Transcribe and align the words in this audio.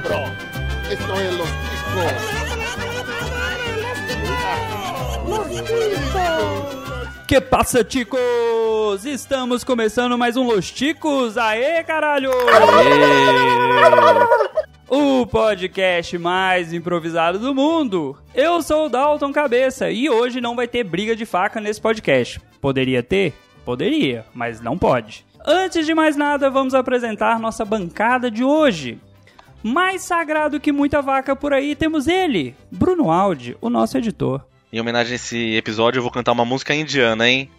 cabrón. 0.00 0.32
Esto 0.90 1.20
es 1.20 1.34
Los 1.36 1.48
Ticos. 1.48 2.38
Que 7.26 7.40
passa, 7.40 7.82
ticos? 7.84 9.04
Estamos 9.04 9.64
começando 9.64 10.16
mais 10.16 10.36
um 10.36 10.44
Los 10.44 10.70
Ticos. 10.70 11.36
Aê, 11.36 11.82
caralho! 11.82 12.30
O 14.88 15.26
podcast 15.26 16.16
mais 16.16 16.72
improvisado 16.72 17.38
do 17.38 17.54
mundo. 17.54 18.16
Eu 18.34 18.62
sou 18.62 18.86
o 18.86 18.88
Dalton 18.88 19.32
Cabeça 19.32 19.90
e 19.90 20.08
hoje 20.08 20.40
não 20.40 20.56
vai 20.56 20.66
ter 20.66 20.84
briga 20.84 21.14
de 21.14 21.26
faca 21.26 21.60
nesse 21.60 21.80
podcast. 21.80 22.40
Poderia 22.60 23.02
ter? 23.02 23.34
Poderia, 23.64 24.24
mas 24.32 24.60
não 24.60 24.78
pode. 24.78 25.26
Antes 25.44 25.84
de 25.84 25.94
mais 25.94 26.16
nada, 26.16 26.48
vamos 26.48 26.72
apresentar 26.72 27.38
nossa 27.38 27.64
bancada 27.64 28.30
de 28.30 28.42
hoje. 28.42 28.98
Mais 29.62 30.02
sagrado 30.02 30.60
que 30.60 30.72
muita 30.72 31.02
vaca 31.02 31.34
por 31.34 31.52
aí, 31.52 31.74
temos 31.74 32.06
ele, 32.06 32.54
Bruno 32.70 33.10
Aldi, 33.10 33.56
o 33.60 33.68
nosso 33.68 33.98
editor. 33.98 34.42
Em 34.72 34.80
homenagem 34.80 35.12
a 35.12 35.16
esse 35.16 35.54
episódio, 35.56 35.98
eu 35.98 36.02
vou 36.02 36.12
cantar 36.12 36.32
uma 36.32 36.44
música 36.44 36.74
indiana, 36.74 37.28
hein? 37.28 37.50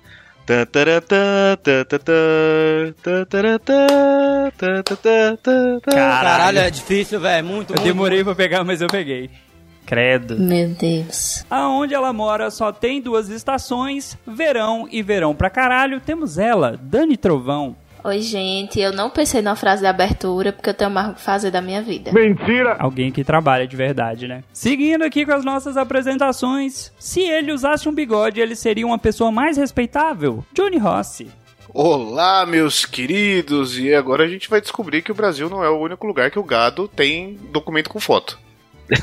Caralho, 5.84 6.60
é 6.60 6.72
difícil, 6.72 7.20
velho. 7.20 7.46
Muito, 7.46 7.72
Eu 7.72 7.76
muito, 7.76 7.84
demorei 7.84 8.24
pra 8.24 8.34
pegar, 8.34 8.64
mas 8.64 8.82
eu 8.82 8.88
peguei. 8.88 9.30
Credo. 9.86 10.40
Meu 10.40 10.70
Deus. 10.70 11.46
Aonde 11.50 11.94
ela 11.94 12.14
mora 12.14 12.50
só 12.52 12.72
tem 12.72 13.02
duas 13.02 13.30
estações, 13.30 14.18
verão 14.26 14.88
e 14.92 15.02
verão 15.02 15.36
pra 15.36 15.50
caralho. 15.50 16.00
Temos 16.00 16.38
ela, 16.38 16.80
Dani 16.82 17.18
Trovão. 17.18 17.76
Oi, 18.04 18.22
gente. 18.22 18.80
Eu 18.80 18.94
não 18.94 19.10
pensei 19.10 19.42
na 19.42 19.56
frase 19.56 19.82
de 19.82 19.88
abertura 19.88 20.54
porque 20.54 20.70
eu 20.70 20.74
tenho 20.74 20.90
mais 20.90 21.10
o 21.10 21.14
que 21.16 21.22
fazer 21.22 21.52
da 21.52 21.62
minha 21.62 21.82
vida. 21.82 22.12
Alguém 22.80 23.12
que 23.12 23.24
trabalha 23.24 23.68
de 23.68 23.76
verdade, 23.76 24.28
né? 24.28 24.44
Seguindo 24.54 25.04
aqui 25.04 25.26
com 25.26 25.34
as 25.34 25.44
nossas 25.44 25.76
apresentações. 25.76 26.94
Se 26.98 27.22
ele 27.22 27.52
usasse 27.52 27.90
um 27.90 27.94
bigode, 27.94 28.40
ele 28.40 28.56
seria 28.56 28.86
uma 28.86 28.98
pessoa 28.98 29.32
mais 29.32 29.58
respeitável. 29.58 30.44
Johnny 30.54 30.78
Rossi. 30.78 31.28
Olá, 31.72 32.46
meus 32.48 32.84
queridos! 32.84 33.78
E 33.78 33.94
agora 33.94 34.24
a 34.24 34.28
gente 34.28 34.50
vai 34.50 34.60
descobrir 34.60 35.04
que 35.04 35.12
o 35.12 35.16
Brasil 35.16 35.50
não 35.50 35.64
é 35.64 35.70
o 35.70 35.78
único 35.78 36.08
lugar 36.08 36.32
que 36.32 36.40
o 36.40 36.44
gado 36.44 36.88
tem 36.88 37.38
documento 37.52 37.90
com 37.90 38.00
foto. 38.00 38.40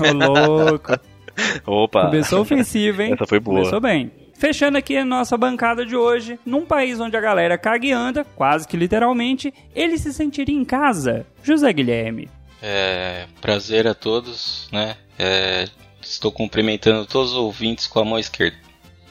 Ô, 0.01 0.13
louco. 0.13 0.93
Opa! 1.65 2.07
Começou 2.07 2.41
ofensivo, 2.41 3.03
hein? 3.03 3.13
Essa 3.13 3.27
foi 3.27 3.39
boa. 3.39 3.59
Começou 3.59 3.81
bem. 3.81 4.11
Fechando 4.39 4.77
aqui 4.77 4.97
a 4.97 5.05
nossa 5.05 5.37
bancada 5.37 5.85
de 5.85 5.97
hoje, 5.97 6.39
num 6.45 6.67
país 6.67 7.01
onde 7.01 7.17
a 7.17 7.21
galera 7.21 7.57
caga 7.57 7.87
e 7.87 7.93
anda, 7.93 8.25
quase 8.37 8.69
que 8.69 8.77
literalmente, 8.77 9.53
ele 9.75 9.97
se 9.97 10.13
sentiria 10.13 10.55
em 10.55 10.65
casa. 10.65 11.27
José 11.43 11.73
Guilherme. 11.73 12.29
É, 12.61 13.27
prazer 13.41 13.87
a 13.87 13.95
todos, 13.95 14.69
né? 14.71 14.97
É, 15.19 15.67
estou 16.03 16.31
cumprimentando 16.31 17.07
todos 17.07 17.33
os 17.33 17.39
ouvintes 17.39 17.87
com 17.87 17.99
a 18.01 18.05
mão 18.05 18.19
esquerda. 18.19 18.57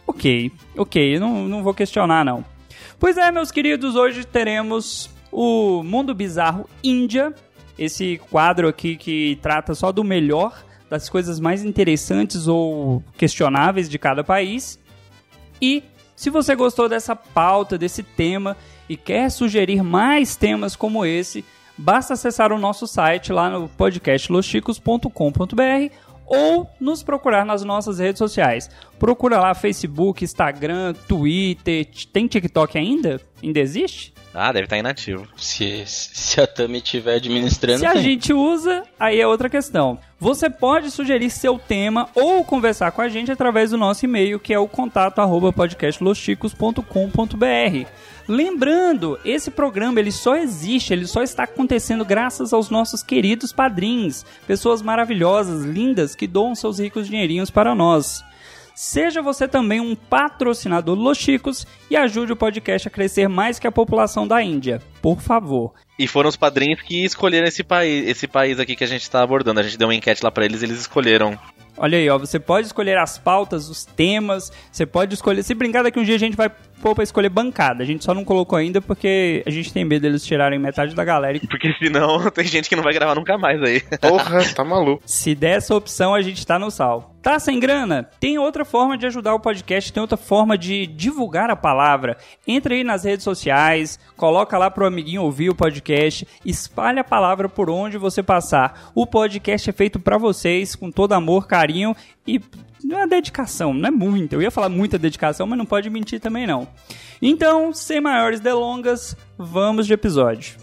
Ok, 0.06 0.52
ok, 0.78 1.20
não, 1.20 1.48
não 1.48 1.64
vou 1.64 1.74
questionar 1.74 2.24
não. 2.24 2.46
Pois 3.00 3.18
é, 3.18 3.32
meus 3.32 3.52
queridos, 3.52 3.96
hoje 3.96 4.26
teremos 4.26 5.10
o 5.32 5.82
Mundo 5.84 6.14
Bizarro 6.14 6.70
Índia, 6.84 7.34
esse 7.78 8.22
quadro 8.30 8.68
aqui 8.68 8.96
que 8.96 9.40
trata 9.42 9.74
só 9.74 9.92
do 9.92 10.04
melhor, 10.04 10.64
das 10.88 11.10
coisas 11.10 11.40
mais 11.40 11.66
interessantes 11.66 12.48
ou 12.48 13.04
questionáveis 13.18 13.90
de 13.90 13.98
cada 13.98 14.24
país. 14.24 14.80
E 15.62 15.84
se 16.16 16.30
você 16.30 16.56
gostou 16.56 16.88
dessa 16.88 17.16
pauta, 17.16 17.78
desse 17.78 18.02
tema 18.02 18.56
e 18.88 18.96
quer 18.96 19.30
sugerir 19.30 19.84
mais 19.84 20.36
temas 20.36 20.76
como 20.76 21.06
esse, 21.06 21.44
basta 21.78 22.14
acessar 22.14 22.52
o 22.52 22.60
nosso 22.60 22.88
site 22.88 23.34
lá 23.34 23.50
no 23.50 23.68
podcastlosticos.com.br 23.70 25.96
ou 26.26 26.70
nos 26.80 27.04
procurar 27.04 27.46
nas 27.46 27.64
nossas 27.64 28.00
redes 28.00 28.20
sociais. 28.20 28.70
Procura 29.00 29.40
lá 29.40 29.54
Facebook, 29.54 30.24
Instagram, 30.24 30.94
Twitter. 31.08 31.86
Tem 32.14 32.28
TikTok 32.28 32.78
ainda? 32.78 33.20
Ainda 33.44 33.60
existe? 33.60 34.14
Ah, 34.34 34.52
deve 34.52 34.66
estar 34.66 34.78
inativo. 34.78 35.26
Se, 35.38 35.84
se 35.86 36.42
a 36.42 36.48
Tami 36.48 36.80
estiver 36.80 37.16
administrando, 37.16 37.80
Se 37.80 37.86
a 37.86 37.94
tem. 37.94 38.02
gente 38.02 38.34
usa, 38.34 38.84
aí 39.00 39.20
é 39.22 39.26
outra 39.26 39.50
questão. 39.50 39.98
Você 40.20 40.50
pode 40.50 40.92
sugerir 40.92 41.30
seu 41.30 41.58
tema 41.58 42.10
ou 42.14 42.44
conversar 42.44 42.92
com 42.92 43.02
a 43.02 43.08
gente 43.08 43.32
através 43.32 43.72
do 43.72 43.78
nosso 43.78 44.04
e-mail, 44.04 44.38
que 44.40 44.54
é 44.54 44.60
o 44.60 44.68
contato 44.68 45.20
arroba 45.20 45.54
podcastlosticos.com.br. 45.54 47.88
Lembrando, 48.28 49.20
esse 49.24 49.52
programa 49.52 50.00
ele 50.00 50.12
só 50.12 50.36
existe, 50.36 50.92
ele 50.92 51.06
só 51.06 51.22
está 51.22 51.44
acontecendo 51.44 52.04
graças 52.04 52.54
aos 52.54 52.70
nossos 52.70 53.04
queridos 53.04 53.54
padrinhos, 53.54 54.26
pessoas 54.48 54.82
maravilhosas, 54.82 55.64
lindas, 55.64 56.16
que 56.16 56.26
doam 56.28 56.56
seus 56.56 56.80
ricos 56.80 57.08
dinheirinhos 57.08 57.52
para 57.52 57.76
nós. 57.76 58.24
Seja 58.76 59.22
você 59.22 59.48
também 59.48 59.80
um 59.80 59.96
patrocinador 59.96 60.98
do 60.98 61.02
Los 61.02 61.18
Chicos 61.18 61.66
e 61.90 61.96
ajude 61.96 62.34
o 62.34 62.36
podcast 62.36 62.86
a 62.86 62.92
crescer 62.92 63.30
mais 63.30 63.58
que 63.58 63.66
a 63.66 63.72
população 63.72 64.28
da 64.28 64.44
Índia. 64.44 64.82
Por 65.02 65.22
favor. 65.22 65.74
E 65.98 66.06
foram 66.08 66.28
os 66.28 66.36
padrinhos 66.36 66.82
que 66.82 67.06
escolheram 67.06 67.48
esse 67.48 67.64
país, 67.64 68.06
esse 68.06 68.28
país 68.28 68.60
aqui 68.60 68.76
que 68.76 68.84
a 68.84 68.88
gente 68.88 69.10
tá 69.10 69.24
abordando. 69.24 69.62
A 69.62 69.64
gente 69.64 69.78
deu 69.78 69.88
uma 69.88 69.96
enquete 69.96 70.22
lá 70.22 70.30
pra 70.30 70.44
eles, 70.44 70.62
eles 70.62 70.78
escolheram. 70.78 71.40
Olha 71.78 71.98
aí, 71.98 72.10
ó, 72.10 72.18
você 72.18 72.38
pode 72.38 72.68
escolher 72.68 72.98
as 72.98 73.18
pautas, 73.18 73.70
os 73.70 73.86
temas, 73.86 74.52
você 74.70 74.86
pode 74.86 75.14
escolher. 75.14 75.42
Se 75.44 75.54
brincar, 75.54 75.84
daqui 75.84 75.98
um 75.98 76.04
dia 76.04 76.16
a 76.16 76.20
gente 76.20 76.36
vai 76.36 76.52
pôr 76.82 76.94
pra 76.94 77.04
escolher 77.04 77.30
bancada. 77.30 77.84
A 77.84 77.86
gente 77.86 78.04
só 78.04 78.14
não 78.14 78.24
colocou 78.24 78.58
ainda 78.58 78.82
porque 78.82 79.44
a 79.46 79.50
gente 79.50 79.74
tem 79.74 79.84
medo 79.84 80.04
deles 80.04 80.26
tirarem 80.26 80.60
metade 80.60 80.94
da 80.96 81.04
galera. 81.04 81.38
E 81.38 81.48
Porque 81.48 81.74
senão 81.74 82.30
tem 82.32 82.46
gente 82.46 82.70
que 82.70 82.76
não 82.76 82.84
vai 82.84 82.94
gravar 82.94 83.16
nunca 83.16 83.38
mais 83.38 83.62
aí. 83.62 83.82
Porra, 84.02 84.44
tá 84.54 84.64
maluco. 84.64 85.02
Se 85.06 85.34
der 85.34 85.58
essa 85.58 85.76
opção, 85.76 86.14
a 86.14 86.22
gente 86.22 86.46
tá 86.46 86.60
no 86.60 86.70
sal. 86.70 87.16
Tá 87.22 87.40
sem 87.40 87.60
grana? 87.60 88.08
Tem 88.20 88.38
outra 88.38 88.64
forma 88.64 88.96
de 88.96 89.08
ajudar 89.08 89.34
o 89.34 89.40
podcast, 89.40 89.92
tem 89.92 90.00
outra 90.00 90.16
forma 90.16 90.56
de 90.56 90.86
divulgar 90.86 91.50
a 91.50 91.56
palavra. 91.56 92.18
Entra 92.48 92.76
aí 92.76 92.84
nas 92.84 93.04
redes 93.04 93.24
sociais, 93.24 94.00
coloca 94.16 94.56
lá 94.60 94.70
pro 94.70 94.86
amiguinho 94.86 95.24
ouvir 95.24 95.50
o 95.50 95.56
podcast, 95.56 96.28
espalha 96.46 97.02
a 97.02 97.04
palavra 97.04 97.50
por 97.50 97.68
onde 97.68 97.98
você 97.98 98.22
passar. 98.22 98.92
O 98.94 99.08
podcast 99.08 99.68
é 99.68 99.74
feito 99.74 100.00
pra 100.00 100.20
vocês, 100.20 100.76
com 100.76 100.92
todo 100.92 101.14
amor, 101.14 101.48
carinho 101.48 101.96
e 102.28 102.40
não 102.86 103.00
é 103.00 103.08
dedicação, 103.08 103.74
não 103.74 103.88
é 103.88 103.92
muita. 103.92 104.36
Eu 104.36 104.42
ia 104.42 104.52
falar 104.52 104.70
muita 104.70 104.98
dedicação, 104.98 105.48
mas 105.48 105.58
não 105.58 105.66
pode 105.66 105.90
mentir 105.90 106.20
também 106.20 106.46
não. 106.46 106.68
Então, 107.22 107.74
sem 107.74 108.00
maiores 108.00 108.40
delongas, 108.40 109.18
vamos 109.38 109.88
de 109.88 109.94
episódio. 109.94 110.56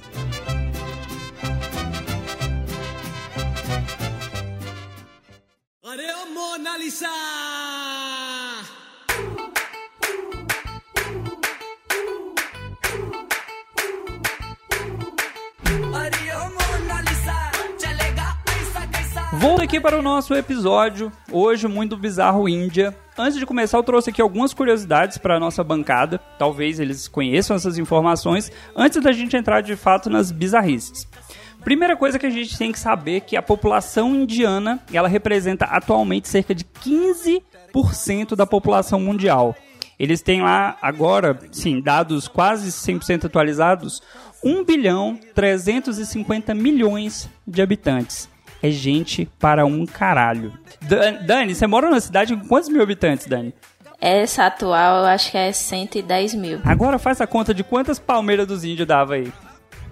Volto 19.43 19.61
aqui 19.61 19.81
para 19.81 19.99
o 19.99 20.03
nosso 20.03 20.35
episódio, 20.35 21.11
hoje 21.29 21.67
muito 21.67 21.97
bizarro 21.97 22.49
Índia. 22.49 22.97
Antes 23.19 23.37
de 23.41 23.45
começar, 23.45 23.77
eu 23.77 23.83
trouxe 23.83 24.11
aqui 24.11 24.23
algumas 24.23 24.55
curiosidades 24.55 25.19
para 25.19 25.35
a 25.35 25.41
nossa 25.41 25.65
bancada. 25.65 26.19
Talvez 26.39 26.79
eles 26.79 27.09
conheçam 27.09 27.57
essas 27.57 27.77
informações 27.77 28.53
antes 28.77 29.03
da 29.03 29.11
gente 29.11 29.37
entrar 29.37 29.61
de 29.61 29.75
fato 29.75 30.09
nas 30.09 30.31
bizarrices. 30.31 31.09
Primeira 31.65 31.97
coisa 31.97 32.21
que 32.21 32.27
a 32.27 32.31
gente 32.31 32.57
tem 32.57 32.71
que 32.71 32.79
saber 32.79 33.17
é 33.17 33.21
que 33.21 33.37
a 33.37 33.43
população 33.43 34.15
indiana, 34.15 34.79
ela 34.93 35.09
representa 35.09 35.65
atualmente 35.65 36.29
cerca 36.29 36.55
de 36.55 36.65
15% 36.65 38.37
da 38.37 38.47
população 38.47 39.01
mundial. 39.01 39.57
Eles 39.99 40.23
têm 40.23 40.41
lá 40.41 40.79
agora, 40.81 41.37
sim, 41.51 41.81
dados 41.81 42.29
quase 42.29 42.71
100% 42.71 43.25
atualizados, 43.25 44.03
1 44.45 44.63
bilhão 44.65 45.19
350 45.35 46.55
milhões 46.55 47.29
de 47.45 47.61
habitantes. 47.61 48.31
É 48.63 48.71
gente 48.71 49.29
para 49.41 49.67
um 49.67 49.85
caralho. 49.85 50.53
Dan- 50.83 51.15
Dani, 51.27 51.55
você 51.55 51.67
mora 51.67 51.89
numa 51.89 52.01
cidade 52.01 52.37
com 52.37 52.47
quantos 52.47 52.69
mil 52.69 52.83
habitantes, 52.83 53.27
Dani? 53.27 53.53
Essa 54.01 54.47
atual 54.47 54.99
eu 54.99 55.05
acho 55.07 55.31
que 55.31 55.39
é 55.39 55.51
110 55.53 56.35
mil. 56.35 56.61
Agora 56.65 56.99
faz 56.99 57.21
a 57.21 57.27
conta 57.27 57.53
de 57.55 57.63
quantas 57.65 57.99
palmeiras 57.99 58.47
dos 58.47 58.65
índios 58.65 58.87
dava 58.87 59.15
aí. 59.15 59.33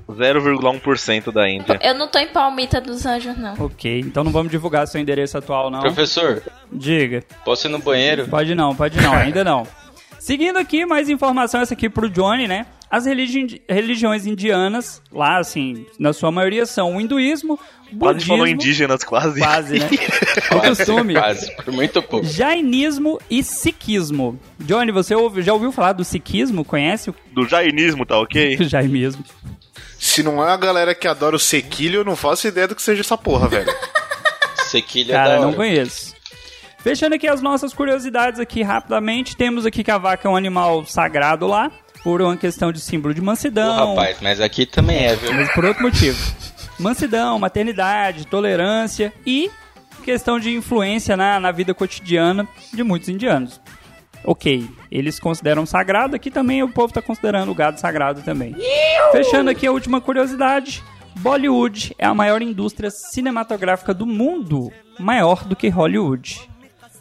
0,1% 0.08 1.30
da 1.32 1.48
Índia. 1.48 1.78
Eu 1.82 1.94
não 1.94 2.08
tô 2.08 2.18
em 2.18 2.26
Palmita 2.28 2.80
dos 2.80 3.06
Anjos, 3.06 3.36
não. 3.38 3.54
Ok, 3.58 4.00
então 4.00 4.24
não 4.24 4.32
vamos 4.32 4.50
divulgar 4.50 4.86
seu 4.88 5.00
endereço 5.00 5.38
atual, 5.38 5.70
não. 5.70 5.80
Professor, 5.80 6.42
Diga. 6.72 7.22
posso 7.44 7.66
ir 7.68 7.70
no 7.70 7.78
banheiro? 7.78 8.26
Pode 8.28 8.54
não, 8.54 8.74
pode 8.74 9.00
não, 9.00 9.14
ainda 9.14 9.44
não. 9.44 9.66
Seguindo 10.18 10.58
aqui, 10.58 10.84
mais 10.84 11.08
informação 11.08 11.60
essa 11.60 11.74
aqui 11.74 11.88
pro 11.88 12.10
Johnny, 12.10 12.46
né? 12.48 12.66
As 12.90 13.06
religi- 13.06 13.62
religiões 13.68 14.26
indianas, 14.26 15.00
lá, 15.12 15.38
assim, 15.38 15.86
na 15.98 16.12
sua 16.12 16.32
maioria, 16.32 16.66
são 16.66 16.96
o 16.96 17.00
hinduísmo, 17.00 17.56
Quase 17.56 17.96
budismo... 17.98 18.28
falou 18.34 18.46
indígenas, 18.48 19.04
quase. 19.04 19.40
Quase, 19.40 19.78
né? 19.78 19.88
É 20.50 20.54
o 20.56 20.60
costume. 20.60 21.14
Quase, 21.14 21.54
por 21.56 21.72
muito 21.72 22.02
pouco. 22.02 22.26
Jainismo 22.26 23.20
e 23.30 23.44
sikhismo. 23.44 24.38
Johnny, 24.58 24.90
você 24.90 25.14
ouve- 25.14 25.40
já 25.42 25.52
ouviu 25.52 25.70
falar 25.70 25.92
do 25.92 26.02
sikhismo? 26.04 26.64
Conhece 26.64 27.10
o 27.10 27.14
Do 27.32 27.46
jainismo, 27.48 28.04
tá 28.04 28.18
ok? 28.18 28.56
jainismo? 28.66 29.24
Se 29.98 30.22
não 30.22 30.42
é 30.44 30.50
a 30.50 30.56
galera 30.56 30.94
que 30.94 31.06
adora 31.06 31.36
o 31.36 31.38
sequilho, 31.38 32.00
eu 32.00 32.04
não 32.04 32.16
faço 32.16 32.48
ideia 32.48 32.66
do 32.66 32.74
que 32.74 32.82
seja 32.82 33.02
essa 33.02 33.16
porra, 33.16 33.46
velho. 33.48 33.72
Sequilha 34.66 35.12
é 35.12 35.16
Cara, 35.16 35.28
da 35.28 35.34
hora. 35.36 35.46
não 35.46 35.52
conheço. 35.52 36.14
Fechando 36.78 37.14
aqui 37.14 37.26
as 37.28 37.42
nossas 37.42 37.72
curiosidades 37.74 38.40
aqui 38.40 38.62
rapidamente, 38.62 39.36
temos 39.36 39.66
aqui 39.66 39.84
que 39.84 39.90
a 39.90 39.98
vaca 39.98 40.26
é 40.26 40.30
um 40.30 40.36
animal 40.36 40.86
sagrado 40.86 41.46
lá, 41.46 41.70
por 42.02 42.22
uma 42.22 42.36
questão 42.36 42.72
de 42.72 42.80
símbolo 42.80 43.14
de 43.14 43.20
mansidão, 43.20 43.94
rapaz, 43.94 44.18
mas 44.20 44.40
aqui 44.40 44.64
também 44.66 45.04
é, 45.04 45.16
viu? 45.16 45.32
mas 45.32 45.52
por 45.52 45.64
outro 45.64 45.82
motivo. 45.82 46.18
Mansidão, 46.78 47.38
maternidade, 47.38 48.26
tolerância 48.26 49.12
e 49.26 49.50
questão 50.02 50.40
de 50.40 50.50
influência 50.54 51.16
na, 51.16 51.38
na 51.38 51.52
vida 51.52 51.74
cotidiana 51.74 52.48
de 52.72 52.82
muitos 52.82 53.08
indianos. 53.08 53.60
Ok, 54.24 54.68
eles 54.90 55.18
consideram 55.18 55.64
sagrado, 55.64 56.14
aqui 56.14 56.30
também 56.30 56.62
o 56.62 56.68
povo 56.68 56.88
está 56.88 57.00
considerando 57.00 57.50
o 57.50 57.54
gado 57.54 57.80
sagrado 57.80 58.22
também. 58.22 58.54
Fechando 59.12 59.50
aqui 59.50 59.66
a 59.66 59.72
última 59.72 60.00
curiosidade, 60.00 60.82
Bollywood 61.16 61.94
é 61.98 62.06
a 62.06 62.14
maior 62.14 62.42
indústria 62.42 62.90
cinematográfica 62.90 63.94
do 63.94 64.06
mundo, 64.06 64.70
maior 64.98 65.44
do 65.44 65.56
que 65.56 65.68
Hollywood. 65.68 66.48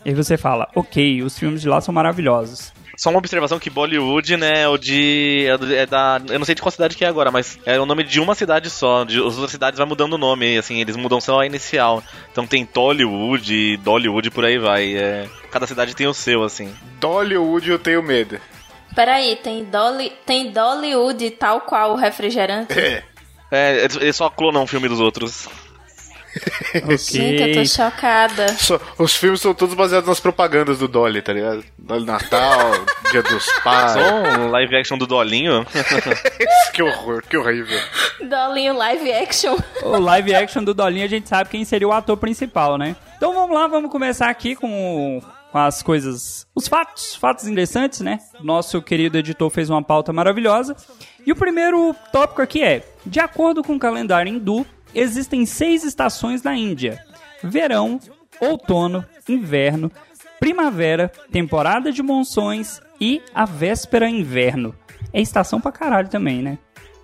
E 0.06 0.10
aí 0.10 0.16
você 0.16 0.38
fala, 0.38 0.69
ok, 0.75 1.22
os 1.22 1.38
filmes 1.38 1.62
de 1.62 1.68
lá 1.68 1.81
são 1.81 1.94
maravilhosos. 1.94 2.74
Só 3.00 3.10
uma 3.10 3.19
observação 3.19 3.57
que 3.60 3.69
Bollywood, 3.69 4.36
né, 4.36 4.63
é 4.63 4.68
o 4.68 4.78
de. 4.78 5.46
É 5.48 5.84
é 5.84 5.86
da. 5.86 6.19
Eu 6.30 6.38
não 6.38 6.46
sei 6.46 6.54
de 6.54 6.62
qual 6.62 6.69
cidade 6.69 6.98
que 6.98 7.06
é 7.06 7.07
agora, 7.07 7.31
mas 7.31 7.57
é 7.66 7.80
o 7.80 7.86
nome 7.86 8.04
de 8.04 8.19
uma 8.19 8.36
cidade 8.36 8.69
só. 8.69 9.06
De, 9.06 9.18
as 9.19 9.36
outras 9.36 9.51
cidades 9.51 9.78
vai 9.78 9.88
mudando 9.88 10.13
o 10.13 10.18
nome, 10.18 10.57
assim, 10.57 10.81
eles 10.81 10.98
mudam 10.98 11.22
só 11.22 11.40
a 11.40 11.46
inicial. 11.46 12.04
Então 12.30 12.46
tem 12.46 12.66
Tollywood, 12.66 13.78
Dollywood, 13.78 14.30
por 14.31 14.44
aí 14.44 14.57
vai. 14.57 14.98
É, 14.98 15.30
cada 15.50 15.66
cidade 15.66 15.96
tem 15.96 16.07
o 16.07 16.13
seu, 16.13 16.44
assim. 16.44 16.74
Dollywood 17.00 17.69
eu 17.72 17.80
tenho 17.80 18.04
medo. 18.04 18.38
Peraí, 18.94 19.38
tem, 19.38 19.63
Dolly, 19.63 20.12
tem 20.25 20.52
Dollywood 20.52 21.30
tal 21.31 21.62
qual 21.62 21.94
o 21.94 21.95
refrigerante? 21.95 22.78
É. 22.78 23.04
É, 23.52 23.78
eles- 23.86 23.95
eles 23.95 24.16
só 24.16 24.30
clonam 24.30 24.63
o 24.63 24.68
filme 24.68 24.90
dos 24.90 25.00
outros. 25.00 25.48
Gente, 26.98 27.42
eu 27.42 27.54
tô 27.56 27.66
chocada. 27.66 28.48
Só- 28.58 28.80
os 28.98 29.16
filmes 29.16 29.42
são 29.42 29.54
todos 29.54 29.76
baseados 29.76 30.08
nas 30.08 30.20
propagandas 30.20 30.80
do 30.80 30.88
Dolly, 30.88 31.22
tá 31.22 31.34
ligado? 31.34 31.64
Dolly 31.78 32.06
Natal, 32.06 32.72
Dia 33.12 33.24
dos 33.24 33.46
Pais. 33.64 33.94
Só 33.94 34.40
um 34.40 34.50
live 34.50 34.76
action 34.76 34.98
do 34.98 35.08
Dolinho. 35.08 35.66
que 36.74 36.84
horror, 36.84 37.24
que 37.28 37.36
horrível. 37.38 37.80
Dolinho 38.22 38.76
live 38.76 39.12
action. 39.12 39.58
O 39.84 39.98
live 39.98 40.36
action 40.36 40.64
do 40.64 40.74
Dolinho 40.74 41.06
a 41.06 41.10
gente 41.10 41.28
sabe 41.28 41.50
quem 41.50 41.66
seria 41.66 41.88
o 41.88 41.92
ator 41.92 42.18
principal, 42.18 42.78
né? 42.78 42.96
Então 43.18 43.34
vamos 43.34 43.56
lá, 43.56 43.68
vamos 43.68 43.92
começar 43.92 44.30
aqui 44.30 44.56
com, 44.56 45.22
com 45.52 45.58
as 45.58 45.81
coisas, 45.81 46.46
os 46.56 46.68
fatos, 46.68 47.16
fatos 47.16 47.48
interessantes, 47.48 48.02
né? 48.02 48.20
Nosso 48.42 48.81
querido 48.81 49.18
editor 49.18 49.50
fez 49.50 49.70
uma 49.70 49.84
pauta 49.84 50.14
maravilhosa. 50.14 50.76
E 51.26 51.31
o 51.31 51.36
primeiro 51.36 51.96
tópico 52.12 52.42
aqui 52.42 52.64
é: 52.64 52.84
de 53.06 53.20
acordo 53.20 53.62
com 53.64 53.76
o 53.76 53.80
calendário 53.80 54.31
hindu, 54.31 54.66
existem 54.94 55.45
seis 55.45 55.83
estações 55.83 56.44
na 56.44 56.56
Índia: 56.56 57.03
verão, 57.44 58.00
outono, 58.39 59.06
inverno, 59.27 59.91
primavera, 60.39 61.12
temporada 61.31 61.91
de 61.91 62.01
monções 62.01 62.81
e 63.00 63.21
a 63.33 63.45
véspera 63.45 64.09
inverno. 64.09 64.75
É 65.13 65.21
estação 65.21 65.59
pra 65.59 65.71
caralho 65.71 66.09
também, 66.09 66.41
né? 66.41 66.57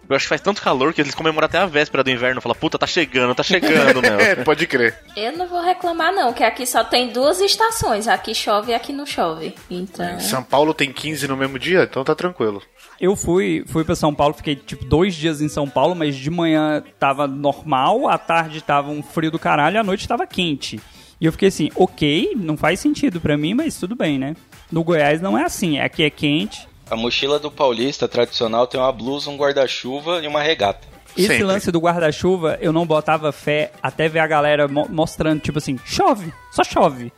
Eu 0.07 0.15
acho 0.15 0.25
que 0.25 0.29
faz 0.29 0.41
tanto 0.41 0.61
calor 0.61 0.93
que 0.93 1.01
eles 1.01 1.15
comemoram 1.15 1.45
até 1.45 1.57
a 1.57 1.65
véspera 1.65 2.03
do 2.03 2.09
inverno. 2.09 2.41
Fala, 2.41 2.53
puta, 2.53 2.77
tá 2.77 2.85
chegando, 2.85 3.33
tá 3.33 3.43
chegando, 3.43 4.01
meu. 4.01 4.15
É, 4.25 4.35
pode 4.35 4.65
crer. 4.65 4.97
Eu 5.15 5.37
não 5.37 5.47
vou 5.47 5.61
reclamar 5.61 6.13
não, 6.13 6.31
que 6.31 6.43
aqui 6.43 6.65
só 6.65 6.83
tem 6.83 7.11
duas 7.11 7.39
estações. 7.41 8.07
Aqui 8.07 8.33
chove 8.33 8.71
e 8.71 8.75
aqui 8.75 8.93
não 8.93 9.05
chove. 9.05 9.53
Então... 9.69 10.19
São 10.19 10.41
Paulo 10.41 10.73
tem 10.73 10.91
15 10.91 11.27
no 11.27 11.35
mesmo 11.35 11.59
dia, 11.59 11.83
então 11.83 12.03
tá 12.03 12.15
tranquilo. 12.15 12.61
Eu 12.99 13.15
fui, 13.15 13.63
fui 13.67 13.83
para 13.83 13.95
São 13.95 14.13
Paulo, 14.13 14.33
fiquei 14.33 14.55
tipo 14.55 14.85
dois 14.85 15.13
dias 15.15 15.41
em 15.41 15.49
São 15.49 15.67
Paulo, 15.67 15.95
mas 15.95 16.15
de 16.15 16.29
manhã 16.29 16.83
tava 16.97 17.27
normal, 17.27 18.07
à 18.07 18.17
tarde 18.17 18.61
tava 18.61 18.89
um 18.89 19.03
frio 19.03 19.31
do 19.31 19.39
caralho, 19.39 19.79
à 19.79 19.83
noite 19.83 20.07
tava 20.07 20.25
quente. 20.25 20.79
E 21.19 21.25
eu 21.25 21.31
fiquei 21.31 21.49
assim, 21.49 21.69
ok, 21.75 22.33
não 22.35 22.57
faz 22.57 22.79
sentido 22.79 23.19
pra 23.19 23.37
mim, 23.37 23.53
mas 23.53 23.77
tudo 23.77 23.95
bem, 23.95 24.17
né? 24.17 24.35
No 24.71 24.83
Goiás 24.83 25.21
não 25.21 25.37
é 25.37 25.43
assim, 25.43 25.79
aqui 25.79 26.03
é 26.03 26.09
quente. 26.09 26.67
A 26.89 26.95
mochila 26.95 27.39
do 27.39 27.49
paulista 27.51 28.07
tradicional 28.07 28.67
tem 28.67 28.79
uma 28.79 28.91
blusa, 28.91 29.29
um 29.29 29.37
guarda-chuva 29.37 30.21
e 30.23 30.27
uma 30.27 30.41
regata. 30.41 30.87
Esse 31.17 31.27
Sempre. 31.27 31.43
lance 31.43 31.71
do 31.71 31.79
guarda-chuva, 31.79 32.57
eu 32.61 32.73
não 32.73 32.85
botava 32.85 33.31
fé 33.31 33.71
até 33.81 34.07
ver 34.09 34.19
a 34.19 34.27
galera 34.27 34.67
mo- 34.67 34.87
mostrando, 34.89 35.39
tipo 35.39 35.57
assim, 35.57 35.79
chove, 35.85 36.31
só 36.51 36.63
chove. 36.63 37.11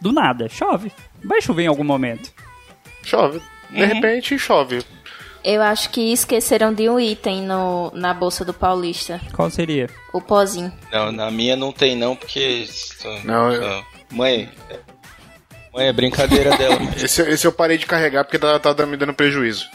Do 0.00 0.12
nada, 0.12 0.48
chove. 0.48 0.92
Vai 1.24 1.40
chover 1.40 1.62
em 1.62 1.68
algum 1.68 1.84
momento. 1.84 2.30
Chove. 3.02 3.40
De 3.70 3.84
repente 3.84 4.38
chove. 4.38 4.84
Eu 5.42 5.62
acho 5.62 5.90
que 5.90 6.12
esqueceram 6.12 6.72
de 6.74 6.88
um 6.88 6.98
item 6.98 7.42
no, 7.42 7.90
na 7.94 8.12
bolsa 8.14 8.44
do 8.44 8.52
paulista. 8.54 9.20
Qual 9.32 9.48
seria? 9.50 9.88
O 10.12 10.20
pozinho. 10.20 10.72
Não, 10.92 11.12
na 11.12 11.30
minha 11.30 11.54
não 11.54 11.70
tem 11.72 11.94
não, 11.96 12.16
porque... 12.16 12.66
Não, 13.24 13.52
eu- 13.52 13.60
Não. 13.60 13.84
Mãe... 14.12 14.48
é- 15.76 15.92
brincadeira 15.92 16.56
dela. 16.56 16.78
Esse, 16.96 17.22
esse 17.22 17.46
eu 17.46 17.52
parei 17.52 17.78
de 17.78 17.86
carregar 17.86 18.24
porque 18.24 18.38
tá, 18.38 18.58
tá 18.58 18.86
me 18.86 18.96
dando 18.96 19.14
prejuízo. 19.14 19.68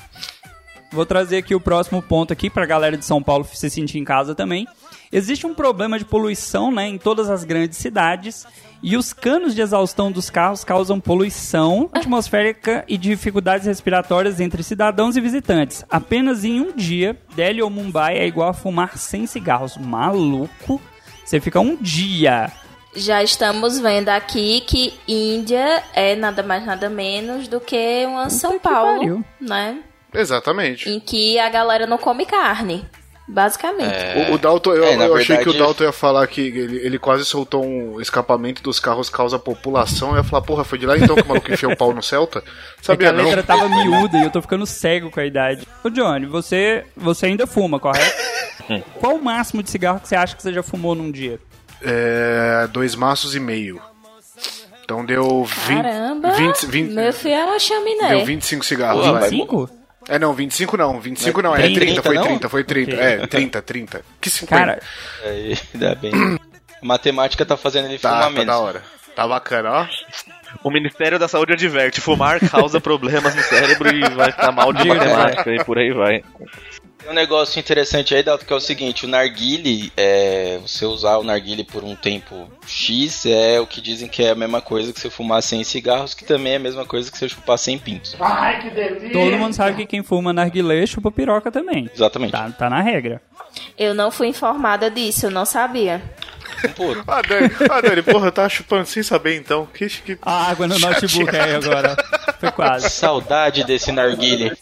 Vou 0.92 1.06
trazer 1.06 1.38
aqui 1.38 1.54
o 1.54 1.60
próximo 1.60 2.02
ponto 2.02 2.34
aqui 2.34 2.50
pra 2.50 2.66
galera 2.66 2.98
de 2.98 3.06
São 3.06 3.22
Paulo 3.22 3.48
se 3.54 3.70
sentir 3.70 4.00
em 4.00 4.04
casa 4.04 4.34
também. 4.34 4.68
Existe 5.12 5.46
um 5.46 5.54
problema 5.54 6.00
de 6.00 6.06
poluição, 6.06 6.72
né, 6.72 6.88
em 6.88 6.98
todas 6.98 7.30
as 7.30 7.44
grandes 7.44 7.78
cidades, 7.78 8.48
e 8.82 8.98
os 8.98 9.14
canos 9.14 9.54
de 9.54 9.62
exaustão 9.62 10.12
dos 10.12 10.30
carros 10.30 10.64
causam 10.64 11.00
poluição 11.00 11.90
atmosférica 11.94 12.84
e 12.88 12.98
dificuldades 12.98 13.68
respiratórias 13.68 14.40
entre 14.40 14.64
cidadãos 14.64 15.16
e 15.16 15.22
visitantes. 15.22 15.86
Apenas 15.90 16.44
em 16.44 16.60
um 16.60 16.72
dia, 16.76 17.16
Delhi 17.36 17.62
ou 17.62 17.70
Mumbai 17.70 18.18
é 18.18 18.26
igual 18.26 18.50
a 18.50 18.54
fumar 18.54 18.98
100 18.98 19.28
cigarros. 19.28 19.78
Maluco? 19.78 20.82
Você 21.24 21.40
fica 21.40 21.60
um 21.60 21.76
dia 21.76 22.52
Já 22.96 23.22
estamos 23.24 23.80
vendo 23.80 24.10
aqui 24.10 24.62
que 24.62 24.94
Índia 25.08 25.84
é 25.94 26.16
nada 26.16 26.42
mais 26.42 26.66
nada 26.66 26.90
menos 26.90 27.48
do 27.48 27.60
que 27.60 28.04
uma 28.08 28.30
São 28.30 28.54
que 28.54 28.60
Paulo, 28.60 28.98
pariu. 29.00 29.26
né? 29.40 29.80
Exatamente. 30.14 30.90
Em 30.90 31.00
que 31.00 31.38
a 31.38 31.50
galera 31.50 31.86
não 31.86 31.98
come 32.00 32.26
carne. 32.26 32.84
Basicamente. 33.32 33.94
O, 34.32 34.34
o 34.34 34.38
Dalton, 34.40 34.74
eu, 34.74 34.84
É, 34.84 34.96
eu 34.96 35.16
achei 35.16 35.36
verdade- 35.36 35.44
que 35.44 35.50
o 35.50 35.54
Dalton 35.60 35.84
ia 35.84 35.92
falar 35.92 36.26
que 36.26 36.42
ele, 36.42 36.78
ele 36.78 36.98
quase 36.98 37.24
soltou 37.26 37.64
um 37.64 38.02
escapamento 38.02 38.64
dos 38.64 38.80
carros 38.80 39.08
causa 39.08 39.38
população. 39.38 40.10
Eu 40.10 40.18
ia 40.18 40.24
falar, 40.24 40.42
porra, 40.42 40.64
foi 40.64 40.80
de 40.80 40.88
lá 40.88 40.98
então 40.98 41.16
que 41.16 41.22
o 41.22 41.28
maluco 41.28 41.54
enfiou 41.54 41.72
o 41.74 41.78
pau 41.78 41.94
no 41.94 42.02
Celta? 42.02 42.40
É 42.40 42.42
que 42.42 42.86
Sabia 42.88 43.10
a 43.10 43.14
não? 43.14 43.26
letra 43.26 43.44
tava 43.44 43.70
miúda 43.70 44.18
e 44.18 44.24
eu 44.24 44.32
tô 44.32 44.42
ficando 44.42 44.66
cego 44.66 45.12
com 45.12 45.20
a 45.20 45.26
idade. 45.28 45.62
Ô 45.84 45.92
Johnny, 45.92 46.26
você, 46.26 46.84
você 46.98 47.28
ainda 47.28 47.46
fuma, 47.46 47.80
correto? 47.80 48.18
Qual 49.00 49.14
o 49.16 49.24
máximo 49.24 49.62
de 49.62 49.70
cigarro 49.70 50.00
que 50.00 50.08
você 50.08 50.16
acha 50.16 50.36
que 50.36 50.42
você 50.42 50.52
já 50.52 50.64
fumou 50.64 50.96
num 50.96 51.12
dia? 51.12 51.40
É, 51.82 52.68
dois 52.72 52.96
maços 52.96 53.36
e 53.36 53.40
meio. 53.40 53.82
Então 54.84 55.06
deu 55.06 55.46
20, 55.46 55.82
Caramba! 55.84 56.32
20, 56.32 56.66
20 56.66 56.92
Meu 56.94 57.14
filho 57.14 57.36
é 57.36 57.46
uma 57.46 57.60
chaminé. 57.60 58.10
deu 58.10 58.26
25 58.26 58.66
cigarros. 58.66 59.06
Pô, 59.06 59.14
vai. 59.14 59.30
25? 59.30 59.70
É, 60.08 60.18
não, 60.18 60.34
25 60.34 60.76
não, 60.78 61.00
25 61.00 61.42
não, 61.44 61.56
é 61.56 61.62
30, 61.62 61.80
30, 61.80 62.02
foi 62.02 62.16
não? 62.16 62.24
30, 62.24 62.50
foi 62.50 62.64
30. 62.64 62.92
Ok. 62.96 63.06
É, 63.06 63.28
30, 63.28 63.62
30. 63.62 64.02
Que 64.20 64.30
50? 64.30 64.60
Cara, 64.66 64.82
Aí, 65.24 65.56
ainda 65.74 65.94
bem. 65.94 66.12
A 66.82 66.86
matemática 66.86 67.46
tá 67.46 67.56
fazendo 67.56 67.86
ele 67.86 68.00
tá, 68.00 68.10
fumar 68.10 68.24
tá 68.24 68.30
menos. 68.32 68.46
da 68.48 68.58
hora. 68.58 68.82
Tá 69.16 69.28
bacana, 69.28 69.72
ó. 69.72 69.88
O 70.64 70.72
Ministério 70.72 71.20
da 71.20 71.28
Saúde 71.28 71.54
adverte: 71.54 72.02
fumar 72.02 72.40
causa 72.50 72.82
problemas 72.82 73.36
no 73.36 73.44
cérebro 73.44 73.94
e 73.94 74.10
vai 74.16 74.32
ficar 74.32 74.52
mal 74.52 74.74
de 74.74 74.88
matemática 74.88 75.54
e 75.54 75.64
por 75.64 75.78
aí 75.78 75.92
vai. 75.94 76.24
Tem 77.00 77.10
um 77.10 77.14
negócio 77.14 77.60
interessante 77.60 78.14
aí, 78.14 78.22
Dalton, 78.22 78.46
que 78.46 78.52
é 78.52 78.56
o 78.56 78.60
seguinte, 78.60 79.06
o 79.06 79.08
narguile, 79.08 79.92
é, 79.96 80.60
você 80.62 80.86
usar 80.86 81.18
o 81.18 81.24
narguile 81.24 81.64
por 81.64 81.84
um 81.84 81.96
tempo 81.96 82.52
X 82.68 83.26
é 83.26 83.60
o 83.60 83.66
que 83.66 83.80
dizem 83.80 84.10
que 84.10 84.22
é 84.22 84.32
a 84.32 84.36
mesma 84.36 84.62
coisa 84.62 84.92
que 84.92 85.00
você 85.00 85.10
fumar 85.10 85.42
100 85.42 85.64
cigarros, 85.64 86.14
que 86.14 86.26
também 86.26 86.54
é 86.54 86.56
a 86.58 86.60
mesma 86.60 86.86
coisa 86.86 87.10
que 87.10 87.18
você 87.18 87.30
chupar 87.30 87.58
100 87.58 87.80
pintos. 87.80 88.16
todo 89.14 89.38
mundo 89.38 89.54
sabe 89.54 89.78
que 89.78 89.86
quem 89.86 90.04
fuma 90.04 90.34
narguilé 90.34 90.86
chupa 90.86 91.10
piroca 91.10 91.50
também. 91.50 91.90
Exatamente. 91.94 92.32
Tá, 92.32 92.50
tá 92.52 92.70
na 92.70 92.82
regra. 92.82 93.22
Eu 93.78 93.94
não 93.94 94.12
fui 94.12 94.28
informada 94.28 94.92
disso, 94.92 95.28
eu 95.28 95.32
não 95.32 95.46
sabia. 95.46 96.02
Pô, 96.76 96.94
Ah, 97.08 97.22
Dani, 97.22 97.50
ah, 97.70 97.82
Dani, 97.82 98.02
porra, 98.02 98.28
eu 98.28 98.32
tava 98.32 98.50
chupando 98.50 98.86
sem 98.86 99.02
saber 99.02 99.38
então. 99.38 99.66
Que, 99.74 99.88
que... 99.88 100.18
A 100.22 100.50
água 100.50 100.68
no 100.68 100.78
notebook 100.78 101.34
aí 101.36 101.56
agora. 101.56 101.96
Foi 102.40 102.52
quase. 102.52 102.90
saudade 102.90 103.64
desse 103.64 103.92
narguile. 103.94 104.52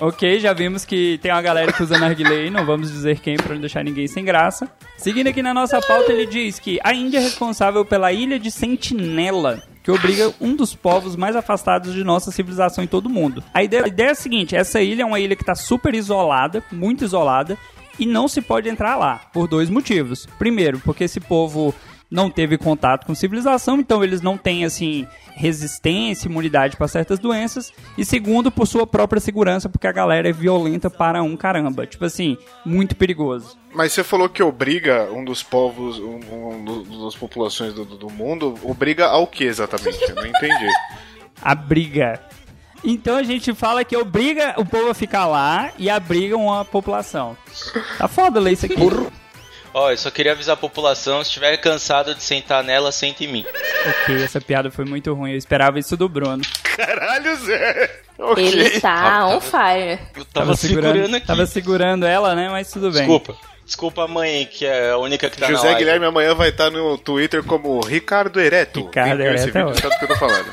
Ok, 0.00 0.38
já 0.38 0.52
vimos 0.52 0.84
que 0.84 1.18
tem 1.20 1.32
uma 1.32 1.42
galera 1.42 1.72
que 1.72 1.82
usa 1.82 1.98
narguilé 1.98 2.48
não 2.50 2.64
vamos 2.64 2.88
dizer 2.88 3.18
quem 3.18 3.36
pra 3.36 3.54
não 3.54 3.60
deixar 3.60 3.82
ninguém 3.82 4.06
sem 4.06 4.24
graça. 4.24 4.70
Seguindo 4.96 5.26
aqui 5.26 5.42
na 5.42 5.52
nossa 5.52 5.80
pauta, 5.80 6.12
ele 6.12 6.24
diz 6.24 6.60
que 6.60 6.78
a 6.84 6.94
Índia 6.94 7.18
é 7.18 7.20
responsável 7.20 7.84
pela 7.84 8.12
ilha 8.12 8.38
de 8.38 8.48
Sentinela, 8.48 9.60
que 9.82 9.90
obriga 9.90 10.32
um 10.40 10.54
dos 10.54 10.72
povos 10.72 11.16
mais 11.16 11.34
afastados 11.34 11.92
de 11.94 12.04
nossa 12.04 12.30
civilização 12.30 12.84
em 12.84 12.86
todo 12.86 13.06
o 13.06 13.10
mundo. 13.10 13.42
A 13.52 13.64
ideia, 13.64 13.86
a 13.86 13.88
ideia 13.88 14.08
é 14.08 14.12
a 14.12 14.14
seguinte, 14.14 14.54
essa 14.54 14.80
ilha 14.80 15.02
é 15.02 15.04
uma 15.04 15.18
ilha 15.18 15.34
que 15.34 15.42
está 15.42 15.56
super 15.56 15.92
isolada, 15.92 16.62
muito 16.70 17.04
isolada, 17.04 17.58
e 17.98 18.06
não 18.06 18.28
se 18.28 18.40
pode 18.40 18.68
entrar 18.68 18.94
lá, 18.94 19.16
por 19.32 19.48
dois 19.48 19.68
motivos. 19.68 20.28
Primeiro, 20.38 20.78
porque 20.78 21.04
esse 21.04 21.18
povo 21.18 21.74
não 22.10 22.30
teve 22.30 22.56
contato 22.56 23.06
com 23.06 23.14
civilização, 23.14 23.78
então 23.78 24.02
eles 24.02 24.20
não 24.20 24.38
têm 24.38 24.64
assim 24.64 25.06
resistência, 25.34 26.26
imunidade 26.28 26.76
para 26.76 26.88
certas 26.88 27.18
doenças, 27.18 27.72
e 27.96 28.04
segundo, 28.04 28.50
por 28.50 28.66
sua 28.66 28.86
própria 28.86 29.20
segurança, 29.20 29.68
porque 29.68 29.86
a 29.86 29.92
galera 29.92 30.28
é 30.28 30.32
violenta 30.32 30.90
para 30.90 31.22
um 31.22 31.36
caramba. 31.36 31.86
Tipo 31.86 32.04
assim, 32.04 32.36
muito 32.64 32.96
perigoso. 32.96 33.56
Mas 33.72 33.92
você 33.92 34.02
falou 34.02 34.28
que 34.28 34.42
obriga 34.42 35.08
um 35.12 35.24
dos 35.24 35.42
povos, 35.42 35.98
um, 35.98 36.18
um 36.32 37.04
das 37.04 37.14
populações 37.14 37.72
do, 37.72 37.84
do 37.84 38.10
mundo, 38.10 38.54
obriga 38.64 39.06
ao 39.06 39.26
que 39.26 39.44
exatamente? 39.44 40.02
Eu 40.08 40.14
não 40.16 40.26
entendi. 40.26 40.68
a 41.40 41.54
briga. 41.54 42.20
Então 42.82 43.16
a 43.16 43.22
gente 43.22 43.52
fala 43.54 43.84
que 43.84 43.96
obriga 43.96 44.54
o 44.56 44.64
povo 44.64 44.88
a 44.88 44.94
ficar 44.94 45.26
lá 45.26 45.70
e 45.78 45.90
abriga 45.90 46.36
uma 46.36 46.64
população. 46.64 47.36
Tá 47.96 48.08
foda 48.08 48.40
ler 48.40 48.52
isso 48.52 48.66
aqui. 48.66 48.76
Ó, 49.78 49.92
eu 49.92 49.96
só 49.96 50.10
queria 50.10 50.32
avisar 50.32 50.54
a 50.54 50.56
população, 50.56 51.22
se 51.22 51.28
estiver 51.28 51.56
cansado 51.58 52.12
de 52.12 52.20
sentar 52.20 52.64
nela, 52.64 52.90
sente 52.90 53.24
em 53.24 53.28
mim. 53.28 53.46
Ok, 53.86 54.24
essa 54.24 54.40
piada 54.40 54.72
foi 54.72 54.84
muito 54.84 55.14
ruim, 55.14 55.30
eu 55.30 55.38
esperava 55.38 55.78
isso 55.78 55.96
do 55.96 56.08
Bruno. 56.08 56.42
Caralho, 56.64 57.36
Zé! 57.36 58.00
Okay. 58.18 58.48
Ele 58.48 58.62
está 58.64 59.28
on 59.28 59.40
fire. 59.40 60.00
Eu 60.16 60.24
tava, 60.24 60.46
tava 60.46 60.56
segurando, 60.56 60.92
segurando, 60.94 61.14
aqui. 61.14 61.26
Tava 61.28 61.46
segurando 61.46 62.06
ela, 62.06 62.34
né? 62.34 62.48
Mas 62.48 62.72
tudo 62.72 62.90
bem. 62.90 63.02
Desculpa. 63.02 63.36
Desculpa 63.64 64.02
a 64.02 64.08
mãe, 64.08 64.46
que 64.46 64.66
é 64.66 64.90
a 64.90 64.98
única 64.98 65.30
que 65.30 65.38
tá 65.38 65.46
José 65.46 65.72
Guilherme 65.76 66.06
amanhã 66.06 66.34
vai 66.34 66.48
estar 66.48 66.70
no 66.70 66.98
Twitter 66.98 67.44
como 67.44 67.78
Ricardo 67.80 68.40
Ereto. 68.40 68.80
Ricardo 68.80 69.20
Ereto. 69.20 69.34
Esse 69.36 69.50
vídeo, 69.52 69.80
sabe 69.80 69.94
o 69.94 69.98
que 69.98 70.04
eu 70.06 70.08
tô 70.08 70.16
falando. 70.16 70.50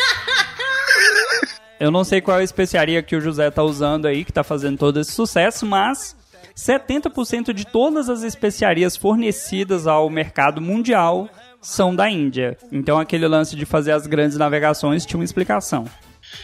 Eu 1.80 1.90
não 1.90 2.04
sei 2.04 2.22
qual 2.22 2.38
é 2.38 2.42
a 2.42 2.44
especiaria 2.44 3.02
que 3.02 3.16
o 3.16 3.22
José 3.22 3.50
tá 3.50 3.64
usando 3.64 4.06
aí, 4.06 4.24
que 4.24 4.32
tá 4.32 4.44
fazendo 4.44 4.78
todo 4.78 5.00
esse 5.00 5.12
sucesso, 5.12 5.66
mas 5.66 6.16
70% 6.56 7.52
de 7.54 7.66
todas 7.66 8.10
as 8.10 8.24
especiarias 8.24 8.96
fornecidas 8.96 9.88
ao 9.88 10.10
mercado 10.10 10.62
mundial 10.62 11.30
são 11.62 11.96
da 11.96 12.10
Índia. 12.10 12.58
Então 12.72 13.00
aquele 13.00 13.28
lance 13.28 13.56
de 13.56 13.66
fazer 13.66 13.92
as 13.92 14.08
grandes 14.08 14.38
navegações 14.38 15.06
tinha 15.06 15.18
uma 15.18 15.26
explicação. 15.26 15.86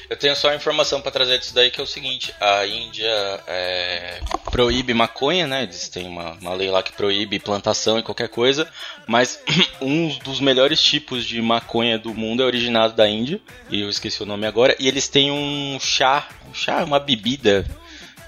Eu 0.09 0.17
tenho 0.17 0.35
só 0.35 0.49
uma 0.49 0.55
informação 0.55 1.01
para 1.01 1.11
trazer 1.11 1.39
disso 1.39 1.55
daí 1.55 1.71
que 1.71 1.79
é 1.79 1.83
o 1.83 1.87
seguinte: 1.87 2.33
a 2.39 2.65
Índia 2.65 3.09
é, 3.47 4.19
proíbe 4.51 4.93
maconha, 4.93 5.47
né? 5.47 5.63
Eles 5.63 5.89
têm 5.89 6.07
uma, 6.07 6.33
uma 6.33 6.53
lei 6.53 6.69
lá 6.69 6.83
que 6.83 6.93
proíbe 6.93 7.39
plantação 7.39 7.97
e 7.97 8.03
qualquer 8.03 8.29
coisa, 8.29 8.67
mas 9.07 9.41
um 9.81 10.07
dos 10.19 10.39
melhores 10.39 10.81
tipos 10.81 11.25
de 11.25 11.41
maconha 11.41 11.97
do 11.97 12.13
mundo 12.13 12.43
é 12.43 12.45
originado 12.45 12.93
da 12.93 13.07
Índia, 13.07 13.41
e 13.69 13.81
eu 13.81 13.89
esqueci 13.89 14.21
o 14.21 14.25
nome 14.25 14.45
agora, 14.45 14.75
e 14.79 14.87
eles 14.87 15.07
têm 15.07 15.31
um 15.31 15.79
chá, 15.79 16.27
um 16.49 16.53
chá, 16.53 16.83
uma 16.83 16.99
bebida, 16.99 17.65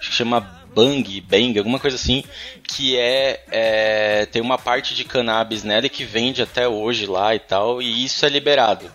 chama 0.02 0.63
Bang, 0.74 1.22
Bang, 1.22 1.58
alguma 1.58 1.80
coisa 1.80 1.96
assim, 1.96 2.24
que 2.68 2.98
é, 2.98 3.44
é, 3.52 4.26
tem 4.26 4.42
uma 4.42 4.58
parte 4.58 4.96
de 4.96 5.04
cannabis 5.04 5.64
nela 5.64 5.88
que 5.88 6.04
vende 6.04 6.42
até 6.42 6.68
hoje 6.68 7.06
lá 7.06 7.36
e 7.36 7.40
tal, 7.40 7.82
e 7.82 8.06
isso 8.06 8.26
é 8.26 8.30
liberado. 8.30 8.92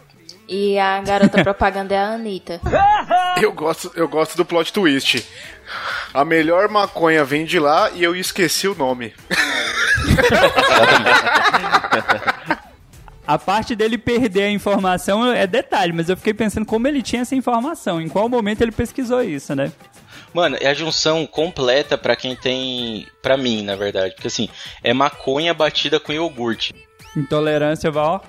E 0.48 0.78
a 0.78 1.00
garota 1.02 1.40
propaganda 1.44 1.94
é 1.94 1.98
a 1.98 2.14
Anitta. 2.14 2.60
Eu 3.40 3.52
gosto, 3.52 3.92
eu 3.94 4.08
gosto 4.08 4.36
do 4.36 4.44
plot 4.44 4.72
twist. 4.72 5.24
A 6.12 6.24
melhor 6.24 6.68
maconha 6.68 7.24
vem 7.24 7.44
de 7.44 7.60
lá 7.60 7.88
e 7.90 8.02
eu 8.02 8.16
esqueci 8.16 8.66
o 8.66 8.74
nome. 8.74 9.14
A 13.28 13.38
parte 13.38 13.76
dele 13.76 13.98
perder 13.98 14.44
a 14.44 14.50
informação 14.50 15.30
é 15.30 15.46
detalhe, 15.46 15.92
mas 15.92 16.08
eu 16.08 16.16
fiquei 16.16 16.32
pensando 16.32 16.64
como 16.64 16.88
ele 16.88 17.02
tinha 17.02 17.20
essa 17.20 17.34
informação, 17.34 18.00
em 18.00 18.08
qual 18.08 18.26
momento 18.26 18.62
ele 18.62 18.72
pesquisou 18.72 19.22
isso, 19.22 19.54
né? 19.54 19.70
Mano, 20.32 20.56
é 20.60 20.68
a 20.68 20.74
junção 20.74 21.26
completa 21.26 21.96
para 21.96 22.16
quem 22.16 22.36
tem. 22.36 23.06
para 23.22 23.36
mim, 23.36 23.62
na 23.62 23.76
verdade. 23.76 24.14
Porque 24.14 24.28
assim, 24.28 24.48
é 24.82 24.92
maconha 24.92 25.54
batida 25.54 25.98
com 25.98 26.12
iogurte. 26.12 26.74
Intolerância, 27.16 27.90
Val? 27.90 28.24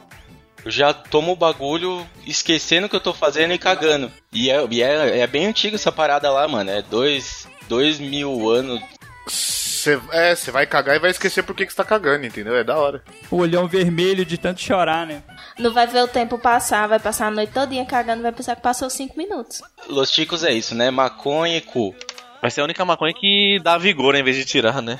Eu 0.63 0.71
já 0.71 0.93
tomo 0.93 1.31
o 1.31 1.35
bagulho 1.35 2.05
esquecendo 2.25 2.87
o 2.87 2.89
que 2.89 2.95
eu 2.95 3.01
tô 3.01 3.13
fazendo 3.13 3.53
e 3.53 3.57
cagando. 3.57 4.11
E 4.31 4.49
é, 4.49 4.65
e 4.69 4.83
é, 4.83 5.19
é 5.19 5.27
bem 5.27 5.45
antiga 5.45 5.75
essa 5.75 5.91
parada 5.91 6.29
lá, 6.31 6.47
mano. 6.47 6.69
É 6.69 6.81
dois, 6.81 7.47
dois 7.67 7.99
mil 7.99 8.49
anos. 8.49 8.81
Cê, 9.27 9.97
é, 10.11 10.35
você 10.35 10.51
vai 10.51 10.65
cagar 10.65 10.95
e 10.95 10.99
vai 10.99 11.11
esquecer 11.11 11.43
por 11.43 11.55
que, 11.55 11.65
que 11.65 11.71
você 11.71 11.77
tá 11.77 11.85
cagando, 11.85 12.25
entendeu? 12.25 12.55
É 12.55 12.63
da 12.63 12.77
hora. 12.77 13.01
O 13.31 13.37
olhão 13.37 13.67
vermelho 13.67 14.25
de 14.25 14.37
tanto 14.37 14.59
chorar, 14.61 15.07
né? 15.07 15.23
Não 15.59 15.73
vai 15.73 15.85
ver 15.85 16.01
o 16.01 16.07
tempo 16.07 16.39
passar, 16.39 16.87
vai 16.87 16.99
passar 16.99 17.27
a 17.27 17.31
noite 17.31 17.51
todinha 17.51 17.85
cagando, 17.85 18.23
vai 18.23 18.31
pensar 18.31 18.55
que 18.55 18.61
passou 18.61 18.89
cinco 18.89 19.17
minutos. 19.17 19.61
Los 19.89 20.09
Chicos 20.09 20.43
é 20.43 20.53
isso, 20.53 20.73
né? 20.73 20.89
Maconha 20.89 21.57
e 21.57 21.61
cu. 21.61 21.93
Vai 22.41 22.49
ser 22.49 22.61
a 22.61 22.63
única 22.63 22.85
maconha 22.85 23.13
que 23.13 23.59
dá 23.61 23.77
vigor 23.77 24.15
em 24.15 24.23
vez 24.23 24.37
de 24.37 24.45
tirar, 24.45 24.81
né? 24.81 24.99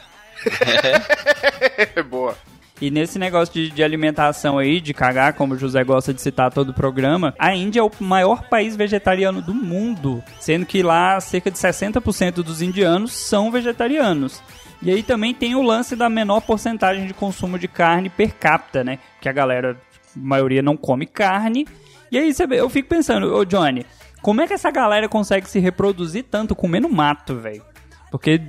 É. 1.95 2.03
Boa. 2.03 2.37
E 2.81 2.89
nesse 2.89 3.19
negócio 3.19 3.53
de, 3.53 3.69
de, 3.69 3.83
alimentação 3.83 4.57
aí, 4.57 4.79
de 4.79 4.93
cagar, 4.93 5.33
como 5.33 5.53
o 5.53 5.57
José 5.57 5.83
gosta 5.83 6.13
de 6.13 6.21
citar 6.21 6.51
todo 6.51 6.69
o 6.69 6.73
programa, 6.73 7.33
a 7.37 7.53
Índia 7.53 7.81
é 7.81 7.83
o 7.83 7.91
maior 7.99 8.43
país 8.43 8.75
vegetariano 8.75 9.41
do 9.41 9.53
mundo, 9.53 10.23
sendo 10.39 10.65
que 10.65 10.81
lá 10.81 11.19
cerca 11.19 11.51
de 11.51 11.57
60% 11.57 12.35
dos 12.35 12.61
indianos 12.61 13.11
são 13.11 13.51
vegetarianos. 13.51 14.41
E 14.81 14.89
aí 14.89 15.03
também 15.03 15.33
tem 15.33 15.55
o 15.55 15.61
lance 15.61 15.93
da 15.93 16.09
menor 16.09 16.39
porcentagem 16.39 17.05
de 17.05 17.13
consumo 17.13 17.59
de 17.59 17.67
carne 17.67 18.09
per 18.09 18.33
capita, 18.35 18.81
né? 18.81 18.97
Que 19.19 19.27
a 19.27 19.33
galera, 19.33 19.77
maioria 20.15 20.61
não 20.61 20.77
come 20.77 21.05
carne. 21.05 21.67
E 22.11 22.17
aí 22.17 22.33
eu 22.51 22.69
fico 22.69 22.89
pensando, 22.89 23.33
ô 23.35 23.45
Johnny, 23.45 23.85
como 24.21 24.41
é 24.41 24.47
que 24.47 24.53
essa 24.53 24.71
galera 24.71 25.07
consegue 25.07 25.49
se 25.49 25.59
reproduzir 25.59 26.25
tanto 26.29 26.55
comendo 26.55 26.89
mato, 26.89 27.35
velho? 27.35 27.63
Porque 28.11 28.41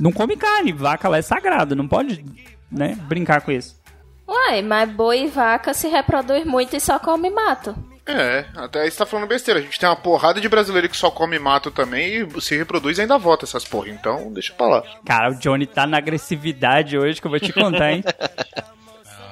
não 0.00 0.12
come 0.12 0.36
carne, 0.36 0.72
vaca 0.72 1.08
lá 1.08 1.18
é 1.18 1.22
sagrada, 1.22 1.74
não 1.74 1.86
pode 1.86 2.24
né, 2.70 2.96
brincar 3.02 3.42
com 3.42 3.52
isso. 3.52 3.78
Uai, 4.26 4.62
mas 4.62 4.90
boi 4.90 5.24
e 5.24 5.28
vaca 5.28 5.74
se 5.74 5.88
reproduz 5.88 6.44
muito 6.46 6.74
e 6.74 6.80
só 6.80 6.98
come 6.98 7.28
mato. 7.30 7.76
É, 8.06 8.44
até 8.54 8.82
aí 8.82 8.90
você 8.90 8.98
tá 8.98 9.06
falando 9.06 9.28
besteira. 9.28 9.60
A 9.60 9.62
gente 9.62 9.78
tem 9.78 9.88
uma 9.88 9.96
porrada 9.96 10.40
de 10.40 10.48
brasileiro 10.48 10.88
que 10.88 10.96
só 10.96 11.10
come 11.10 11.38
mato 11.38 11.70
também 11.70 12.22
e 12.22 12.40
se 12.40 12.56
reproduz 12.56 12.98
e 12.98 13.02
ainda 13.02 13.18
vota 13.18 13.44
essas 13.44 13.64
porra. 13.64 13.88
Então, 13.88 14.30
deixa 14.32 14.52
pra 14.52 14.66
lá. 14.66 14.82
Cara, 15.06 15.30
o 15.30 15.34
Johnny 15.38 15.66
tá 15.66 15.86
na 15.86 15.98
agressividade 15.98 16.98
hoje 16.98 17.20
que 17.20 17.26
eu 17.26 17.30
vou 17.30 17.40
te 17.40 17.52
contar, 17.52 17.92
hein? 17.92 18.04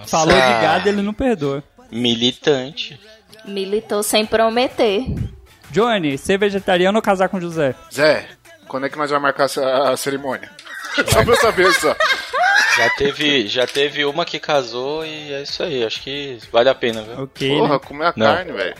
Falou 0.06 0.34
de 0.34 0.40
gado, 0.40 0.88
ele 0.88 1.02
não 1.02 1.14
perdoa. 1.14 1.62
Militante. 1.90 2.98
Militou 3.44 4.02
sem 4.02 4.24
prometer. 4.24 5.04
Johnny, 5.70 6.18
ser 6.18 6.38
vegetariano 6.38 6.98
ou 6.98 7.02
casar 7.02 7.28
com 7.28 7.40
José? 7.40 7.74
Zé, 7.92 8.26
quando 8.68 8.86
é 8.86 8.88
que 8.88 8.98
nós 8.98 9.10
vamos 9.10 9.22
marcar 9.22 9.46
a 9.90 9.96
cerimônia? 9.96 10.50
só 11.08 11.24
pra 11.24 11.32
eu 11.32 11.36
saber 11.36 11.72
só. 11.74 11.96
Já 12.76 12.90
teve, 12.90 13.46
já 13.46 13.66
teve 13.66 14.04
uma 14.04 14.24
que 14.24 14.38
casou 14.38 15.04
e 15.04 15.32
é 15.32 15.42
isso 15.42 15.62
aí. 15.62 15.84
Acho 15.84 16.00
que 16.02 16.38
vale 16.50 16.68
a 16.68 16.74
pena, 16.74 17.02
viu? 17.02 17.22
Ok. 17.24 17.58
Porra, 17.58 17.74
né? 17.74 17.78
comer 17.78 18.06
a 18.06 18.14
não. 18.16 18.26
carne, 18.26 18.52
velho. 18.52 18.74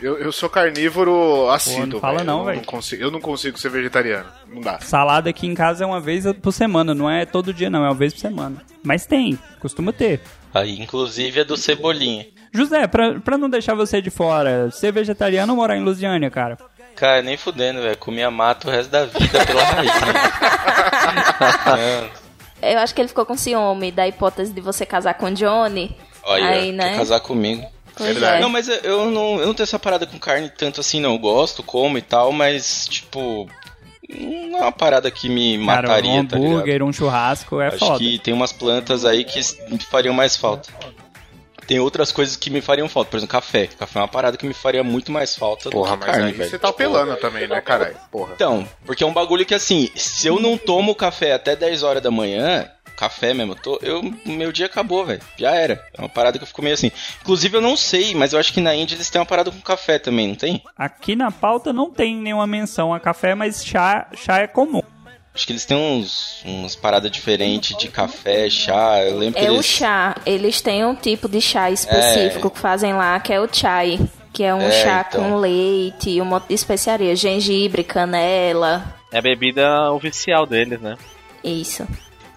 Eu, 0.00 0.18
eu 0.18 0.30
sou 0.30 0.48
carnívoro 0.50 1.48
assíduo. 1.50 1.86
não 1.86 2.00
fala 2.00 2.16
véio. 2.18 2.26
não, 2.26 2.44
velho. 2.44 2.62
Eu 2.98 3.10
não 3.10 3.20
consigo 3.20 3.58
ser 3.58 3.70
vegetariano. 3.70 4.26
Não 4.46 4.60
dá. 4.60 4.78
Salada 4.80 5.30
aqui 5.30 5.46
em 5.46 5.54
casa 5.54 5.84
é 5.84 5.86
uma 5.86 6.00
vez 6.00 6.24
por 6.42 6.52
semana, 6.52 6.94
não 6.94 7.10
é 7.10 7.24
todo 7.24 7.54
dia 7.54 7.70
não, 7.70 7.84
é 7.84 7.88
uma 7.88 7.94
vez 7.94 8.12
por 8.12 8.20
semana. 8.20 8.62
Mas 8.82 9.06
tem, 9.06 9.38
costuma 9.60 9.92
ter. 9.92 10.20
Aí, 10.52 10.80
inclusive, 10.80 11.40
é 11.40 11.44
do 11.44 11.56
Cebolinha. 11.56 12.26
José, 12.52 12.86
pra, 12.86 13.20
pra 13.20 13.36
não 13.38 13.48
deixar 13.50 13.74
você 13.74 14.00
de 14.00 14.10
fora, 14.10 14.70
ser 14.70 14.92
vegetariano 14.92 15.52
ou 15.52 15.56
morar 15.56 15.76
em 15.76 15.82
Lusiânia, 15.84 16.30
cara? 16.30 16.56
Cara, 16.94 17.20
nem 17.20 17.36
fudendo, 17.36 17.82
velho. 17.82 17.96
Comia 17.98 18.30
mato 18.30 18.68
o 18.68 18.70
resto 18.70 18.90
da 18.90 19.04
vida 19.04 19.44
pela 19.44 19.62
raiz. 19.68 19.92
Né? 21.76 22.10
Eu 22.62 22.78
acho 22.78 22.94
que 22.94 23.00
ele 23.02 23.08
ficou 23.08 23.26
com 23.26 23.36
ciúme 23.36 23.92
da 23.92 24.08
hipótese 24.08 24.52
de 24.52 24.60
você 24.60 24.86
casar 24.86 25.14
com 25.14 25.30
Johnny. 25.30 25.94
Olha, 26.22 26.48
aí, 26.48 26.72
né? 26.72 26.96
casar 26.96 27.20
comigo. 27.20 27.66
Pois 27.96 28.20
é. 28.22 28.40
Não, 28.40 28.50
mas 28.50 28.68
eu 28.68 29.10
não, 29.10 29.40
eu 29.40 29.46
não 29.46 29.54
tenho 29.54 29.64
essa 29.64 29.78
parada 29.78 30.06
com 30.06 30.18
carne 30.18 30.50
tanto 30.50 30.80
assim, 30.80 31.00
não. 31.00 31.12
Eu 31.12 31.18
gosto, 31.18 31.62
como 31.62 31.96
e 31.96 32.02
tal, 32.02 32.30
mas, 32.30 32.86
tipo, 32.86 33.48
não 34.08 34.58
é 34.58 34.62
uma 34.62 34.72
parada 34.72 35.10
que 35.10 35.28
me 35.28 35.56
Cara, 35.64 35.88
mataria, 35.88 36.12
um 36.12 36.18
hambúrguer, 36.20 36.78
tá 36.78 36.84
um 36.84 36.92
churrasco 36.92 37.60
é 37.60 37.68
Acho 37.68 37.78
foda. 37.78 37.98
que 37.98 38.18
tem 38.18 38.32
umas 38.34 38.52
plantas 38.52 39.04
aí 39.04 39.24
que 39.24 39.40
me 39.70 39.78
fariam 39.78 40.14
mais 40.14 40.36
falta. 40.36 40.68
Tem 41.66 41.80
outras 41.80 42.12
coisas 42.12 42.36
que 42.36 42.48
me 42.48 42.60
fariam 42.60 42.88
falta, 42.88 43.10
por 43.10 43.16
exemplo, 43.16 43.32
café. 43.32 43.66
Café 43.66 43.98
é 43.98 44.02
uma 44.02 44.08
parada 44.08 44.36
que 44.36 44.46
me 44.46 44.54
faria 44.54 44.84
muito 44.84 45.10
mais 45.10 45.34
falta 45.34 45.68
Porra, 45.68 45.96
do 45.96 45.98
que 45.98 46.06
carne, 46.06 46.34
mas 46.38 46.50
você 46.50 46.58
tá 46.58 46.68
apelando 46.68 47.16
também, 47.16 47.48
né, 47.48 47.60
caralho? 47.60 47.96
Porra. 48.12 48.34
Então, 48.34 48.68
porque 48.84 49.02
é 49.02 49.06
um 49.06 49.12
bagulho 49.12 49.44
que 49.44 49.54
assim, 49.54 49.90
se 49.96 50.28
eu 50.28 50.38
não 50.38 50.56
tomo 50.56 50.94
café 50.94 51.32
até 51.32 51.56
10 51.56 51.82
horas 51.82 52.02
da 52.02 52.10
manhã, 52.10 52.70
café 52.96 53.34
mesmo. 53.34 53.52
Eu 53.52 53.56
tô, 53.56 53.78
eu, 53.82 54.02
meu 54.24 54.50
dia 54.50 54.66
acabou, 54.66 55.04
velho. 55.04 55.20
Já 55.36 55.54
era. 55.54 55.84
É 55.92 56.00
uma 56.00 56.08
parada 56.08 56.38
que 56.38 56.44
eu 56.44 56.48
fico 56.48 56.62
meio 56.62 56.74
assim. 56.74 56.90
Inclusive, 57.20 57.56
eu 57.56 57.60
não 57.60 57.76
sei, 57.76 58.14
mas 58.14 58.32
eu 58.32 58.38
acho 58.38 58.52
que 58.52 58.60
na 58.60 58.74
Índia 58.74 58.94
eles 58.94 59.10
têm 59.10 59.20
uma 59.20 59.26
parada 59.26 59.50
com 59.50 59.60
café 59.60 59.98
também, 59.98 60.28
não 60.28 60.34
tem? 60.34 60.62
Aqui 60.76 61.14
na 61.14 61.30
pauta 61.30 61.72
não 61.72 61.90
tem 61.90 62.16
nenhuma 62.16 62.46
menção 62.46 62.92
a 62.92 62.98
café, 62.98 63.34
mas 63.34 63.64
chá, 63.64 64.08
chá 64.14 64.38
é 64.38 64.46
comum. 64.46 64.82
Acho 65.36 65.46
que 65.46 65.52
eles 65.52 65.66
têm 65.66 65.76
uns, 65.76 66.42
uns 66.46 66.74
paradas 66.74 67.10
diferentes 67.10 67.76
de 67.76 67.88
café, 67.88 68.48
chá. 68.48 69.04
Eu 69.04 69.18
lembro 69.18 69.38
é 69.38 69.42
que 69.42 69.48
eles... 69.48 69.60
o 69.60 69.62
chá. 69.62 70.16
Eles 70.24 70.62
têm 70.62 70.82
um 70.86 70.94
tipo 70.94 71.28
de 71.28 71.42
chá 71.42 71.70
específico 71.70 72.46
é... 72.46 72.50
que 72.50 72.58
fazem 72.58 72.94
lá, 72.94 73.20
que 73.20 73.34
é 73.34 73.38
o 73.38 73.46
chai. 73.52 74.00
Que 74.32 74.44
é 74.44 74.54
um 74.54 74.62
é, 74.62 74.70
chá 74.70 75.04
então... 75.06 75.22
com 75.22 75.36
leite, 75.36 76.20
um 76.22 76.24
monte 76.24 76.48
de 76.48 76.54
especiaria. 76.54 77.14
Gengibre, 77.14 77.84
canela. 77.84 78.94
É 79.12 79.18
a 79.18 79.22
bebida 79.22 79.92
oficial 79.92 80.46
deles, 80.46 80.80
né? 80.80 80.96
Isso. 81.44 81.86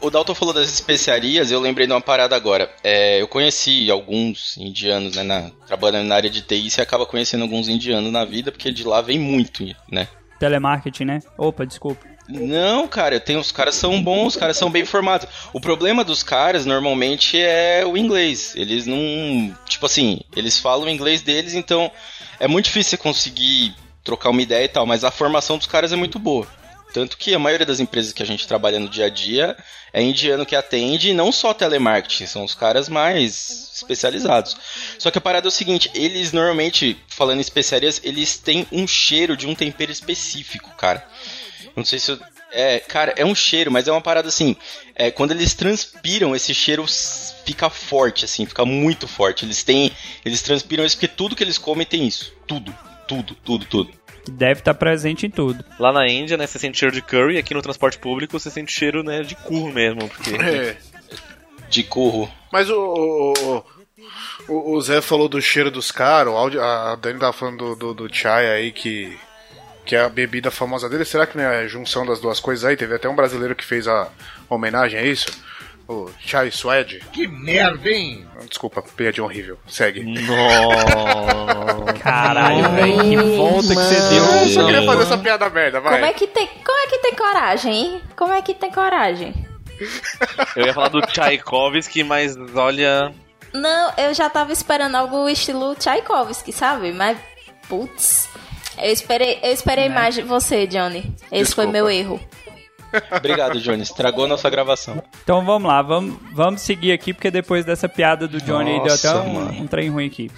O 0.01 0.09
Dalton 0.09 0.35
falou 0.35 0.53
das 0.53 0.69
especiarias, 0.71 1.51
eu 1.51 1.59
lembrei 1.59 1.85
de 1.87 1.93
uma 1.93 2.01
parada 2.01 2.35
agora. 2.35 2.69
É, 2.83 3.21
eu 3.21 3.27
conheci 3.27 3.89
alguns 3.91 4.57
indianos, 4.57 5.15
né, 5.15 5.23
na, 5.23 5.51
trabalhando 5.67 6.07
na 6.07 6.15
área 6.15 6.29
de 6.29 6.41
TI, 6.41 6.69
você 6.69 6.81
acaba 6.81 7.05
conhecendo 7.05 7.41
alguns 7.43 7.67
indianos 7.67 8.11
na 8.11 8.25
vida, 8.25 8.51
porque 8.51 8.71
de 8.71 8.83
lá 8.83 9.01
vem 9.01 9.19
muito, 9.19 9.65
né? 9.91 10.07
Telemarketing, 10.39 11.05
né? 11.05 11.19
Opa, 11.37 11.65
desculpa. 11.65 12.07
Não, 12.29 12.87
cara, 12.87 13.19
tem, 13.19 13.37
os 13.37 13.51
caras 13.51 13.73
são 13.73 14.01
bons, 14.03 14.27
os 14.27 14.35
caras 14.35 14.55
são 14.55 14.69
bem 14.69 14.85
formados. 14.85 15.27
O 15.51 15.59
problema 15.59 16.03
dos 16.03 16.21
caras 16.21 16.63
normalmente 16.63 17.39
é 17.39 17.83
o 17.83 17.97
inglês. 17.97 18.55
Eles 18.55 18.85
não. 18.85 19.53
Tipo 19.67 19.87
assim, 19.87 20.21
eles 20.35 20.59
falam 20.59 20.85
o 20.85 20.89
inglês 20.89 21.23
deles, 21.23 21.55
então 21.55 21.91
é 22.39 22.47
muito 22.47 22.65
difícil 22.65 22.91
você 22.91 22.97
conseguir 22.97 23.73
trocar 24.03 24.29
uma 24.29 24.41
ideia 24.43 24.65
e 24.65 24.69
tal, 24.69 24.85
mas 24.85 25.03
a 25.03 25.11
formação 25.11 25.57
dos 25.57 25.67
caras 25.67 25.91
é 25.91 25.95
muito 25.95 26.19
boa. 26.19 26.47
Tanto 26.93 27.17
que 27.17 27.33
a 27.33 27.39
maioria 27.39 27.65
das 27.65 27.79
empresas 27.79 28.11
que 28.11 28.23
a 28.23 28.25
gente 28.25 28.47
trabalha 28.47 28.79
no 28.79 28.89
dia 28.89 29.05
a 29.05 29.09
dia 29.09 29.55
é 29.93 30.01
indiano 30.01 30.45
que 30.45 30.55
atende, 30.55 31.09
e 31.09 31.13
não 31.13 31.31
só 31.31 31.53
telemarketing, 31.53 32.25
são 32.25 32.43
os 32.43 32.55
caras 32.55 32.89
mais 32.89 33.71
especializados. 33.75 34.57
Só 34.97 35.11
que 35.11 35.17
a 35.17 35.21
parada 35.21 35.47
é 35.47 35.49
o 35.49 35.51
seguinte, 35.51 35.89
eles 35.93 36.31
normalmente, 36.31 36.97
falando 37.07 37.37
em 37.37 37.41
especiarias, 37.41 38.01
eles 38.03 38.37
têm 38.37 38.67
um 38.71 38.87
cheiro 38.87 39.37
de 39.37 39.47
um 39.47 39.55
tempero 39.55 39.91
específico, 39.91 40.75
cara. 40.75 41.05
Não 41.75 41.85
sei 41.85 41.99
se 41.99 42.11
eu, 42.11 42.19
é, 42.51 42.79
cara, 42.79 43.13
é 43.15 43.23
um 43.23 43.35
cheiro, 43.35 43.71
mas 43.71 43.87
é 43.87 43.91
uma 43.91 44.01
parada 44.01 44.27
assim. 44.27 44.55
É, 44.95 45.11
quando 45.11 45.31
eles 45.31 45.53
transpiram, 45.53 46.35
esse 46.35 46.53
cheiro 46.53 46.85
fica 47.45 47.69
forte, 47.69 48.25
assim, 48.25 48.45
fica 48.45 48.65
muito 48.65 49.07
forte. 49.07 49.45
Eles 49.45 49.63
têm. 49.63 49.91
Eles 50.25 50.41
transpiram 50.41 50.83
isso 50.83 50.95
porque 50.95 51.07
tudo 51.07 51.35
que 51.35 51.43
eles 51.43 51.59
comem 51.59 51.85
tem 51.85 52.07
isso. 52.07 52.33
Tudo, 52.47 52.75
tudo, 53.07 53.35
tudo, 53.43 53.65
tudo 53.65 53.98
que 54.29 54.35
deve 54.35 54.61
estar 54.61 54.73
tá 54.73 54.79
presente 54.79 55.25
em 55.25 55.29
tudo. 55.29 55.65
Lá 55.79 55.91
na 55.91 56.07
Índia, 56.07 56.37
né, 56.37 56.45
você 56.45 56.59
sente 56.59 56.77
cheiro 56.77 56.93
de 56.93 57.01
curry, 57.01 57.37
aqui 57.37 57.53
no 57.53 57.61
transporte 57.61 57.97
público 57.97 58.39
você 58.39 58.51
sente 58.51 58.71
cheiro, 58.71 59.03
né, 59.03 59.23
de 59.23 59.35
curro 59.35 59.73
mesmo, 59.73 60.07
porque... 60.07 60.35
É. 60.35 60.77
De 61.69 61.83
curro. 61.83 62.31
Mas 62.51 62.67
o, 62.69 63.63
o, 64.47 64.75
o, 64.75 64.81
Zé 64.81 65.01
falou 65.01 65.29
do 65.29 65.39
cheiro 65.39 65.69
dos 65.69 65.91
caras, 65.91 66.33
a 66.57 66.95
Dani 66.95 67.19
tava 67.19 67.33
falando 67.33 67.75
do, 67.75 67.93
do, 67.93 68.07
do 68.07 68.15
chai 68.15 68.49
aí, 68.49 68.71
que, 68.71 69.15
que 69.85 69.95
é 69.95 70.01
a 70.01 70.09
bebida 70.09 70.49
famosa 70.49 70.89
dele. 70.89 71.05
Será 71.05 71.27
que 71.27 71.37
não 71.37 71.43
é 71.43 71.59
a 71.59 71.67
junção 71.67 72.07
das 72.07 72.19
duas 72.19 72.39
coisas 72.39 72.65
aí? 72.65 72.75
Teve 72.75 72.95
até 72.95 73.07
um 73.07 73.15
brasileiro 73.15 73.55
que 73.55 73.63
fez 73.63 73.87
a 73.87 74.09
homenagem 74.49 74.99
a 74.99 75.03
isso. 75.03 75.27
O 75.89 76.07
Chai 76.19 76.51
Swed. 76.51 77.03
Que 77.11 77.27
merda, 77.27 77.89
hein? 77.89 78.23
Desculpa, 78.47 78.79
piadinha 78.79 79.25
horrível. 79.25 79.57
Segue. 79.67 80.03
Nossa. 80.03 81.93
Caralho, 81.99 82.69
velho. 82.73 83.01
Que 83.01 83.17
volta 83.35 83.67
que 83.69 83.73
você 83.73 83.99
deu. 84.09 84.23
Eu 84.23 84.49
só 84.49 84.65
queria 84.67 84.85
fazer 84.85 85.01
essa 85.01 85.17
piada 85.17 85.49
merda, 85.49 85.79
vai. 85.79 85.93
Como 85.93 86.05
é 86.05 86.13
que 86.13 86.27
tem, 86.27 86.47
como 86.63 86.77
é 86.77 86.87
que 86.87 86.99
tem 86.99 87.15
coragem, 87.15 87.73
hein? 87.73 88.01
Como 88.15 88.31
é 88.31 88.39
que 88.43 88.53
tem 88.53 88.69
coragem? 88.69 89.33
Eu 90.55 90.67
ia 90.67 90.73
falar 90.75 90.89
do 90.89 91.01
Tchaikovsky, 91.01 92.03
mas 92.03 92.37
olha... 92.53 93.11
Não, 93.51 93.91
eu 93.97 94.13
já 94.13 94.29
tava 94.29 94.53
esperando 94.53 94.93
algo 94.93 95.27
estilo 95.27 95.73
Tchaikovsky, 95.73 96.53
sabe? 96.53 96.91
Mas, 96.91 97.17
putz... 97.67 98.29
Eu 98.77 98.93
esperei, 98.93 99.39
eu 99.41 99.51
esperei 99.51 99.89
né? 99.89 99.95
mais 99.95 100.15
de 100.15 100.21
você, 100.21 100.65
Johnny. 100.65 100.99
Esse 101.31 101.45
Desculpa. 101.45 101.63
foi 101.63 101.71
meu 101.71 101.89
erro. 101.89 102.19
Obrigado, 103.15 103.59
Johnny. 103.59 103.83
Estragou 103.83 104.27
nossa 104.27 104.49
gravação. 104.49 105.03
Então 105.23 105.45
vamos 105.45 105.67
lá, 105.67 105.81
vamos, 105.81 106.15
vamos 106.33 106.61
seguir 106.61 106.91
aqui, 106.91 107.13
porque 107.13 107.31
depois 107.31 107.65
dessa 107.65 107.87
piada 107.87 108.27
do 108.27 108.41
Johnny 108.41 108.77
nossa, 108.77 109.01
deu 109.01 109.19
até 109.19 109.29
um, 109.29 109.61
um 109.61 109.67
trem 109.67 109.89
ruim 109.89 110.07
aqui. 110.07 110.31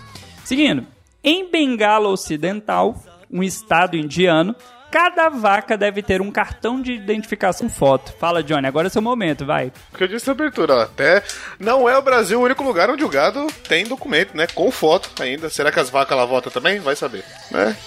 Seguindo. 0.44 0.86
Em 1.24 1.50
Bengala 1.52 2.10
Ocidental, 2.10 2.96
um 3.32 3.44
estado 3.44 3.96
indiano, 3.96 4.56
cada 4.92 5.30
vaca 5.30 5.78
deve 5.78 6.04
ter 6.04 6.20
um 6.22 6.30
cartão 6.30 6.82
de 6.82 6.94
identificação 6.94 7.70
foto. 7.70 8.14
Fala, 8.20 8.44
Johnny, 8.44 8.68
agora 8.68 8.88
é 8.88 8.90
seu 8.90 9.02
momento, 9.02 9.46
vai. 9.46 9.72
Porque 9.90 10.04
eu 10.04 10.08
disse 10.08 10.28
na 10.28 10.34
abertura, 10.34 10.76
ó, 10.76 10.82
até 10.82 11.24
não 11.60 11.88
é 11.88 11.98
o 11.98 12.02
Brasil 12.02 12.40
o 12.40 12.44
único 12.44 12.64
lugar 12.64 12.90
onde 12.90 13.04
o 13.04 13.10
gado 13.10 13.48
tem 13.68 13.86
documento, 13.86 14.36
né? 14.36 14.48
Com 14.48 14.70
foto 14.72 15.10
ainda. 15.22 15.50
Será 15.50 15.72
que 15.72 15.80
as 15.80 15.90
vacas 15.90 16.18
lá 16.18 16.26
votam 16.26 16.52
também? 16.52 16.80
Vai 16.80 16.96
saber, 16.96 17.24
né? 17.50 17.78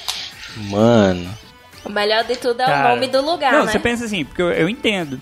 Mano. 0.56 1.43
O 1.84 1.90
melhor 1.90 2.24
de 2.24 2.36
tudo 2.36 2.60
é 2.62 2.66
Cara, 2.66 2.92
o 2.92 2.94
nome 2.94 3.08
do 3.08 3.20
lugar, 3.20 3.52
não, 3.52 3.66
né? 3.66 3.72
você 3.72 3.78
pensa 3.78 4.04
assim, 4.04 4.24
porque 4.24 4.42
eu, 4.42 4.50
eu 4.50 4.68
entendo. 4.68 5.20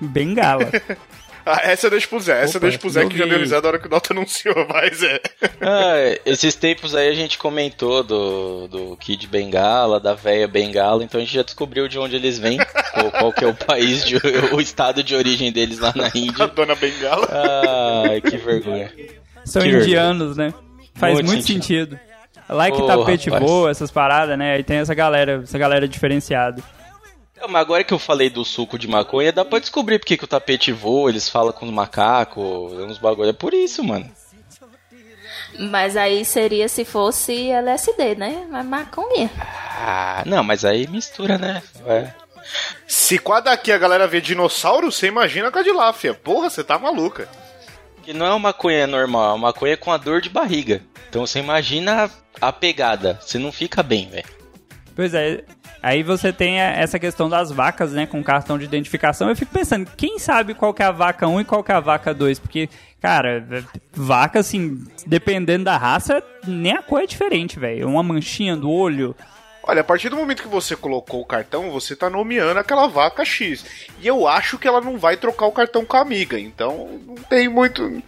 Bengala. 0.00 0.70
ah, 1.44 1.60
essa 1.64 1.90
deixa 1.90 2.06
pro 2.08 2.20
Zé. 2.20 2.42
Essa 2.42 2.58
Opa, 2.58 2.78
pro 2.78 2.90
Zé 2.90 3.06
que 3.06 3.18
já 3.18 3.26
deu 3.26 3.38
risada 3.38 3.62
na 3.62 3.68
hora 3.68 3.78
que 3.78 3.86
o 3.86 3.90
Dalton 3.90 4.14
anunciou, 4.14 4.54
mas 4.72 5.02
é. 5.02 5.20
ah, 5.60 6.20
esses 6.24 6.54
tempos 6.54 6.94
aí 6.94 7.08
a 7.08 7.14
gente 7.14 7.36
comentou 7.36 8.02
do, 8.02 8.68
do 8.68 8.96
Kid 8.96 9.26
Bengala, 9.26 10.00
da 10.00 10.14
véia 10.14 10.48
Bengala, 10.48 11.04
então 11.04 11.20
a 11.20 11.24
gente 11.24 11.34
já 11.34 11.42
descobriu 11.42 11.88
de 11.88 11.98
onde 11.98 12.16
eles 12.16 12.38
vêm, 12.38 12.58
qual, 12.92 13.10
qual 13.10 13.32
que 13.32 13.44
é 13.44 13.48
o 13.48 13.54
país, 13.54 14.04
de, 14.04 14.16
o 14.54 14.60
estado 14.60 15.02
de 15.02 15.14
origem 15.14 15.52
deles 15.52 15.78
lá 15.78 15.92
na 15.94 16.08
Índia. 16.14 16.44
A 16.44 16.48
dona 16.48 16.74
Bengala. 16.74 17.28
Ai, 18.08 18.20
que 18.20 18.36
vergonha. 18.36 18.92
São 19.44 19.62
que 19.62 19.68
indianos, 19.68 20.36
vergonha. 20.36 20.58
né? 20.58 20.68
Faz 20.94 21.14
muito, 21.14 21.26
muito 21.26 21.46
sentido. 21.46 21.96
sentido. 21.96 22.07
Like 22.48 22.80
oh, 22.80 22.86
tapete 22.86 23.28
rapaz. 23.28 23.50
voa, 23.50 23.70
essas 23.70 23.90
paradas, 23.90 24.38
né? 24.38 24.54
Aí 24.54 24.64
tem 24.64 24.78
essa 24.78 24.94
galera, 24.94 25.42
essa 25.42 25.58
galera 25.58 25.86
diferenciada. 25.86 26.62
Mas 27.46 27.60
agora 27.60 27.84
que 27.84 27.94
eu 27.94 27.98
falei 27.98 28.30
do 28.30 28.44
suco 28.44 28.78
de 28.78 28.88
maconha, 28.88 29.32
dá 29.32 29.44
pra 29.44 29.58
descobrir 29.58 29.98
porque 29.98 30.16
que 30.16 30.24
o 30.24 30.28
tapete 30.28 30.72
voa, 30.72 31.10
eles 31.10 31.28
falam 31.28 31.52
com 31.52 31.66
os 31.66 31.72
macacos, 31.72 32.72
uns 32.72 32.98
bagulho. 32.98 33.30
É 33.30 33.32
por 33.32 33.54
isso, 33.54 33.84
mano. 33.84 34.10
Mas 35.58 35.96
aí 35.96 36.24
seria 36.24 36.68
se 36.68 36.84
fosse 36.84 37.50
LSD, 37.50 38.14
né? 38.14 38.46
Mas 38.48 38.64
maconha. 38.64 39.30
Ah, 39.80 40.22
não, 40.26 40.42
mas 40.42 40.64
aí 40.64 40.86
mistura, 40.88 41.36
né? 41.36 41.62
É. 41.86 42.12
Se 42.86 43.18
com 43.18 43.32
a 43.32 43.40
daqui 43.40 43.70
a 43.70 43.78
galera 43.78 44.06
vê 44.06 44.20
dinossauro, 44.20 44.90
você 44.90 45.06
imagina 45.06 45.50
com 45.50 45.58
a 45.58 45.62
de 45.62 45.72
lá, 45.72 45.92
fia. 45.92 46.14
Porra, 46.14 46.48
você 46.48 46.64
tá 46.64 46.78
maluca. 46.78 47.28
Que 48.08 48.14
não 48.14 48.24
é 48.24 48.30
uma 48.30 48.38
maconha 48.38 48.86
normal, 48.86 49.22
é 49.22 49.34
uma 49.34 49.48
maconha 49.48 49.76
com 49.76 49.92
a 49.92 49.98
dor 49.98 50.22
de 50.22 50.30
barriga. 50.30 50.80
Então 51.10 51.26
você 51.26 51.40
imagina 51.40 52.10
a 52.40 52.50
pegada. 52.50 53.18
Você 53.20 53.38
não 53.38 53.52
fica 53.52 53.82
bem, 53.82 54.08
velho. 54.08 54.24
Pois 54.96 55.12
é. 55.12 55.44
Aí 55.82 56.02
você 56.02 56.32
tem 56.32 56.58
essa 56.58 56.98
questão 56.98 57.28
das 57.28 57.52
vacas, 57.52 57.92
né, 57.92 58.06
com 58.06 58.24
cartão 58.24 58.56
de 58.56 58.64
identificação. 58.64 59.28
Eu 59.28 59.36
fico 59.36 59.52
pensando, 59.52 59.90
quem 59.94 60.18
sabe 60.18 60.54
qual 60.54 60.72
que 60.72 60.82
é 60.82 60.86
a 60.86 60.90
vaca 60.90 61.28
1 61.28 61.42
e 61.42 61.44
qual 61.44 61.62
que 61.62 61.70
é 61.70 61.74
a 61.74 61.80
vaca 61.80 62.14
2? 62.14 62.38
Porque, 62.38 62.70
cara, 62.98 63.46
vaca, 63.92 64.38
assim, 64.38 64.82
dependendo 65.06 65.64
da 65.64 65.76
raça, 65.76 66.22
nem 66.46 66.72
a 66.72 66.82
cor 66.82 67.02
é 67.02 67.06
diferente, 67.06 67.60
velho. 67.60 67.86
Uma 67.86 68.02
manchinha 68.02 68.56
do 68.56 68.70
olho. 68.70 69.14
Olha, 69.68 69.82
a 69.82 69.84
partir 69.84 70.08
do 70.08 70.16
momento 70.16 70.42
que 70.42 70.48
você 70.48 70.74
colocou 70.74 71.20
o 71.20 71.26
cartão, 71.26 71.70
você 71.70 71.94
tá 71.94 72.08
nomeando 72.08 72.58
aquela 72.58 72.86
vaca 72.86 73.22
X. 73.22 73.66
E 74.00 74.06
eu 74.06 74.26
acho 74.26 74.56
que 74.56 74.66
ela 74.66 74.80
não 74.80 74.96
vai 74.96 75.14
trocar 75.14 75.44
o 75.44 75.52
cartão 75.52 75.84
com 75.84 75.94
a 75.94 76.00
amiga. 76.00 76.40
Então, 76.40 76.98
não 77.06 77.16
tem 77.16 77.50
muito. 77.50 78.02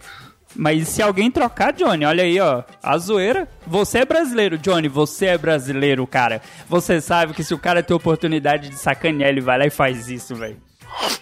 Mas 0.55 0.87
se 0.87 1.03
alguém 1.03 1.29
trocar, 1.29 1.71
Johnny, 1.71 2.03
olha 2.03 2.23
aí, 2.23 2.39
ó, 2.39 2.63
a 2.81 2.97
zoeira. 2.97 3.47
Você 3.67 3.99
é 3.99 4.05
brasileiro, 4.05 4.57
Johnny, 4.57 4.87
você 4.87 5.27
é 5.27 5.37
brasileiro, 5.37 6.07
cara. 6.07 6.41
Você 6.67 6.99
sabe 6.99 7.35
que 7.35 7.43
se 7.43 7.53
o 7.53 7.59
cara 7.59 7.83
tem 7.83 7.95
oportunidade 7.95 8.67
de 8.67 8.75
sacanear, 8.75 9.29
ele 9.29 9.39
vai 9.39 9.59
lá 9.59 9.67
e 9.67 9.69
faz 9.69 10.09
isso, 10.09 10.33
velho. 10.33 10.57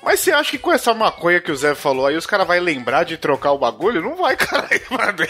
Mas 0.02 0.20
você 0.20 0.32
acha 0.32 0.52
que 0.52 0.58
com 0.58 0.72
essa 0.72 0.94
maconha 0.94 1.40
que 1.40 1.52
o 1.52 1.56
Zé 1.56 1.76
falou 1.76 2.08
aí, 2.08 2.16
os 2.16 2.26
caras 2.26 2.48
vão 2.48 2.60
lembrar 2.60 3.04
de 3.04 3.18
trocar 3.18 3.52
o 3.52 3.58
bagulho? 3.58 4.02
Não 4.02 4.16
vai, 4.16 4.36
caralho. 4.36 4.82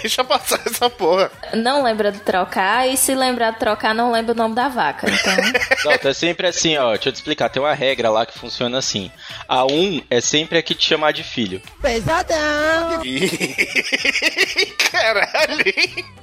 Deixa 0.01 0.23
passar 0.23 0.61
essa 0.65 0.89
porra. 0.89 1.31
Não 1.53 1.83
lembra 1.83 2.11
de 2.11 2.19
trocar, 2.19 2.87
e 2.87 2.97
se 2.97 3.13
lembrar 3.15 3.51
de 3.51 3.59
trocar, 3.59 3.93
não 3.93 4.11
lembra 4.11 4.33
o 4.33 4.37
nome 4.37 4.55
da 4.55 4.69
vaca, 4.69 5.07
então... 5.09 5.39
Não, 5.85 6.09
é 6.09 6.13
sempre 6.13 6.47
assim, 6.47 6.77
ó. 6.77 6.93
Deixa 6.93 7.09
eu 7.09 7.13
te 7.13 7.15
explicar. 7.15 7.49
Tem 7.49 7.61
uma 7.61 7.73
regra 7.73 8.09
lá 8.09 8.25
que 8.25 8.37
funciona 8.37 8.77
assim. 8.77 9.09
A 9.47 9.65
um 9.65 10.01
é 10.09 10.19
sempre 10.19 10.57
a 10.57 10.61
que 10.61 10.75
te 10.75 10.85
chamar 10.85 11.13
de 11.13 11.23
filho. 11.23 11.61
Pesadão! 11.81 13.01
caralho! 14.91 15.63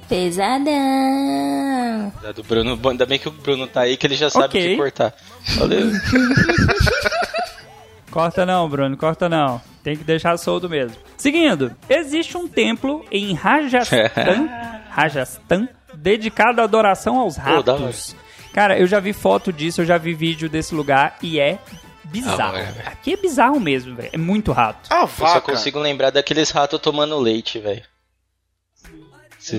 Pesadão! 0.07 2.13
Do 2.35 2.43
Bruno, 2.43 2.79
ainda 2.89 3.05
bem 3.05 3.17
que 3.17 3.27
o 3.27 3.31
Bruno 3.31 3.67
tá 3.67 3.81
aí, 3.81 3.97
que 3.97 4.05
ele 4.05 4.15
já 4.15 4.29
sabe 4.29 4.45
okay. 4.45 4.67
o 4.67 4.69
que 4.69 4.77
cortar. 4.77 5.13
Valeu. 5.55 5.91
Corta 8.11 8.45
não, 8.45 8.67
Bruno, 8.69 8.95
corta 8.97 9.27
não. 9.29 9.61
Tem 9.83 9.95
que 9.95 10.03
deixar 10.03 10.37
solto 10.37 10.69
mesmo. 10.69 10.97
Seguindo, 11.17 11.75
existe 11.89 12.37
um 12.37 12.47
templo 12.47 13.05
em 13.11 13.33
Rajasthan, 13.33 14.49
Rajasthan 14.89 15.67
dedicado 15.93 16.61
à 16.61 16.63
adoração 16.63 17.19
aos 17.19 17.37
ratos. 17.37 18.15
Cara, 18.53 18.77
eu 18.77 18.87
já 18.87 18.99
vi 18.99 19.13
foto 19.13 19.53
disso, 19.53 19.81
eu 19.81 19.85
já 19.85 19.97
vi 19.97 20.13
vídeo 20.13 20.49
desse 20.49 20.73
lugar 20.73 21.17
e 21.21 21.39
é 21.39 21.59
bizarro. 22.05 22.57
Ah, 22.57 22.59
é, 22.59 22.87
Aqui 22.87 23.13
é 23.13 23.17
bizarro 23.17 23.59
mesmo, 23.59 23.95
velho. 23.95 24.09
É 24.11 24.17
muito 24.17 24.51
rato. 24.51 24.87
Ah, 24.89 25.01
eu 25.01 25.07
só 25.07 25.41
consigo 25.41 25.79
lembrar 25.79 26.09
daqueles 26.09 26.49
ratos 26.49 26.79
tomando 26.79 27.19
leite, 27.19 27.59
velho. 27.59 27.83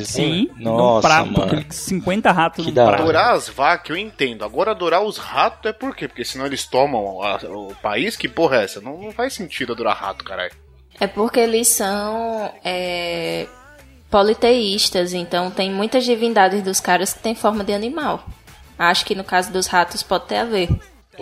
Sim, 0.05 0.51
Nossa, 0.57 1.09
prato, 1.09 1.33
mano. 1.33 1.65
50 1.71 2.33
ratos 2.33 2.65
que 2.65 2.71
no 2.71 2.75
prato. 2.75 3.03
Adorar 3.03 3.35
as 3.35 3.49
vacas, 3.49 3.91
eu 3.91 3.97
entendo. 3.97 4.45
Agora, 4.45 4.73
adorar 4.73 5.03
os 5.03 5.17
ratos 5.17 5.71
é 5.71 5.73
por 5.73 5.97
quê? 5.97 6.07
Porque 6.07 6.25
senão 6.25 6.47
eles 6.47 6.67
tomam 6.67 7.23
a, 7.23 7.37
o 7.47 7.75
país? 7.77 8.17
Que 8.17 8.29
porra 8.29 8.59
é 8.59 8.65
essa? 8.65 8.81
Não, 8.81 8.99
não 9.01 9.13
faz 9.13 9.33
sentido 9.33 9.73
adorar 9.73 9.97
rato, 9.97 10.25
caralho. 10.25 10.53
É 11.01 11.07
porque 11.07 11.41
eles 11.41 11.69
são 11.69 12.53
é, 12.65 13.47
politeístas, 14.11 15.13
então 15.15 15.51
tem 15.51 15.71
muitas 15.71 16.05
divindades 16.05 16.63
dos 16.63 16.81
caras 16.81 17.15
que 17.15 17.21
têm 17.21 17.35
forma 17.35 17.65
de 17.65 17.73
animal. 17.73 18.25
Acho 18.79 19.05
que 19.05 19.15
no 19.15 19.25
caso 19.25 19.53
dos 19.53 19.67
ratos 19.67 20.03
pode 20.03 20.27
ter 20.27 20.37
a 20.39 20.45
ver. 20.45 20.69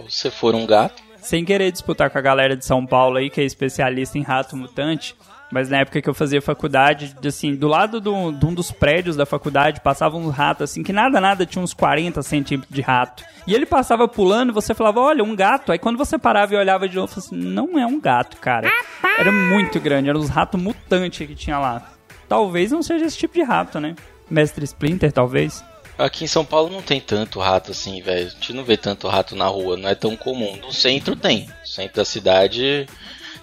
Se 0.09 0.31
for 0.31 0.55
um 0.55 0.67
gato. 0.67 1.03
sem 1.23 1.45
querer 1.45 1.73
disputar 1.73 2.11
com 2.11 2.19
a 2.19 2.23
galera 2.23 2.57
de 2.57 2.65
São 2.65 2.87
Paulo 2.87 3.17
aí, 3.17 3.31
que 3.31 3.41
é 3.41 3.45
especialista 3.45 4.19
em 4.19 4.23
rato 4.23 4.57
mutante, 4.57 5.15
mas 5.51 5.69
na 5.69 5.79
época 5.79 6.03
que 6.03 6.09
eu 6.09 6.15
fazia 6.15 6.43
faculdade, 6.43 7.15
assim, 7.25 7.55
do 7.55 7.69
lado 7.69 8.01
do, 8.01 8.33
de 8.33 8.45
um 8.45 8.53
dos 8.53 8.73
prédios 8.73 9.15
da 9.15 9.25
faculdade 9.25 9.81
passavam 9.81 10.21
uns 10.21 10.35
ratos, 10.35 10.65
assim, 10.65 10.83
que 10.83 10.93
nada, 10.93 11.21
nada 11.21 11.47
tinha 11.47 11.63
uns 11.63 11.73
40 11.73 12.23
centímetros 12.23 12.75
de 12.75 12.83
rato. 12.83 13.25
E 13.47 13.55
ele 13.55 13.65
passava 13.65 14.09
pulando 14.09 14.51
e 14.51 14.53
você 14.53 14.75
falava, 14.75 15.01
olha, 15.01 15.23
um 15.23 15.37
gato. 15.37 15.71
Aí 15.71 15.79
quando 15.79 15.97
você 15.97 16.19
parava 16.19 16.55
e 16.55 16.57
olhava 16.57 16.89
de 16.89 16.97
novo, 16.97 17.13
você 17.13 17.21
assim, 17.21 17.37
não 17.37 17.79
é 17.79 17.87
um 17.87 18.01
gato, 18.01 18.39
cara. 18.39 18.71
Era 19.19 19.31
muito 19.31 19.79
grande, 19.79 20.09
eram 20.09 20.21
os 20.21 20.29
ratos 20.29 20.61
mutantes 20.61 21.27
que 21.27 21.35
tinha 21.35 21.59
lá. 21.59 21.93
Talvez 22.29 22.73
não 22.73 22.83
seja 22.83 23.05
esse 23.05 23.17
tipo 23.17 23.35
de 23.35 23.43
rato, 23.43 23.79
né? 23.79 23.95
Mestre 24.29 24.65
Splinter, 24.65 25.13
talvez. 25.13 25.65
Aqui 25.97 26.25
em 26.25 26.29
São 26.29 26.45
Paulo 26.45 26.71
não 26.71 26.83
tem 26.83 27.01
tanto 27.01 27.39
rato 27.39 27.71
assim, 27.71 28.03
velho. 28.03 28.27
A 28.27 28.31
gente 28.31 28.53
não 28.53 28.65
vê 28.65 28.77
tanto 28.77 29.09
rato 29.09 29.37
na 29.37 29.47
rua, 29.47 29.77
não 29.77 29.89
é 29.89 29.95
tão 29.95 30.17
comum. 30.17 30.57
No 30.57 30.73
centro 30.73 31.15
tem. 31.15 31.47
No 31.61 31.67
centro 31.67 31.97
da 31.97 32.05
cidade 32.05 32.87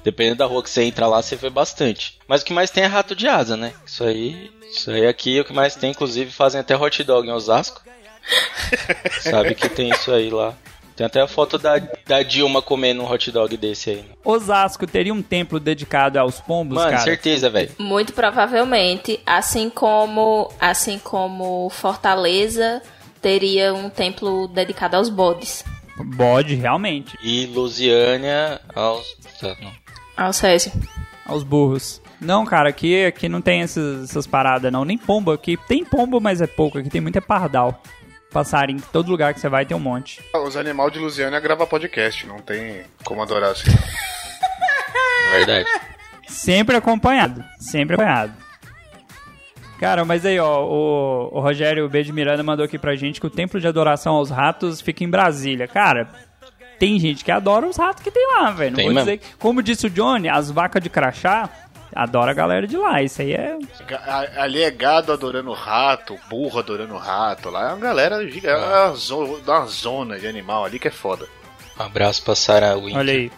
Dependendo 0.04 0.38
da 0.38 0.46
rua 0.46 0.62
que 0.62 0.70
você 0.70 0.84
entra 0.84 1.08
lá, 1.08 1.22
você 1.22 1.36
vê 1.36 1.50
bastante. 1.50 2.20
Mas 2.28 2.42
o 2.42 2.46
que 2.46 2.54
mais 2.54 2.70
tem 2.70 2.84
é 2.84 2.88
rato 2.88 3.16
de 3.16 3.28
asa, 3.28 3.56
né? 3.56 3.74
Isso 3.86 4.04
aí, 4.04 4.52
isso 4.70 4.92
aí 4.92 5.08
aqui 5.08 5.38
é 5.38 5.42
o 5.42 5.46
que 5.46 5.54
mais 5.54 5.76
tem, 5.76 5.92
inclusive 5.92 6.32
fazem 6.32 6.60
até 6.60 6.76
hot 6.76 7.04
dog 7.04 7.28
em 7.28 7.32
Osasco. 7.32 7.82
Sabe 9.22 9.56
que 9.56 9.70
tem 9.70 9.90
isso 9.90 10.12
aí 10.12 10.30
lá. 10.30 10.54
Tem 10.96 11.08
até 11.08 11.22
a 11.22 11.28
foto 11.28 11.58
da, 11.58 11.80
da 12.06 12.22
Dilma 12.22 12.62
comendo 12.62 13.02
um 13.02 13.12
hot 13.12 13.32
dog 13.32 13.58
desse 13.58 13.90
aí. 13.90 14.06
Osasco 14.24 14.86
teria 14.86 15.14
um 15.14 15.24
templo 15.24 15.60
dedicado 15.60 16.20
aos 16.20 16.40
pombos, 16.40 16.76
Mano, 16.76 16.92
cara? 16.92 17.02
certeza, 17.02 17.50
velho. 17.50 17.72
Muito 17.80 18.14
provavelmente, 18.14 19.20
assim 19.26 19.70
como, 19.70 20.52
assim 20.60 21.00
como 21.00 21.70
Fortaleza 21.72 22.82
teria 23.22 23.74
um 23.74 23.90
templo 23.90 24.48
dedicado 24.48 24.98
aos 24.98 25.10
bodes. 25.10 25.64
Bode, 25.98 26.56
realmente. 26.56 27.18
E 27.22 27.46
Lusiânia 27.48 28.60
aos. 28.74 29.16
Tá, 29.40 29.56
não. 29.62 29.72
Ao 30.18 30.34
Césio. 30.34 30.72
Aos 31.26 31.44
burros. 31.44 32.02
Não, 32.20 32.46
cara, 32.46 32.70
aqui, 32.70 33.06
aqui 33.06 33.28
não 33.28 33.42
tem 33.42 33.62
essas, 33.62 34.10
essas 34.10 34.26
paradas, 34.26 34.72
não. 34.72 34.86
Nem 34.86 34.98
pombo 34.98 35.32
aqui. 35.32 35.58
Tem 35.68 35.84
pombo, 35.84 36.20
mas 36.20 36.42
é 36.42 36.48
pouco. 36.48 36.78
Aqui 36.78 36.90
tem 36.90 37.02
muito 37.02 37.18
é 37.18 37.22
pardal. 37.22 37.82
Passarinho. 38.32 38.82
Todo 38.92 39.12
lugar 39.12 39.34
que 39.34 39.40
você 39.40 39.50
vai 39.50 39.66
tem 39.66 39.78
um 39.78 39.80
monte. 39.80 40.22
Os 40.34 40.58
animais 40.58 40.92
de 40.92 41.00
Lusiana 41.00 41.40
gravam 41.40 41.68
podcast, 41.68 42.26
não 42.26 42.40
tem 42.40 42.84
como 43.04 43.22
adorar 43.22 43.52
assim. 43.52 43.72
Verdade. 45.32 45.70
Sempre 46.28 46.76
acompanhado. 46.76 47.44
Sempre 47.60 47.96
acompanhado. 47.96 48.43
Cara, 49.84 50.06
mas 50.06 50.26
aí, 50.26 50.40
ó, 50.40 50.64
o, 50.66 51.30
o 51.38 51.40
Rogério 51.42 51.90
B. 51.90 52.04
de 52.04 52.14
Miranda 52.14 52.42
mandou 52.42 52.64
aqui 52.64 52.78
pra 52.80 52.96
gente 52.96 53.20
que 53.20 53.28
o 53.28 53.30
templo 53.30 53.60
de 53.60 53.68
adoração 53.68 54.16
aos 54.16 54.30
ratos 54.30 54.80
fica 54.80 55.04
em 55.04 55.10
Brasília. 55.10 55.68
Cara, 55.68 56.08
tem 56.80 56.98
gente 57.00 57.26
que 57.26 57.32
adora 57.32 57.68
os 57.68 57.76
ratos 57.76 58.02
que 58.02 58.10
tem 58.12 58.26
lá, 58.36 58.50
velho. 58.52 58.72
Não 58.72 58.78
Tem 58.78 58.86
vou 58.86 58.94
mesmo. 58.94 59.06
dizer 59.12 59.18
que, 59.18 59.36
como 59.38 59.62
disse 59.62 59.88
o 59.88 59.90
Johnny, 59.90 60.30
as 60.30 60.50
vacas 60.50 60.82
de 60.82 60.90
crachá 60.90 61.50
adora 61.94 62.32
a 62.32 62.34
galera 62.34 62.66
de 62.66 62.78
lá. 62.78 63.02
Isso 63.04 63.22
aí 63.22 63.34
é. 63.34 63.58
Ali 64.38 64.62
é 64.64 64.72
gado 64.72 65.12
adorando 65.12 65.52
rato, 65.52 66.18
burro 66.30 66.60
adorando 66.60 66.96
rato. 66.96 67.50
Lá 67.50 67.70
é 67.70 67.74
uma 67.74 67.80
galera 67.80 68.26
giga- 68.30 68.52
é 68.52 68.56
uma, 68.88 68.96
zo- 68.96 69.40
uma 69.46 69.66
zona 69.66 70.18
de 70.18 70.28
animal 70.28 70.64
ali 70.66 70.80
que 70.80 70.88
é 70.88 70.92
foda. 70.92 71.28
Um 71.78 71.84
abraço 71.84 72.24
pra 72.24 72.36
Sarah 72.36 72.76
Winter. 72.76 72.98
Olha 72.98 73.14
aí. 73.14 73.32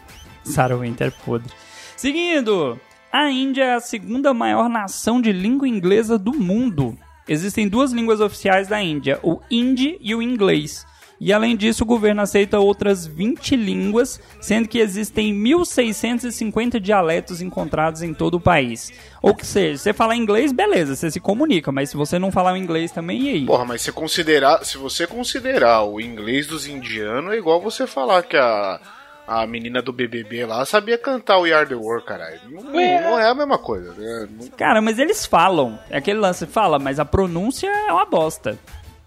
Sarah 0.44 0.76
Winter 0.76 1.12
podre. 1.26 1.52
Seguindo, 1.98 2.80
a 3.18 3.32
Índia 3.32 3.64
é 3.64 3.74
a 3.76 3.80
segunda 3.80 4.34
maior 4.34 4.68
nação 4.68 5.22
de 5.22 5.32
língua 5.32 5.66
inglesa 5.66 6.20
do 6.20 6.34
mundo. 6.34 6.98
Existem 7.30 7.66
duas 7.66 7.94
línguas 7.94 8.20
oficiais 8.20 8.68
da 8.68 8.82
Índia, 8.82 9.20
o 9.24 9.40
hindi 9.50 9.98
e 10.02 10.14
o 10.14 10.22
inglês. 10.22 10.86
E 11.18 11.32
além 11.32 11.56
disso, 11.56 11.86
o 11.86 11.88
governo 11.88 12.22
aceita 12.22 12.60
outras 12.60 13.08
20 13.08 13.56
línguas, 13.56 14.20
sendo 14.42 14.68
que 14.68 14.80
existem 14.80 15.34
1.650 15.34 16.78
dialetos 16.78 17.42
encontrados 17.42 18.02
em 18.02 18.14
todo 18.14 18.36
o 18.36 18.42
país. 18.42 18.92
Ou 19.22 19.34
seja, 19.42 19.78
você 19.78 19.94
falar 19.94 20.18
inglês, 20.18 20.52
beleza, 20.52 20.94
você 20.94 21.10
se 21.10 21.22
comunica, 21.22 21.72
mas 21.72 21.92
se 21.92 21.96
você 21.96 22.20
não 22.20 22.34
falar 22.34 22.58
inglês 22.58 22.92
também, 22.92 23.22
e 23.22 23.30
aí? 23.30 23.46
Porra, 23.46 23.64
mas 23.64 23.82
se, 23.82 23.94
considerar, 23.94 24.66
se 24.66 24.78
você 24.78 25.08
considerar 25.08 25.84
o 25.84 26.02
inglês 26.02 26.48
dos 26.48 26.68
indianos, 26.68 27.34
é 27.34 27.38
igual 27.38 27.62
você 27.62 27.88
falar 27.88 28.24
que 28.24 28.36
a, 28.36 28.82
a 29.28 29.46
menina 29.48 29.82
do 29.82 29.92
BBB 29.92 30.46
lá 30.46 30.64
sabia 30.66 30.98
cantar 30.98 31.38
o 31.40 31.46
Yard 31.48 31.70
the 31.70 31.76
World, 31.76 32.06
caralho. 32.06 32.40
Não, 32.50 32.62
não 32.72 33.20
é 33.20 33.28
a 33.30 33.34
mesma 33.36 33.58
coisa. 33.58 33.94
né? 33.94 34.28
Não- 34.40 34.48
Cara, 34.50 34.82
mas 34.82 35.00
eles 35.00 35.26
falam. 35.26 35.80
É 35.90 35.98
aquele 35.98 36.20
lance, 36.20 36.46
fala, 36.46 36.78
mas 36.80 37.00
a 37.00 37.06
pronúncia 37.06 37.68
é 37.68 37.92
uma 37.92 38.06
bosta. 38.06 38.58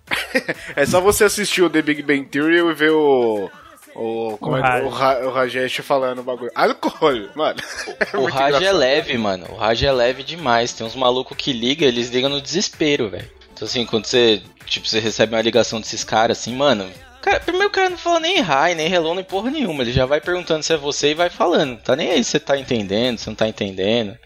É 0.75 0.87
só 0.87 1.01
você 1.01 1.25
assistir 1.25 1.63
o 1.63 1.69
The 1.71 1.83
Big 1.83 2.03
Bang 2.03 2.25
Theory 2.27 2.57
e 2.59 2.75
ver 2.75 2.91
o. 2.93 3.51
O, 3.95 4.37
como 4.39 4.55
O 4.55 4.59
é, 4.59 4.61
Raj. 4.63 4.85
o, 4.85 4.89
Ra, 4.89 5.19
o 5.27 5.31
Rajesh 5.33 5.77
falando 5.79 6.21
o 6.21 6.23
bagulho. 6.23 6.51
Álcool, 6.55 7.29
mano. 7.35 7.59
É 8.13 8.17
O 8.17 8.25
Raj 8.27 8.55
é 8.55 8.57
engraçado. 8.59 8.77
leve, 8.79 9.19
mano. 9.19 9.47
O 9.51 9.57
Raj 9.57 9.83
é 9.83 9.91
leve 9.93 10.23
demais. 10.23 10.73
Tem 10.73 10.87
uns 10.87 10.95
malucos 10.95 11.37
que 11.37 11.53
ligam, 11.53 11.87
eles 11.89 12.09
ligam 12.09 12.31
no 12.31 12.41
desespero, 12.41 13.11
velho. 13.11 13.29
Então 13.53 13.67
assim, 13.67 13.85
quando 13.85 14.05
você, 14.07 14.41
tipo, 14.67 14.87
você 14.87 15.01
recebe 15.01 15.35
uma 15.35 15.43
ligação 15.43 15.81
desses 15.81 16.05
caras, 16.05 16.39
assim, 16.39 16.55
mano... 16.55 16.89
Cara, 17.21 17.41
primeiro 17.41 17.69
o 17.69 17.73
cara 17.73 17.91
não 17.91 17.99
fala 17.99 18.21
nem 18.21 18.39
hi, 18.39 18.75
nem 18.77 18.93
hello, 18.93 19.15
nem 19.15 19.25
porra 19.25 19.51
nenhuma. 19.51 19.83
Ele 19.83 19.93
já 19.93 20.07
vai 20.07 20.21
perguntando 20.21 20.63
se 20.63 20.73
é 20.73 20.77
você 20.77 21.11
e 21.11 21.15
vai 21.15 21.29
falando. 21.31 21.79
Tá 21.79 21.97
nem 21.97 22.11
aí 22.11 22.23
se 22.23 22.31
você 22.31 22.41
tá 22.41 22.57
entendendo, 22.57 23.19
se 23.19 23.27
não 23.27 23.35
tá 23.35 23.49
entendendo. 23.49 24.17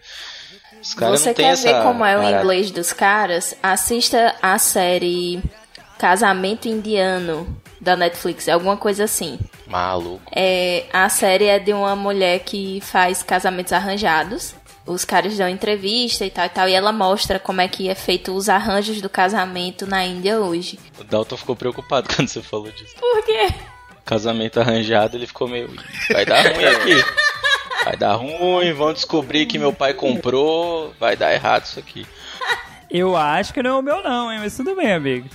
Os 0.81 0.93
caras 0.93 1.21
Você 1.21 1.29
não 1.29 1.35
têm 1.35 1.45
quer 1.45 1.51
essa 1.51 1.73
ver 1.73 1.83
como 1.83 2.03
é 2.05 2.17
o 2.17 2.39
inglês 2.39 2.69
dos 2.69 2.91
caras? 2.91 3.55
Assista 3.63 4.35
a 4.41 4.57
série 4.59 5.41
Casamento 5.97 6.67
Indiano 6.67 7.61
da 7.79 7.95
Netflix, 7.95 8.47
é 8.47 8.51
alguma 8.51 8.77
coisa 8.77 9.05
assim. 9.05 9.39
Maluco. 9.65 10.21
É, 10.35 10.85
a 10.91 11.07
série 11.09 11.45
é 11.45 11.59
de 11.59 11.73
uma 11.73 11.95
mulher 11.95 12.39
que 12.39 12.81
faz 12.81 13.23
casamentos 13.23 13.71
arranjados. 13.73 14.55
Os 14.85 15.05
caras 15.05 15.37
dão 15.37 15.47
entrevista 15.47 16.25
e 16.25 16.29
tal 16.29 16.45
e 16.45 16.49
tal, 16.49 16.67
e 16.67 16.73
ela 16.73 16.91
mostra 16.91 17.39
como 17.39 17.61
é 17.61 17.67
que 17.67 17.87
é 17.87 17.95
feito 17.95 18.33
os 18.33 18.49
arranjos 18.49 19.01
do 19.01 19.09
casamento 19.09 19.87
na 19.87 20.03
Índia 20.05 20.39
hoje. 20.39 20.77
O 20.99 21.03
Dalton 21.03 21.37
ficou 21.37 21.55
preocupado 21.55 22.09
quando 22.13 22.27
você 22.27 22.41
falou 22.41 22.69
disso. 22.71 22.95
Por 22.99 23.23
quê? 23.23 23.47
Casamento 24.03 24.59
arranjado, 24.59 25.15
ele 25.15 25.25
ficou 25.25 25.47
meio. 25.47 25.69
Vai 26.11 26.25
dar 26.25 26.41
ruim 26.41 26.65
aqui. 26.65 27.05
Vai 27.85 27.97
dar 27.97 28.15
ruim, 28.15 28.73
vão 28.73 28.91
descobrir 28.91 29.45
que 29.45 29.57
meu 29.57 29.71
pai 29.71 29.93
comprou. 29.93 30.93
Vai 30.99 31.15
dar 31.15 31.33
errado 31.33 31.63
isso 31.65 31.79
aqui. 31.79 32.05
Eu 32.89 33.15
acho 33.15 33.53
que 33.53 33.63
não 33.63 33.71
é 33.71 33.79
o 33.79 33.81
meu, 33.81 34.03
não, 34.03 34.31
hein? 34.31 34.39
Mas 34.39 34.55
tudo 34.55 34.75
bem, 34.75 34.93
amigo. 34.93 35.29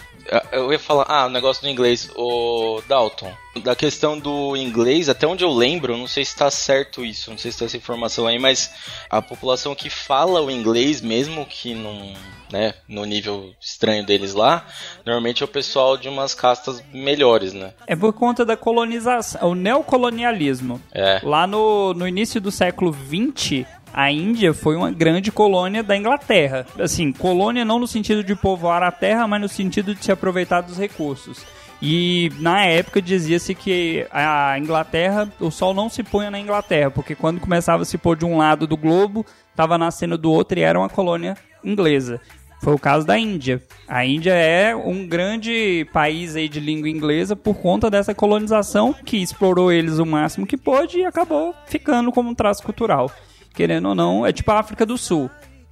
Eu 0.52 0.72
ia 0.72 0.78
falar, 0.78 1.06
ah, 1.08 1.26
o 1.26 1.30
negócio 1.30 1.62
do 1.62 1.68
inglês, 1.68 2.10
o 2.14 2.82
Dalton. 2.88 3.32
Da 3.62 3.74
questão 3.74 4.18
do 4.18 4.56
inglês, 4.56 5.08
até 5.08 5.26
onde 5.26 5.42
eu 5.42 5.50
lembro, 5.50 5.96
não 5.96 6.06
sei 6.06 6.24
se 6.24 6.36
tá 6.36 6.50
certo 6.50 7.04
isso, 7.04 7.30
não 7.30 7.38
sei 7.38 7.50
se 7.50 7.58
tá 7.58 7.64
essa 7.64 7.76
informação 7.76 8.26
aí, 8.26 8.38
mas 8.38 8.70
a 9.10 9.20
população 9.20 9.74
que 9.74 9.90
fala 9.90 10.40
o 10.40 10.50
inglês, 10.50 11.00
mesmo 11.00 11.44
que 11.44 11.74
num, 11.74 12.14
né, 12.52 12.74
no 12.86 13.04
nível 13.04 13.52
estranho 13.60 14.04
deles 14.04 14.32
lá, 14.32 14.66
normalmente 15.04 15.42
é 15.42 15.44
o 15.44 15.48
pessoal 15.48 15.96
de 15.96 16.08
umas 16.08 16.34
castas 16.34 16.82
melhores, 16.92 17.52
né? 17.52 17.72
É 17.86 17.96
por 17.96 18.12
conta 18.12 18.44
da 18.44 18.56
colonização, 18.56 19.50
o 19.50 19.54
neocolonialismo. 19.54 20.80
É. 20.92 21.20
Lá 21.24 21.46
no, 21.46 21.94
no 21.94 22.06
início 22.06 22.40
do 22.40 22.52
século 22.52 22.92
XX, 22.92 23.66
a 23.92 24.10
Índia 24.10 24.54
foi 24.54 24.76
uma 24.76 24.90
grande 24.90 25.32
colônia 25.32 25.82
da 25.82 25.96
Inglaterra. 25.96 26.66
Assim, 26.78 27.12
colônia 27.12 27.64
não 27.64 27.78
no 27.78 27.86
sentido 27.86 28.22
de 28.22 28.34
povoar 28.34 28.82
a 28.82 28.92
terra, 28.92 29.26
mas 29.26 29.40
no 29.40 29.48
sentido 29.48 29.94
de 29.94 30.04
se 30.04 30.12
aproveitar 30.12 30.60
dos 30.60 30.78
recursos. 30.78 31.44
E 31.80 32.32
na 32.40 32.64
época 32.64 33.00
dizia-se 33.00 33.54
que 33.54 34.06
a 34.10 34.58
Inglaterra, 34.58 35.30
o 35.38 35.50
sol 35.50 35.72
não 35.72 35.88
se 35.88 36.02
punha 36.02 36.30
na 36.30 36.38
Inglaterra, 36.38 36.90
porque 36.90 37.14
quando 37.14 37.40
começava 37.40 37.82
a 37.82 37.86
se 37.86 37.96
pôr 37.96 38.16
de 38.16 38.24
um 38.24 38.36
lado 38.36 38.66
do 38.66 38.76
globo, 38.76 39.24
estava 39.50 39.78
nascendo 39.78 40.18
do 40.18 40.30
outro 40.30 40.58
e 40.58 40.62
era 40.62 40.78
uma 40.78 40.88
colônia 40.88 41.36
inglesa. 41.64 42.20
Foi 42.60 42.74
o 42.74 42.78
caso 42.78 43.06
da 43.06 43.16
Índia. 43.16 43.62
A 43.86 44.04
Índia 44.04 44.32
é 44.32 44.74
um 44.74 45.06
grande 45.06 45.86
país 45.92 46.34
aí 46.34 46.48
de 46.48 46.58
língua 46.58 46.88
inglesa 46.88 47.36
por 47.36 47.54
conta 47.54 47.88
dessa 47.88 48.12
colonização 48.12 48.92
que 48.92 49.18
explorou 49.18 49.70
eles 49.70 50.00
o 50.00 50.06
máximo 50.06 50.46
que 50.46 50.56
pôde 50.56 50.98
e 50.98 51.04
acabou 51.04 51.54
ficando 51.66 52.10
como 52.10 52.30
um 52.30 52.34
traço 52.34 52.64
cultural. 52.64 53.12
Querendo 53.58 53.88
ou 53.88 53.94
não, 53.96 54.24
é 54.24 54.32
tipo 54.32 54.52
a 54.52 54.60
África 54.60 54.86
do 54.86 54.96
Sul. 54.96 55.28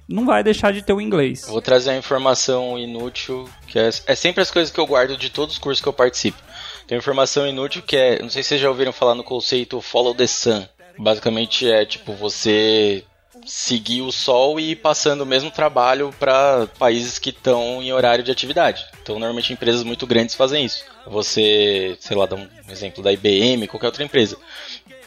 Não 0.09 0.25
vai 0.25 0.43
deixar 0.43 0.73
de 0.73 0.81
ter 0.81 0.91
o 0.91 0.99
inglês. 0.99 1.45
Vou 1.47 1.61
trazer 1.61 1.91
uma 1.91 1.97
informação 1.97 2.77
inútil, 2.77 3.49
que 3.65 3.79
é, 3.79 3.87
é 4.07 4.13
sempre 4.13 4.41
as 4.41 4.51
coisas 4.51 4.69
que 4.69 4.77
eu 4.77 4.85
guardo 4.85 5.15
de 5.15 5.29
todos 5.29 5.55
os 5.55 5.57
cursos 5.57 5.81
que 5.81 5.87
eu 5.87 5.93
participo. 5.93 6.37
Tem 6.85 6.97
informação 6.97 7.47
inútil 7.47 7.81
que 7.81 7.95
é, 7.95 8.21
não 8.21 8.29
sei 8.29 8.43
se 8.43 8.49
vocês 8.49 8.61
já 8.61 8.67
ouviram 8.67 8.91
falar 8.91 9.15
no 9.15 9.23
conceito 9.23 9.79
Follow 9.79 10.13
the 10.13 10.27
Sun. 10.27 10.65
Basicamente 10.99 11.65
é 11.71 11.85
tipo 11.85 12.11
você 12.11 13.05
seguir 13.45 14.01
o 14.01 14.11
sol 14.11 14.59
e 14.59 14.71
ir 14.71 14.75
passando 14.75 15.21
o 15.21 15.25
mesmo 15.25 15.49
trabalho 15.49 16.13
para 16.19 16.67
países 16.77 17.17
que 17.17 17.29
estão 17.29 17.81
em 17.81 17.93
horário 17.93 18.21
de 18.21 18.31
atividade. 18.31 18.85
Então, 19.01 19.17
normalmente 19.17 19.53
empresas 19.53 19.83
muito 19.83 20.05
grandes 20.05 20.35
fazem 20.35 20.65
isso. 20.65 20.83
Você, 21.05 21.95
sei 22.01 22.17
lá, 22.17 22.25
dá 22.25 22.35
um 22.35 22.49
exemplo 22.69 23.01
da 23.01 23.13
IBM, 23.13 23.65
qualquer 23.67 23.87
outra 23.87 24.03
empresa. 24.03 24.37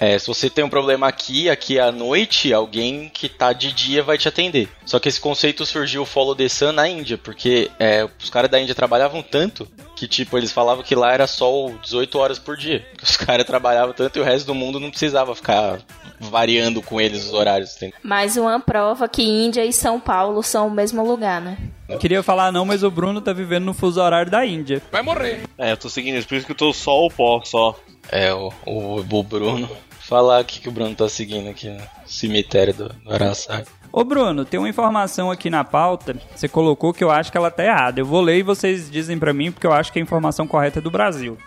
É, 0.00 0.18
se 0.18 0.26
você 0.26 0.48
tem 0.48 0.64
um 0.64 0.68
problema 0.70 1.06
aqui, 1.06 1.50
aqui 1.50 1.78
à 1.78 1.92
noite, 1.92 2.54
alguém 2.54 3.10
que 3.12 3.28
tá 3.28 3.52
de 3.52 3.70
dia 3.70 4.02
vai 4.02 4.16
te 4.16 4.26
atender. 4.26 4.66
Só 4.86 4.98
que 4.98 5.10
esse 5.10 5.20
conceito 5.20 5.66
surgiu 5.66 6.06
follow 6.06 6.34
the 6.34 6.48
sun 6.48 6.72
na 6.72 6.88
Índia, 6.88 7.18
porque 7.18 7.70
é, 7.78 8.08
os 8.18 8.30
caras 8.30 8.50
da 8.50 8.58
Índia 8.58 8.74
trabalhavam 8.74 9.22
tanto 9.22 9.68
que, 9.94 10.08
tipo, 10.08 10.38
eles 10.38 10.50
falavam 10.50 10.82
que 10.82 10.94
lá 10.94 11.12
era 11.12 11.26
sol 11.26 11.74
18 11.82 12.18
horas 12.18 12.38
por 12.38 12.56
dia. 12.56 12.82
Os 13.02 13.18
caras 13.18 13.44
trabalhavam 13.44 13.92
tanto 13.92 14.18
e 14.18 14.22
o 14.22 14.24
resto 14.24 14.46
do 14.46 14.54
mundo 14.54 14.80
não 14.80 14.88
precisava 14.88 15.34
ficar 15.34 15.80
variando 16.18 16.80
com 16.80 16.98
eles 16.98 17.26
os 17.26 17.34
horários. 17.34 17.76
Entendeu? 17.76 17.98
Mais 18.02 18.38
uma 18.38 18.58
prova 18.58 19.06
que 19.06 19.22
Índia 19.22 19.62
e 19.62 19.72
São 19.74 20.00
Paulo 20.00 20.42
são 20.42 20.68
o 20.68 20.70
mesmo 20.70 21.04
lugar, 21.04 21.42
né? 21.42 21.58
Queria 21.98 22.22
falar 22.22 22.50
não, 22.50 22.64
mas 22.64 22.82
o 22.82 22.90
Bruno 22.90 23.20
tá 23.20 23.34
vivendo 23.34 23.64
no 23.64 23.74
fuso 23.74 24.00
horário 24.00 24.30
da 24.30 24.46
Índia. 24.46 24.80
Vai 24.90 25.02
morrer. 25.02 25.42
É, 25.58 25.72
eu 25.72 25.76
tô 25.76 25.90
seguindo 25.90 26.16
isso, 26.16 26.26
por 26.26 26.36
isso 26.36 26.46
que 26.46 26.52
eu 26.52 26.56
tô 26.56 26.72
só 26.72 27.04
o 27.04 27.10
pó, 27.10 27.42
só. 27.44 27.78
É, 28.10 28.32
o, 28.32 28.50
o, 28.64 29.00
o 29.00 29.22
Bruno. 29.22 29.68
Falar 30.10 30.40
aqui 30.40 30.58
que 30.58 30.68
o 30.68 30.72
Bruno 30.72 30.92
tá 30.92 31.08
seguindo 31.08 31.48
aqui 31.48 31.68
no 31.68 31.80
cemitério 32.04 32.74
do, 32.74 32.88
do 32.88 33.14
Araçá. 33.14 33.62
Ô 33.92 34.02
Bruno, 34.02 34.44
tem 34.44 34.58
uma 34.58 34.68
informação 34.68 35.30
aqui 35.30 35.48
na 35.48 35.62
pauta, 35.62 36.16
você 36.34 36.48
colocou 36.48 36.92
que 36.92 37.04
eu 37.04 37.12
acho 37.12 37.30
que 37.30 37.38
ela 37.38 37.48
tá 37.48 37.62
errada. 37.64 38.00
Eu 38.00 38.06
vou 38.06 38.20
ler 38.20 38.38
e 38.38 38.42
vocês 38.42 38.90
dizem 38.90 39.16
pra 39.16 39.32
mim 39.32 39.52
porque 39.52 39.68
eu 39.68 39.72
acho 39.72 39.92
que 39.92 40.00
a 40.00 40.02
informação 40.02 40.48
correta 40.48 40.80
é 40.80 40.82
do 40.82 40.90
Brasil. 40.90 41.38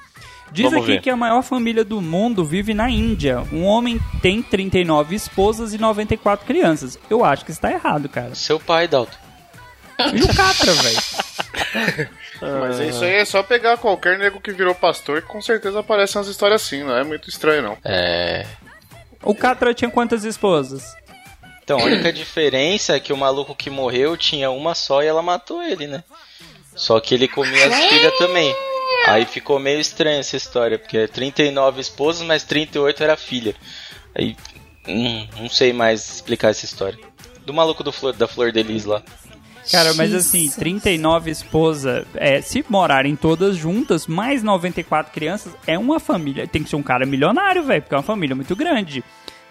Diz 0.49 0.63
Vamos 0.63 0.81
aqui 0.81 0.93
ver. 0.93 1.01
que 1.01 1.09
a 1.09 1.15
maior 1.17 1.41
família 1.41 1.83
do 1.83 1.99
mundo 1.99 2.45
vive 2.45 2.73
na 2.73 2.89
Índia. 2.89 3.43
Um 3.51 3.65
homem 3.65 3.99
tem 4.21 4.41
39 4.41 5.13
esposas 5.13 5.73
e 5.73 5.77
94 5.77 6.45
crianças. 6.45 6.97
Eu 7.09 7.25
acho 7.25 7.43
que 7.43 7.51
isso 7.51 7.59
tá 7.59 7.69
errado, 7.69 8.07
cara. 8.07 8.33
Seu 8.33 8.61
pai, 8.61 8.87
Dalton. 8.87 9.17
E 10.13 10.23
o 10.23 10.33
Catra, 10.33 10.71
velho? 10.71 12.09
Mas 12.59 12.79
isso 12.79 13.03
aí 13.03 13.15
é 13.15 13.25
só 13.25 13.43
pegar 13.43 13.77
qualquer 13.77 14.17
nego 14.17 14.41
que 14.41 14.51
virou 14.51 14.75
pastor 14.75 15.21
que 15.21 15.27
com 15.27 15.41
certeza 15.41 15.79
aparecem 15.79 16.19
umas 16.19 16.27
histórias 16.27 16.61
assim, 16.61 16.83
não 16.83 16.95
é 16.95 17.03
muito 17.03 17.29
estranho 17.29 17.61
não. 17.61 17.77
É. 17.83 18.45
O 19.21 19.33
Catra 19.33 19.73
tinha 19.73 19.89
quantas 19.89 20.23
esposas? 20.23 20.95
Então, 21.63 21.79
a 21.79 21.83
única 21.83 22.11
diferença 22.13 22.95
é 22.95 22.99
que 22.99 23.13
o 23.13 23.17
maluco 23.17 23.55
que 23.55 23.69
morreu 23.69 24.17
tinha 24.17 24.51
uma 24.51 24.75
só 24.75 25.01
e 25.01 25.07
ela 25.07 25.21
matou 25.21 25.63
ele, 25.63 25.87
né? 25.87 26.03
Só 26.75 26.99
que 26.99 27.13
ele 27.13 27.27
comia 27.27 27.67
as 27.67 27.85
filhas 27.85 28.17
também. 28.17 28.53
Aí 29.07 29.25
ficou 29.25 29.59
meio 29.59 29.79
estranha 29.79 30.19
essa 30.19 30.37
história, 30.37 30.79
porque 30.79 30.97
é 30.97 31.07
39 31.07 31.81
esposas, 31.81 32.25
mas 32.25 32.43
38 32.43 33.03
era 33.03 33.17
filha. 33.17 33.55
Aí, 34.15 34.35
hum, 34.87 35.27
não 35.37 35.49
sei 35.49 35.73
mais 35.73 36.15
explicar 36.15 36.49
essa 36.49 36.65
história. 36.65 36.99
Do 37.45 37.53
maluco 37.53 37.83
do 37.83 37.91
flor, 37.91 38.13
da 38.13 38.27
Flor 38.27 38.51
de 38.51 38.63
Lis 38.63 38.85
lá. 38.85 39.03
Cara, 39.71 39.93
mas 39.93 40.13
assim, 40.13 40.49
39 40.49 41.31
esposas, 41.31 42.05
é, 42.15 42.41
se 42.41 42.63
morarem 42.69 43.15
todas 43.15 43.55
juntas, 43.55 44.07
mais 44.07 44.43
94 44.43 45.11
crianças, 45.11 45.53
é 45.65 45.77
uma 45.77 45.99
família. 45.99 46.47
Tem 46.47 46.63
que 46.63 46.69
ser 46.69 46.75
um 46.75 46.83
cara 46.83 47.05
milionário, 47.05 47.63
velho, 47.63 47.81
porque 47.81 47.95
é 47.95 47.97
uma 47.97 48.03
família 48.03 48.35
muito 48.35 48.55
grande. 48.55 49.03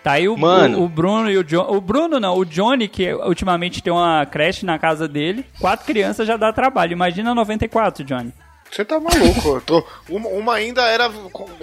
Tá 0.03 0.13
aí 0.13 0.29
o, 0.29 0.37
Mano. 0.37 0.81
o, 0.81 0.85
o 0.85 0.89
Bruno 0.89 1.31
e 1.31 1.39
o 1.39 1.45
John. 1.45 1.67
O 1.69 1.81
Bruno 1.81 2.19
não, 2.19 2.37
o 2.37 2.45
Johnny, 2.45 2.89
que 2.89 3.15
ultimamente 3.15 3.83
tem 3.83 3.93
uma 3.93 4.27
creche 4.27 4.67
na 4.67 4.79
casa 4.79 5.07
dele. 5.07 5.47
Quatro 5.61 5.87
crianças 5.87 6.27
já 6.27 6.37
dá 6.37 6.53
trabalho. 6.53 6.93
Imagina 6.93 7.35
94, 7.35 8.05
Johnny. 8.05 8.33
Você 8.73 8.87
tá 8.87 8.99
maluco, 8.99 9.49
eu 9.57 9.61
tô. 9.61 9.87
Uma, 10.09 10.29
uma 10.31 10.55
ainda 10.55 10.81
era. 10.89 11.07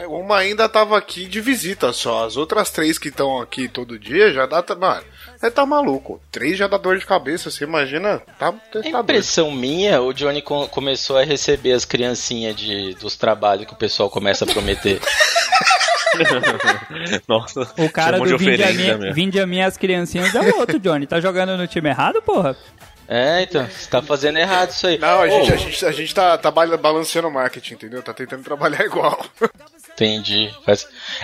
Uma 0.07 0.37
ainda 0.37 0.69
tava 0.69 0.95
aqui 0.95 1.25
de 1.25 1.41
visita 1.41 1.91
só. 1.91 2.25
As 2.25 2.37
outras 2.37 2.69
três 2.69 2.99
que 2.99 3.07
estão 3.07 3.41
aqui 3.41 3.67
todo 3.67 3.97
dia 3.97 4.31
já 4.31 4.45
dá. 4.45 4.63
Mano, 4.79 5.03
você 5.35 5.49
tá 5.49 5.65
maluco. 5.65 6.21
Três 6.31 6.55
já 6.55 6.67
dá 6.67 6.77
dor 6.77 6.99
de 6.99 7.05
cabeça, 7.07 7.49
você 7.49 7.63
imagina? 7.63 8.19
Tá, 8.37 8.51
tá 8.51 8.53
doido. 8.71 8.87
impressão 8.89 9.49
minha, 9.49 9.99
o 10.01 10.13
Johnny 10.13 10.43
co- 10.43 10.67
começou 10.67 11.17
a 11.17 11.23
receber 11.23 11.71
as 11.71 11.83
criancinhas 11.83 12.55
de, 12.55 12.93
dos 12.95 13.15
trabalhos 13.17 13.65
que 13.65 13.73
o 13.73 13.77
pessoal 13.77 14.07
começa 14.09 14.45
a 14.45 14.47
prometer. 14.47 15.01
Nossa. 17.27 17.61
O 17.77 17.89
cara 17.89 18.19
do 18.19 18.37
Vinde 18.37 18.63
a, 18.63 18.71
minha. 18.71 19.13
Vinde 19.13 19.39
a 19.39 19.47
minha 19.47 19.67
as 19.67 19.77
criancinhas 19.77 20.33
é 20.35 20.41
o 20.41 20.59
outro, 20.59 20.79
Johnny. 20.79 21.07
Tá 21.07 21.19
jogando 21.19 21.57
no 21.57 21.67
time 21.67 21.89
errado, 21.89 22.21
porra? 22.21 22.55
É, 23.09 23.41
então, 23.41 23.65
você 23.67 23.89
tá 23.89 24.01
fazendo 24.01 24.37
errado 24.37 24.69
isso 24.69 24.85
aí. 24.85 24.97
Não, 24.99 25.21
a 25.21 25.27
gente, 25.27 25.51
a 25.51 25.55
gente, 25.57 25.85
a 25.85 25.91
gente 25.91 26.13
tá, 26.13 26.37
tá 26.37 26.51
bal- 26.51 26.77
balanceando 26.77 27.27
o 27.27 27.31
marketing, 27.31 27.73
entendeu? 27.73 28.03
Tá 28.03 28.13
tentando 28.13 28.43
trabalhar 28.45 28.85
igual. 28.85 29.25
Entendi. 29.93 30.49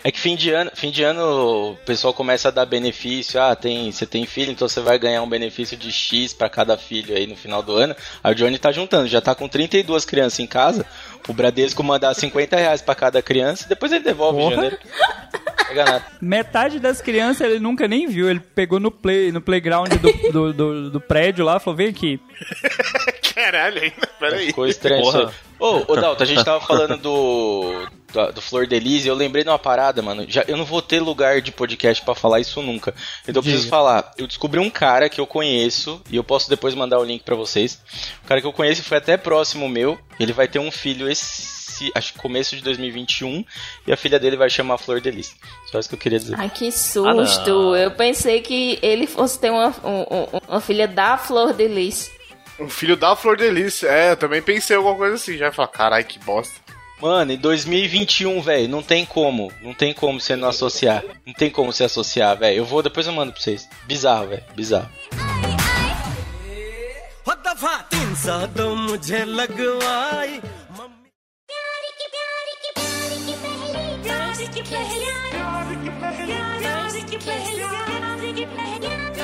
É 0.04 0.12
que 0.12 0.20
fim 0.20 0.36
de 0.36 0.52
ano, 0.52 0.70
fim 0.74 0.92
de 0.92 1.02
ano 1.04 1.72
o 1.72 1.76
pessoal 1.86 2.14
começa 2.14 2.50
a 2.50 2.52
dar 2.52 2.66
benefício. 2.66 3.42
Ah, 3.42 3.56
tem, 3.56 3.92
você 3.92 4.06
tem 4.06 4.26
filho, 4.26 4.52
então 4.52 4.68
você 4.68 4.82
vai 4.82 5.00
ganhar 5.00 5.22
um 5.22 5.30
benefício 5.30 5.78
de 5.78 5.92
X 5.92 6.34
pra 6.34 6.50
cada 6.50 6.78
filho 6.78 7.16
aí 7.16 7.26
no 7.26 7.38
final 7.38 7.64
do 7.64 7.74
ano. 7.76 7.96
O 8.24 8.34
Johnny 8.34 8.58
tá 8.58 8.72
juntando, 8.72 9.08
já 9.08 9.22
tá 9.22 9.34
com 9.34 9.48
32 9.48 10.04
crianças 10.04 10.40
em 10.40 10.48
casa. 10.48 10.86
O 11.28 11.34
Bradesco 11.34 11.84
mandar 11.84 12.14
50 12.14 12.56
reais 12.56 12.82
pra 12.82 12.94
cada 12.96 13.22
criança 13.22 13.66
e 13.66 13.70
depois 13.70 13.92
ele 13.92 14.04
devolve 14.04 14.38
em 14.40 14.42
Porra. 14.42 14.56
janeiro. 14.56 14.78
Pega 15.68 15.86
nada. 15.86 16.06
Metade 16.22 16.80
das 16.80 17.02
crianças 17.02 17.48
ele 17.48 17.60
nunca 17.60 17.88
nem 17.88 18.08
viu. 18.08 18.30
Ele 18.30 18.40
pegou 18.40 18.80
no 18.80 18.92
play, 18.92 19.32
no 19.32 19.42
playground 19.42 19.90
do, 19.94 20.32
do, 20.32 20.54
do, 20.54 20.90
do 20.92 21.02
prédio 21.02 21.44
lá, 21.44 21.60
falou: 21.60 21.76
vem 21.76 21.88
aqui. 21.88 22.20
Caralho, 23.36 23.82
ainda. 23.82 24.08
Peraí. 24.20 24.48
Ficou 24.48 24.66
estranho 24.68 25.02
isso 25.04 25.12
Porra. 25.12 25.28
aí. 25.30 25.36
Ô, 25.60 25.94
ô 25.94 25.96
Dalton, 25.96 26.24
a 26.24 26.26
gente 26.26 26.44
tava 26.44 26.60
falando 26.66 26.98
do, 26.98 27.86
do, 28.12 28.32
do 28.34 28.42
Flor 28.42 28.66
de 28.68 28.78
Lis 28.80 29.06
e 29.06 29.08
eu 29.08 29.16
lembrei 29.16 29.44
de 29.44 29.50
uma 29.50 29.60
parada, 29.60 30.02
mano. 30.02 30.26
Já, 30.28 30.44
eu 30.48 30.58
não 30.58 30.66
vou 30.66 30.82
ter 30.82 31.00
lugar 31.00 31.42
de 31.42 31.52
podcast 31.52 32.04
pra 32.04 32.14
falar 32.16 32.40
isso 32.42 32.62
nunca. 32.62 32.94
Então 33.24 33.40
eu 33.40 33.42
preciso 33.44 33.64
Diga. 33.64 33.76
falar. 33.76 34.12
Eu 34.18 34.28
descobri 34.28 34.60
um 34.60 34.70
cara 34.70 35.10
que 35.10 35.20
eu 35.22 35.28
conheço 35.28 36.02
e 36.10 36.16
eu 36.16 36.24
posso 36.24 36.50
depois 36.50 36.74
mandar 36.76 37.00
o 37.00 37.04
link 37.06 37.24
pra 37.24 37.36
vocês. 37.36 37.80
Um 38.24 38.28
cara 38.28 38.42
que 38.42 38.48
eu 38.48 38.52
conheço 38.54 38.84
foi 38.84 38.98
até 38.98 39.16
próximo 39.18 39.68
meu. 39.70 39.98
Ele 40.20 40.34
vai 40.34 40.48
ter 40.48 40.60
um 40.60 40.70
filho 40.72 41.10
esse, 41.10 41.90
acho 41.96 42.14
que 42.14 42.20
começo 42.20 42.56
de 42.56 42.62
2021 42.62 43.44
e 43.88 43.94
a 43.94 43.98
filha 43.98 44.20
dele 44.20 44.36
vai 44.36 44.50
chamar 44.50 44.78
Flor 44.78 45.00
de 45.00 45.10
Lis. 45.12 45.34
Só 45.72 45.80
isso 45.80 45.88
que 45.90 45.96
eu 45.96 46.00
queria 46.00 46.20
dizer. 46.20 46.36
Ai, 46.38 46.50
que 46.50 46.68
Ah, 46.68 46.72
susto. 46.72 47.50
não. 47.50 47.76
eu 47.78 47.92
pensei 47.92 48.42
que 48.42 48.78
ele 48.82 49.08
fosse 49.08 49.40
ter 49.40 49.52
uma, 49.52 49.74
um- 49.86 50.02
um- 50.36 50.40
uma 50.50 50.60
filha 50.62 50.86
da 50.88 51.18
Flor 51.18 51.54
de 51.54 51.68
Um 52.60 52.70
filho 52.70 52.96
da 52.96 53.16
Flor 53.16 53.38
de 53.38 53.50
Lis. 53.50 53.84
É, 53.84 54.12
eu 54.12 54.18
também 54.18 54.42
pensei 54.42 54.76
alguma 54.76 54.96
coisa 54.96 55.16
assim. 55.16 55.38
Já 55.38 55.52
falei, 55.52 55.72
caralho, 55.72 56.06
que 56.06 56.20
bosta. 56.20 56.54
Mano, 57.02 57.34
em 57.34 57.38
2021, 57.38 58.42
velho, 58.42 58.70
não 58.70 58.82
tem 58.82 59.06
como. 59.06 59.52
Não 59.62 59.74
tem 59.74 59.94
como 59.94 60.20
você 60.20 60.36
não 60.36 60.48
associar. 60.48 61.04
Não 61.26 61.34
tem 61.34 61.50
como 61.50 61.72
você 61.72 61.84
associar, 61.84 62.38
velho. 62.38 62.58
Eu 62.58 62.66
vou, 62.66 62.82
depois 62.82 63.06
eu 63.06 63.14
mando 63.14 63.34
pra 63.34 63.42
vocês. 63.42 63.68
Bizarro, 63.86 64.28
velho. 64.30 64.44
Bizarro. 64.56 64.90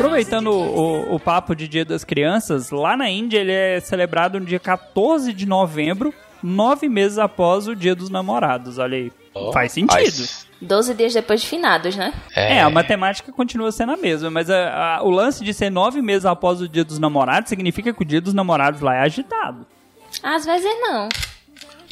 Aproveitando 0.05 0.47
o, 0.51 1.15
o, 1.15 1.19
papo 1.19 1.55
de 1.55 1.67
Dia 1.67 1.85
das 1.85 2.03
Crianças, 2.03 2.69
lá 2.71 2.95
na 2.97 3.09
Índia 3.09 3.39
ele 3.39 3.51
é 3.51 3.79
celebrado 3.79 4.39
no 4.39 4.45
dia 4.45 4.59
14 4.59 5.31
de 5.33 5.45
novembro, 5.45 6.13
nove 6.41 6.87
meses 6.89 7.17
após 7.17 7.67
o 7.67 7.75
Dia 7.75 7.95
dos 7.95 8.09
Namorados. 8.09 8.77
Olha 8.77 8.97
aí. 8.97 9.11
Ó, 9.33 9.51
Faz 9.53 9.71
sentido. 9.71 9.91
faz- 9.93 10.47
12 10.61 10.93
dias 10.93 11.13
depois 11.13 11.41
de 11.41 11.47
finados, 11.47 11.95
né? 11.95 12.13
É, 12.35 12.61
a 12.61 12.69
matemática 12.69 13.31
continua 13.31 13.71
sendo 13.71 13.93
a 13.93 13.97
mesma, 13.97 14.29
mas 14.29 14.47
a- 14.49 14.97
a- 14.97 15.03
o 15.03 15.09
lance 15.09 15.43
de 15.43 15.53
ser 15.55 15.71
nove 15.71 16.01
meses 16.03 16.25
após 16.25 16.61
o 16.61 16.67
Dia 16.69 16.83
dos 16.83 16.99
Namorados 16.99 17.49
significa 17.49 17.91
que 17.93 18.01
o 18.03 18.05
Dia 18.05 18.21
dos 18.21 18.33
Namorados 18.33 18.79
lá 18.81 18.95
é 18.95 18.99
agitado. 18.99 19.65
Às 20.21 20.45
vezes 20.45 20.69
não. 20.81 21.09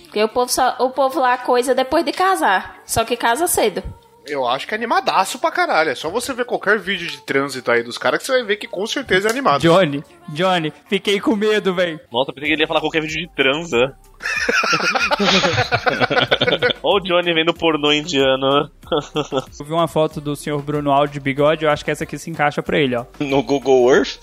Porque 0.04 0.24
o 0.24 0.28
povo, 0.28 0.52
só, 0.52 0.76
o 0.80 0.90
povo 0.90 1.20
lá 1.20 1.38
coisa 1.38 1.74
depois 1.74 2.04
de 2.06 2.12
casar. 2.12 2.80
Só 2.86 3.04
que 3.06 3.16
casa 3.16 3.48
cedo. 3.48 3.82
Eu 4.30 4.48
acho 4.48 4.68
que 4.68 4.74
é 4.74 4.78
animadaço 4.78 5.40
pra 5.40 5.52
caralho. 5.52 5.90
É 5.90 5.96
só 5.96 6.10
você 6.10 6.34
ver 6.34 6.46
qualquer 6.46 6.78
vídeo 6.78 7.08
de 7.08 7.22
trânsito 7.22 7.72
aí 7.72 7.84
dos 7.84 7.98
caras 7.98 8.20
que 8.20 8.26
você 8.26 8.34
vai 8.34 8.44
ver 8.44 8.58
que 8.58 8.68
com 8.68 8.86
certeza 8.86 9.28
é 9.28 9.32
animado. 9.32 9.62
Johnny, 9.62 10.04
Johnny, 10.30 10.72
fiquei 10.88 11.20
com 11.20 11.36
medo, 11.36 11.74
velho. 11.74 12.00
Nossa, 12.12 12.32
pensei 12.32 12.50
que 12.50 12.54
ele 12.54 12.64
ia 12.64 12.68
falar 12.68 12.82
qualquer 12.82 13.02
vídeo 13.02 13.28
de 13.28 13.36
transa. 13.36 13.96
Olha 16.84 16.84
o 16.84 17.00
Johnny 17.00 17.34
vendo 17.34 17.54
pornô 17.54 17.92
indiano. 17.92 18.70
Eu 19.60 19.66
vi 19.66 19.74
uma 19.74 19.88
foto 19.88 20.22
do 20.22 20.36
senhor 20.36 20.62
Bruno 20.62 20.92
Aldo 20.92 21.14
de 21.14 21.20
bigode, 21.20 21.64
eu 21.64 21.72
acho 21.72 21.86
que 21.86 21.92
essa 21.92 22.04
aqui 22.04 22.18
se 22.18 22.30
encaixa 22.30 22.62
pra 22.62 22.80
ele, 22.80 22.96
ó. 22.96 23.06
No 23.20 23.44
Google 23.44 23.94
Earth? 23.94 24.18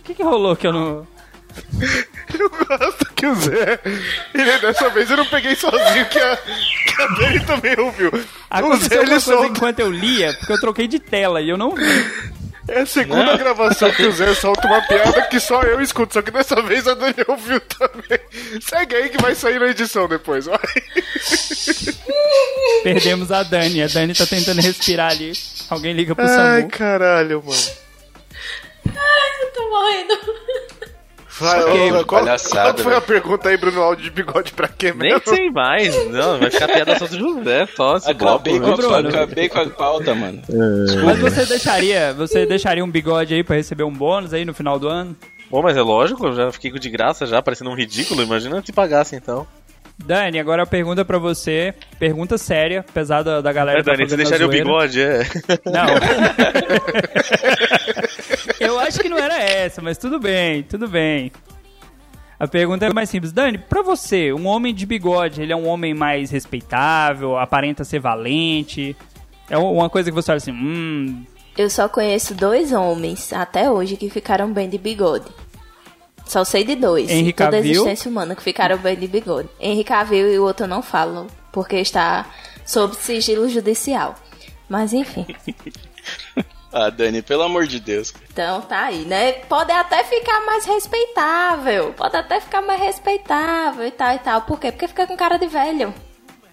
O 0.00 0.02
que 0.04 0.14
que 0.14 0.22
rolou 0.22 0.54
que 0.54 0.66
eu 0.66 0.72
não... 0.72 1.06
Eu 2.38 2.50
gosto 2.50 3.06
que 3.14 3.26
o 3.26 3.34
Zé. 3.34 3.80
Ele, 4.34 4.58
dessa 4.58 4.90
vez 4.90 5.10
eu 5.10 5.16
não 5.16 5.26
peguei 5.26 5.54
sozinho, 5.54 6.04
que 6.06 6.18
a, 6.18 6.36
que 6.36 7.02
a 7.02 7.06
dele 7.14 7.40
também 7.40 7.78
ouviu. 7.78 8.10
O 8.12 8.18
Zé 8.18 8.24
Aconteceu 8.50 9.02
ele 9.02 9.20
solta. 9.20 9.46
enquanto 9.46 9.80
eu 9.80 9.90
lia, 9.90 10.34
porque 10.34 10.52
eu 10.52 10.60
troquei 10.60 10.88
de 10.88 10.98
tela 10.98 11.40
e 11.40 11.48
eu 11.48 11.56
não 11.56 11.74
vi. 11.74 12.36
É 12.68 12.80
a 12.80 12.86
segunda 12.86 13.36
gravação 13.36 13.90
que 13.92 14.04
o 14.04 14.12
Zé 14.12 14.34
solta 14.34 14.66
uma 14.66 14.82
piada 14.82 15.22
que 15.28 15.38
só 15.38 15.62
eu 15.62 15.80
escuto, 15.80 16.14
só 16.14 16.22
que 16.22 16.32
dessa 16.32 16.60
vez 16.62 16.86
a 16.88 16.94
Dani 16.94 17.14
ouviu 17.28 17.60
também. 17.60 18.18
Segue 18.60 18.96
aí 18.96 19.08
que 19.08 19.22
vai 19.22 19.34
sair 19.34 19.60
na 19.60 19.68
edição 19.68 20.08
depois, 20.08 20.46
vai. 20.46 20.58
Perdemos 22.82 23.30
a 23.32 23.42
Dani, 23.44 23.82
a 23.82 23.86
Dani 23.86 24.14
tá 24.14 24.26
tentando 24.26 24.60
respirar 24.60 25.12
ali. 25.12 25.32
Alguém 25.70 25.94
liga 25.94 26.14
pro 26.14 26.24
Ai, 26.24 26.60
SAMU. 26.62 26.70
caralho, 26.70 27.42
mano. 27.44 27.60
Eu 28.84 29.52
tô 29.52 29.68
morrendo. 29.70 30.18
Vai, 31.38 31.62
Ok, 31.64 31.92
ô, 31.92 32.04
qual, 32.06 32.22
palhaçada, 32.22 32.62
qual 32.62 32.74
foi 32.76 32.84
velho. 32.84 32.96
a 32.96 33.00
pergunta 33.00 33.48
aí, 33.48 33.56
Bruno 33.56 33.82
Aldo 33.82 34.00
de 34.02 34.10
bigode 34.10 34.52
pra 34.52 34.68
quê 34.68 34.92
Nem 34.92 35.10
mesmo? 35.12 35.22
sei 35.26 35.50
mais. 35.50 36.10
Não, 36.10 36.38
vai 36.38 36.50
ficar 36.50 36.66
piada 36.68 36.98
só 36.98 37.06
do 37.06 37.18
José, 37.18 37.64
esse 37.64 38.10
Acabei, 38.10 38.58
bloco. 38.58 38.82
com 38.82 38.94
a, 38.94 38.96
Bruno. 39.02 39.08
acabei 39.10 39.48
com 39.48 39.60
a 39.60 39.66
pauta, 39.66 40.14
mano. 40.14 40.40
Mas 41.04 41.18
você 41.18 41.44
deixaria, 41.44 42.14
você 42.14 42.46
deixaria 42.46 42.84
um 42.84 42.90
bigode 42.90 43.34
aí 43.34 43.44
pra 43.44 43.56
receber 43.56 43.84
um 43.84 43.92
bônus 43.92 44.32
aí 44.32 44.44
no 44.44 44.54
final 44.54 44.78
do 44.78 44.88
ano? 44.88 45.14
Pô, 45.50 45.62
mas 45.62 45.76
é 45.76 45.82
lógico, 45.82 46.26
eu 46.26 46.34
já 46.34 46.50
fiquei 46.50 46.72
de 46.72 46.90
graça 46.90 47.24
já, 47.26 47.40
parecendo 47.42 47.70
um 47.70 47.76
ridículo. 47.76 48.22
Imagina 48.22 48.62
se 48.64 48.72
pagasse 48.72 49.14
então. 49.14 49.46
Dani, 49.98 50.38
agora 50.38 50.62
a 50.62 50.66
pergunta 50.66 51.04
pra 51.04 51.18
você, 51.18 51.74
pergunta 51.98 52.36
séria, 52.38 52.80
apesar 52.80 53.22
da, 53.22 53.40
da 53.40 53.52
galera 53.52 53.80
É, 53.80 53.82
tá 53.82 53.92
Dani, 53.92 54.08
você 54.08 54.16
deixaria 54.16 54.46
o 54.46 54.50
bigode? 54.50 55.00
É. 55.00 55.20
Não. 55.64 55.86
Eu 58.60 58.78
acho 58.78 59.00
que 59.00 59.08
não 59.08 59.18
era 59.18 59.38
essa, 59.42 59.80
mas 59.82 59.98
tudo 59.98 60.18
bem, 60.20 60.62
tudo 60.62 60.86
bem. 60.88 61.32
A 62.38 62.46
pergunta 62.46 62.84
é 62.84 62.92
mais 62.92 63.08
simples. 63.08 63.32
Dani, 63.32 63.56
pra 63.56 63.82
você, 63.82 64.32
um 64.32 64.46
homem 64.46 64.74
de 64.74 64.84
bigode, 64.84 65.40
ele 65.40 65.52
é 65.52 65.56
um 65.56 65.66
homem 65.66 65.94
mais 65.94 66.30
respeitável, 66.30 67.38
aparenta 67.38 67.82
ser 67.82 67.98
valente? 67.98 68.94
É 69.48 69.56
uma 69.56 69.88
coisa 69.88 70.10
que 70.10 70.14
você 70.14 70.30
olha 70.32 70.36
assim, 70.36 70.52
hum, 70.52 71.24
Eu 71.56 71.70
só 71.70 71.88
conheço 71.88 72.34
dois 72.34 72.72
homens 72.72 73.32
até 73.32 73.70
hoje 73.70 73.96
que 73.96 74.10
ficaram 74.10 74.52
bem 74.52 74.68
de 74.68 74.76
bigode. 74.76 75.24
Só 76.26 76.44
sei 76.44 76.64
de 76.64 76.74
dois. 76.74 77.08
Henry 77.08 77.30
em 77.30 77.32
toda 77.32 77.48
a 77.48 77.52
Cavill? 77.52 77.70
existência 77.72 78.10
humana 78.10 78.34
que 78.34 78.42
ficaram 78.42 78.76
bem 78.78 78.96
de 78.96 79.06
bigode. 79.06 79.48
Henry 79.60 79.84
Cavill 79.84 80.32
e 80.32 80.38
o 80.38 80.44
outro 80.44 80.64
eu 80.64 80.68
não 80.68 80.82
falo, 80.82 81.26
porque 81.52 81.76
está 81.76 82.26
sob 82.64 82.96
sigilo 82.96 83.48
judicial. 83.48 84.14
Mas 84.68 84.92
enfim. 84.92 85.26
Ah, 86.72 86.90
Dani, 86.90 87.22
pelo 87.22 87.42
amor 87.42 87.66
de 87.66 87.80
Deus. 87.80 88.12
Então 88.30 88.60
tá 88.60 88.84
aí, 88.86 89.06
né? 89.06 89.32
Pode 89.32 89.72
até 89.72 90.04
ficar 90.04 90.44
mais 90.44 90.66
respeitável. 90.66 91.94
Pode 91.94 92.14
até 92.16 92.38
ficar 92.38 92.60
mais 92.60 92.78
respeitável 92.78 93.86
e 93.86 93.90
tal 93.90 94.14
e 94.14 94.18
tal. 94.18 94.42
Por 94.42 94.60
quê? 94.60 94.70
Porque 94.70 94.86
fica 94.86 95.06
com 95.06 95.16
cara 95.16 95.38
de 95.38 95.46
velho. 95.46 95.94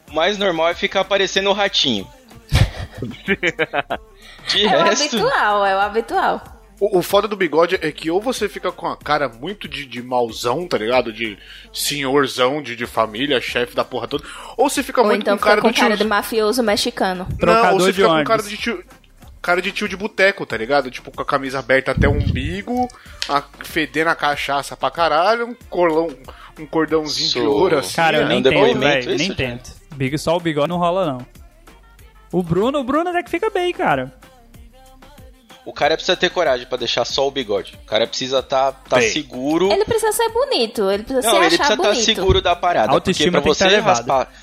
O 0.09 0.13
mais 0.15 0.37
normal 0.37 0.69
é 0.69 0.75
ficar 0.75 1.03
parecendo 1.03 1.49
um 1.49 1.53
ratinho. 1.53 2.07
De 4.47 4.65
É 4.65 4.77
o 4.77 4.83
resto, 4.83 5.17
habitual, 5.17 5.65
é 5.65 5.75
o 5.75 5.79
habitual. 5.79 6.41
O, 6.83 6.99
o 6.99 7.01
foda 7.01 7.29
do 7.29 7.37
bigode 7.37 7.79
é 7.81 7.91
que 7.93 8.11
ou 8.11 8.19
você 8.19 8.49
fica 8.49 8.69
com 8.69 8.85
a 8.87 8.97
cara 8.97 9.29
muito 9.29 9.69
de, 9.69 9.85
de 9.85 10.03
mauzão, 10.03 10.67
tá 10.67 10.77
ligado? 10.77 11.13
De 11.13 11.37
senhorzão, 11.71 12.61
de, 12.61 12.75
de 12.75 12.85
família, 12.85 13.39
chefe 13.39 13.73
da 13.73 13.85
porra 13.85 14.05
toda. 14.05 14.25
Ou 14.57 14.69
você 14.69 14.83
fica 14.83 14.99
Ou 14.99 15.07
muito 15.07 15.21
então 15.21 15.37
com 15.37 15.43
cara 15.45 15.55
fica 15.55 15.61
com 15.61 15.69
do 15.69 15.73
tio. 15.73 15.83
cara 15.83 15.95
de 15.95 16.03
mafioso 16.03 16.61
mexicano. 16.61 17.25
Não, 17.29 17.37
Trocador 17.37 17.71
ou 17.71 17.79
você 17.79 17.85
de 17.87 17.93
fica 17.93 18.07
com 18.07 18.13
ônibus. 18.15 18.27
cara 18.27 18.43
de 18.43 18.57
tio. 18.57 18.83
Cara 19.41 19.61
de 19.61 19.71
tio 19.71 19.87
de 19.87 19.95
boteco, 19.95 20.45
tá 20.45 20.57
ligado? 20.57 20.91
Tipo, 20.91 21.09
com 21.09 21.21
a 21.21 21.25
camisa 21.25 21.59
aberta 21.59 21.91
até 21.91 22.05
o 22.05 22.11
umbigo, 22.11 22.89
a, 23.29 23.41
fedendo 23.63 24.09
a 24.09 24.15
cachaça 24.15 24.75
pra 24.75 24.91
caralho, 24.91 25.47
um 25.47 25.55
colão, 25.69 26.09
um 26.59 26.65
cordãozinho 26.65 27.29
de 27.29 27.39
ouro 27.39 27.77
assim. 27.77 27.95
cara, 27.95 28.17
eu 28.17 28.23
é 28.23 28.27
nem 28.27 28.39
um 28.39 28.43
tento, 28.43 28.79
velho, 28.79 29.05
nem 29.15 29.27
isso, 29.27 29.35
tento. 29.35 29.71
Big, 29.95 30.17
só 30.17 30.35
o 30.35 30.39
bigode 30.41 30.67
não 30.67 30.77
rola, 30.77 31.05
não. 31.05 31.25
O 32.29 32.43
Bruno, 32.43 32.79
o 32.79 32.83
Bruno 32.83 33.09
até 33.09 33.23
que 33.23 33.29
fica 33.29 33.49
bem, 33.49 33.71
cara. 33.71 34.13
O 35.65 35.71
cara 35.73 35.95
precisa 35.95 36.15
ter 36.17 36.29
coragem 36.29 36.65
pra 36.67 36.77
deixar 36.77 37.05
só 37.05 37.27
o 37.27 37.31
bigode. 37.31 37.73
O 37.83 37.85
cara 37.85 38.05
precisa 38.07 38.41
tá, 38.43 38.71
tá 38.71 38.97
Tem. 38.99 39.09
seguro. 39.11 39.71
Ele 39.71 39.85
precisa 39.85 40.11
ser 40.11 40.29
bonito, 40.29 40.89
ele 40.91 41.03
precisa 41.03 41.27
Não, 41.27 41.35
se 41.39 41.45
ele 41.45 41.45
achar 41.47 41.57
precisa 41.57 41.73
estar 41.73 41.89
bonito. 41.93 42.05
seguro 42.05 42.41
da 42.41 42.55
parada. 42.55 42.87
Porque 42.87 42.95
Autoestima 43.09 43.31
pra 43.31 43.41
tem 43.41 43.51
que 43.51 43.57
você 43.57 43.63
tá 43.65 43.71
elevada. 43.71 43.97
raspar, 44.13 44.33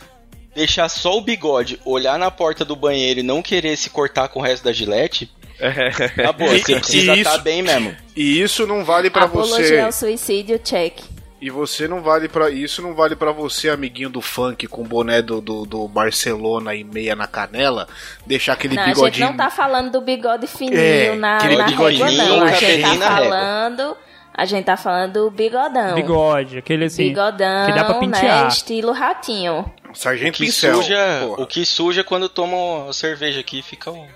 deixar 0.55 0.89
só 0.89 1.17
o 1.17 1.21
bigode, 1.21 1.81
olhar 1.85 2.19
na 2.19 2.31
porta 2.31 2.65
do 2.65 2.75
banheiro 2.75 3.21
e 3.21 3.23
não 3.23 3.43
querer 3.43 3.77
se 3.77 3.91
cortar 3.91 4.29
com 4.29 4.41
o 4.41 4.43
resto 4.43 4.65
da 4.65 4.73
gilete, 4.73 5.31
na 6.17 6.33
boa, 6.33 6.51
você 6.59 6.75
precisa 6.77 7.15
estar 7.15 7.35
isso- 7.35 7.43
bem 7.43 7.63
mesmo. 7.63 7.95
E 8.17 8.41
isso 8.41 8.67
não 8.67 8.85
vale 8.85 9.11
pra 9.11 9.25
Apologia 9.27 9.67
você. 9.67 9.79
ao 9.81 9.93
suicídio, 9.93 10.59
check. 10.59 10.99
E 11.41 11.49
você 11.49 11.89
não 11.89 12.03
vale 12.03 12.29
para 12.29 12.51
isso 12.51 12.83
não 12.83 12.95
vale 12.95 13.17
pra 13.17 13.33
você, 13.33 13.71
amiguinho 13.71 14.11
do 14.11 14.21
funk 14.21 14.67
com 14.67 14.83
boné 14.85 15.23
do, 15.23 15.41
do, 15.41 15.65
do 15.65 15.89
Barcelona 15.89 16.75
e 16.75 16.85
meia 16.85 17.17
na 17.17 17.27
canela, 17.27 17.89
deixar 18.27 18.53
aquele 18.53 18.75
Não, 18.75 18.83
a 18.83 18.87
gente 18.87 18.95
bigodinho. 18.97 19.27
não 19.29 19.37
tá 19.37 19.49
falando 19.49 19.91
do 19.91 20.01
bigode 20.03 20.47
fininho 20.47 20.79
É, 20.79 21.15
na, 21.17 21.39
aquele 21.39 21.57
na 21.57 21.65
bigodinho, 21.67 22.05
régua, 22.05 22.25
não. 22.27 22.43
A 22.45 22.53
gente 22.53 22.83
tá 22.83 22.95
na 22.95 23.09
régua. 23.09 23.09
falando. 23.31 23.97
A 24.33 24.45
gente 24.45 24.65
tá 24.65 24.77
falando 24.77 25.13
do 25.15 25.31
bigodão. 25.31 25.95
Bigode, 25.95 26.59
aquele 26.59 26.85
assim. 26.85 27.09
Bigodão, 27.09 27.67
que 27.67 27.73
dá 27.73 27.85
pra 27.85 27.95
né? 27.95 28.01
pentear. 28.01 28.47
Estilo 28.49 28.93
ratinho. 28.93 29.65
Sargento 29.95 30.37
que 30.39 30.45
Pincel. 30.45 30.75
suja, 30.77 31.19
porra. 31.23 31.43
o 31.43 31.47
que 31.47 31.65
suja 31.67 32.05
quando 32.05 32.29
toma 32.29 32.89
a 32.89 32.93
cerveja 32.93 33.41
aqui 33.41 33.61
fica 33.63 33.91
um... 33.91 34.07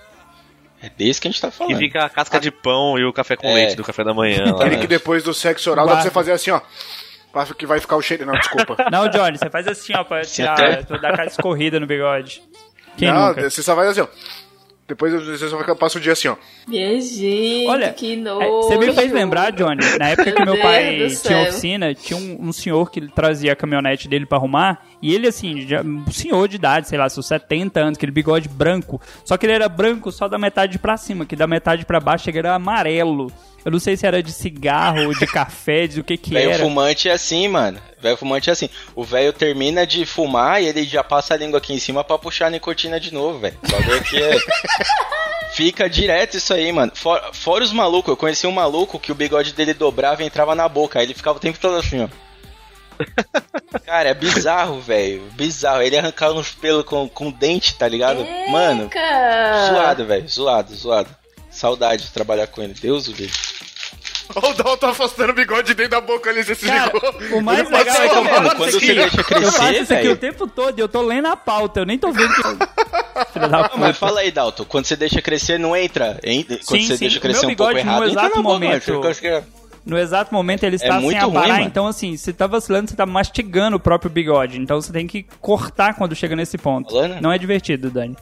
É 0.82 0.90
desse 0.90 1.20
que 1.20 1.26
a 1.26 1.30
gente 1.30 1.40
tá 1.40 1.50
falando. 1.50 1.76
fica 1.78 2.04
a 2.04 2.08
casca 2.10 2.38
de 2.38 2.50
pão 2.50 2.98
e 2.98 3.04
o 3.04 3.12
café 3.12 3.34
com 3.36 3.48
É. 3.48 3.54
leite 3.54 3.74
do 3.76 3.82
café 3.82 4.04
da 4.04 4.12
manhã. 4.14 4.44
lá, 4.52 4.60
Aquele 4.60 4.76
né? 4.76 4.82
que 4.82 4.86
depois 4.86 5.22
do 5.24 5.32
sexo 5.34 5.70
oral 5.70 5.86
dá 5.86 5.94
pra 5.94 6.02
você 6.02 6.10
fazer 6.10 6.32
assim, 6.32 6.50
ó. 6.50 6.60
Acho 7.34 7.54
que 7.54 7.66
vai 7.66 7.80
ficar 7.80 7.96
o 7.96 8.02
cheiro. 8.02 8.24
Não, 8.26 8.34
desculpa. 8.34 8.76
Não, 8.90 9.08
Johnny, 9.08 9.38
você 9.38 9.50
faz 9.50 9.66
assim, 9.66 9.92
ó, 9.94 10.04
pra 10.04 10.22
tirar, 10.22 10.52
até- 10.54 10.82
pra 10.84 10.98
dar 10.98 11.10
aquela 11.10 11.26
escorrida 11.28 11.80
no 11.80 11.86
bigode. 11.86 12.42
Quem 12.96 13.10
não, 13.12 13.28
nunca? 13.28 13.50
você 13.50 13.62
só 13.62 13.74
vai 13.74 13.88
assim, 13.88 14.00
ó. 14.02 14.06
Depois 14.86 15.12
você 15.14 15.48
só 15.48 15.56
fica- 15.58 15.74
passa 15.74 15.96
o 15.98 16.00
dia 16.00 16.12
assim, 16.12 16.28
ó. 16.28 16.36
Minha 16.68 17.00
gente, 17.00 17.66
Olha, 17.68 17.92
que 17.94 18.12
é, 18.12 18.16
nojo. 18.16 18.68
você 18.68 18.76
me 18.76 18.92
fez 18.92 19.10
lembrar, 19.10 19.50
Johnny, 19.50 19.80
na 19.98 20.10
época 20.10 20.30
que 20.30 20.44
meu 20.44 20.52
Meu 20.54 20.62
pai 20.62 21.08
tinha 21.08 21.42
oficina, 21.42 21.94
tinha 21.94 22.18
um, 22.18 22.48
um 22.48 22.52
senhor 22.52 22.90
que 22.90 23.00
trazia 23.12 23.52
a 23.54 23.56
caminhonete 23.56 24.06
dele 24.08 24.26
pra 24.26 24.36
arrumar, 24.36 24.84
e 25.04 25.14
ele, 25.14 25.28
assim, 25.28 25.68
já, 25.68 25.82
um 25.82 26.10
senhor 26.10 26.48
de 26.48 26.56
idade, 26.56 26.88
sei 26.88 26.96
lá, 26.96 27.06
seus 27.10 27.26
70 27.26 27.78
anos, 27.78 27.98
aquele 27.98 28.10
bigode 28.10 28.48
branco, 28.48 28.98
só 29.22 29.36
que 29.36 29.44
ele 29.44 29.52
era 29.52 29.68
branco 29.68 30.10
só 30.10 30.28
da 30.28 30.38
metade 30.38 30.78
pra 30.78 30.96
cima, 30.96 31.26
que 31.26 31.36
da 31.36 31.46
metade 31.46 31.84
pra 31.84 32.00
baixo 32.00 32.30
ele 32.30 32.38
era 32.38 32.54
amarelo. 32.54 33.30
Eu 33.62 33.70
não 33.70 33.78
sei 33.78 33.98
se 33.98 34.06
era 34.06 34.22
de 34.22 34.32
cigarro, 34.32 35.14
de 35.14 35.26
café, 35.26 35.86
de 35.86 36.00
o 36.00 36.04
que 36.04 36.16
que 36.16 36.30
Velho 36.32 36.52
era. 36.52 36.62
fumante 36.64 37.10
é 37.10 37.12
assim, 37.12 37.48
mano. 37.48 37.78
Velho 38.00 38.16
fumante 38.16 38.48
é 38.48 38.54
assim. 38.54 38.70
O 38.96 39.04
velho 39.04 39.30
termina 39.34 39.86
de 39.86 40.06
fumar 40.06 40.62
e 40.62 40.68
ele 40.68 40.84
já 40.84 41.04
passa 41.04 41.34
a 41.34 41.36
língua 41.36 41.58
aqui 41.58 41.74
em 41.74 41.78
cima 41.78 42.02
pra 42.02 42.16
puxar 42.16 42.46
a 42.46 42.50
nicotina 42.50 42.98
de 42.98 43.12
novo, 43.12 43.40
velho. 43.40 43.58
O 43.62 43.72
bagulho 43.72 43.98
aqui 43.98 44.22
é. 44.22 44.38
Fica 45.52 45.86
direto 45.88 46.38
isso 46.38 46.52
aí, 46.54 46.72
mano. 46.72 46.92
Fora, 46.94 47.30
fora 47.32 47.62
os 47.62 47.72
malucos, 47.72 48.08
eu 48.08 48.16
conheci 48.16 48.46
um 48.46 48.52
maluco 48.52 48.98
que 48.98 49.12
o 49.12 49.14
bigode 49.14 49.52
dele 49.52 49.74
dobrava 49.74 50.22
e 50.22 50.26
entrava 50.26 50.54
na 50.54 50.66
boca. 50.66 50.98
Aí 50.98 51.04
ele 51.04 51.14
ficava 51.14 51.36
o 51.36 51.40
tempo 51.40 51.58
todo 51.60 51.76
assim, 51.76 52.02
ó. 52.02 52.08
Cara, 53.84 54.08
é 54.10 54.14
bizarro, 54.14 54.80
velho. 54.80 55.22
Bizarro. 55.32 55.82
Ele 55.82 55.96
arrancava 55.98 56.34
uns 56.34 56.50
pelos 56.52 56.84
com, 56.84 57.08
com 57.08 57.30
dente, 57.30 57.74
tá 57.76 57.86
ligado? 57.88 58.26
Mano, 58.48 58.84
Eca! 58.84 59.68
zoado, 59.72 60.06
velho. 60.06 60.28
Zoado, 60.28 60.74
zoado. 60.74 61.10
Saudade 61.50 62.04
de 62.04 62.10
trabalhar 62.10 62.46
com 62.48 62.62
ele. 62.62 62.74
Deus 62.74 63.06
o 63.08 63.12
livre. 63.12 63.32
Ó, 64.36 64.50
o 64.50 64.54
Dal 64.54 64.76
tá 64.78 64.88
afastando 64.88 65.32
o 65.32 65.34
bigode 65.34 65.74
dentro 65.74 65.90
da 65.92 66.00
boca 66.00 66.30
ali, 66.30 66.42
você 66.42 66.54
se 66.54 66.64
Cara, 66.66 66.90
ligou? 66.90 67.38
o 67.38 67.42
mais 67.42 67.60
Ele 67.60 67.68
legal 67.76 67.94
é 68.02 68.08
que 68.08 68.14
eu 68.16 68.24
faço 68.24 68.56
quando 68.56 68.68
isso 68.70 68.80
você 68.80 68.86
aqui, 68.86 68.94
deixa 68.94 69.20
eu 69.20 69.24
crescer, 69.24 69.52
faço 69.52 69.72
isso 69.74 69.92
aqui 69.92 70.02
velho. 70.02 70.12
o 70.12 70.16
tempo 70.16 70.46
todo 70.46 70.78
e 70.78 70.80
eu 70.80 70.88
tô 70.88 71.02
lendo 71.02 71.26
a 71.28 71.36
pauta, 71.36 71.80
eu 71.80 71.84
nem 71.84 71.98
tô 71.98 72.10
vendo 72.10 72.32
que... 72.34 72.42
Não, 73.38 73.70
mas 73.78 73.98
fala 73.98 74.20
aí, 74.20 74.30
Dalton. 74.32 74.64
Quando 74.64 74.86
você 74.86 74.96
deixa 74.96 75.20
crescer, 75.20 75.58
não 75.58 75.76
entra. 75.76 76.18
hein? 76.24 76.42
Quando 76.48 76.62
Sim, 76.80 76.86
você 76.86 76.96
sim. 76.96 77.04
deixa 77.04 77.20
crescer 77.20 77.46
um 77.46 77.54
pouco 77.54 77.72
no 77.74 77.78
errado, 77.78 78.04
entra 78.08 78.22
na 78.22 78.28
boca, 78.30 78.42
momento- 78.42 78.92
mano. 78.94 79.14
No 79.84 79.98
exato 79.98 80.32
momento 80.32 80.64
ele 80.64 80.76
está 80.76 80.94
sem 80.94 81.02
muito 81.02 81.26
ruim, 81.26 81.36
aparar, 81.36 81.62
então 81.62 81.86
assim, 81.86 82.16
você 82.16 82.32
tá 82.32 82.46
vacilando, 82.46 82.88
você 82.88 82.96
tá 82.96 83.04
mastigando 83.04 83.76
o 83.76 83.80
próprio 83.80 84.10
bigode. 84.10 84.58
Então 84.58 84.80
você 84.80 84.92
tem 84.92 85.06
que 85.06 85.24
cortar 85.40 85.94
quando 85.94 86.14
chega 86.14 86.34
nesse 86.34 86.56
ponto. 86.56 86.90
Falando? 86.92 87.20
Não 87.20 87.30
é 87.30 87.38
divertido, 87.38 87.90
Dani. 87.90 88.16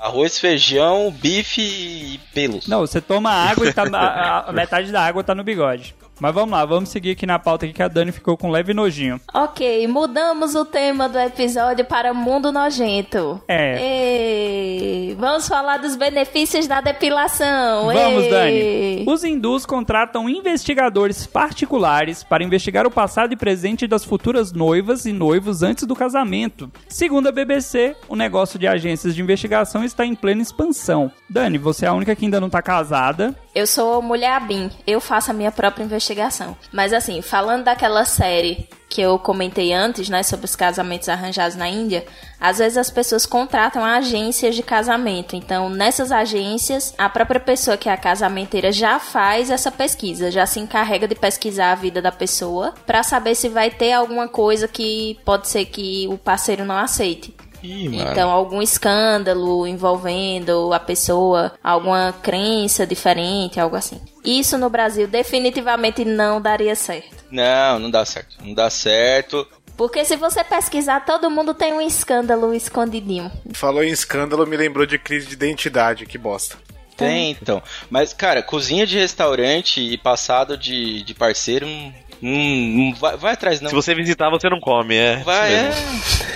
Arroz, 0.00 0.38
feijão, 0.38 1.10
bife 1.12 1.60
e 1.60 2.20
pelos. 2.34 2.66
Não, 2.66 2.80
você 2.80 3.00
toma 3.00 3.30
água 3.30 3.68
e 3.68 3.72
tá, 3.72 3.84
a, 3.92 4.50
a 4.50 4.52
metade 4.52 4.90
da 4.90 5.04
água 5.04 5.22
tá 5.22 5.34
no 5.34 5.44
bigode. 5.44 5.94
Mas 6.22 6.32
vamos 6.32 6.52
lá, 6.52 6.64
vamos 6.64 6.88
seguir 6.90 7.10
aqui 7.10 7.26
na 7.26 7.36
pauta 7.36 7.64
aqui 7.64 7.74
que 7.74 7.82
a 7.82 7.88
Dani 7.88 8.12
ficou 8.12 8.36
com 8.36 8.48
leve 8.48 8.72
nojinho. 8.72 9.20
Ok, 9.34 9.88
mudamos 9.88 10.54
o 10.54 10.64
tema 10.64 11.08
do 11.08 11.18
episódio 11.18 11.84
para 11.84 12.14
Mundo 12.14 12.52
Nojento. 12.52 13.42
É. 13.48 13.82
Ei, 13.82 15.16
vamos 15.18 15.48
falar 15.48 15.78
dos 15.78 15.96
benefícios 15.96 16.68
da 16.68 16.80
depilação. 16.80 17.86
Vamos, 17.86 18.22
Ei. 18.22 18.30
Dani. 18.30 19.04
Os 19.12 19.24
hindus 19.24 19.66
contratam 19.66 20.28
investigadores 20.28 21.26
particulares 21.26 22.22
para 22.22 22.44
investigar 22.44 22.86
o 22.86 22.90
passado 22.90 23.32
e 23.32 23.36
presente 23.36 23.88
das 23.88 24.04
futuras 24.04 24.52
noivas 24.52 25.04
e 25.06 25.12
noivos 25.12 25.64
antes 25.64 25.88
do 25.88 25.96
casamento. 25.96 26.70
Segundo 26.88 27.30
a 27.30 27.32
BBC, 27.32 27.96
o 28.08 28.14
negócio 28.14 28.60
de 28.60 28.68
agências 28.68 29.16
de 29.16 29.20
investigação 29.20 29.82
está 29.82 30.06
em 30.06 30.14
plena 30.14 30.40
expansão. 30.40 31.10
Dani, 31.28 31.58
você 31.58 31.84
é 31.84 31.88
a 31.88 31.94
única 31.94 32.14
que 32.14 32.24
ainda 32.24 32.38
não 32.38 32.46
está 32.46 32.62
casada. 32.62 33.34
Eu 33.54 33.66
sou 33.66 34.00
mulher 34.00 34.32
Abin, 34.32 34.70
eu 34.86 34.98
faço 34.98 35.30
a 35.30 35.34
minha 35.34 35.52
própria 35.52 35.84
investigação. 35.84 36.56
Mas 36.72 36.94
assim, 36.94 37.20
falando 37.20 37.64
daquela 37.64 38.04
série 38.06 38.66
que 38.88 39.00
eu 39.00 39.18
comentei 39.18 39.72
antes, 39.74 40.08
né, 40.08 40.22
sobre 40.22 40.46
os 40.46 40.56
casamentos 40.56 41.08
arranjados 41.08 41.56
na 41.56 41.68
Índia, 41.68 42.04
às 42.40 42.58
vezes 42.58 42.78
as 42.78 42.90
pessoas 42.90 43.26
contratam 43.26 43.84
agências 43.84 44.54
de 44.54 44.62
casamento. 44.62 45.36
Então, 45.36 45.68
nessas 45.68 46.10
agências, 46.10 46.94
a 46.96 47.08
própria 47.08 47.40
pessoa 47.40 47.76
que 47.76 47.88
é 47.88 47.92
a 47.92 47.96
casamenteira 47.96 48.72
já 48.72 48.98
faz 48.98 49.50
essa 49.50 49.70
pesquisa, 49.70 50.30
já 50.30 50.46
se 50.46 50.58
encarrega 50.58 51.06
de 51.06 51.14
pesquisar 51.14 51.72
a 51.72 51.74
vida 51.76 52.00
da 52.00 52.12
pessoa 52.12 52.74
para 52.86 53.02
saber 53.02 53.34
se 53.34 53.48
vai 53.50 53.70
ter 53.70 53.92
alguma 53.92 54.28
coisa 54.28 54.66
que 54.66 55.18
pode 55.24 55.48
ser 55.48 55.66
que 55.66 56.06
o 56.08 56.16
parceiro 56.16 56.64
não 56.64 56.76
aceite. 56.76 57.34
Ih. 57.62 58.00
Então, 58.00 58.30
algum 58.30 58.60
escândalo 58.60 59.66
envolvendo 59.66 60.72
a 60.72 60.80
pessoa, 60.80 61.52
alguma 61.62 62.12
crença 62.22 62.86
diferente, 62.86 63.60
algo 63.60 63.76
assim. 63.76 64.00
Isso 64.24 64.58
no 64.58 64.68
Brasil 64.68 65.06
definitivamente 65.06 66.04
não 66.04 66.40
daria 66.40 66.74
certo. 66.74 67.24
Não, 67.30 67.78
não 67.78 67.90
dá 67.90 68.04
certo. 68.04 68.36
Não 68.42 68.54
dá 68.54 68.68
certo. 68.68 69.46
Porque 69.76 70.04
se 70.04 70.16
você 70.16 70.44
pesquisar, 70.44 71.04
todo 71.04 71.30
mundo 71.30 71.54
tem 71.54 71.72
um 71.72 71.80
escândalo 71.80 72.54
escondidinho. 72.54 73.30
Falou 73.52 73.82
em 73.82 73.90
escândalo, 73.90 74.46
me 74.46 74.56
lembrou 74.56 74.86
de 74.86 74.98
crise 74.98 75.26
de 75.26 75.32
identidade, 75.32 76.06
que 76.06 76.18
bosta. 76.18 76.56
Tem, 76.96 77.30
então. 77.30 77.62
Mas, 77.90 78.12
cara, 78.12 78.42
cozinha 78.42 78.86
de 78.86 78.98
restaurante 78.98 79.80
e 79.80 79.96
passado 79.96 80.56
de, 80.56 81.02
de 81.02 81.14
parceiro, 81.14 81.66
hum, 81.66 81.92
hum, 82.22 82.94
vai, 82.98 83.16
vai 83.16 83.32
atrás 83.32 83.60
não. 83.60 83.70
Se 83.70 83.74
você 83.74 83.94
visitar, 83.94 84.30
você 84.30 84.48
não 84.48 84.60
come, 84.60 84.94
é. 84.94 85.16
Vai, 85.16 85.54
é. 85.54 85.70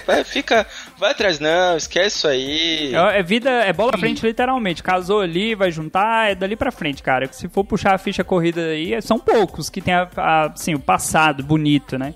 Vai, 0.06 0.24
fica. 0.24 0.66
Vai 0.98 1.10
atrás 1.10 1.38
não, 1.38 1.76
esquece 1.76 2.16
isso 2.16 2.28
aí. 2.28 2.94
É, 2.94 3.18
é 3.18 3.22
vida, 3.22 3.50
é 3.50 3.72
bola 3.72 3.90
pra 3.90 4.00
frente, 4.00 4.24
literalmente. 4.26 4.82
Casou 4.82 5.20
ali, 5.20 5.54
vai 5.54 5.70
juntar, 5.70 6.30
é 6.30 6.34
dali 6.34 6.56
pra 6.56 6.72
frente, 6.72 7.02
cara. 7.02 7.28
Se 7.32 7.48
for 7.48 7.64
puxar 7.64 7.94
a 7.94 7.98
ficha 7.98 8.24
corrida 8.24 8.60
aí, 8.62 9.00
são 9.02 9.18
poucos 9.18 9.68
que 9.68 9.80
tem 9.82 9.92
a, 9.94 10.08
a- 10.16 10.46
assim, 10.52 10.74
o 10.74 10.80
passado 10.80 11.42
bonito, 11.42 11.98
né? 11.98 12.14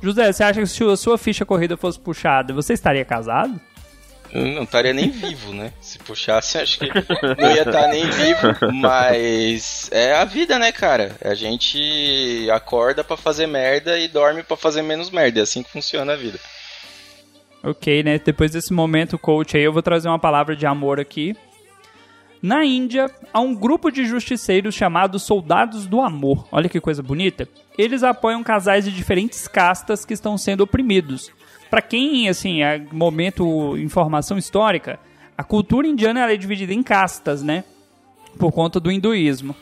José, 0.00 0.32
você 0.32 0.42
acha 0.44 0.60
que 0.60 0.66
se 0.66 0.84
a 0.84 0.96
sua 0.96 1.18
ficha 1.18 1.44
corrida 1.44 1.76
fosse 1.76 1.98
puxada, 1.98 2.52
você 2.52 2.72
estaria 2.72 3.04
casado? 3.04 3.60
Eu 4.32 4.46
não 4.46 4.62
estaria 4.62 4.94
nem 4.94 5.10
vivo, 5.10 5.52
né? 5.52 5.72
Se 5.80 5.98
puxasse, 5.98 6.56
acho 6.58 6.78
que 6.78 6.86
não 6.86 7.50
ia 7.54 7.62
estar 7.62 7.86
nem 7.88 8.08
vivo. 8.08 8.72
Mas 8.72 9.88
é 9.92 10.14
a 10.14 10.24
vida, 10.24 10.58
né, 10.58 10.72
cara? 10.72 11.14
A 11.22 11.34
gente 11.34 12.48
acorda 12.50 13.04
pra 13.04 13.16
fazer 13.16 13.46
merda 13.46 13.98
e 13.98 14.08
dorme 14.08 14.42
pra 14.42 14.56
fazer 14.56 14.80
menos 14.82 15.10
merda. 15.10 15.40
É 15.40 15.42
assim 15.42 15.62
que 15.62 15.70
funciona 15.70 16.14
a 16.14 16.16
vida. 16.16 16.38
Ok, 17.62 18.02
né? 18.02 18.18
Depois 18.18 18.50
desse 18.50 18.72
momento 18.72 19.18
coach 19.18 19.56
aí, 19.56 19.62
eu 19.62 19.72
vou 19.72 19.82
trazer 19.82 20.08
uma 20.08 20.18
palavra 20.18 20.56
de 20.56 20.66
amor 20.66 20.98
aqui. 20.98 21.36
Na 22.42 22.64
Índia, 22.64 23.08
há 23.32 23.40
um 23.40 23.54
grupo 23.54 23.88
de 23.88 24.04
justiceiros 24.04 24.74
chamados 24.74 25.22
Soldados 25.22 25.86
do 25.86 26.00
Amor. 26.00 26.48
Olha 26.50 26.68
que 26.68 26.80
coisa 26.80 27.00
bonita. 27.00 27.48
Eles 27.78 28.02
apoiam 28.02 28.42
casais 28.42 28.84
de 28.84 28.90
diferentes 28.90 29.46
castas 29.46 30.04
que 30.04 30.12
estão 30.12 30.36
sendo 30.36 30.62
oprimidos. 30.62 31.30
Pra 31.70 31.80
quem, 31.80 32.28
assim, 32.28 32.64
é 32.64 32.84
momento 32.90 33.78
informação 33.78 34.36
histórica, 34.36 34.98
a 35.38 35.44
cultura 35.44 35.86
indiana 35.86 36.20
ela 36.20 36.32
é 36.32 36.36
dividida 36.36 36.74
em 36.74 36.82
castas, 36.82 37.44
né? 37.44 37.62
Por 38.38 38.50
conta 38.50 38.80
do 38.80 38.90
hinduísmo. 38.90 39.54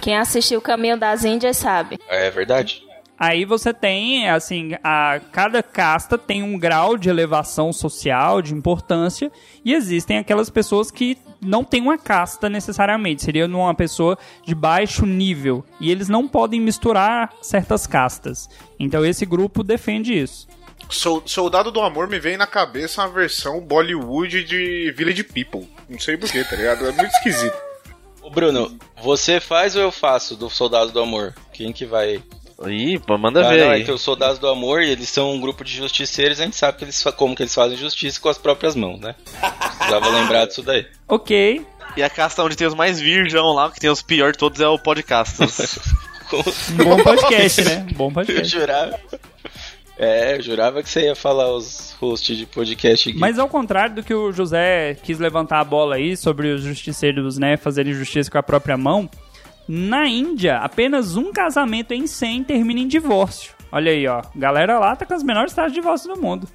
Quem 0.00 0.16
assistiu 0.16 0.60
o 0.60 0.62
Caminho 0.62 0.96
das 0.96 1.24
Índias 1.24 1.56
sabe. 1.56 1.98
É 2.08 2.30
verdade? 2.30 2.87
Aí 3.18 3.44
você 3.44 3.74
tem, 3.74 4.28
assim, 4.30 4.72
a 4.82 5.20
cada 5.32 5.62
casta 5.62 6.16
tem 6.16 6.42
um 6.42 6.56
grau 6.58 6.96
de 6.96 7.08
elevação 7.08 7.72
social, 7.72 8.40
de 8.40 8.54
importância, 8.54 9.30
e 9.64 9.74
existem 9.74 10.18
aquelas 10.18 10.48
pessoas 10.48 10.90
que 10.90 11.18
não 11.40 11.64
têm 11.64 11.80
uma 11.82 11.98
casta 11.98 12.48
necessariamente, 12.48 13.24
seria 13.24 13.46
uma 13.46 13.74
pessoa 13.74 14.16
de 14.44 14.54
baixo 14.54 15.04
nível, 15.04 15.64
e 15.80 15.90
eles 15.90 16.08
não 16.08 16.28
podem 16.28 16.60
misturar 16.60 17.32
certas 17.42 17.86
castas. 17.86 18.48
Então 18.78 19.04
esse 19.04 19.26
grupo 19.26 19.62
defende 19.64 20.16
isso. 20.16 20.46
Sol- 20.88 21.22
Soldado 21.26 21.70
do 21.72 21.80
Amor 21.80 22.08
me 22.08 22.20
vem 22.20 22.36
na 22.36 22.46
cabeça 22.46 23.02
uma 23.02 23.08
versão 23.08 23.60
Bollywood 23.60 24.44
de 24.44 24.92
Village 24.96 25.24
People. 25.24 25.68
Não 25.88 25.98
sei 25.98 26.16
porquê, 26.16 26.44
tá 26.44 26.54
ligado? 26.56 26.86
É 26.86 26.92
muito 26.92 27.10
esquisito. 27.12 27.56
Ô 28.22 28.30
Bruno, 28.30 28.76
você 29.02 29.40
faz 29.40 29.74
ou 29.74 29.82
eu 29.82 29.90
faço 29.92 30.36
do 30.36 30.48
Soldado 30.50 30.92
do 30.92 31.00
Amor? 31.00 31.34
Quem 31.52 31.72
que 31.72 31.84
vai? 31.86 32.22
Ih, 32.66 32.98
pô, 32.98 33.16
manda 33.16 33.46
Ah, 33.46 33.50
ver 33.50 33.64
não, 33.64 33.70
aí. 33.70 33.82
é 33.82 33.84
que 33.84 33.92
os 33.92 34.02
Soldados 34.02 34.38
do 34.38 34.48
Amor, 34.48 34.82
eles 34.82 35.08
são 35.08 35.32
um 35.32 35.40
grupo 35.40 35.62
de 35.62 35.76
justiceiros, 35.76 36.40
a 36.40 36.44
gente 36.44 36.56
sabe 36.56 36.76
que 36.78 36.84
eles, 36.84 37.02
como 37.16 37.36
que 37.36 37.42
eles 37.42 37.54
fazem 37.54 37.76
justiça 37.76 38.20
com 38.20 38.28
as 38.28 38.36
próprias 38.38 38.74
mãos, 38.74 38.98
né? 39.00 39.14
Precisava 39.76 40.08
lembrar 40.08 40.46
disso 40.46 40.62
daí. 40.62 40.86
Ok, 41.06 41.64
E 41.96 42.02
a 42.02 42.10
casta 42.10 42.42
onde 42.42 42.56
tem 42.56 42.66
os 42.66 42.74
mais 42.74 43.00
virgão 43.00 43.52
lá, 43.54 43.70
que 43.70 43.78
tem 43.80 43.88
os 43.88 44.02
piores 44.02 44.32
de 44.32 44.38
todos, 44.38 44.60
é 44.60 44.66
o 44.68 44.78
podcastas. 44.78 45.78
um 46.72 46.84
bom 46.84 47.02
podcast, 47.02 47.62
né? 47.62 47.86
Bom 47.94 48.08
Eu 48.08 48.12
podcast. 48.14 48.48
jurava. 48.48 48.98
É, 49.96 50.36
eu 50.36 50.42
jurava 50.42 50.82
que 50.82 50.88
você 50.88 51.06
ia 51.06 51.16
falar 51.16 51.50
os 51.52 51.96
hosts 52.00 52.36
de 52.36 52.46
podcast 52.46 53.08
aqui. 53.10 53.18
Mas 53.18 53.38
ao 53.38 53.48
contrário 53.48 53.96
do 53.96 54.02
que 54.02 54.14
o 54.14 54.30
José 54.32 54.96
quis 55.02 55.18
levantar 55.18 55.60
a 55.60 55.64
bola 55.64 55.96
aí 55.96 56.16
sobre 56.16 56.48
os 56.52 56.62
justiceiros, 56.62 57.36
né, 57.38 57.56
fazerem 57.56 57.92
justiça 57.94 58.30
com 58.30 58.38
a 58.38 58.42
própria 58.42 58.76
mão, 58.76 59.08
na 59.68 60.08
Índia, 60.08 60.56
apenas 60.58 61.16
um 61.16 61.30
casamento 61.30 61.92
em 61.92 62.06
100 62.06 62.44
termina 62.44 62.80
em 62.80 62.88
divórcio. 62.88 63.52
Olha 63.70 63.92
aí, 63.92 64.06
ó. 64.06 64.22
Galera 64.34 64.78
lá 64.78 64.96
tá 64.96 65.04
com 65.04 65.12
as 65.12 65.22
menores 65.22 65.52
taxas 65.52 65.72
de 65.72 65.78
divórcio 65.78 66.14
do 66.14 66.20
mundo. 66.20 66.48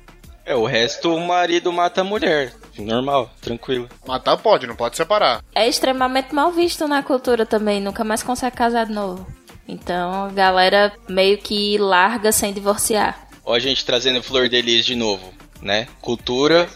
É, 0.46 0.56
o 0.56 0.66
resto 0.66 1.16
o 1.16 1.26
marido 1.26 1.72
mata 1.72 2.02
a 2.02 2.04
mulher. 2.04 2.54
Normal, 2.78 3.30
tranquilo. 3.40 3.88
Matar 4.06 4.36
pode, 4.38 4.68
não 4.68 4.76
pode 4.76 4.98
separar. 4.98 5.42
É 5.54 5.68
extremamente 5.68 6.34
mal 6.34 6.52
visto 6.52 6.88
na 6.88 7.04
cultura 7.04 7.46
também, 7.46 7.80
nunca 7.80 8.04
mais 8.04 8.24
consegue 8.24 8.56
casar 8.58 8.88
de 8.88 8.92
novo. 8.94 9.26
Então 9.68 10.26
a 10.26 10.30
galera 10.30 10.92
meio 11.08 11.38
que 11.38 11.78
larga 11.78 12.32
sem 12.32 12.52
divorciar. 12.52 13.28
Ó, 13.46 13.54
a 13.54 13.60
gente 13.60 13.86
trazendo 13.86 14.24
Flor 14.24 14.50
de 14.50 14.62
Lis 14.62 14.86
de 14.86 14.96
novo, 14.96 15.34
né? 15.62 15.88
Cultura. 16.02 16.68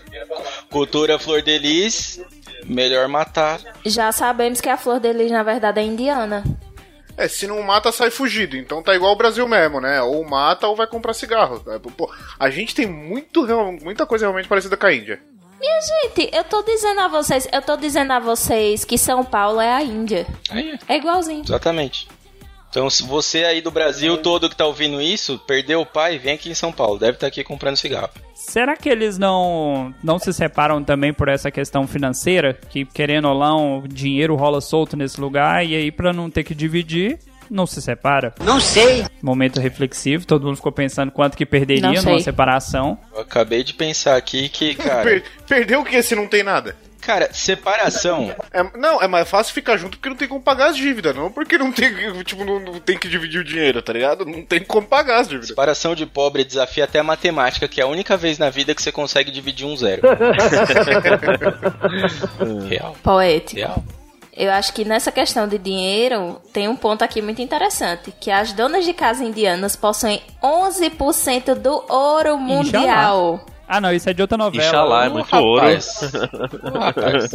Cultura 0.70 1.20
Flor 1.20 1.42
de 1.42 1.58
Lis. 1.58 2.22
Melhor 2.68 3.08
matar. 3.08 3.60
Já 3.86 4.12
sabemos 4.12 4.60
que 4.62 4.70
a 4.70 4.78
flor 4.78 5.00
de 5.00 5.12
lis 5.14 5.32
na 5.32 5.44
verdade 5.44 5.80
é 5.80 5.84
indiana. 5.84 6.44
É, 7.16 7.28
se 7.28 7.48
não 7.48 7.62
mata, 7.64 7.92
sai 7.92 8.12
fugido. 8.12 8.56
Então 8.56 8.84
tá 8.84 8.94
igual 8.96 9.12
o 9.14 9.16
Brasil 9.18 9.48
mesmo, 9.48 9.82
né? 9.82 10.02
Ou 10.04 10.24
mata 10.24 10.68
ou 10.68 10.76
vai 10.76 10.86
comprar 10.86 11.14
cigarro. 11.14 11.64
É, 11.68 11.80
Pô, 11.80 12.12
a 12.40 12.50
gente 12.50 12.76
tem 12.76 12.86
muito, 12.86 13.48
muita 13.82 14.06
coisa 14.06 14.26
realmente 14.26 14.48
parecida 14.48 14.78
com 14.78 14.86
a 14.86 14.94
Índia. 14.94 15.20
Minha 15.60 15.80
gente, 15.82 16.30
eu 16.32 16.44
tô 16.44 16.62
dizendo 16.62 17.00
a 17.00 17.08
vocês, 17.08 17.48
eu 17.52 17.62
tô 17.64 17.76
dizendo 17.76 18.14
a 18.14 18.20
vocês 18.20 18.86
que 18.86 18.96
São 18.96 19.24
Paulo 19.24 19.60
é 19.60 19.74
a 19.74 19.82
Índia. 19.82 20.28
Aí, 20.52 20.78
É 20.88 20.98
igualzinho. 20.98 21.42
exatamente. 21.44 22.08
Então, 22.70 22.90
se 22.90 23.04
você 23.04 23.44
aí 23.46 23.62
do 23.62 23.72
Brasil 23.72 24.18
todo 24.18 24.50
que 24.50 24.56
tá 24.56 24.66
ouvindo 24.66 25.02
isso, 25.02 25.40
perdeu 25.48 25.82
o 25.82 25.86
pai, 25.86 26.18
vem 26.20 26.34
aqui 26.34 26.50
em 26.50 26.54
São 26.54 26.72
Paulo. 26.72 27.00
Deve 27.00 27.14
estar 27.14 27.28
aqui 27.28 27.44
comprando 27.44 27.78
cigarro. 27.78 28.10
Será 28.36 28.76
que 28.78 28.88
eles 28.90 29.18
não, 29.18 29.94
não 30.04 30.20
se 30.20 30.32
separam 30.34 30.84
também 30.84 31.14
por 31.14 31.28
essa 31.28 31.50
questão 31.50 31.88
financeira? 31.88 32.54
Que 32.70 32.86
querendo 32.86 33.30
ou 33.30 33.40
não, 33.40 33.80
o 33.80 33.88
dinheiro 33.88 34.36
rola 34.36 34.62
solto 34.62 34.96
nesse 34.96 35.20
lugar 35.20 35.66
e 35.66 35.76
aí 35.76 35.92
pra 35.92 36.14
não 36.14 36.30
ter 36.30 36.44
que 36.44 36.54
dividir, 36.54 37.18
não 37.50 37.66
se 37.66 37.82
separa? 37.82 38.36
Não 38.44 38.60
sei. 38.60 39.06
Momento 39.22 39.60
reflexivo, 39.60 40.28
todo 40.28 40.46
mundo 40.46 40.58
ficou 40.58 40.72
pensando 40.72 41.12
quanto 41.12 41.36
que 41.38 41.46
perderia 41.46 42.02
numa 42.02 42.20
separação. 42.20 42.98
Eu 43.14 43.22
acabei 43.22 43.64
de 43.64 43.74
pensar 43.74 44.16
aqui 44.18 44.50
que, 44.50 44.76
cara. 44.76 45.04
Per- 45.04 45.24
perdeu 45.48 45.80
o 45.82 45.86
que 45.86 46.02
se 46.04 46.16
não 46.16 46.28
tem 46.28 46.44
nada? 46.44 46.76
Cara, 47.08 47.30
separação. 47.32 48.36
É, 48.52 48.62
não, 48.78 49.02
é 49.02 49.08
mais 49.08 49.30
fácil 49.30 49.54
ficar 49.54 49.78
junto 49.78 49.98
porque 49.98 50.10
não 50.10 50.18
tem 50.18 50.28
como 50.28 50.42
pagar 50.42 50.72
as 50.72 50.76
dívidas, 50.76 51.16
não 51.16 51.32
porque 51.32 51.58
não 51.58 51.72
tem, 51.72 51.90
tipo, 52.26 52.44
não, 52.44 52.60
não 52.60 52.82
tem 52.82 52.98
que 52.98 53.08
dividir 53.08 53.40
o 53.40 53.46
dinheiro, 53.46 53.82
tá 53.82 53.94
ligado? 53.94 54.26
Não 54.26 54.44
tem 54.44 54.62
como 54.62 54.86
pagar 54.86 55.22
as 55.22 55.30
dívidas. 55.30 55.48
Separação 55.48 55.96
de 55.96 56.06
pobre 56.06 56.44
desafia 56.44 56.84
até 56.84 57.00
a 57.00 57.04
matemática, 57.04 57.66
que 57.66 57.80
é 57.80 57.86
a 57.86 57.88
única 57.88 58.18
vez 58.18 58.38
na 58.38 58.50
vida 58.50 58.76
que 58.76 58.82
você 58.82 58.92
consegue 58.92 59.32
dividir 59.32 59.66
um 59.66 59.78
zero. 59.78 60.02
Real. 62.68 62.94
Poético. 63.02 63.56
Real. 63.56 63.82
Eu 64.36 64.52
acho 64.52 64.74
que 64.74 64.84
nessa 64.84 65.10
questão 65.10 65.48
de 65.48 65.58
dinheiro 65.58 66.42
tem 66.52 66.68
um 66.68 66.76
ponto 66.76 67.04
aqui 67.04 67.22
muito 67.22 67.42
interessante, 67.42 68.14
que 68.20 68.30
as 68.30 68.52
donas 68.52 68.84
de 68.84 68.92
casa 68.94 69.24
indianas 69.24 69.78
possuem 69.78 70.22
11% 70.44 71.56
do 71.56 71.86
ouro 71.88 72.38
mundial. 72.38 73.46
Ah, 73.68 73.82
não, 73.82 73.92
isso 73.92 74.10
é 74.10 74.14
de 74.14 74.22
outra 74.22 74.38
novela. 74.38 74.66
Inxalá, 74.66 75.06
é 75.06 75.10
Ô, 75.10 75.14
muito 75.14 75.36
ouro. 75.36 75.62
rapaz. 75.62 76.00
Ô, 76.74 76.80
rapaz. 76.80 77.32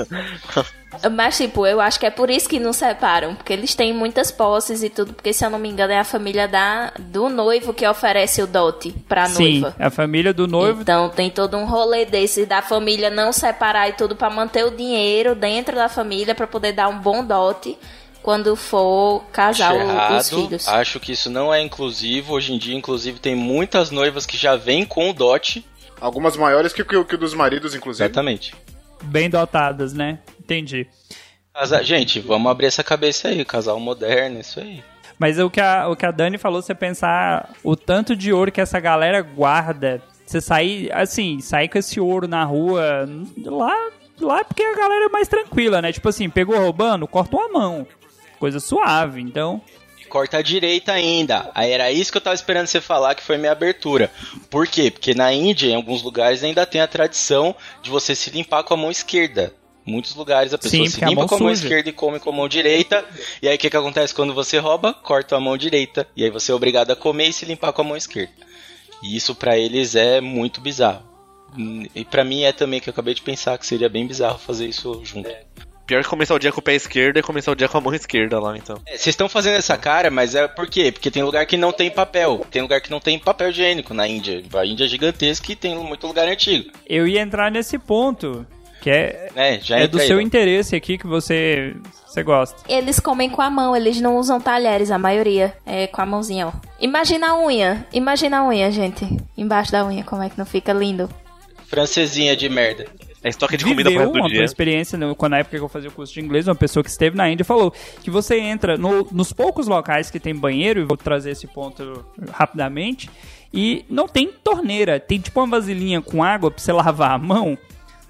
Mas, 1.13 1.37
tipo, 1.37 1.67
eu 1.67 1.81
acho 1.81 1.99
que 2.01 2.07
é 2.07 2.11
por 2.11 2.31
isso 2.31 2.49
que 2.49 2.59
não 2.59 2.73
separam. 2.73 3.35
Porque 3.35 3.53
eles 3.53 3.75
têm 3.75 3.93
muitas 3.93 4.31
posses 4.31 4.83
e 4.83 4.89
tudo. 4.91 5.13
Porque, 5.13 5.33
se 5.33 5.45
eu 5.45 5.51
não 5.51 5.59
me 5.59 5.69
engano, 5.69 5.93
é 5.93 5.99
a 5.99 6.05
família 6.05 6.47
da, 6.49 6.93
do 6.99 7.29
noivo 7.29 7.73
que 7.75 7.87
oferece 7.87 8.43
o 8.43 8.47
dote 8.47 8.93
pra 9.09 9.27
Sim, 9.27 9.61
noiva. 9.61 9.77
a 9.79 9.91
família 9.91 10.33
do 10.33 10.47
noivo. 10.47 10.83
Então 10.83 11.09
tem 11.11 11.31
todo 11.31 11.57
um 11.57 11.65
rolê 11.67 12.05
desse 12.05 12.47
da 12.47 12.63
família 12.63 13.11
não 13.11 13.33
separar 13.33 13.89
e 13.89 13.93
tudo 13.93 14.17
pra 14.17 14.31
manter 14.31 14.65
o 14.65 14.71
dinheiro 14.71 15.35
dentro 15.35 15.75
da 15.77 15.89
família 15.89 16.35
pra 16.35 16.47
poder 16.47 16.73
dar 16.73 16.89
um 16.89 16.99
bom 16.99 17.25
dote 17.25 17.77
quando 18.23 18.55
for 18.55 19.25
casar 19.33 19.75
os 19.75 19.81
errado. 19.81 20.25
filhos. 20.25 20.69
Acho 20.69 21.01
que 21.01 21.13
isso 21.13 21.29
não 21.29 21.53
é 21.53 21.61
inclusivo. 21.61 22.35
Hoje 22.35 22.53
em 22.55 22.59
dia, 22.59 22.75
inclusive, 22.77 23.19
tem 23.19 23.35
muitas 23.35 23.91
noivas 23.91 24.25
que 24.25 24.37
já 24.37 24.57
vêm 24.57 24.85
com 24.85 25.11
o 25.11 25.13
dote. 25.13 25.65
Algumas 26.03 26.37
maiores 26.37 26.73
que, 26.73 26.85
que, 26.85 27.05
que 27.05 27.15
o 27.15 27.19
dos 27.19 27.33
maridos, 27.35 27.75
inclusive. 27.75 28.05
Exatamente. 28.05 28.55
Bem 29.05 29.31
dotadas, 29.31 29.93
né? 29.93 30.19
Entendi. 30.41 30.87
Casa- 31.55 31.83
Gente, 31.83 32.19
vamos 32.21 32.51
abrir 32.51 32.67
essa 32.67 32.83
cabeça 32.83 33.29
aí. 33.29 33.45
Casal 33.45 33.79
moderno, 33.79 34.41
isso 34.41 34.59
aí. 34.61 34.83
Mas 35.19 35.39
o 35.39 35.49
que 35.49 35.61
a, 35.61 35.89
o 35.89 35.95
que 35.95 36.05
a 36.05 36.11
Dani 36.11 36.39
falou, 36.39 36.61
você 36.61 36.75
pensar 36.75 37.51
o 37.63 37.77
tanto 37.77 38.17
de 38.17 38.33
ouro 38.33 38.51
que 38.51 38.61
essa 38.61 38.81
galera 38.81 39.21
guarda. 39.23 40.03
Você 40.27 40.41
sair, 40.41 40.91
assim, 40.93 41.41
sair 41.41 41.69
com 41.69 41.79
esse 41.79 42.01
ouro 42.01 42.27
na 42.27 42.43
rua, 42.45 43.09
lá, 43.45 43.73
lá 44.21 44.41
é 44.41 44.45
porque 44.45 44.63
a 44.63 44.75
galera 44.75 45.05
é 45.05 45.09
mais 45.09 45.29
tranquila, 45.29 45.83
né? 45.83 45.93
Tipo 45.93 46.09
assim, 46.09 46.29
pegou 46.31 46.57
roubando, 46.59 47.07
corta 47.07 47.37
uma 47.37 47.49
mão. 47.49 47.87
Coisa 48.39 48.59
suave, 48.59 49.21
então. 49.21 49.61
Corta 50.13 50.37
a 50.37 50.43
direita 50.43 50.93
ainda. 50.93 51.51
Aí 51.55 51.71
era 51.71 51.91
isso 51.91 52.13
que 52.13 52.19
eu 52.19 52.23
tava 52.23 52.35
esperando 52.35 52.67
você 52.67 52.83
falar, 52.83 53.15
que 53.15 53.23
foi 53.23 53.39
minha 53.39 53.51
abertura. 53.51 54.11
Por 54.51 54.67
quê? 54.67 54.91
Porque 54.91 55.15
na 55.15 55.33
Índia, 55.33 55.69
em 55.71 55.75
alguns 55.75 56.03
lugares, 56.03 56.45
ainda 56.45 56.67
tem 56.67 56.83
a 56.83 56.87
tradição 56.87 57.57
de 57.83 57.89
você 57.89 58.15
se 58.15 58.29
limpar 58.29 58.63
com 58.63 58.75
a 58.75 58.77
mão 58.77 58.91
esquerda. 58.91 59.55
Muitos 59.87 60.15
lugares 60.15 60.53
a 60.53 60.59
pessoa 60.59 60.85
Sim, 60.85 60.91
se 60.91 61.03
a 61.03 61.09
limpa 61.09 61.21
mão 61.23 61.29
com 61.29 61.37
a 61.37 61.39
mão 61.39 61.49
suja. 61.49 61.63
esquerda 61.65 61.89
e 61.89 61.93
come 61.95 62.21
com 62.21 62.29
a 62.29 62.33
mão 62.35 62.47
direita. 62.47 63.03
E 63.41 63.49
aí 63.49 63.57
o 63.57 63.59
que, 63.59 63.71
que 63.71 63.77
acontece 63.77 64.15
quando 64.15 64.35
você 64.35 64.59
rouba? 64.59 64.93
Corta 64.93 65.35
a 65.35 65.41
mão 65.41 65.57
direita. 65.57 66.07
E 66.15 66.23
aí 66.25 66.31
você 66.31 66.53
é 66.53 66.55
obrigado 66.55 66.91
a 66.91 66.95
comer 66.97 67.29
e 67.29 67.33
se 67.33 67.47
limpar 67.47 67.73
com 67.73 67.81
a 67.81 67.85
mão 67.87 67.97
esquerda. 67.97 68.33
E 69.03 69.17
isso 69.17 69.35
pra 69.35 69.57
eles 69.57 69.95
é 69.95 70.21
muito 70.21 70.61
bizarro. 70.61 71.03
Hum, 71.59 71.87
E 71.95 72.05
pra 72.05 72.23
mim 72.23 72.43
é 72.43 72.53
também 72.53 72.81
que 72.81 72.91
eu 72.91 72.93
acabei 72.93 73.15
de 73.15 73.23
pensar 73.23 73.57
que 73.57 73.67
seria 73.67 73.89
bem 73.89 74.07
bizarro 74.07 74.39
fazer 74.39 74.67
isso 74.67 75.01
junto. 75.05 75.31
Pior 75.93 76.03
que 76.03 76.09
começar 76.09 76.35
o 76.35 76.39
dia 76.39 76.51
com 76.51 76.59
o 76.59 76.63
pé 76.63 76.75
esquerdo 76.75 77.19
é 77.19 77.23
começar 77.23 77.53
o 77.53 77.55
dia 77.55 77.69
com 77.69 77.77
a 77.77 77.81
mão 77.83 77.93
esquerda 77.93 78.41
lá, 78.41 78.57
então. 78.57 78.81
É, 78.87 78.93
Vocês 78.93 79.09
estão 79.09 79.29
fazendo 79.29 79.57
essa 79.57 79.77
cara, 79.77 80.11
mas 80.11 80.35
é 80.35 80.49
por 80.49 80.67
quê? 80.67 80.91
Porque 80.91 81.11
tem 81.11 81.23
lugar 81.23 81.45
que 81.45 81.59
não 81.59 81.71
tem 81.71 81.91
papel. 81.91 82.47
Tem 82.51 82.63
lugar 82.63 82.81
que 82.81 82.91
não 82.91 82.99
tem 82.99 83.19
papel 83.19 83.51
higiênico 83.51 83.93
na 83.93 84.09
Índia. 84.09 84.43
A 84.55 84.65
Índia 84.65 84.87
é 84.87 84.89
gigantesca 84.89 85.53
e 85.53 85.55
tem 85.55 85.77
muito 85.77 86.07
lugar 86.07 86.27
antigo. 86.27 86.73
Eu 86.89 87.07
ia 87.07 87.21
entrar 87.21 87.51
nesse 87.51 87.79
ponto, 87.79 88.47
que 88.81 88.89
é, 88.89 89.29
É, 89.37 89.61
já 89.61 89.81
é 89.81 89.87
do 89.87 90.01
aí, 90.01 90.07
seu 90.07 90.17
Dal. 90.17 90.25
interesse 90.25 90.75
aqui 90.75 90.97
que 90.97 91.07
você, 91.07 91.77
você 92.07 92.23
gosta. 92.23 92.57
Eles 92.67 92.99
comem 92.99 93.29
com 93.29 93.43
a 93.43 93.51
mão, 93.51 93.77
eles 93.77 94.01
não 94.01 94.17
usam 94.17 94.41
talheres, 94.41 94.91
a 94.91 94.97
maioria. 94.99 95.55
É 95.67 95.87
com 95.89 96.01
a 96.01 96.07
mãozinha, 96.07 96.47
ó. 96.47 96.53
Imagina 96.81 97.33
a 97.33 97.39
unha. 97.39 97.87
Imagina 97.93 98.39
a 98.39 98.49
unha, 98.49 98.73
gente. 98.73 99.07
Embaixo 99.37 99.71
da 99.71 99.85
unha, 99.85 100.03
como 100.05 100.23
é 100.23 100.31
que 100.31 100.39
não 100.39 100.47
fica 100.47 100.73
lindo? 100.73 101.11
Francesinha 101.67 102.35
de 102.35 102.49
merda. 102.49 102.87
É 103.25 103.29
estoque 103.29 103.57
de 103.57 103.65
comida 103.65 103.83
pro 103.85 103.91
Viveu 103.91 104.01
resto 104.07 104.13
do 104.15 104.19
uma 104.21 104.29
dia. 104.29 104.45
experiência, 104.45 104.99
no, 104.99 105.15
quando 105.15 105.31
na 105.33 105.39
época 105.39 105.57
que 105.57 105.63
eu 105.63 105.69
fazia 105.69 105.89
o 105.89 105.93
curso 105.93 106.13
de 106.13 106.21
inglês, 106.21 106.49
uma 106.49 106.55
pessoa 106.57 106.83
que 106.83 106.91
esteve 106.91 107.17
na 107.17 107.31
Índia 107.31 107.45
falou 107.45 107.73
que 108.03 108.11
você 108.11 108.39
entra 108.41 108.77
no- 108.77 109.07
nos 109.13 109.33
poucos 109.33 109.69
locais 109.69 110.11
que 110.11 110.19
tem 110.19 110.35
banheiro, 110.35 110.81
e 110.81 110.85
vou 110.85 110.97
trazer 110.97 111.31
esse 111.31 111.47
ponto 111.47 112.05
rapidamente, 112.33 113.09
e 113.55 113.85
não 113.89 114.09
tem 114.09 114.29
torneira, 114.43 114.99
tem 114.99 115.21
tipo 115.21 115.39
uma 115.41 115.47
vasilhinha 115.47 116.01
com 116.03 116.23
água 116.25 116.51
pra 116.51 116.61
você 116.61 116.73
lavar 116.73 117.13
a 117.13 117.19
mão. 117.19 117.57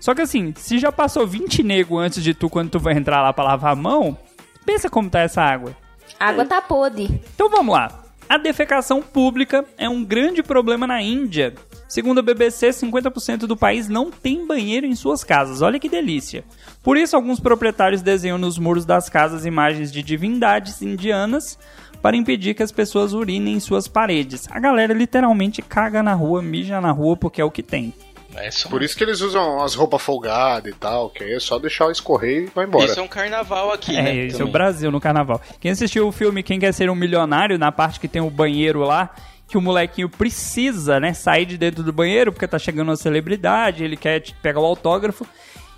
Só 0.00 0.14
que 0.14 0.22
assim, 0.22 0.52
se 0.56 0.78
já 0.78 0.90
passou 0.90 1.26
20 1.26 1.62
nego 1.62 1.98
antes 1.98 2.22
de 2.24 2.32
tu, 2.34 2.48
quando 2.48 2.70
tu 2.70 2.78
vai 2.80 2.94
entrar 2.94 3.20
lá 3.22 3.32
pra 3.32 3.44
lavar 3.44 3.72
a 3.72 3.76
mão, 3.76 4.16
pensa 4.64 4.88
como 4.88 5.10
tá 5.10 5.20
essa 5.20 5.42
água. 5.42 5.76
A 6.18 6.28
água 6.30 6.44
tá 6.46 6.60
podre. 6.62 7.20
Então 7.34 7.50
vamos 7.50 7.74
lá. 7.74 8.02
A 8.28 8.38
defecação 8.38 9.02
pública 9.02 9.64
é 9.76 9.88
um 9.88 10.02
grande 10.02 10.42
problema 10.42 10.86
na 10.86 11.02
Índia. 11.02 11.54
Segundo 11.92 12.20
a 12.20 12.22
BBC, 12.22 12.70
50% 12.70 13.40
do 13.40 13.54
país 13.54 13.86
não 13.86 14.10
tem 14.10 14.46
banheiro 14.46 14.86
em 14.86 14.94
suas 14.94 15.22
casas. 15.22 15.60
Olha 15.60 15.78
que 15.78 15.90
delícia. 15.90 16.42
Por 16.82 16.96
isso, 16.96 17.14
alguns 17.14 17.38
proprietários 17.38 18.00
desenham 18.00 18.38
nos 18.38 18.56
muros 18.56 18.86
das 18.86 19.10
casas 19.10 19.44
imagens 19.44 19.92
de 19.92 20.02
divindades 20.02 20.80
indianas 20.80 21.58
para 22.00 22.16
impedir 22.16 22.54
que 22.54 22.62
as 22.62 22.72
pessoas 22.72 23.12
urinem 23.12 23.56
em 23.56 23.60
suas 23.60 23.88
paredes. 23.88 24.48
A 24.50 24.58
galera 24.58 24.94
literalmente 24.94 25.60
caga 25.60 26.02
na 26.02 26.14
rua, 26.14 26.40
mija 26.40 26.80
na 26.80 26.92
rua 26.92 27.14
porque 27.14 27.42
é 27.42 27.44
o 27.44 27.50
que 27.50 27.62
tem. 27.62 27.92
É 28.36 28.50
só... 28.50 28.70
Por 28.70 28.82
isso 28.82 28.96
que 28.96 29.04
eles 29.04 29.20
usam 29.20 29.62
as 29.62 29.74
roupas 29.74 30.00
folgadas 30.00 30.72
e 30.72 30.74
tal, 30.74 31.10
que 31.10 31.22
aí 31.22 31.34
é 31.34 31.38
só 31.40 31.58
deixar 31.58 31.90
escorrer 31.92 32.44
e 32.44 32.46
vai 32.46 32.64
embora. 32.64 32.86
Isso 32.86 33.00
é 33.00 33.02
um 33.02 33.06
carnaval 33.06 33.70
aqui, 33.70 33.94
É, 33.94 34.02
né? 34.02 34.16
esse 34.16 34.40
é 34.40 34.44
o. 34.46 34.48
Brasil 34.48 34.90
no 34.90 34.98
carnaval. 34.98 35.42
Quem 35.60 35.70
assistiu 35.70 36.08
o 36.08 36.12
filme 36.12 36.42
Quem 36.42 36.58
Quer 36.58 36.72
Ser 36.72 36.88
um 36.88 36.94
Milionário, 36.94 37.58
na 37.58 37.70
parte 37.70 38.00
que 38.00 38.08
tem 38.08 38.22
o 38.22 38.30
banheiro 38.30 38.80
lá, 38.80 39.14
que 39.52 39.58
o 39.58 39.60
molequinho 39.60 40.08
precisa, 40.08 40.98
né, 40.98 41.12
sair 41.12 41.44
de 41.44 41.58
dentro 41.58 41.82
do 41.82 41.92
banheiro 41.92 42.32
porque 42.32 42.48
tá 42.48 42.58
chegando 42.58 42.88
uma 42.88 42.96
celebridade, 42.96 43.84
ele 43.84 43.98
quer 43.98 44.22
pegar 44.40 44.60
o 44.60 44.64
autógrafo. 44.64 45.26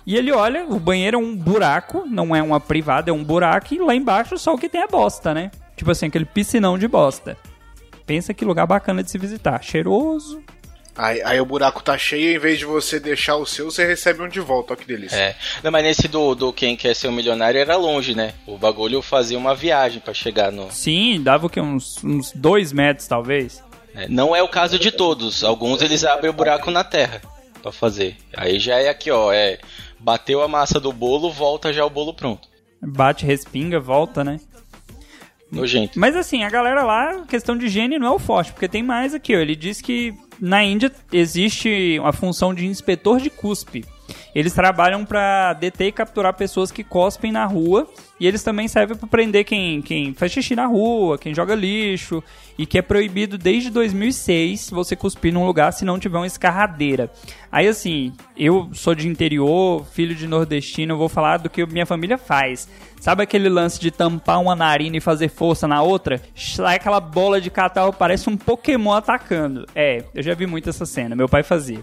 E 0.05 0.15
ele 0.15 0.31
olha, 0.31 0.65
o 0.65 0.79
banheiro 0.79 1.17
é 1.17 1.19
um 1.19 1.35
buraco, 1.35 2.05
não 2.07 2.33
é 2.33 2.41
uma 2.41 2.57
privada, 2.57 3.09
é 3.09 3.13
um 3.13 3.21
buraco, 3.21 3.73
e 3.73 3.79
lá 3.79 3.93
embaixo 3.93 4.37
só 4.37 4.53
o 4.53 4.57
que 4.57 4.69
tem 4.69 4.81
é 4.81 4.87
bosta, 4.87 5.33
né? 5.33 5.51
Tipo 5.75 5.91
assim, 5.91 6.05
aquele 6.05 6.23
piscinão 6.23 6.77
de 6.77 6.87
bosta. 6.87 7.35
Pensa 8.05 8.33
que 8.33 8.45
lugar 8.45 8.65
bacana 8.65 9.03
de 9.03 9.11
se 9.11 9.17
visitar. 9.17 9.61
Cheiroso. 9.61 10.41
Aí, 10.97 11.21
aí 11.23 11.41
o 11.41 11.45
buraco 11.45 11.83
tá 11.83 11.97
cheio, 11.97 12.33
em 12.33 12.39
vez 12.39 12.57
de 12.57 12.65
você 12.65 13.01
deixar 13.01 13.35
o 13.35 13.45
seu, 13.45 13.69
você 13.69 13.85
recebe 13.85 14.21
um 14.21 14.29
de 14.29 14.39
volta. 14.39 14.73
Olha 14.73 14.81
que 14.81 14.87
delícia. 14.87 15.17
É. 15.17 15.35
Não, 15.61 15.69
mas 15.69 15.83
nesse 15.83 16.07
do, 16.07 16.33
do 16.33 16.53
Quem 16.53 16.77
Quer 16.77 16.95
Ser 16.95 17.09
um 17.09 17.11
Milionário 17.11 17.59
era 17.59 17.75
longe, 17.75 18.15
né? 18.15 18.33
O 18.47 18.57
bagulho 18.57 19.01
fazia 19.01 19.37
uma 19.37 19.53
viagem 19.53 19.99
pra 19.99 20.13
chegar 20.13 20.53
no... 20.53 20.71
Sim, 20.71 21.21
dava 21.21 21.47
o 21.47 21.49
quê? 21.49 21.59
Uns, 21.59 22.01
uns 22.01 22.31
dois 22.31 22.71
metros, 22.71 23.07
talvez. 23.07 23.61
É, 23.95 24.07
Não 24.07 24.35
é 24.35 24.43
o 24.43 24.49
caso 24.49 24.77
de 24.77 24.91
todos. 24.91 25.43
Alguns 25.43 25.81
eles 25.81 26.03
abrem 26.03 26.29
o 26.29 26.33
buraco 26.33 26.69
na 26.69 26.83
terra 26.83 27.21
pra 27.61 27.71
fazer. 27.71 28.17
Aí 28.35 28.59
já 28.59 28.79
é 28.79 28.89
aqui, 28.89 29.09
ó. 29.09 29.31
É 29.31 29.57
bateu 29.99 30.43
a 30.43 30.47
massa 30.47 30.79
do 30.79 30.93
bolo, 30.93 31.31
volta 31.31 31.73
já 31.73 31.83
o 31.83 31.89
bolo 31.89 32.13
pronto. 32.13 32.47
Bate, 32.79 33.25
respinga, 33.25 33.79
volta, 33.79 34.23
né? 34.23 34.39
Nojento. 35.51 35.99
Mas 35.99 36.15
assim, 36.15 36.43
a 36.43 36.49
galera 36.49 36.83
lá, 36.83 37.25
questão 37.27 37.57
de 37.57 37.65
higiene 37.65 37.97
não 37.97 38.07
é 38.07 38.11
o 38.11 38.19
forte, 38.19 38.51
porque 38.51 38.67
tem 38.67 38.83
mais 38.83 39.15
aqui, 39.15 39.35
ó. 39.35 39.39
Ele 39.39 39.55
diz 39.55 39.81
que 39.81 40.13
na 40.39 40.63
Índia 40.63 40.91
existe 41.11 41.99
a 42.03 42.11
função 42.11 42.53
de 42.53 42.67
inspetor 42.67 43.19
de 43.19 43.29
cuspe. 43.29 43.85
Eles 44.35 44.51
trabalham 44.51 45.05
pra 45.05 45.53
deter 45.53 45.87
e 45.87 45.91
capturar 45.93 46.33
pessoas 46.33 46.69
que 46.69 46.83
cospem 46.83 47.31
na 47.31 47.45
rua. 47.45 47.87
E 48.19 48.27
eles 48.27 48.43
também 48.43 48.67
servem 48.67 48.97
pra 48.97 49.07
prender 49.07 49.45
quem, 49.45 49.81
quem 49.81 50.13
faz 50.13 50.31
xixi 50.31 50.55
na 50.55 50.65
rua, 50.65 51.17
quem 51.17 51.33
joga 51.33 51.55
lixo. 51.55 52.21
E 52.57 52.65
que 52.65 52.77
é 52.77 52.81
proibido 52.81 53.37
desde 53.37 53.69
2006 53.69 54.69
você 54.69 54.93
cuspir 54.93 55.33
num 55.33 55.45
lugar 55.45 55.71
se 55.71 55.85
não 55.85 55.97
tiver 55.97 56.17
uma 56.17 56.27
escarradeira. 56.27 57.09
Aí 57.49 57.65
assim, 57.65 58.11
eu 58.35 58.69
sou 58.73 58.93
de 58.93 59.07
interior, 59.07 59.85
filho 59.85 60.13
de 60.13 60.27
nordestino, 60.27 60.97
vou 60.97 61.07
falar 61.07 61.37
do 61.37 61.49
que 61.49 61.65
minha 61.65 61.85
família 61.85 62.17
faz. 62.17 62.67
Sabe 62.99 63.23
aquele 63.23 63.47
lance 63.47 63.79
de 63.79 63.91
tampar 63.91 64.41
uma 64.41 64.55
narina 64.55 64.97
e 64.97 65.01
fazer 65.01 65.29
força 65.29 65.65
na 65.65 65.81
outra? 65.81 66.21
Sai 66.35 66.75
aquela 66.75 66.99
bola 66.99 67.39
de 67.39 67.49
catarro, 67.49 67.93
parece 67.93 68.29
um 68.29 68.35
Pokémon 68.35 68.93
atacando. 68.93 69.65
É, 69.73 70.03
eu 70.13 70.23
já 70.23 70.33
vi 70.33 70.45
muito 70.45 70.69
essa 70.69 70.85
cena, 70.85 71.15
meu 71.15 71.29
pai 71.29 71.43
fazia. 71.43 71.79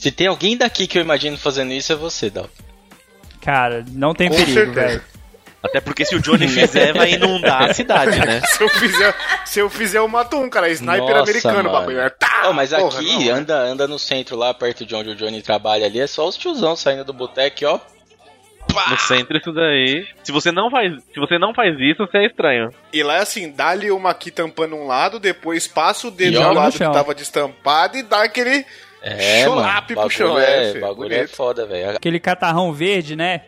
Se 0.00 0.10
tem 0.10 0.28
alguém 0.28 0.56
daqui 0.56 0.86
que 0.86 0.96
eu 0.96 1.02
imagino 1.02 1.36
fazendo 1.36 1.72
isso, 1.74 1.92
é 1.92 1.96
você, 1.96 2.30
Dal. 2.30 2.48
Cara, 3.42 3.84
não 3.92 4.14
tem 4.14 4.30
Com 4.30 4.36
perigo, 4.36 4.54
certeza. 4.54 4.86
velho. 4.86 5.02
Até 5.62 5.78
porque 5.78 6.06
se 6.06 6.16
o 6.16 6.22
Johnny 6.22 6.48
fizer, 6.48 6.94
vai 6.94 7.12
inundar 7.12 7.64
a 7.64 7.72
cidade, 7.74 8.18
né? 8.18 8.40
Se 8.46 8.62
eu 8.64 8.68
fizer, 8.70 9.14
se 9.44 9.58
eu 9.60 9.68
fizer, 9.68 9.98
eu 9.98 10.08
mato 10.08 10.38
um, 10.38 10.48
cara. 10.48 10.70
É 10.70 10.72
sniper 10.72 11.02
Nossa, 11.02 11.22
americano 11.22 11.56
mano. 11.56 11.70
bagulho. 11.70 12.00
É, 12.00 12.08
tá, 12.08 12.48
Ô, 12.48 12.54
mas 12.54 12.70
porra, 12.70 12.98
aqui, 12.98 13.28
não. 13.28 13.34
anda, 13.36 13.58
anda 13.58 13.86
no 13.86 13.98
centro 13.98 14.36
lá, 14.36 14.54
perto 14.54 14.86
de 14.86 14.94
onde 14.94 15.10
o 15.10 15.14
Johnny 15.14 15.42
trabalha 15.42 15.84
ali, 15.84 16.00
é 16.00 16.06
só 16.06 16.26
os 16.26 16.36
tiozão 16.38 16.74
saindo 16.74 17.04
do 17.04 17.12
boteco, 17.12 17.66
ó. 17.66 17.78
No 18.88 18.98
centro 18.98 19.36
isso 19.36 19.52
daí. 19.52 20.06
Se 20.24 20.32
você 20.32 20.50
não 20.50 20.70
faz, 20.70 20.92
se 21.12 21.20
você 21.20 21.38
não 21.38 21.52
faz 21.52 21.74
isso, 21.78 22.06
você 22.06 22.18
é 22.18 22.26
estranho. 22.26 22.70
E 22.92 23.02
lá 23.02 23.16
é 23.16 23.22
assim, 23.22 23.50
dá-lhe 23.50 23.90
uma 23.90 24.10
aqui 24.10 24.30
tampando 24.30 24.76
um 24.76 24.86
lado, 24.86 25.18
depois 25.18 25.66
passa 25.66 26.08
o 26.08 26.10
dedo 26.10 26.38
E 26.38 26.40
no 26.40 26.52
lado 26.54 26.72
que 26.72 26.78
tava 26.78 27.14
destampado 27.14 27.98
e 27.98 28.02
dá 28.02 28.22
aquele 28.22 28.64
É, 29.02 29.48
mano. 29.48 29.60
chulape 29.62 29.94
chão. 30.10 30.38
é, 30.38 30.70
É, 30.70 30.78
bagulho 30.80 31.14
é 31.14 31.26
foda, 31.26 31.66
velho. 31.66 31.96
Aquele 31.96 32.20
catarrão 32.20 32.72
verde, 32.72 33.16
né? 33.16 33.42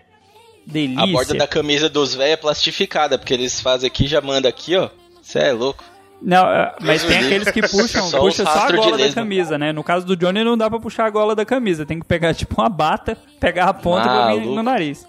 Delícia. 0.66 1.02
A 1.02 1.06
borda 1.06 1.34
da 1.34 1.46
camisa 1.46 1.88
dos 1.88 2.14
velhos 2.14 2.34
é 2.34 2.36
plastificada, 2.36 3.18
porque 3.18 3.34
eles 3.34 3.60
fazem 3.60 3.86
aqui 3.88 4.04
e 4.04 4.08
já 4.08 4.20
manda 4.20 4.48
aqui, 4.48 4.76
ó. 4.76 4.88
Cê 5.22 5.40
é 5.40 5.52
louco. 5.52 5.84
Não, 6.20 6.46
é, 6.48 6.72
mas 6.80 7.02
Deus 7.02 7.12
tem 7.12 7.24
aqueles 7.26 7.50
que 7.50 7.62
puxam, 7.68 8.02
Só 8.08 8.20
puxa 8.20 8.44
só 8.44 8.50
a 8.68 8.70
gola 8.72 8.96
da 8.96 9.12
camisa, 9.12 9.58
né? 9.58 9.72
No 9.72 9.82
caso 9.82 10.06
do 10.06 10.16
Johnny 10.16 10.44
não 10.44 10.56
dá 10.56 10.70
pra 10.70 10.78
puxar 10.78 11.06
a 11.06 11.10
gola 11.10 11.34
da 11.34 11.44
camisa, 11.44 11.84
tem 11.84 11.98
que 11.98 12.06
pegar 12.06 12.32
tipo 12.32 12.60
uma 12.60 12.68
bata, 12.68 13.18
pegar 13.40 13.64
a 13.64 13.74
ponta 13.74 14.32
e 14.34 14.40
no 14.40 14.62
nariz. 14.62 15.04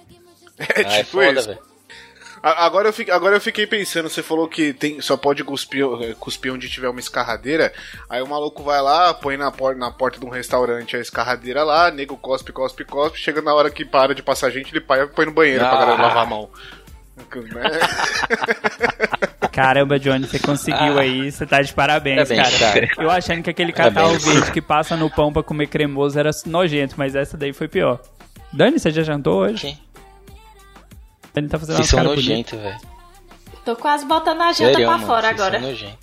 É 0.57 0.65
Ah, 0.85 0.93
é 0.95 1.03
tipo 1.03 1.11
foda, 1.11 1.39
isso. 1.39 1.47
velho. 1.49 1.72
Agora 2.45 2.89
eu, 2.89 2.93
fiquei, 2.93 3.13
agora 3.13 3.37
eu 3.37 3.41
fiquei 3.41 3.65
pensando, 3.65 4.09
você 4.09 4.21
falou 4.21 4.49
que 4.49 4.73
tem, 4.73 4.99
só 4.99 5.15
pode 5.15 5.41
cuspir, 5.45 5.85
eh, 6.01 6.13
cuspir 6.19 6.53
onde 6.53 6.67
tiver 6.69 6.89
uma 6.89 6.99
escarradeira. 6.99 7.71
Aí 8.09 8.21
o 8.21 8.27
maluco 8.27 8.61
vai 8.61 8.81
lá, 8.81 9.13
põe 9.13 9.37
na, 9.37 9.49
porta 9.49 9.79
na 9.79 9.89
porta 9.89 10.19
de 10.19 10.25
um 10.25 10.29
restaurante 10.29 10.97
a 10.97 10.99
escarradeira 10.99 11.63
lá, 11.63 11.89
nego 11.89 12.17
cospe, 12.17 12.51
cospe, 12.51 12.83
cospe. 12.83 13.17
Chega 13.17 13.41
na 13.41 13.53
hora 13.53 13.69
que 13.71 13.85
para 13.85 14.13
de 14.13 14.21
passar 14.21 14.49
gente, 14.49 14.73
ele 14.73 14.81
pai- 14.81 15.07
põe 15.07 15.25
no 15.25 15.31
banheiro 15.31 15.61
pra 15.61 15.69
Ah. 15.71 15.79
galera 15.85 16.01
lavar 16.01 16.23
a 16.23 16.25
mão. 16.25 16.49
Caramba, 19.51 19.99
Johnny, 19.99 20.27
você 20.27 20.39
conseguiu 20.39 20.97
aí, 20.99 21.31
você 21.31 21.45
tá 21.45 21.61
de 21.61 21.73
parabéns, 21.73 22.27
Parabéns, 22.27 22.59
cara. 22.59 22.73
cara. 22.73 22.87
Eu 22.97 23.09
achando 23.09 23.43
que 23.43 23.49
aquele 23.49 23.71
catarro 23.71 24.07
Parabéns. 24.17 24.25
verde 24.25 24.51
que 24.51 24.61
passa 24.61 24.95
no 24.97 25.09
pão 25.09 25.31
pra 25.31 25.43
comer 25.43 25.67
cremoso 25.67 26.17
era 26.19 26.31
nojento, 26.45 26.95
mas 26.97 27.15
essa 27.15 27.37
daí 27.37 27.53
foi 27.53 27.67
pior. 27.67 27.99
Dani, 28.51 28.79
você 28.79 28.91
já 28.91 29.03
jantou 29.03 29.41
hoje? 29.43 29.61
Quem? 29.61 29.79
Dani 31.33 31.49
tá 31.49 31.57
fazendo 31.57 31.77
Vocês 31.77 31.89
são 31.89 32.03
nojentos, 32.03 32.59
velho. 32.59 32.79
Tô 33.65 33.75
quase 33.75 34.05
botando 34.05 34.41
a 34.41 34.51
janta 34.51 34.73
Sério, 34.73 34.87
pra 34.87 34.97
mano. 34.97 35.07
fora 35.07 35.27
vocês 35.29 35.39
agora. 35.41 35.59
São 35.59 35.69
me 35.69 35.75
high. 35.77 35.97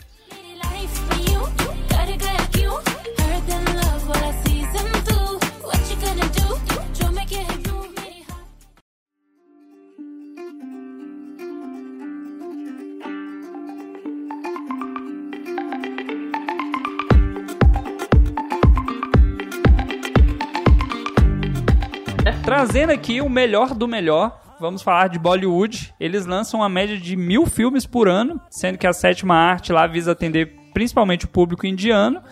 Trazendo 22.51 22.91
aqui 22.91 23.21
o 23.21 23.29
melhor 23.29 23.75
do 23.75 23.87
melhor, 23.87 24.40
vamos 24.61 24.83
falar 24.83 25.09
de 25.09 25.19
Bollywood. 25.19 25.93
Eles 25.99 26.27
lançam 26.27 26.61
uma 26.61 26.69
média 26.69 26.97
de 26.97 27.17
mil 27.17 27.47
filmes 27.47 27.87
por 27.87 28.09
ano, 28.09 28.41
sendo 28.51 28.79
que 28.79 28.87
a 28.87 28.93
sétima 28.93 29.35
arte 29.35 29.73
lá 29.73 29.87
visa 29.87 30.13
atender 30.13 30.55
principalmente 30.73 31.25
o 31.25 31.29
público 31.29 31.67
indiano. 31.67 32.23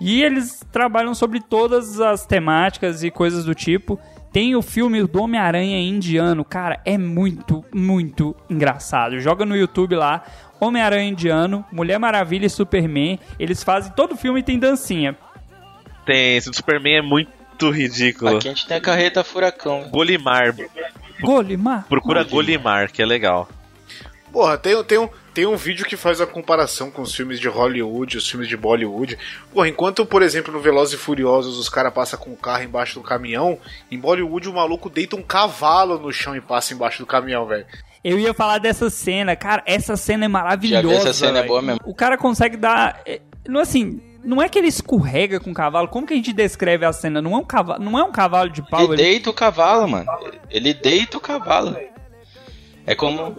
E 0.00 0.22
eles 0.22 0.64
trabalham 0.72 1.14
sobre 1.14 1.40
todas 1.40 2.00
as 2.00 2.26
temáticas 2.26 3.04
e 3.04 3.10
coisas 3.10 3.44
do 3.44 3.54
tipo. 3.54 4.00
Tem 4.32 4.56
o 4.56 4.62
filme 4.62 5.04
do 5.04 5.22
Homem-Aranha 5.22 5.78
indiano, 5.78 6.44
cara, 6.44 6.80
é 6.84 6.98
muito, 6.98 7.64
muito 7.72 8.34
engraçado. 8.50 9.20
Joga 9.20 9.46
no 9.46 9.56
YouTube 9.56 9.94
lá, 9.94 10.24
Homem-Aranha 10.58 11.08
indiano, 11.08 11.64
Mulher 11.70 12.00
Maravilha 12.00 12.46
e 12.46 12.50
Superman. 12.50 13.20
Eles 13.38 13.62
fazem 13.62 13.92
todo 13.92 14.16
filme 14.16 14.42
tem 14.42 14.58
dancinha. 14.58 15.16
Tem, 16.04 16.36
esse 16.36 16.50
do 16.50 16.56
Superman 16.56 16.96
é 16.96 17.02
muito 17.02 17.70
ridículo. 17.70 18.36
Aqui 18.36 18.48
a 18.48 18.50
gente 18.50 18.66
tem 18.66 18.76
a 18.76 18.80
carreta 18.80 19.22
furacão. 19.22 19.88
Golimar. 19.90 20.52
Golimar. 21.20 21.86
Procura 21.88 22.24
Golimar, 22.24 22.90
que 22.90 23.02
é 23.02 23.06
legal. 23.06 23.48
Porra, 24.32 24.58
tem, 24.58 24.82
tem, 24.82 24.98
um, 24.98 25.08
tem 25.32 25.46
um 25.46 25.56
vídeo 25.56 25.86
que 25.86 25.96
faz 25.96 26.20
a 26.20 26.26
comparação 26.26 26.90
com 26.90 27.02
os 27.02 27.14
filmes 27.14 27.38
de 27.38 27.46
Hollywood, 27.48 28.16
os 28.18 28.28
filmes 28.28 28.48
de 28.48 28.56
Bollywood. 28.56 29.16
Porra, 29.52 29.68
enquanto, 29.68 30.04
por 30.04 30.22
exemplo, 30.22 30.52
no 30.52 30.58
Velozes 30.58 30.94
e 30.94 30.96
Furiosos 30.96 31.56
os 31.56 31.68
caras 31.68 31.94
passam 31.94 32.18
com 32.18 32.30
o 32.32 32.36
carro 32.36 32.64
embaixo 32.64 32.94
do 32.98 33.06
caminhão, 33.06 33.58
em 33.90 33.98
Bollywood 33.98 34.48
o 34.48 34.52
maluco 34.52 34.90
deita 34.90 35.14
um 35.14 35.22
cavalo 35.22 35.98
no 36.00 36.12
chão 36.12 36.34
e 36.34 36.40
passa 36.40 36.74
embaixo 36.74 36.98
do 36.98 37.06
caminhão, 37.06 37.46
velho. 37.46 37.64
Eu 38.02 38.18
ia 38.18 38.34
falar 38.34 38.58
dessa 38.58 38.90
cena, 38.90 39.36
cara, 39.36 39.62
essa 39.64 39.96
cena 39.96 40.24
é 40.24 40.28
maravilhosa. 40.28 40.82
Já 40.82 40.88
vi 40.88 40.94
essa 40.96 41.12
cena, 41.12 41.30
é 41.30 41.34
velho. 41.42 41.46
boa 41.46 41.62
mesmo. 41.62 41.80
O 41.86 41.94
cara 41.94 42.18
consegue 42.18 42.56
dar. 42.56 43.00
é, 43.06 43.20
Não 43.48 43.60
assim, 43.60 44.00
não 44.24 44.42
é 44.42 44.48
que 44.48 44.58
ele 44.58 44.68
escorrega 44.68 45.38
com 45.38 45.50
o 45.50 45.54
cavalo. 45.54 45.88
Como 45.88 46.06
que 46.06 46.14
a 46.14 46.16
gente 46.16 46.32
descreve 46.32 46.84
a 46.84 46.92
cena? 46.92 47.20
Não 47.20 47.34
é 47.34 47.38
um 47.38 47.44
cavalo, 47.44 47.82
não 47.82 47.98
é 47.98 48.02
um 48.02 48.12
cavalo 48.12 48.50
de 48.50 48.62
pau. 48.62 48.84
Ele 48.84 48.96
deita 48.96 49.30
o 49.30 49.34
cavalo, 49.34 49.86
mano. 49.88 50.06
Ele 50.50 50.72
deita 50.72 51.16
o 51.18 51.20
cavalo. 51.20 51.76
É 52.86 52.94
como. 52.94 53.36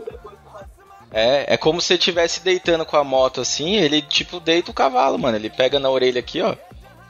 É, 1.12 1.54
é 1.54 1.58
como 1.58 1.80
se 1.82 1.94
ele 1.94 2.00
estivesse 2.00 2.44
deitando 2.44 2.86
com 2.86 2.98
a 2.98 3.04
moto 3.04 3.40
assim, 3.40 3.76
ele 3.76 4.02
tipo 4.02 4.40
deita 4.40 4.72
o 4.72 4.74
cavalo, 4.74 5.18
mano. 5.18 5.38
Ele 5.38 5.50
pega 5.50 5.80
na 5.80 5.90
orelha 5.90 6.20
aqui, 6.20 6.42
ó. 6.42 6.56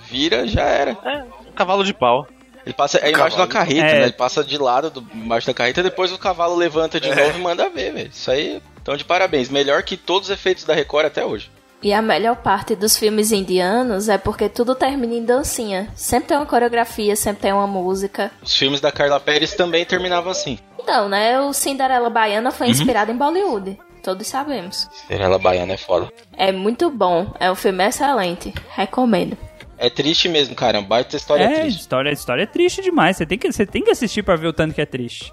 Vira, 0.08 0.48
já 0.48 0.64
era. 0.64 0.92
É, 1.04 1.24
um 1.50 1.54
cavalo 1.54 1.84
de 1.84 1.94
pau. 1.94 2.28
Ele 2.66 2.74
passa 2.74 2.98
é 2.98 3.12
embaixo 3.12 3.38
da 3.38 3.48
carreta, 3.48 3.86
É. 3.88 4.00
né? 4.00 4.04
Ele 4.04 4.12
passa 4.12 4.44
de 4.44 4.58
lado 4.58 4.90
do, 4.90 5.08
embaixo 5.14 5.46
da 5.46 5.54
carreta, 5.54 5.84
depois 5.84 6.12
o 6.12 6.18
cavalo 6.18 6.56
levanta 6.56 7.00
de 7.00 7.10
novo 7.10 7.38
e 7.38 7.42
manda 7.42 7.70
ver, 7.70 7.94
velho. 7.94 8.10
Isso 8.10 8.30
aí, 8.32 8.62
então 8.82 8.98
de 8.98 9.06
parabéns. 9.06 9.50
Melhor 9.50 9.84
que 9.84 9.96
todos 9.96 10.30
os 10.30 10.34
efeitos 10.34 10.64
da 10.64 10.74
Record 10.74 11.06
até 11.06 11.24
hoje. 11.24 11.52
E 11.82 11.94
a 11.94 12.02
melhor 12.02 12.38
parte 12.38 12.76
dos 12.76 12.98
filmes 12.98 13.32
indianos 13.32 14.10
é 14.10 14.18
porque 14.18 14.50
tudo 14.50 14.74
termina 14.74 15.14
em 15.14 15.24
dancinha. 15.24 15.88
Sempre 15.96 16.30
tem 16.30 16.38
uma 16.38 16.46
coreografia, 16.46 17.16
sempre 17.16 17.44
tem 17.44 17.54
uma 17.54 17.68
música. 17.68 18.32
Os 18.42 18.56
filmes 18.56 18.82
da 18.82 18.92
Carla 18.92 19.20
Pérez 19.20 19.54
também 19.54 19.86
terminavam 19.86 20.32
assim. 20.32 20.58
Então, 20.80 21.08
né? 21.08 21.40
O 21.42 21.54
Cinderela 21.54 22.10
Baiana 22.10 22.52
foi 22.52 22.70
inspirado 22.70 23.12
em 23.12 23.16
Bollywood. 23.18 23.78
Todos 24.02 24.26
sabemos. 24.28 24.88
Cinderela 25.08 25.38
Baiana 25.38 25.74
é 25.74 25.78
foda. 25.78 26.12
É 26.34 26.52
muito 26.52 26.90
bom. 26.90 27.32
É 27.40 27.52
um 27.52 27.56
filme 27.56 27.84
excelente. 27.86 28.54
Recomendo. 28.70 29.38
É 29.78 29.90
triste 29.90 30.28
mesmo, 30.30 30.56
cara. 30.56 30.78
É 30.80 30.82
baita 30.82 31.16
história 31.18 31.44
É, 31.44 31.62
triste. 31.62 31.82
história, 31.82 32.10
história 32.12 32.44
é 32.44 32.48
triste 32.48 32.82
demais. 32.82 33.18
Você 33.18 33.26
tem, 33.26 33.38
que, 33.38 33.52
você 33.52 33.66
tem 33.66 33.84
que 33.84 33.92
assistir 33.92 34.24
pra 34.24 34.36
ver 34.36 34.48
o 34.48 34.54
tanto 34.54 34.74
que 34.74 34.82
é 34.82 34.86
triste. 34.86 35.32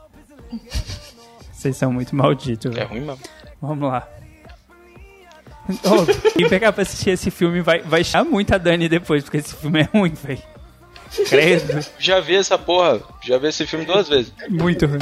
Vocês 1.53 1.77
são 1.77 1.93
muito 1.93 2.15
malditos, 2.17 2.77
É 2.77 2.83
ruim 2.83 3.01
mesmo. 3.01 3.21
Vamos 3.61 3.89
lá. 3.89 4.09
Oh, 5.85 6.31
quem 6.33 6.49
pegar 6.49 6.73
pra 6.73 6.83
assistir 6.83 7.11
esse 7.11 7.31
filme 7.31 7.61
vai, 7.61 7.81
vai 7.81 8.03
chamar 8.03 8.29
muito 8.29 8.55
a 8.55 8.59
Dani 8.59 8.89
depois, 8.89 9.23
porque 9.23 9.39
esse 9.39 9.55
filme 9.55 9.81
é 9.81 9.89
ruim, 9.97 10.13
velho. 10.13 10.43
Credo. 11.29 11.85
Já 11.99 12.21
vi 12.21 12.37
essa 12.37 12.59
porra. 12.59 13.01
Já 13.23 13.39
vi 13.39 13.49
esse 13.49 13.67
filme 13.67 13.85
duas 13.85 14.09
vezes. 14.09 14.33
Muito 14.49 14.87
ruim. 14.87 14.99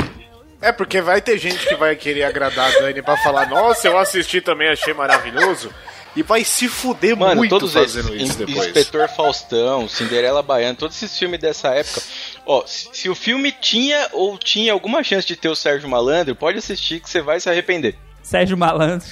É, 0.60 0.70
porque 0.72 1.00
vai 1.00 1.22
ter 1.22 1.38
gente 1.38 1.66
que 1.66 1.74
vai 1.74 1.96
querer 1.96 2.24
agradar 2.24 2.68
a 2.68 2.80
Dani 2.80 3.00
pra 3.00 3.16
falar, 3.16 3.48
nossa, 3.48 3.88
eu 3.88 3.96
assisti 3.96 4.40
também, 4.40 4.68
achei 4.68 4.92
maravilhoso. 4.92 5.72
E 6.14 6.22
vai 6.22 6.42
se 6.44 6.68
fuder 6.68 7.16
Mano, 7.16 7.36
muito 7.36 7.50
todos 7.50 7.72
fazendo 7.72 8.14
esses. 8.14 8.30
isso 8.30 8.38
depois. 8.38 8.66
Inspetor 8.66 9.08
Faustão, 9.08 9.88
Cinderela 9.88 10.42
Baiana, 10.42 10.74
todos 10.74 11.00
esses 11.00 11.16
filmes 11.16 11.38
dessa 11.40 11.68
época. 11.68 12.02
Ó, 12.44 12.66
se, 12.66 12.88
se 12.92 13.08
o 13.08 13.14
filme 13.14 13.52
tinha 13.52 14.08
ou 14.12 14.36
tinha 14.36 14.72
alguma 14.72 15.02
chance 15.04 15.26
de 15.26 15.36
ter 15.36 15.48
o 15.48 15.54
Sérgio 15.54 15.88
Malandro, 15.88 16.34
pode 16.34 16.58
assistir 16.58 17.00
que 17.00 17.08
você 17.08 17.22
vai 17.22 17.38
se 17.40 17.48
arrepender. 17.48 17.96
Sérgio 18.22 18.58
Malandro. 18.58 19.06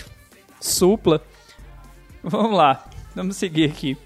Supla. 0.61 1.23
Vamos 2.31 2.57
lá. 2.57 2.85
Vamos 3.15 3.37
seguir 3.37 3.65
aqui. 3.71 3.97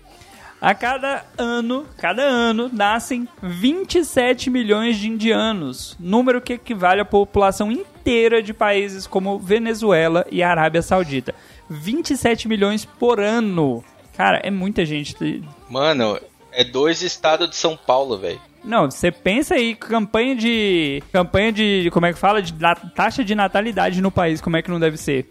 A 0.61 0.75
cada 0.75 1.25
ano, 1.37 1.85
cada 1.99 2.23
ano, 2.23 2.71
nascem 2.73 3.27
27 3.43 4.49
milhões 4.49 4.97
de 4.97 5.09
indianos, 5.09 5.97
número 5.99 6.41
que 6.41 6.53
equivale 6.53 7.01
à 7.01 7.05
população 7.05 7.73
inteira 7.73 8.41
de 8.41 8.55
países 8.55 9.05
como 9.07 9.41
Venezuela 9.41 10.25
e 10.31 10.41
Arábia 10.41 10.81
Saudita. 10.81 11.35
27 11.69 12.47
milhões 12.47 12.85
por 12.85 13.19
ano. 13.19 13.83
Cara, 14.17 14.41
é 14.45 14.51
muita 14.53 14.85
gente. 14.87 15.43
Mano, 15.69 16.17
é 16.53 16.63
dois 16.63 17.03
estados 17.03 17.51
de 17.51 17.57
São 17.57 17.77
Paulo, 17.77 18.17
velho. 18.19 18.41
Não, 18.63 18.89
você 18.89 19.11
pensa 19.11 19.55
aí, 19.55 19.75
campanha 19.75 20.37
de. 20.37 21.03
Campanha 21.13 21.51
de. 21.51 21.91
Como 21.93 22.07
é 22.07 22.13
que 22.13 22.19
fala? 22.19 22.41
De 22.41 22.55
na- 22.61 22.77
taxa 22.77 23.25
de 23.25 23.35
natalidade 23.35 24.01
no 24.01 24.13
país, 24.13 24.41
como 24.41 24.57
é 24.57 24.63
que 24.63 24.71
não 24.71 24.79
deve 24.79 24.97
ser? 24.97 25.29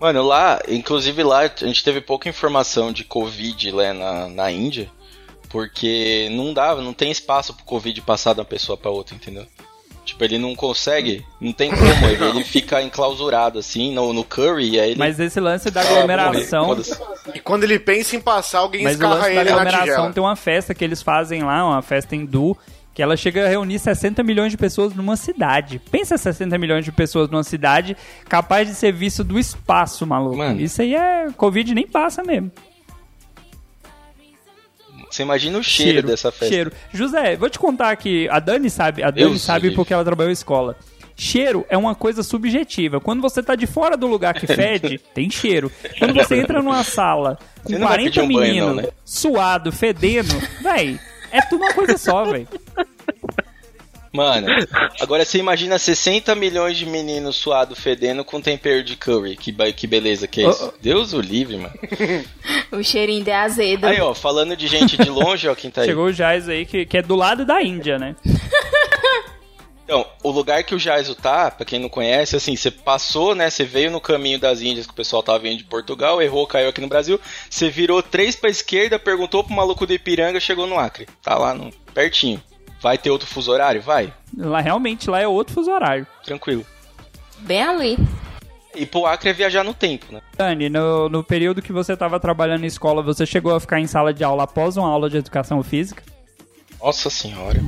Mano, 0.00 0.22
lá, 0.22 0.60
inclusive 0.68 1.22
lá, 1.22 1.40
a 1.40 1.66
gente 1.66 1.82
teve 1.82 2.00
pouca 2.00 2.28
informação 2.28 2.92
de 2.92 3.02
Covid 3.04 3.70
lá 3.72 3.92
na, 3.92 4.28
na 4.28 4.50
Índia, 4.50 4.88
porque 5.48 6.28
não 6.30 6.54
dava, 6.54 6.80
não 6.80 6.92
tem 6.92 7.10
espaço 7.10 7.52
pro 7.52 7.64
Covid 7.64 8.00
passar 8.02 8.32
de 8.32 8.40
uma 8.40 8.44
pessoa 8.44 8.76
pra 8.76 8.90
outra, 8.90 9.16
entendeu? 9.16 9.46
Tipo, 10.04 10.24
ele 10.24 10.38
não 10.38 10.54
consegue, 10.54 11.22
não 11.38 11.52
tem 11.52 11.70
como, 11.70 12.06
ele, 12.08 12.24
ele 12.24 12.44
fica 12.44 12.80
enclausurado 12.80 13.58
assim 13.58 13.92
no, 13.92 14.12
no 14.14 14.24
curry, 14.24 14.70
e 14.70 14.80
aí 14.80 14.90
ele. 14.92 14.98
Mas 14.98 15.20
esse 15.20 15.38
lance 15.38 15.70
da 15.70 15.82
Ah, 15.82 15.84
aglomeração. 15.84 16.80
E 17.34 17.40
quando 17.40 17.64
ele 17.64 17.78
pensa 17.78 18.16
em 18.16 18.20
passar, 18.20 18.60
alguém 18.60 18.84
Mas 18.84 18.92
o 18.92 18.94
escarra 18.94 19.14
lance 19.16 19.34
da 19.34 19.40
ele 19.42 19.50
na 19.50 19.60
aglomeração 19.60 20.12
tem 20.12 20.22
uma 20.22 20.34
festa 20.34 20.74
que 20.74 20.82
eles 20.82 21.02
fazem 21.02 21.42
lá, 21.42 21.62
uma 21.62 21.82
festa 21.82 22.16
hindu, 22.16 22.56
que 22.98 23.02
ela 23.04 23.16
chega 23.16 23.44
a 23.44 23.48
reunir 23.48 23.78
60 23.78 24.24
milhões 24.24 24.50
de 24.50 24.56
pessoas 24.56 24.92
numa 24.92 25.16
cidade. 25.16 25.80
Pensa 25.88 26.18
60 26.18 26.58
milhões 26.58 26.84
de 26.84 26.90
pessoas 26.90 27.30
numa 27.30 27.44
cidade 27.44 27.96
capaz 28.28 28.66
de 28.66 28.74
ser 28.74 28.92
visto 28.92 29.22
do 29.22 29.38
espaço, 29.38 30.04
maluco. 30.04 30.38
Mano. 30.38 30.60
Isso 30.60 30.82
aí 30.82 30.96
é. 30.96 31.28
Covid 31.36 31.76
nem 31.76 31.86
passa 31.86 32.24
mesmo. 32.24 32.50
Você 35.08 35.22
imagina 35.22 35.58
o 35.58 35.62
cheiro, 35.62 36.08
dessa 36.08 36.32
festa. 36.32 36.52
Cheiro. 36.52 36.72
José, 36.92 37.36
vou 37.36 37.48
te 37.48 37.56
contar 37.56 37.94
que 37.94 38.28
a 38.30 38.40
Dani 38.40 38.68
sabe, 38.68 39.04
a 39.04 39.12
Dani 39.12 39.28
Deus 39.28 39.42
sabe 39.42 39.70
porque 39.76 39.94
ela 39.94 40.02
trabalhou 40.02 40.30
em 40.30 40.32
escola. 40.32 40.76
Cheiro 41.14 41.64
é 41.68 41.78
uma 41.78 41.94
coisa 41.94 42.24
subjetiva. 42.24 43.00
Quando 43.00 43.22
você 43.22 43.40
tá 43.40 43.54
de 43.54 43.68
fora 43.68 43.96
do 43.96 44.08
lugar 44.08 44.34
que 44.34 44.46
fede, 44.52 44.98
tem 45.14 45.30
cheiro. 45.30 45.70
Quando 46.00 46.14
você 46.14 46.34
entra 46.34 46.60
numa 46.60 46.82
sala 46.82 47.38
com 47.62 47.74
Você 47.74 47.78
não 47.78 47.86
vai 47.86 47.98
40 47.98 48.10
pedir 48.10 48.22
um 48.22 48.26
meninos, 48.26 48.76
né? 48.76 48.88
suado, 49.04 49.70
fedendo, 49.70 50.34
véi, 50.60 50.98
é 51.30 51.40
tudo 51.42 51.62
uma 51.62 51.72
coisa 51.72 51.96
só, 51.96 52.24
véi. 52.24 52.46
Mano, 54.12 54.48
agora 55.00 55.24
você 55.24 55.38
imagina 55.38 55.78
60 55.78 56.34
milhões 56.34 56.76
de 56.76 56.86
meninos 56.86 57.36
suados 57.36 57.78
fedendo 57.78 58.24
com 58.24 58.40
tempero 58.40 58.82
de 58.82 58.96
curry. 58.96 59.36
Que, 59.36 59.52
que 59.72 59.86
beleza 59.86 60.26
que 60.26 60.42
é 60.42 60.48
isso. 60.48 60.72
Deus 60.80 61.12
o 61.12 61.20
livre, 61.20 61.56
mano. 61.56 61.74
O 62.70 62.82
cheirinho 62.82 63.24
de 63.24 63.30
azedo. 63.30 63.86
Aí, 63.86 63.98
ó, 63.98 64.14
falando 64.14 64.54
de 64.54 64.66
gente 64.66 64.96
de 64.96 65.08
longe, 65.08 65.48
ó, 65.48 65.54
quem 65.54 65.70
tá 65.70 65.80
aí. 65.82 65.86
Chegou 65.86 66.04
o 66.06 66.12
Jais 66.12 66.48
aí, 66.48 66.66
que, 66.66 66.84
que 66.84 66.98
é 66.98 67.02
do 67.02 67.16
lado 67.16 67.46
da 67.46 67.62
Índia, 67.62 67.98
né? 67.98 68.14
Então, 69.88 70.04
o 70.22 70.30
lugar 70.30 70.62
que 70.64 70.74
o 70.74 70.78
Jaiso 70.78 71.14
tá, 71.14 71.50
pra 71.50 71.64
quem 71.64 71.78
não 71.78 71.88
conhece, 71.88 72.36
assim, 72.36 72.54
você 72.54 72.70
passou, 72.70 73.34
né? 73.34 73.48
Você 73.48 73.64
veio 73.64 73.90
no 73.90 73.98
caminho 73.98 74.38
das 74.38 74.60
Índias 74.60 74.84
que 74.84 74.92
o 74.92 74.94
pessoal 74.94 75.22
tava 75.22 75.38
vindo 75.38 75.56
de 75.56 75.64
Portugal, 75.64 76.20
errou, 76.20 76.46
caiu 76.46 76.68
aqui 76.68 76.82
no 76.82 76.88
Brasil. 76.88 77.18
Você 77.48 77.70
virou 77.70 78.02
três 78.02 78.36
pra 78.36 78.50
esquerda, 78.50 78.98
perguntou 78.98 79.42
pro 79.42 79.54
maluco 79.54 79.86
do 79.86 79.94
Ipiranga, 79.94 80.38
chegou 80.38 80.66
no 80.66 80.78
Acre. 80.78 81.08
Tá 81.22 81.38
lá 81.38 81.54
no, 81.54 81.72
pertinho. 81.94 82.38
Vai 82.82 82.98
ter 82.98 83.08
outro 83.08 83.26
fuso 83.26 83.50
horário? 83.50 83.80
Vai. 83.80 84.12
Lá 84.36 84.60
realmente 84.60 85.08
lá 85.08 85.22
é 85.22 85.26
outro 85.26 85.54
fuso 85.54 85.70
horário. 85.70 86.06
Tranquilo. 86.22 86.66
Bem 87.38 87.62
ali. 87.62 87.98
E 88.74 88.84
pro 88.84 89.06
Acre 89.06 89.30
é 89.30 89.32
viajar 89.32 89.64
no 89.64 89.72
tempo, 89.72 90.12
né? 90.12 90.20
Dani, 90.36 90.68
no, 90.68 91.08
no 91.08 91.24
período 91.24 91.62
que 91.62 91.72
você 91.72 91.94
estava 91.94 92.20
trabalhando 92.20 92.64
em 92.64 92.66
escola, 92.66 93.02
você 93.02 93.24
chegou 93.24 93.54
a 93.54 93.60
ficar 93.60 93.80
em 93.80 93.86
sala 93.86 94.12
de 94.12 94.22
aula 94.22 94.42
após 94.42 94.76
uma 94.76 94.86
aula 94.86 95.08
de 95.08 95.16
educação 95.16 95.62
física? 95.62 96.02
Nossa 96.78 97.08
senhora. 97.08 97.58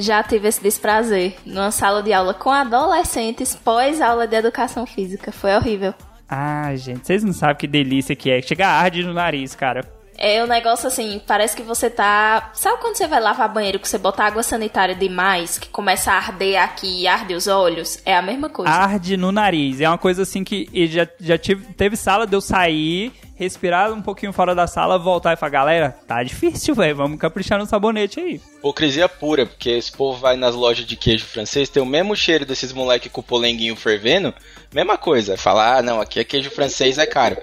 Já 0.00 0.22
tive 0.22 0.48
esse 0.48 0.62
desprazer 0.62 1.36
numa 1.44 1.70
sala 1.70 2.02
de 2.02 2.10
aula 2.10 2.32
com 2.32 2.50
adolescentes 2.50 3.54
pós 3.54 4.00
aula 4.00 4.26
de 4.26 4.34
educação 4.34 4.86
física. 4.86 5.30
Foi 5.30 5.54
horrível. 5.54 5.92
Ah, 6.26 6.74
gente, 6.74 7.06
vocês 7.06 7.22
não 7.22 7.34
sabem 7.34 7.56
que 7.56 7.66
delícia 7.66 8.16
que 8.16 8.30
é. 8.30 8.40
Chega 8.40 8.66
arde 8.66 9.04
no 9.04 9.12
nariz, 9.12 9.54
cara. 9.54 9.84
É 10.22 10.44
um 10.44 10.46
negócio 10.46 10.86
assim, 10.86 11.18
parece 11.26 11.56
que 11.56 11.62
você 11.62 11.88
tá. 11.88 12.50
Sabe 12.52 12.78
quando 12.82 12.94
você 12.94 13.06
vai 13.06 13.18
lavar 13.20 13.50
banheiro 13.50 13.78
que 13.78 13.88
você 13.88 13.96
bota 13.96 14.22
água 14.22 14.42
sanitária 14.42 14.94
demais, 14.94 15.58
que 15.58 15.70
começa 15.70 16.12
a 16.12 16.16
arder 16.16 16.62
aqui 16.62 17.00
e 17.00 17.08
arde 17.08 17.32
os 17.32 17.46
olhos? 17.46 18.02
É 18.04 18.14
a 18.14 18.20
mesma 18.20 18.50
coisa. 18.50 18.70
Arde 18.70 19.16
no 19.16 19.32
nariz. 19.32 19.80
É 19.80 19.88
uma 19.88 19.96
coisa 19.96 20.24
assim 20.24 20.44
que 20.44 20.68
e 20.74 20.86
já, 20.86 21.08
já 21.18 21.38
tive, 21.38 21.72
teve 21.72 21.96
sala 21.96 22.26
de 22.26 22.36
eu 22.36 22.42
sair, 22.42 23.14
respirar 23.34 23.90
um 23.94 24.02
pouquinho 24.02 24.30
fora 24.30 24.54
da 24.54 24.66
sala, 24.66 24.98
voltar 24.98 25.32
e 25.32 25.36
falar, 25.36 25.52
galera, 25.52 25.96
tá 26.06 26.22
difícil, 26.22 26.74
velho. 26.74 26.96
Vamos 26.96 27.18
caprichar 27.18 27.58
no 27.58 27.64
sabonete 27.64 28.20
aí. 28.20 28.42
Hipocrisia 28.58 29.08
pura, 29.08 29.46
porque 29.46 29.70
esse 29.70 29.90
povo 29.90 30.20
vai 30.20 30.36
nas 30.36 30.54
lojas 30.54 30.84
de 30.84 30.96
queijo 30.96 31.24
francês, 31.24 31.70
tem 31.70 31.82
o 31.82 31.86
mesmo 31.86 32.14
cheiro 32.14 32.44
desses 32.44 32.74
moleque 32.74 33.08
com 33.08 33.22
o 33.22 33.24
polenguinho 33.24 33.74
fervendo, 33.74 34.34
mesma 34.70 34.98
coisa. 34.98 35.38
Falar, 35.38 35.78
ah, 35.78 35.82
não, 35.82 35.98
aqui 35.98 36.20
é 36.20 36.24
queijo 36.24 36.50
francês, 36.50 36.98
é 36.98 37.06
caro. 37.06 37.38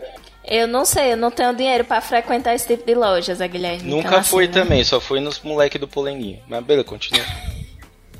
Eu 0.50 0.68
não 0.68 0.86
sei, 0.86 1.14
eu 1.14 1.18
não 1.18 1.30
tenho 1.30 1.54
dinheiro 1.54 1.84
pra 1.84 2.00
frequentar 2.00 2.56
esse 2.56 2.66
tipo 2.68 2.86
de 2.86 2.96
loja, 2.96 3.36
Zé 3.36 3.48
Guilherme. 3.48 3.90
Nunca 3.90 4.08
Então, 4.08 4.24
fui 4.24 4.46
assim, 4.46 4.54
né? 4.54 4.62
também, 4.64 4.84
só 4.84 5.00
fui 5.00 5.20
nos 5.20 5.42
moleque 5.42 5.78
do 5.78 5.88
polenguinho. 5.88 6.40
Mas 6.48 6.64
beleza, 6.64 6.86
continua. 6.86 7.26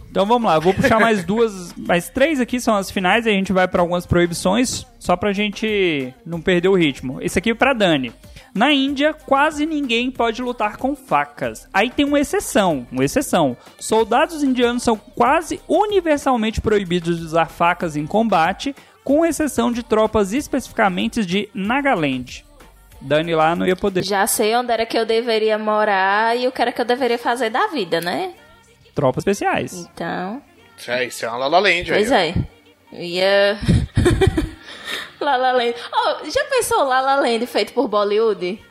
Então 0.10 0.26
vamos 0.26 0.48
lá, 0.50 0.56
eu 0.56 0.62
vou 0.62 0.74
puxar 0.74 1.00
mais 1.00 1.24
duas, 1.24 1.74
mais 1.76 2.10
três 2.10 2.40
aqui 2.40 2.60
são 2.60 2.76
as 2.76 2.90
finais, 2.90 3.28
e 3.28 3.30
a 3.30 3.34
gente 3.34 3.54
vai 3.54 3.68
pra 3.68 3.82
algumas 3.82 4.06
proibições, 4.06 4.84
só 4.98 5.16
pra 5.16 5.32
gente 5.32 6.12
não 6.26 6.42
perder 6.42 6.70
o 6.70 6.76
ritmo. 6.76 7.22
Esse 7.22 7.38
aqui 7.38 7.52
é 7.52 7.54
pra 7.54 7.72
Dani. 7.74 8.12
Na 8.52 8.74
Índia, 8.74 9.14
quase 9.14 9.66
ninguém 9.68 10.10
pode 10.10 10.42
lutar 10.42 10.78
com 10.78 10.96
facas. 10.96 11.68
Aí 11.72 11.92
tem 11.92 12.04
uma 12.04 12.20
exceção, 12.20 12.88
uma 12.92 13.06
exceção. 13.06 13.56
Soldados 13.80 14.42
indianos 14.42 14.82
são 14.82 14.98
quase 14.98 15.60
universalmente 15.68 16.62
proibidos 16.62 17.20
de 17.20 17.24
usar 17.26 17.46
facas 17.46 17.96
em 17.96 18.08
combate, 18.08 18.76
com 19.08 19.26
exceção 19.26 19.72
de 19.72 19.84
tropas 19.84 20.34
especificamente 20.34 21.26
de 21.26 21.50
Nagaland. 21.54 22.46
Dani 23.00 23.34
lá 23.34 23.56
não 23.56 23.66
ia 23.66 23.74
poder. 23.74 24.04
Já 24.04 24.28
sei 24.28 24.54
onde 24.54 24.70
era 24.70 24.86
que 24.86 24.98
eu 25.00 25.06
deveria 25.06 25.58
morar 25.58 26.36
e 26.38 26.46
o 26.46 26.52
que 26.52 26.62
era 26.62 26.74
que 26.74 26.82
eu 26.82 26.84
deveria 26.84 27.18
fazer 27.18 27.50
da 27.50 27.68
vida, 27.68 28.02
né? 28.02 28.34
Tropas 28.94 29.22
especiais. 29.22 29.88
Então, 29.94 30.42
É, 30.90 31.06
isso 31.06 31.24
é 31.24 31.30
uma 31.30 31.38
Lala 31.38 31.58
Land 31.60 31.94
aí. 31.94 32.06
pois 32.06 32.12
é. 32.12 32.34
Ia. 32.92 33.58
Lala 35.22 35.54
Land. 35.54 35.76
Oh, 35.94 36.30
já 36.30 36.44
pensou 36.50 36.84
Lala 36.84 37.16
Land 37.16 37.46
feito 37.48 37.72
por 37.72 37.88
Bollywood? 37.88 38.62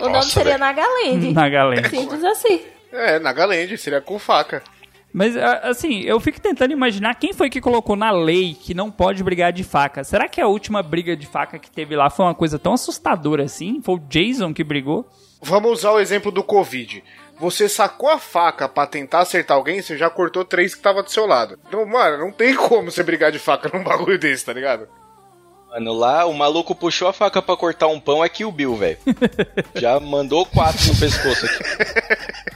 O 0.00 0.02
nome 0.06 0.14
Nossa, 0.14 0.30
seria 0.30 0.58
velho. 0.58 0.64
Nagaland. 0.64 1.32
Nagaland. 1.32 1.88
Simples 1.90 2.24
assim. 2.24 2.60
É, 2.90 3.20
Nagaland, 3.20 3.78
seria 3.78 4.00
com 4.00 4.18
faca. 4.18 4.64
Mas, 5.12 5.34
assim, 5.36 6.00
eu 6.00 6.20
fico 6.20 6.40
tentando 6.40 6.72
imaginar 6.72 7.14
quem 7.14 7.32
foi 7.32 7.48
que 7.48 7.60
colocou 7.60 7.96
na 7.96 8.10
lei 8.10 8.54
que 8.54 8.74
não 8.74 8.90
pode 8.90 9.24
brigar 9.24 9.52
de 9.52 9.64
faca. 9.64 10.04
Será 10.04 10.28
que 10.28 10.40
a 10.40 10.46
última 10.46 10.82
briga 10.82 11.16
de 11.16 11.26
faca 11.26 11.58
que 11.58 11.70
teve 11.70 11.96
lá 11.96 12.10
foi 12.10 12.26
uma 12.26 12.34
coisa 12.34 12.58
tão 12.58 12.74
assustadora 12.74 13.44
assim? 13.44 13.80
Foi 13.82 13.94
o 13.94 13.98
Jason 13.98 14.52
que 14.52 14.62
brigou? 14.62 15.08
Vamos 15.40 15.70
usar 15.72 15.92
o 15.92 16.00
exemplo 16.00 16.30
do 16.30 16.42
Covid. 16.42 17.02
Você 17.38 17.68
sacou 17.68 18.08
a 18.08 18.18
faca 18.18 18.68
pra 18.68 18.86
tentar 18.86 19.20
acertar 19.20 19.56
alguém, 19.56 19.80
você 19.82 19.96
já 19.96 20.08
cortou 20.08 20.44
três 20.44 20.74
que 20.74 20.82
tava 20.82 21.02
do 21.02 21.10
seu 21.10 21.26
lado. 21.26 21.58
Então, 21.68 21.84
mano, 21.86 22.18
não 22.18 22.32
tem 22.32 22.54
como 22.54 22.90
você 22.90 23.02
brigar 23.02 23.30
de 23.30 23.38
faca 23.38 23.70
num 23.72 23.84
bagulho 23.84 24.18
desse, 24.18 24.44
tá 24.44 24.52
ligado? 24.52 24.88
Mano, 25.68 25.92
lá 25.92 26.24
o 26.24 26.32
maluco 26.32 26.74
puxou 26.74 27.08
a 27.08 27.12
faca 27.12 27.42
pra 27.42 27.56
cortar 27.56 27.88
um 27.88 28.00
pão, 28.00 28.24
é 28.24 28.28
que 28.28 28.44
o 28.44 28.52
Bill, 28.52 28.74
velho. 28.76 28.98
Já 29.76 30.00
mandou 30.00 30.46
quatro 30.46 30.86
no 30.86 30.96
pescoço 30.98 31.44
aqui. 31.44 32.55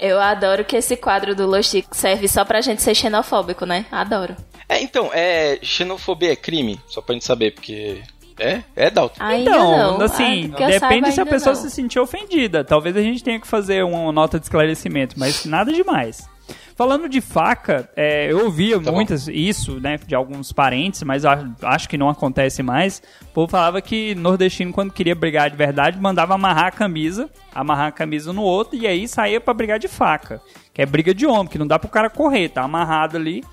Eu 0.00 0.18
adoro 0.18 0.64
que 0.64 0.76
esse 0.76 0.96
quadro 0.96 1.34
do 1.34 1.46
Lost 1.46 1.74
serve 1.92 2.26
só 2.26 2.42
pra 2.44 2.62
gente 2.62 2.80
ser 2.80 2.94
xenofóbico, 2.94 3.66
né? 3.66 3.84
Adoro. 3.92 4.34
É, 4.66 4.80
então, 4.82 5.10
é. 5.12 5.58
Xenofobia 5.62 6.32
é 6.32 6.36
crime? 6.36 6.80
Só 6.86 7.02
pra 7.02 7.12
gente 7.12 7.24
saber, 7.24 7.50
porque. 7.52 8.00
É? 8.38 8.62
É, 8.74 8.90
Dalton. 8.90 9.22
Ainda 9.22 9.50
então, 9.50 9.98
não. 9.98 10.06
assim, 10.06 10.50
Ah, 10.56 10.66
depende 10.66 11.12
se 11.12 11.20
a 11.20 11.26
pessoa 11.26 11.54
não. 11.54 11.60
se 11.60 11.70
sentir 11.70 11.98
ofendida. 11.98 12.64
Talvez 12.64 12.96
a 12.96 13.02
gente 13.02 13.22
tenha 13.22 13.38
que 13.38 13.46
fazer 13.46 13.84
uma 13.84 14.10
nota 14.10 14.38
de 14.38 14.46
esclarecimento, 14.46 15.16
mas 15.18 15.44
nada 15.44 15.70
demais. 15.70 16.26
Falando 16.80 17.10
de 17.10 17.20
faca, 17.20 17.90
é, 17.94 18.32
eu 18.32 18.46
ouvia 18.46 18.80
Tá 18.80 18.90
bom. 18.90 18.96
muitas 18.96 19.28
isso, 19.28 19.78
né, 19.78 19.98
de 19.98 20.14
alguns 20.14 20.50
parentes, 20.50 21.02
mas 21.02 21.24
acho 21.26 21.86
que 21.86 21.98
não 21.98 22.08
acontece 22.08 22.62
mais. 22.62 23.02
O 23.20 23.34
povo 23.34 23.48
falava 23.50 23.82
que 23.82 24.14
nordestino, 24.14 24.72
quando 24.72 24.90
queria 24.90 25.14
brigar 25.14 25.50
de 25.50 25.58
verdade, 25.58 26.00
mandava 26.00 26.32
amarrar 26.32 26.68
a 26.68 26.70
camisa, 26.70 27.28
amarrar 27.54 27.88
a 27.88 27.92
camisa 27.92 28.32
no 28.32 28.40
outro 28.40 28.78
e 28.78 28.86
aí 28.86 29.06
saía 29.06 29.38
pra 29.42 29.52
brigar 29.52 29.78
de 29.78 29.88
faca. 29.88 30.40
Que 30.72 30.80
é 30.80 30.86
briga 30.86 31.12
de 31.12 31.26
homem, 31.26 31.48
que 31.48 31.58
não 31.58 31.66
dá 31.66 31.78
pro 31.78 31.90
cara 31.90 32.08
correr, 32.08 32.48
tá 32.48 32.62
amarrado 32.62 33.18
ali. 33.18 33.44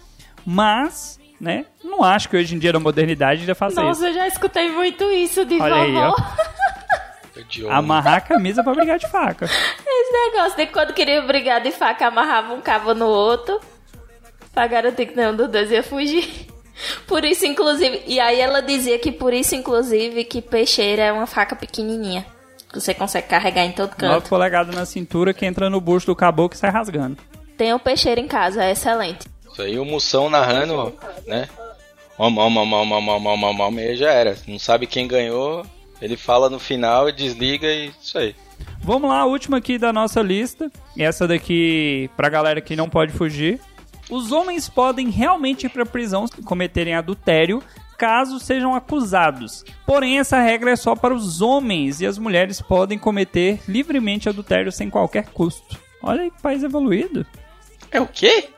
Mas, 0.45 1.19
né, 1.37 1.65
não 1.83 2.05
acho 2.05 2.29
que 2.29 2.37
hoje 2.37 2.55
em 2.55 2.59
dia 2.59 2.71
na 2.71 2.79
modernidade 2.79 3.41
ainda 3.41 3.55
faça 3.55 3.73
isso. 3.73 3.81
Nossa, 3.83 4.07
eu 4.07 4.13
já 4.13 4.25
escutei 4.29 4.71
muito 4.71 5.03
isso 5.11 5.43
de 5.43 5.59
Olha 5.59 5.75
aí, 5.75 5.91
vovó. 5.91 6.15
De 6.15 6.23
Amarrar 7.69 8.15
a 8.17 8.21
camisa 8.21 8.63
pra 8.63 8.73
brigar 8.73 8.97
de 8.97 9.07
faca. 9.07 9.45
Esse 9.45 10.11
negócio 10.11 10.57
de 10.57 10.65
que 10.65 10.73
quando 10.73 10.93
queria 10.93 11.21
brigar 11.21 11.61
de 11.61 11.71
faca, 11.71 12.07
amarrava 12.07 12.53
um 12.53 12.61
cabo 12.61 12.93
no 12.93 13.07
outro. 13.07 13.59
Pra 14.53 14.67
garantir 14.67 15.05
que 15.07 15.15
nenhum 15.15 15.35
dos 15.35 15.49
dois 15.49 15.71
ia 15.71 15.83
fugir. 15.83 16.47
Por 17.07 17.25
isso, 17.25 17.45
inclusive. 17.45 18.03
E 18.05 18.19
aí 18.19 18.39
ela 18.39 18.61
dizia 18.61 18.99
que 18.99 19.11
por 19.11 19.33
isso, 19.33 19.55
inclusive, 19.55 20.23
que 20.23 20.41
peixeira 20.41 21.03
é 21.03 21.11
uma 21.11 21.25
faca 21.25 21.55
pequenininha. 21.55 22.25
Que 22.71 22.79
você 22.79 22.93
consegue 22.93 23.27
carregar 23.27 23.63
em 23.65 23.71
todo 23.71 23.89
9 23.89 23.95
canto. 23.97 24.29
polegadas 24.29 24.75
na 24.75 24.85
cintura 24.85 25.33
que 25.33 25.45
entra 25.45 25.69
no 25.69 25.79
bucho 25.79 26.05
do 26.05 26.15
caboclo 26.15 26.55
e 26.55 26.59
sai 26.59 26.69
rasgando. 26.69 27.17
Tem 27.57 27.73
um 27.73 27.79
peixeiro 27.79 28.21
em 28.21 28.27
casa, 28.27 28.63
é 28.63 28.71
excelente. 28.71 29.27
Isso 29.51 29.61
aí 29.61 29.79
o 29.79 29.85
Moção 29.85 30.29
narrando, 30.29 30.93
né? 31.25 31.47
Om, 32.19 32.37
om, 32.37 32.57
om, 32.57 32.73
om, 32.73 32.91
om, 32.91 33.07
om, 33.09 33.27
om, 33.27 33.43
om, 33.43 33.61
om, 33.61 33.79
e 33.79 33.95
já 33.95 34.11
era. 34.11 34.35
Não 34.47 34.59
sabe 34.59 34.85
quem 34.85 35.07
ganhou, 35.07 35.65
ele 36.01 36.17
fala 36.17 36.49
no 36.49 36.59
final, 36.59 37.11
desliga 37.11 37.67
e 37.67 37.91
isso 38.01 38.17
aí. 38.17 38.35
Vamos 38.79 39.09
lá, 39.09 39.19
a 39.19 39.25
última 39.25 39.57
aqui 39.57 39.77
da 39.77 39.91
nossa 39.91 40.21
lista. 40.21 40.71
E 40.95 41.03
essa 41.03 41.27
daqui, 41.27 42.09
pra 42.15 42.29
galera 42.29 42.61
que 42.61 42.75
não 42.75 42.89
pode 42.89 43.11
fugir. 43.13 43.59
Os 44.09 44.31
homens 44.31 44.69
podem 44.69 45.09
realmente 45.09 45.65
ir 45.65 45.69
pra 45.69 45.85
prisão 45.85 46.25
se 46.27 46.41
cometerem 46.41 46.95
adultério 46.95 47.61
caso 47.97 48.39
sejam 48.39 48.75
acusados. 48.75 49.65
Porém, 49.85 50.19
essa 50.19 50.39
regra 50.39 50.71
é 50.71 50.75
só 50.75 50.95
para 50.95 51.13
os 51.13 51.41
homens 51.41 51.99
e 51.99 52.05
as 52.05 52.17
mulheres 52.17 52.61
podem 52.61 52.97
cometer 52.97 53.59
livremente 53.67 54.29
adultério 54.29 54.71
sem 54.71 54.89
qualquer 54.89 55.27
custo. 55.29 55.79
Olha 56.01 56.21
aí 56.21 56.31
que 56.31 56.41
país 56.41 56.63
evoluído. 56.63 57.25
É 57.91 57.99
o 57.99 58.07
quê? 58.07 58.49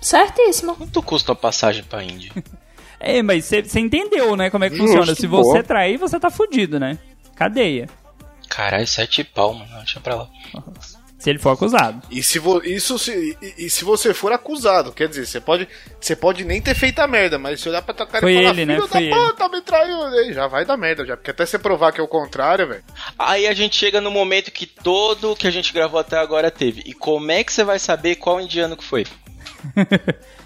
Certíssimo. 0.00 0.76
Quanto 0.76 1.02
custa 1.02 1.32
a 1.32 1.34
passagem 1.34 1.82
pra 1.84 2.02
Índia? 2.04 2.32
É, 3.02 3.22
mas 3.22 3.44
você 3.46 3.62
entendeu, 3.80 4.36
né, 4.36 4.48
como 4.50 4.64
é 4.64 4.70
que 4.70 4.76
Justo, 4.76 4.92
funciona. 4.96 5.14
Se 5.14 5.26
boa. 5.26 5.42
você 5.44 5.62
trair, 5.62 5.96
você 5.98 6.18
tá 6.20 6.30
fudido, 6.30 6.78
né? 6.80 6.98
Cadeia. 7.36 7.88
Caralho, 8.48 8.86
sete 8.86 9.24
pau, 9.24 9.54
mano. 9.54 9.70
Deixa 9.78 9.98
pra 10.00 10.14
lá. 10.14 10.28
Se 11.18 11.30
ele 11.30 11.38
for 11.38 11.50
acusado. 11.50 12.02
E 12.10 12.20
se, 12.20 12.40
vo- 12.40 12.60
isso 12.64 12.98
se, 12.98 13.36
e, 13.40 13.66
e 13.66 13.70
se 13.70 13.84
você 13.84 14.12
for 14.12 14.32
acusado, 14.32 14.90
quer 14.92 15.08
dizer, 15.08 15.24
você 15.24 15.40
pode, 15.40 15.68
você 16.00 16.16
pode 16.16 16.44
nem 16.44 16.60
ter 16.60 16.74
feito 16.74 16.98
a 16.98 17.06
merda, 17.06 17.38
mas 17.38 17.60
se 17.60 17.68
olhar 17.68 17.80
pra 17.80 17.94
tua 17.94 18.06
cara 18.06 18.20
Foi 18.20 18.32
e 18.32 18.36
falar, 18.42 18.50
ele, 18.50 18.66
né? 18.66 18.74
filho 18.74 18.88
Foi 18.88 19.00
da 19.00 19.06
ele." 19.06 19.14
puta, 19.30 19.48
me 19.48 19.60
traiu, 19.60 20.02
aí 20.02 20.32
já 20.32 20.48
vai 20.48 20.64
dar 20.64 20.76
merda, 20.76 21.06
já. 21.06 21.16
Porque 21.16 21.30
até 21.30 21.46
você 21.46 21.60
provar 21.60 21.92
que 21.92 22.00
é 22.00 22.02
o 22.02 22.08
contrário, 22.08 22.66
velho. 22.68 22.82
Aí 23.16 23.46
a 23.46 23.54
gente 23.54 23.76
chega 23.76 24.00
no 24.00 24.10
momento 24.10 24.50
que 24.50 24.66
todo 24.66 25.36
que 25.36 25.46
a 25.46 25.50
gente 25.52 25.72
gravou 25.72 26.00
até 26.00 26.18
agora 26.18 26.50
teve. 26.50 26.82
E 26.84 26.92
como 26.92 27.30
é 27.30 27.44
que 27.44 27.52
você 27.52 27.62
vai 27.62 27.78
saber 27.78 28.16
qual 28.16 28.40
indiano 28.40 28.76
que 28.76 28.84
foi? 28.84 29.06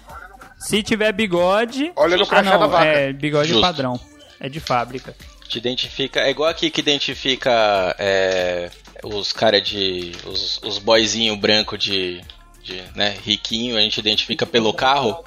Se 0.57 0.81
tiver 0.81 1.11
bigode. 1.11 1.91
Olha 1.95 2.17
no 2.17 2.23
ah, 2.23 2.27
crachá 2.27 2.51
não, 2.51 2.59
da 2.59 2.67
vaca. 2.67 2.85
É 2.85 3.13
bigode 3.13 3.49
Justo. 3.49 3.61
padrão. 3.61 3.99
É 4.39 4.49
de 4.49 4.59
fábrica. 4.59 5.15
Te 5.47 5.57
identifica. 5.57 6.21
É 6.21 6.29
igual 6.29 6.49
aqui 6.49 6.69
que 6.69 6.81
identifica 6.81 7.95
é, 7.97 8.69
os 9.03 9.31
cara 9.31 9.61
de. 9.61 10.11
os, 10.25 10.59
os 10.63 10.77
boyzinho 10.79 11.35
branco 11.35 11.77
de. 11.77 12.21
de 12.63 12.83
né, 12.95 13.15
riquinho, 13.23 13.77
a 13.77 13.81
gente 13.81 13.97
identifica 13.99 14.45
pelo 14.45 14.73
carro. 14.73 15.23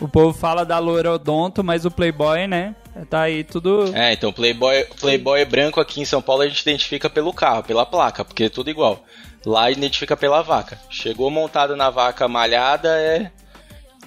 O 0.00 0.08
povo 0.08 0.36
fala 0.36 0.64
da 0.64 0.78
loira 0.78 1.12
odonto, 1.12 1.62
mas 1.62 1.84
o 1.84 1.90
Playboy, 1.90 2.46
né? 2.46 2.74
Tá 3.08 3.22
aí 3.22 3.44
tudo. 3.44 3.96
É, 3.96 4.12
então 4.12 4.32
Playboy, 4.32 4.84
Playboy 5.00 5.44
branco 5.44 5.80
aqui 5.80 6.00
em 6.00 6.04
São 6.04 6.20
Paulo 6.20 6.42
a 6.42 6.48
gente 6.48 6.60
identifica 6.60 7.08
pelo 7.08 7.32
carro, 7.32 7.62
pela 7.62 7.86
placa, 7.86 8.24
porque 8.24 8.44
é 8.44 8.48
tudo 8.48 8.68
igual. 8.68 9.04
Lá 9.46 9.70
identifica 9.70 10.16
pela 10.16 10.42
vaca. 10.42 10.78
Chegou 10.90 11.30
montado 11.30 11.74
na 11.76 11.88
vaca 11.88 12.28
malhada 12.28 12.88
é. 12.98 13.30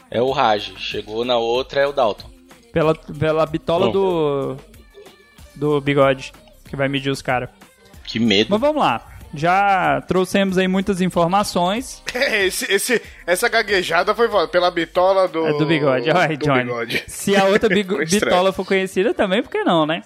É 0.10 0.22
o 0.22 0.32
Raj. 0.32 0.74
Chegou 0.78 1.26
na 1.26 1.38
outra 1.38 1.82
é 1.82 1.88
o 1.88 1.94
Dalton. 1.94 2.30
Pela, 2.72 2.94
pela 2.96 3.46
bitola 3.46 3.92
do. 3.92 4.58
Do 5.56 5.80
bigode. 5.82 6.34
Que 6.68 6.76
vai 6.76 6.88
medir 6.88 7.10
os 7.10 7.22
caras. 7.22 7.50
Que 8.04 8.20
medo. 8.20 8.50
Mas 8.50 8.60
vamos 8.60 8.82
lá. 8.82 9.16
Já 9.34 10.02
trouxemos 10.08 10.58
aí 10.58 10.68
muitas 10.68 11.02
informações. 11.02 12.02
Esse, 12.16 12.72
esse, 12.72 13.02
essa 13.28 13.50
gaguejada 13.50 14.16
foi 14.16 14.30
pela 14.48 14.72
bitola 14.72 15.28
do. 15.28 15.46
É 15.46 15.58
do 15.58 15.66
bigode. 15.66 16.10
Olha, 16.10 16.38
do 16.38 16.46
Johnny. 16.46 16.64
bigode. 16.64 17.04
Se 17.08 17.36
a 17.36 17.46
outra 17.46 17.68
bitola 17.70 18.54
for 18.54 18.66
conhecida 18.66 19.14
também, 19.14 19.42
por 19.44 19.52
que 19.52 19.64
não, 19.64 19.86
né? 19.86 20.04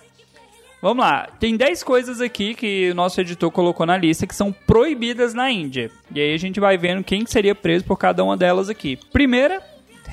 Vamos 0.81 1.03
lá. 1.03 1.27
Tem 1.39 1.57
10 1.57 1.83
coisas 1.83 2.21
aqui 2.21 2.55
que 2.55 2.89
o 2.89 2.95
nosso 2.95 3.19
editor 3.19 3.51
colocou 3.51 3.85
na 3.85 3.97
lista 3.97 4.25
que 4.25 4.33
são 4.33 4.51
proibidas 4.51 5.33
na 5.33 5.51
Índia. 5.51 5.91
E 6.13 6.21
aí 6.21 6.33
a 6.33 6.37
gente 6.37 6.59
vai 6.59 6.77
vendo 6.77 7.03
quem 7.03 7.23
que 7.23 7.31
seria 7.31 7.53
preso 7.53 7.83
por 7.83 7.97
cada 7.97 8.23
uma 8.23 8.37
delas 8.37 8.69
aqui. 8.69 8.97
Primeira, 9.11 9.61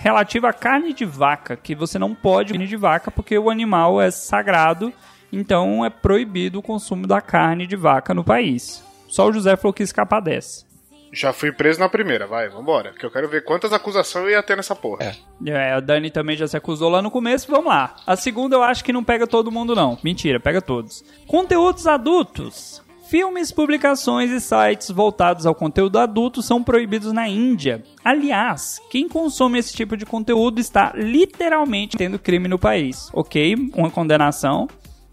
relativa 0.06 0.50
à 0.50 0.52
carne 0.52 0.92
de 0.92 1.04
vaca, 1.04 1.56
que 1.56 1.74
você 1.74 1.98
não 1.98 2.14
pode 2.14 2.52
carne 2.52 2.68
de 2.68 2.76
vaca 2.76 3.10
porque 3.10 3.36
o 3.36 3.50
animal 3.50 4.00
é 4.00 4.08
sagrado, 4.08 4.92
então 5.32 5.84
é 5.84 5.90
proibido 5.90 6.60
o 6.60 6.62
consumo 6.62 7.08
da 7.08 7.20
carne 7.20 7.66
de 7.66 7.74
vaca 7.74 8.14
no 8.14 8.22
país. 8.22 8.84
Só 9.08 9.26
o 9.26 9.32
José 9.32 9.56
falou 9.56 9.72
que 9.72 9.82
ia 9.82 9.84
escapar 9.84 10.20
dessa. 10.20 10.64
Já 11.12 11.32
fui 11.32 11.50
preso 11.50 11.80
na 11.80 11.88
primeira, 11.88 12.24
vai, 12.24 12.48
vambora. 12.48 12.92
Que 12.92 13.04
eu 13.04 13.10
quero 13.10 13.28
ver 13.28 13.42
quantas 13.42 13.72
acusações 13.72 14.26
eu 14.26 14.30
ia 14.30 14.42
ter 14.44 14.56
nessa 14.56 14.76
porra. 14.76 15.02
É. 15.02 15.50
É, 15.50 15.72
a 15.72 15.80
Dani 15.80 16.08
também 16.08 16.36
já 16.36 16.46
se 16.46 16.56
acusou 16.56 16.88
lá 16.88 17.02
no 17.02 17.10
começo, 17.10 17.50
vamos 17.50 17.66
lá. 17.66 17.96
A 18.06 18.14
segunda 18.14 18.54
eu 18.54 18.62
acho 18.62 18.84
que 18.84 18.92
não 18.92 19.02
pega 19.02 19.26
todo 19.26 19.50
mundo 19.50 19.74
não. 19.74 19.98
Mentira, 20.04 20.38
pega 20.38 20.62
todos. 20.62 21.04
Conteúdos 21.26 21.88
adultos. 21.88 22.80
Filmes, 23.08 23.52
publicações 23.52 24.30
e 24.32 24.40
sites 24.40 24.90
voltados 24.90 25.46
ao 25.46 25.54
conteúdo 25.54 25.98
adulto 25.98 26.42
são 26.42 26.62
proibidos 26.62 27.12
na 27.12 27.28
Índia. 27.28 27.82
Aliás, 28.04 28.80
quem 28.90 29.08
consome 29.08 29.60
esse 29.60 29.72
tipo 29.72 29.96
de 29.96 30.04
conteúdo 30.04 30.60
está 30.60 30.92
literalmente 30.94 31.96
tendo 31.96 32.18
crime 32.18 32.48
no 32.48 32.58
país. 32.58 33.08
Ok, 33.12 33.54
uma 33.74 33.90
condenação. 33.90 34.68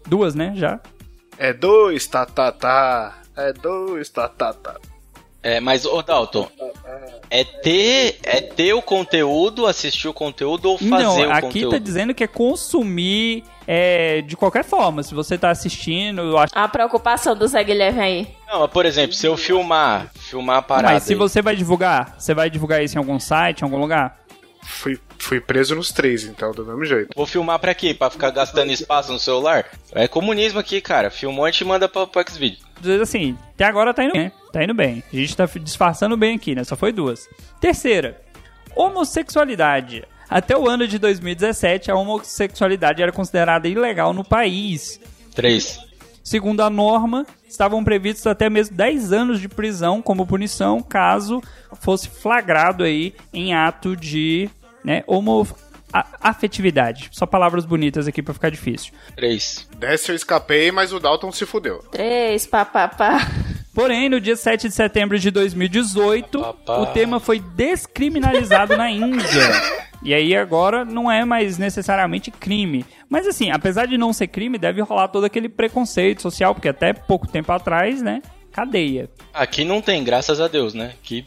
Duas, 0.06 0.34
né, 0.34 0.52
já. 0.56 0.80
É 1.38 1.52
dois, 1.52 2.06
tá, 2.06 2.26
tá, 2.26 2.50
tá. 2.50 3.18
É 3.36 3.52
dois, 3.52 4.08
tá, 4.10 4.28
tá, 4.28 4.52
tá. 4.52 4.76
É, 5.40 5.60
mas, 5.60 5.84
ô 5.84 6.00
Dalton, 6.00 6.48
é 7.28 7.44
ter, 7.44 8.18
é 8.22 8.40
ter 8.40 8.72
o 8.72 8.80
conteúdo, 8.80 9.66
assistir 9.66 10.08
o 10.08 10.14
conteúdo 10.14 10.70
ou 10.70 10.78
fazer 10.78 10.88
Não, 10.88 11.18
o 11.18 11.30
aqui 11.30 11.42
conteúdo? 11.42 11.70
tá 11.72 11.78
dizendo 11.78 12.14
que 12.14 12.24
é 12.24 12.26
consumir 12.26 13.44
é, 13.66 14.22
de 14.22 14.36
qualquer 14.36 14.64
forma. 14.64 15.02
Se 15.02 15.14
você 15.14 15.36
tá 15.38 15.50
assistindo, 15.50 16.22
eu 16.22 16.38
acho. 16.38 16.52
A 16.56 16.68
preocupação 16.68 17.34
do 17.36 17.46
Zé 17.46 17.62
Guilherme 17.62 18.00
aí. 18.00 18.28
Não, 18.46 18.60
mas, 18.60 18.70
por 18.70 18.86
exemplo, 18.86 19.14
se 19.14 19.26
eu 19.26 19.36
filmar, 19.36 20.10
filmar 20.14 20.58
a 20.58 20.62
parada. 20.62 20.94
Mas 20.94 21.02
se 21.04 21.12
aí, 21.12 21.18
você 21.18 21.42
vai 21.42 21.56
divulgar, 21.56 22.14
você 22.18 22.34
vai 22.34 22.50
divulgar 22.50 22.82
isso 22.82 22.96
em 22.96 22.98
algum 22.98 23.18
site, 23.18 23.60
em 23.60 23.64
algum 23.64 23.78
lugar? 23.78 24.18
Fui, 24.62 24.98
fui 25.18 25.40
preso 25.40 25.74
nos 25.74 25.92
três, 25.92 26.24
então, 26.24 26.52
do 26.52 26.64
mesmo 26.64 26.84
jeito. 26.84 27.10
Vou 27.14 27.26
filmar 27.26 27.58
pra 27.58 27.74
quê? 27.74 27.92
Pra 27.92 28.08
ficar 28.08 28.30
gastando 28.30 28.72
espaço 28.72 29.12
no 29.12 29.18
celular? 29.18 29.66
É 29.92 30.08
comunismo 30.08 30.58
aqui, 30.58 30.80
cara. 30.80 31.10
Filmou, 31.10 31.44
a 31.44 31.50
gente 31.50 31.64
manda 31.64 31.88
pra, 31.88 32.06
pro 32.06 32.24
Xvideo. 32.26 32.64
Assim, 33.02 33.36
até 33.54 33.64
agora 33.64 33.92
tá 33.92 34.04
indo 34.04 34.12
bem? 34.12 34.32
Tá 34.52 34.64
indo 34.64 34.74
bem. 34.74 35.02
A 35.12 35.16
gente 35.16 35.36
tá 35.36 35.46
disfarçando 35.60 36.16
bem 36.16 36.36
aqui, 36.36 36.54
né? 36.54 36.64
Só 36.64 36.76
foi 36.76 36.92
duas. 36.92 37.28
Terceira, 37.60 38.20
homossexualidade. 38.74 40.04
Até 40.28 40.56
o 40.56 40.68
ano 40.68 40.86
de 40.86 40.98
2017, 40.98 41.90
a 41.90 41.94
homossexualidade 41.94 43.02
era 43.02 43.12
considerada 43.12 43.68
ilegal 43.68 44.12
no 44.12 44.24
país. 44.24 45.00
Três. 45.34 45.78
Segundo 46.22 46.62
a 46.62 46.70
norma, 46.70 47.26
estavam 47.46 47.84
previstos 47.84 48.26
até 48.26 48.48
mesmo 48.48 48.74
10 48.76 49.12
anos 49.12 49.40
de 49.40 49.48
prisão 49.48 50.00
como 50.00 50.26
punição 50.26 50.80
caso 50.80 51.42
fosse 51.80 52.08
flagrado 52.08 52.82
aí 52.82 53.14
em 53.32 53.54
ato 53.54 53.94
de 53.94 54.48
né, 54.82 55.04
homo 55.06 55.46
afetividade. 56.20 57.08
Só 57.12 57.26
palavras 57.26 57.64
bonitas 57.64 58.08
aqui 58.08 58.22
pra 58.22 58.34
ficar 58.34 58.50
difícil. 58.50 58.92
Três. 59.14 59.68
Dessa 59.76 60.12
eu 60.12 60.16
escapei, 60.16 60.72
mas 60.72 60.92
o 60.92 60.98
Dalton 60.98 61.30
se 61.30 61.46
fudeu. 61.46 61.84
Três, 61.90 62.46
papapá. 62.46 63.18
Porém, 63.72 64.08
no 64.08 64.20
dia 64.20 64.36
7 64.36 64.68
de 64.68 64.74
setembro 64.74 65.18
de 65.18 65.30
2018, 65.30 66.40
Papá. 66.40 66.78
o 66.80 66.86
tema 66.86 67.18
foi 67.18 67.40
descriminalizado 67.40 68.76
na 68.76 68.90
Índia. 68.90 69.50
E 70.04 70.12
aí 70.12 70.36
agora 70.36 70.84
não 70.84 71.10
é 71.10 71.24
mais 71.24 71.56
necessariamente 71.56 72.30
crime. 72.30 72.84
Mas 73.08 73.26
assim, 73.26 73.50
apesar 73.50 73.86
de 73.86 73.96
não 73.96 74.12
ser 74.12 74.28
crime, 74.28 74.58
deve 74.58 74.82
rolar 74.82 75.08
todo 75.08 75.24
aquele 75.24 75.48
preconceito 75.48 76.20
social, 76.20 76.54
porque 76.54 76.68
até 76.68 76.92
pouco 76.92 77.26
tempo 77.26 77.50
atrás, 77.50 78.02
né, 78.02 78.20
cadeia. 78.52 79.08
Aqui 79.32 79.64
não 79.64 79.80
tem, 79.80 80.04
graças 80.04 80.40
a 80.40 80.46
Deus, 80.46 80.74
né? 80.74 80.92
Que 81.02 81.24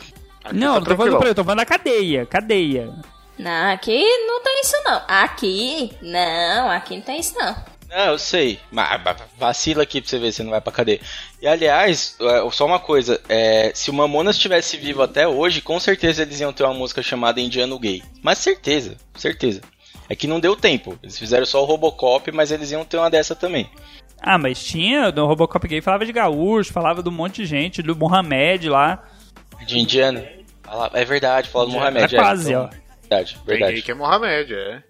Aqui 0.48 0.56
não, 0.56 0.76
tá 0.76 0.80
não 0.80 0.86
tô 0.86 0.96
falando 0.96 1.26
eu, 1.26 1.36
tô 1.36 1.44
falando 1.44 1.60
da 1.60 1.66
cadeia, 1.66 2.26
cadeia. 2.26 2.94
Não, 3.38 3.72
aqui 3.72 4.02
não 4.26 4.42
tem 4.42 4.62
isso 4.62 4.76
não. 4.86 5.02
Aqui, 5.08 5.92
não, 6.02 6.72
aqui 6.72 6.96
não 6.96 7.02
tem 7.02 7.20
isso 7.20 7.38
não. 7.38 7.56
Não, 7.90 8.12
eu 8.12 8.20
sei. 8.20 8.60
Mas 8.72 9.02
vacila 9.38 9.84
aqui 9.84 10.02
pra 10.02 10.10
você 10.10 10.20
ver 10.20 10.32
se 10.32 10.44
não 10.44 10.52
vai 10.52 10.62
pra 10.62 10.74
cadeia. 10.74 11.00
E 11.42 11.48
aliás, 11.48 12.18
é, 12.20 12.52
só 12.52 12.66
uma 12.66 12.80
coisa: 12.80 13.22
é, 13.30 13.72
se 13.74 13.90
o 13.90 13.94
Mamonas 13.94 14.36
estivesse 14.36 14.78
vivo 14.78 15.02
até 15.02 15.28
hoje, 15.28 15.62
com 15.62 15.80
certeza 15.80 16.22
eles 16.22 16.40
iam 16.40 16.52
ter 16.52 16.64
uma 16.64 16.74
música 16.74 17.02
chamada 17.02 17.40
Indiano 17.40 17.80
Gay. 17.80 18.04
Mas 18.22 18.40
certeza, 18.40 18.98
certeza. 19.16 19.62
É 20.10 20.16
que 20.16 20.28
não 20.28 20.40
deu 20.40 20.56
tempo. 20.56 20.98
Eles 21.02 21.18
fizeram 21.18 21.46
só 21.46 21.62
o 21.62 21.66
Robocop, 21.66 22.32
mas 22.32 22.52
eles 22.52 22.72
iam 22.72 22.86
ter 22.86 22.98
uma 22.98 23.10
dessa 23.10 23.36
também. 23.36 23.70
Ah, 24.20 24.38
mas 24.38 24.64
tinha, 24.64 25.12
no 25.12 25.26
Robocop 25.26 25.68
Gay 25.68 25.82
falava 25.82 26.06
de 26.06 26.12
gaúcho, 26.14 26.74
falava 26.74 27.04
de 27.04 27.10
um 27.10 27.12
monte 27.12 27.42
de 27.42 27.46
gente, 27.46 27.82
do 27.82 27.96
Mohamed 27.96 28.70
lá. 28.70 29.04
De 29.66 29.80
indiano. 29.80 30.26
É 30.94 31.06
verdade, 31.06 31.50
fala 31.50 31.66
do 31.66 31.72
Mohamed. 31.74 32.16
É 32.16 32.18
quase, 32.18 32.54
ó. 32.56 32.70
Verdade, 33.02 33.36
Tem 33.36 33.58
verdade. 33.58 33.82
que 33.82 33.92
é 33.92 33.94
Mohamed, 33.94 34.54
é. 34.54 34.84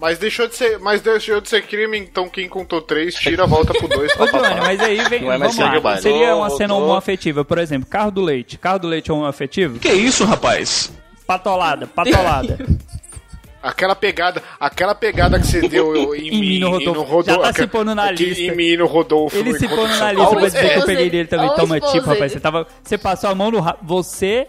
Mas 0.00 0.18
deixou 0.18 0.46
de 0.48 0.56
ser, 0.56 0.78
mas 0.78 1.02
deixou 1.02 1.40
de 1.42 1.48
ser 1.50 1.62
crime, 1.62 1.98
então 1.98 2.26
quem 2.28 2.48
contou 2.48 2.80
três, 2.80 3.14
tira, 3.14 3.46
volta 3.46 3.74
pro 3.74 3.86
dois. 3.86 4.10
Ô, 4.18 4.24
Johnny, 4.26 4.60
mas 4.60 4.80
aí 4.80 4.96
vem, 5.10 5.20
Não 5.20 5.32
é 5.32 5.36
mais 5.36 5.54
vamos 5.54 5.82
lá. 5.84 5.96
Seria 5.98 6.28
uma 6.34 6.36
Voltou. 6.48 6.56
cena 6.56 6.74
homoafetiva, 6.74 7.44
por 7.44 7.58
exemplo, 7.58 7.86
carro 7.88 8.10
do 8.10 8.22
leite. 8.22 8.56
Carro 8.56 8.78
do 8.78 8.88
leite 8.88 9.10
é 9.10 9.14
homoafetivo? 9.14 9.78
Que 9.78 9.92
isso, 9.92 10.24
rapaz? 10.24 10.90
Patolada, 11.26 11.86
patolada. 11.86 12.58
Aquela 13.62 13.94
pegada, 13.94 14.42
aquela 14.58 14.94
pegada 14.94 15.38
que 15.38 15.46
você 15.46 15.68
deu 15.68 15.92
em, 16.16 16.28
Em 16.28 16.40
mim 16.40 16.58
no 16.60 16.80
e 16.80 16.86
no 16.86 17.02
Rodolfo. 17.02 17.24
Já 17.30 17.38
tá 17.38 17.52
se 17.52 17.66
pondo 17.66 17.94
na 17.94 18.10
lista. 18.10 18.42
Em 18.42 18.56
mim 18.56 18.74
no 18.78 18.86
Rodolfo. 18.86 19.36
Ele 19.36 19.52
se 19.52 19.68
de 19.68 19.76
na 19.76 20.12
lista 20.12 20.30
pra 20.30 20.40
dizer 20.46 20.72
que 20.72 20.78
eu 20.78 20.86
peguei 20.86 21.02
ele. 21.02 21.10
dele 21.10 21.28
também. 21.28 21.54
Toma, 21.54 21.78
tipo, 21.78 22.06
rapaz. 22.06 22.32
Você, 22.32 22.40
tava, 22.40 22.66
você 22.82 22.96
passou 22.96 23.28
a 23.28 23.34
mão 23.34 23.50
no 23.50 23.60
ra- 23.60 23.76
Você. 23.82 24.46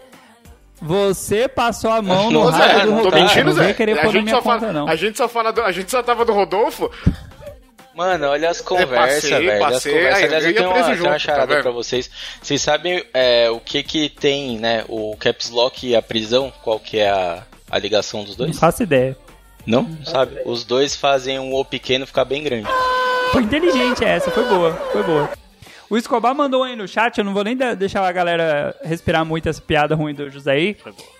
Você 0.82 1.46
passou 1.48 1.90
a 1.92 2.02
mão 2.02 2.30
no 2.30 2.44
rabo 2.48 2.56
Zé, 2.64 2.80
do 2.80 2.90
não 2.90 2.98
tô 2.98 3.04
Rodolfo. 3.04 3.24
mentindo, 3.24 3.44
não 3.54 3.64
vem 3.64 3.74
querer 3.74 3.92
A 3.92 4.02
pôr 4.02 4.06
na 4.06 4.12
gente, 4.12 4.22
minha 4.24 4.34
só 4.36 4.42
conta, 4.42 4.60
fala, 4.60 4.72
não. 4.72 4.88
a 4.88 4.96
gente 4.96 5.16
só 5.16 5.28
fala 5.28 5.52
do, 5.52 5.62
a 5.62 5.70
gente 5.72 5.90
só 5.90 6.02
tava 6.02 6.24
do 6.24 6.32
Rodolfo. 6.32 6.90
Mano, 7.94 8.26
olha 8.28 8.48
as 8.50 8.60
conversas, 8.60 8.96
passei, 9.22 9.30
velho. 9.46 9.62
olha 9.64 9.76
as 9.76 9.84
conversas. 9.84 10.22
Aliás, 10.24 10.44
eu 10.46 10.54
tenho 10.54 10.66
uma, 10.66 10.72
preso 10.74 10.88
tenho 10.90 11.02
uma 11.04 11.10
junto, 11.10 11.12
tá 11.12 11.18
charada 11.18 11.54
vendo? 11.54 11.62
pra 11.62 11.70
vocês. 11.70 12.10
Vocês 12.42 12.60
sabem 12.62 13.04
é, 13.12 13.50
o 13.50 13.60
que 13.60 13.82
que 13.82 14.08
tem, 14.08 14.58
né? 14.58 14.84
O 14.88 15.14
Caps 15.18 15.50
Lock 15.50 15.86
e 15.86 15.94
a 15.94 16.00
prisão? 16.02 16.52
Qual 16.64 16.80
que 16.80 16.98
é 16.98 17.10
a, 17.10 17.42
a 17.70 17.78
ligação 17.78 18.24
dos 18.24 18.36
Não 18.36 18.46
dois? 18.46 18.58
faço 18.58 18.82
ideia. 18.82 19.16
Não? 19.66 19.86
Sabe? 20.04 20.40
Os 20.44 20.64
dois 20.64 20.96
fazem 20.96 21.38
um 21.38 21.54
O 21.54 21.64
pequeno 21.64 22.06
ficar 22.06 22.24
bem 22.24 22.42
grande. 22.42 22.66
Foi 23.30 23.42
inteligente 23.42 24.04
essa, 24.04 24.30
foi 24.30 24.44
boa, 24.46 24.72
foi 24.90 25.02
boa. 25.04 25.30
O 25.92 25.96
Escobar 25.98 26.34
mandou 26.34 26.62
aí 26.62 26.74
no 26.74 26.88
chat, 26.88 27.18
eu 27.18 27.24
não 27.24 27.34
vou 27.34 27.44
nem 27.44 27.54
de- 27.54 27.74
deixar 27.76 28.02
a 28.02 28.10
galera 28.12 28.74
respirar 28.82 29.26
muito 29.26 29.46
essa 29.46 29.60
piada 29.60 29.94
ruim 29.94 30.14
do 30.14 30.30
José 30.30 30.52
aí. 30.52 30.76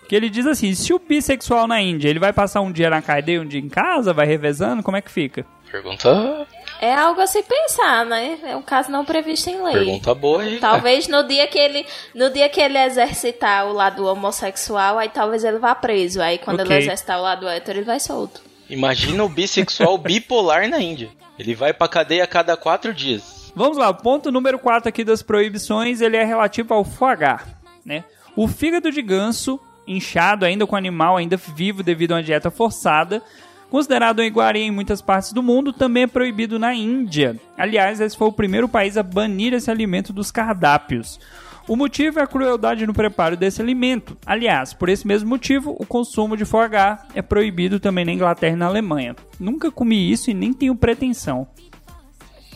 Que 0.09 0.17
ele 0.17 0.31
diz 0.31 0.47
assim: 0.47 0.75
se 0.75 0.95
o 0.95 0.99
bissexual 0.99 1.67
na 1.67 1.79
Índia, 1.79 2.09
ele 2.09 2.19
vai 2.19 2.33
passar 2.33 2.63
um 2.63 2.73
dia 2.73 2.89
na 2.89 3.03
cadeia, 3.03 3.43
um 3.43 3.47
dia 3.47 3.61
em 3.61 3.69
casa, 3.69 4.15
vai 4.15 4.25
revezando, 4.27 4.83
como 4.83 4.97
é 4.97 5.03
que 5.03 5.11
fica? 5.11 5.45
Pergunta, 5.71 6.47
É 6.81 6.93
algo 6.95 7.21
a 7.21 7.27
se 7.27 7.43
pensar, 7.43 8.05
né? 8.07 8.39
É 8.45 8.57
um 8.57 8.63
caso 8.63 8.91
não 8.91 9.05
previsto 9.05 9.51
em 9.51 9.63
lei. 9.63 9.73
pergunta 9.75 10.15
boa 10.15 10.43
aí. 10.43 10.59
cara. 10.59 10.73
Talvez 10.73 11.07
no 11.07 11.23
dia 11.29 11.47
que 11.47 11.59
ele 11.59 11.85
no 12.15 12.31
dia 12.31 12.49
que 12.49 12.61
ele 12.61 12.79
exercitar 12.79 13.67
o 13.67 13.73
lado 13.75 14.07
homossexual, 14.07 14.99
aí 14.99 15.09
talvez 15.11 15.45
ele 15.45 15.59
vá 15.59 15.75
preso. 15.75 16.21
Aí 16.23 16.39
quando 16.39 16.61
Ok. 16.61 16.75
ele 16.75 16.85
exercitar 16.85 17.19
o 17.19 17.23
lado 17.23 17.47
hétero, 17.47 17.79
ele 17.79 17.87
vai 17.87 18.01
solto. 18.01 18.41
Imagina 18.71 19.23
o 19.23 19.29
bissexual 19.29 19.99
bipolar 19.99 20.67
na 20.69 20.79
Índia. 20.81 21.11
Ele 21.39 21.55
vai 21.55 21.75
pra 21.75 21.89
cadeia 21.89 22.25
a 22.25 22.27
cada 22.27 22.57
quatro 22.57 22.95
dias. 22.95 23.42
Vamos 23.55 23.77
lá, 23.77 23.91
o 23.91 23.95
ponto 23.95 24.33
número 24.33 24.59
4 24.59 24.89
aqui 24.89 25.05
das 25.05 25.23
proibições, 25.23 26.01
ele 26.01 26.17
é 26.17 26.25
relativo 26.25 26.73
ao 26.73 26.85
foie 26.85 27.17
gras, 27.17 27.43
né? 27.85 28.03
O 28.35 28.49
fígado 28.49 28.91
de 28.91 29.03
ganso, 29.03 29.61
inchado 29.87 30.47
ainda 30.47 30.67
com 30.67 30.75
o 30.75 30.79
animal 30.79 31.19
ainda 31.19 31.37
vivo 31.37 31.83
devido 31.83 32.13
a 32.13 32.15
uma 32.17 32.23
dieta 32.23 32.51
forçada, 32.51 33.23
considerado 33.69 34.21
uma 34.21 34.27
iguaria 34.27 34.65
em 34.65 34.71
muitas 34.71 35.03
partes 35.03 35.35
do 35.35 35.43
mundo, 35.43 35.71
também 35.71 36.05
é 36.05 36.07
proibido 36.07 36.59
na 36.59 36.75
Índia. 36.75 37.39
Aliás, 37.57 38.01
esse 38.01 38.17
foi 38.17 38.29
o 38.29 38.33
primeiro 38.33 38.69
país 38.69 38.97
a 38.97 39.03
banir 39.03 39.53
esse 39.53 39.71
alimento 39.71 40.15
dos 40.15 40.31
cardápios. 40.31 41.21
O 41.69 41.77
motivo 41.77 42.21
é 42.21 42.23
a 42.23 42.27
crueldade 42.27 42.87
no 42.87 42.95
preparo 42.95 43.37
desse 43.37 43.61
alimento. 43.61 44.17
Aliás, 44.25 44.73
por 44.73 44.89
esse 44.89 45.07
mesmo 45.07 45.29
motivo, 45.29 45.77
o 45.79 45.87
consumo 45.87 46.39
de 46.39 46.47
foie 46.47 46.69
gras 46.69 47.01
é 47.15 47.21
proibido 47.21 47.79
também 47.79 48.05
na 48.05 48.13
Inglaterra 48.13 48.55
e 48.55 48.59
na 48.59 48.67
Alemanha. 48.67 49.15
Nunca 49.39 49.71
comi 49.71 50.11
isso 50.11 50.31
e 50.31 50.35
nem 50.35 50.55
tenho 50.55 50.75
pretensão. 50.75 51.47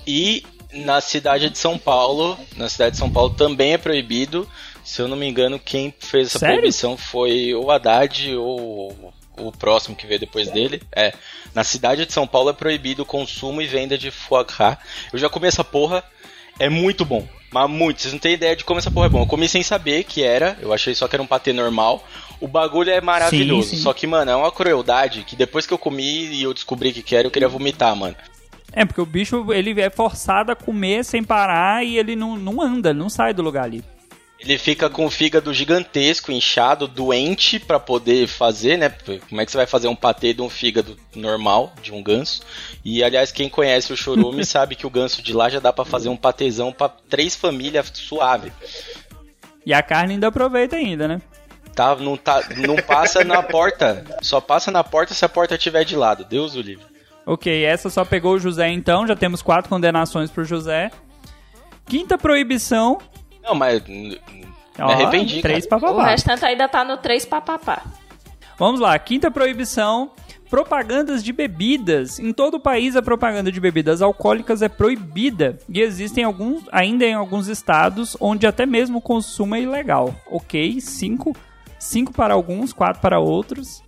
E 0.07 0.42
na 0.85 1.01
cidade 1.01 1.51
de 1.51 1.59
São 1.59 1.79
Paulo, 1.79 2.39
na 2.57 2.68
cidade 2.68 2.93
de 2.93 2.99
São 2.99 3.11
Paulo 3.11 3.31
também 3.35 3.72
é 3.72 3.79
proibido. 3.79 4.49
Se 4.85 5.03
eu 5.03 5.09
não 5.09 5.16
me 5.16 5.27
engano, 5.27 5.59
quem 5.59 5.93
fez 5.99 6.29
essa 6.29 6.39
Sério? 6.39 6.57
proibição 6.57 6.97
foi 6.97 7.55
o 7.55 7.70
Haddad 7.70 8.37
ou 8.37 9.14
o 9.39 9.53
próximo 9.53 9.97
que 9.97 10.07
veio 10.07 10.20
depois 10.20 10.51
dele. 10.51 10.83
É, 10.95 11.12
na 11.55 11.64
cidade 11.64 12.07
de 12.07 12.12
São 12.12 12.27
Paulo 12.27 12.51
é 12.51 12.53
proibido 12.53 13.03
o 13.03 13.07
consumo 13.07 13.61
e 13.61 13.66
venda 13.66 13.99
de 13.99 14.11
foie 14.11 14.45
gras. 14.45 14.79
Eu 15.12 15.18
já 15.18 15.29
comi 15.29 15.49
essa 15.49 15.64
porra, 15.64 16.05
é 16.59 16.68
muito 16.68 17.05
bom. 17.05 17.27
Mas 17.51 17.70
muito, 17.70 18.03
vocês 18.03 18.12
não 18.12 18.20
têm 18.20 18.35
ideia 18.35 18.57
de 18.57 18.64
como 18.64 18.79
essa 18.79 18.91
porra 18.91 19.07
é 19.07 19.09
bom. 19.09 19.22
Eu 19.22 19.27
comi 19.27 19.49
sem 19.49 19.62
saber 19.62 20.05
que 20.05 20.22
era, 20.22 20.59
eu 20.61 20.72
achei 20.72 20.95
só 20.95 21.07
que 21.09 21.16
era 21.16 21.22
um 21.22 21.27
patê 21.27 21.53
normal. 21.53 22.05
O 22.41 22.49
bagulho 22.49 22.91
é 22.91 23.01
maravilhoso. 23.01 23.70
Sim, 23.70 23.77
sim. 23.77 23.83
Só 23.83 23.93
que, 23.93 24.07
mano, 24.07 24.31
é 24.31 24.37
uma 24.37 24.53
crueldade 24.53 25.24
que 25.24 25.37
depois 25.37 25.66
que 25.66 25.72
eu 25.72 25.79
comi 25.79 26.27
e 26.27 26.43
eu 26.43 26.53
descobri 26.53 26.93
que 26.93 27.03
que 27.03 27.16
era, 27.16 27.27
eu 27.27 27.31
queria 27.31 27.49
vomitar, 27.49 27.95
mano. 27.97 28.16
É, 28.72 28.84
porque 28.84 29.00
o 29.00 29.06
bicho 29.06 29.52
ele 29.52 29.80
é 29.80 29.88
forçado 29.90 30.52
a 30.52 30.56
comer 30.56 31.04
sem 31.04 31.22
parar 31.22 31.84
e 31.84 31.96
ele 31.96 32.14
não, 32.14 32.36
não 32.36 32.60
anda, 32.60 32.92
não 32.92 33.08
sai 33.08 33.32
do 33.32 33.42
lugar 33.42 33.64
ali. 33.64 33.82
Ele 34.38 34.58
fica 34.58 34.90
com 34.90 35.06
o 35.06 35.10
fígado 35.10 35.52
gigantesco, 35.52 36.30
inchado, 36.30 36.86
doente 36.86 37.58
pra 37.58 37.80
poder 37.80 38.26
fazer, 38.26 38.76
né? 38.76 38.90
Como 39.28 39.40
é 39.40 39.46
que 39.46 39.50
você 39.50 39.56
vai 39.56 39.66
fazer 39.66 39.88
um 39.88 39.96
patê 39.96 40.34
de 40.34 40.42
um 40.42 40.50
fígado 40.50 40.96
normal, 41.14 41.72
de 41.82 41.90
um 41.90 42.02
ganso? 42.02 42.42
E 42.84 43.02
aliás, 43.02 43.32
quem 43.32 43.48
conhece 43.48 43.94
o 43.94 43.96
chorume 43.96 44.44
sabe 44.46 44.76
que 44.76 44.86
o 44.86 44.90
ganso 44.90 45.22
de 45.22 45.32
lá 45.32 45.48
já 45.48 45.58
dá 45.58 45.72
pra 45.72 45.86
fazer 45.86 46.10
um 46.10 46.16
patezão 46.16 46.70
pra 46.70 46.88
três 46.88 47.34
famílias 47.34 47.90
suave. 47.94 48.52
E 49.64 49.72
a 49.72 49.82
carne 49.82 50.14
ainda 50.14 50.28
aproveita 50.28 50.76
ainda, 50.76 51.08
né? 51.08 51.22
Tá, 51.74 51.96
não, 51.96 52.16
tá, 52.16 52.42
não 52.56 52.76
passa 52.76 53.24
na 53.24 53.42
porta, 53.42 54.04
só 54.22 54.40
passa 54.40 54.70
na 54.70 54.84
porta 54.84 55.14
se 55.14 55.24
a 55.24 55.28
porta 55.28 55.54
estiver 55.54 55.84
de 55.84 55.96
lado. 55.96 56.24
Deus 56.24 56.54
o 56.54 56.60
livre. 56.60 56.95
Ok, 57.27 57.64
essa 57.64 57.91
só 57.91 58.05
pegou 58.05 58.35
o 58.35 58.39
José 58.39 58.68
então, 58.70 59.05
já 59.05 59.16
temos 59.16 59.43
quatro 59.43 59.68
condenações 59.68 60.31
pro 60.31 60.45
José. 60.45 60.93
Quinta 61.85 62.16
proibição. 62.16 62.99
Não, 63.43 63.55
mas 63.55 63.85
me 63.87 64.20
ó, 64.79 64.91
arrependi, 64.91 65.43
Três 65.43 65.66
cara. 65.66 65.81
pra 65.81 65.93
O 65.93 66.01
restante 66.01 66.45
ainda 66.45 66.68
tá 66.68 66.85
no 66.85 66.97
3 66.97 67.27
papapá. 67.27 67.83
Vamos 68.57 68.81
lá, 68.81 68.99
quinta 68.99 69.31
proibição. 69.31 70.12
Propagandas 70.49 71.24
de 71.24 71.33
bebidas. 71.33 72.20
Em 72.20 72.33
todo 72.33 72.55
o 72.55 72.61
país, 72.61 72.95
a 72.95 73.03
propaganda 73.03 73.51
de 73.51 73.61
bebidas 73.61 74.01
alcoólicas 74.01 74.62
é 74.62 74.68
proibida 74.68 75.59
e 75.68 75.81
existem 75.81 76.22
alguns, 76.22 76.62
ainda 76.70 77.05
em 77.05 77.14
alguns 77.14 77.49
estados 77.49 78.16
onde 78.20 78.47
até 78.47 78.64
mesmo 78.64 78.99
o 78.99 79.03
consumo 79.03 79.57
é 79.57 79.61
ilegal. 79.61 80.14
Ok, 80.31 80.81
cinco, 80.81 81.37
cinco 81.81 82.12
para 82.12 82.35
alguns, 82.35 82.72
quatro 82.72 83.03
para 83.03 83.18
outros. 83.18 83.83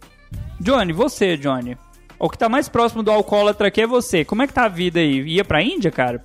Johnny, 0.60 0.92
você, 0.92 1.36
Johnny. 1.36 1.78
O 2.18 2.28
que 2.28 2.36
tá 2.36 2.48
mais 2.48 2.68
próximo 2.68 3.02
do 3.02 3.12
alcoólatra 3.12 3.68
aqui 3.68 3.82
é 3.82 3.86
você. 3.86 4.24
Como 4.24 4.42
é 4.42 4.46
que 4.46 4.52
tá 4.52 4.64
a 4.64 4.68
vida 4.68 4.98
aí? 4.98 5.20
Ia 5.22 5.44
pra 5.44 5.62
Índia, 5.62 5.90
cara? 5.90 6.20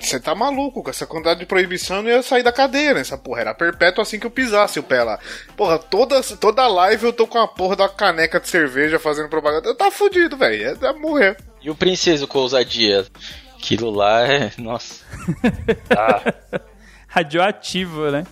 Você 0.00 0.18
tá 0.18 0.34
maluco, 0.34 0.82
com 0.82 0.88
essa 0.88 1.06
quantidade 1.06 1.40
de 1.40 1.46
proibição 1.46 1.98
eu 1.98 2.02
não 2.02 2.10
ia 2.10 2.22
sair 2.22 2.42
da 2.42 2.52
cadeia, 2.52 2.94
né? 2.94 3.00
Essa 3.00 3.18
porra 3.18 3.42
era 3.42 3.54
perpétua 3.54 4.02
assim 4.02 4.18
que 4.18 4.26
eu 4.26 4.30
pisasse 4.30 4.78
o 4.78 4.82
pé 4.82 5.02
lá. 5.02 5.18
Porra, 5.54 5.78
toda, 5.78 6.22
toda 6.22 6.66
live 6.66 7.04
eu 7.04 7.12
tô 7.12 7.26
com 7.26 7.38
a 7.38 7.46
porra 7.46 7.76
da 7.76 7.88
caneca 7.88 8.40
de 8.40 8.48
cerveja 8.48 8.98
fazendo 8.98 9.28
propaganda. 9.28 9.68
Eu 9.68 9.74
tá 9.74 9.90
fudido, 9.90 10.38
velho. 10.38 10.78
É, 10.82 10.86
é 10.86 10.92
morrer. 10.94 11.36
E 11.60 11.68
o 11.68 11.74
princeso 11.74 12.26
com 12.26 12.38
ousadia? 12.38 13.06
Aquilo 13.58 13.90
lá 13.90 14.26
é. 14.26 14.52
Nossa. 14.56 15.04
Ah, 15.96 16.32
Radioativo, 17.08 18.10
né? 18.10 18.24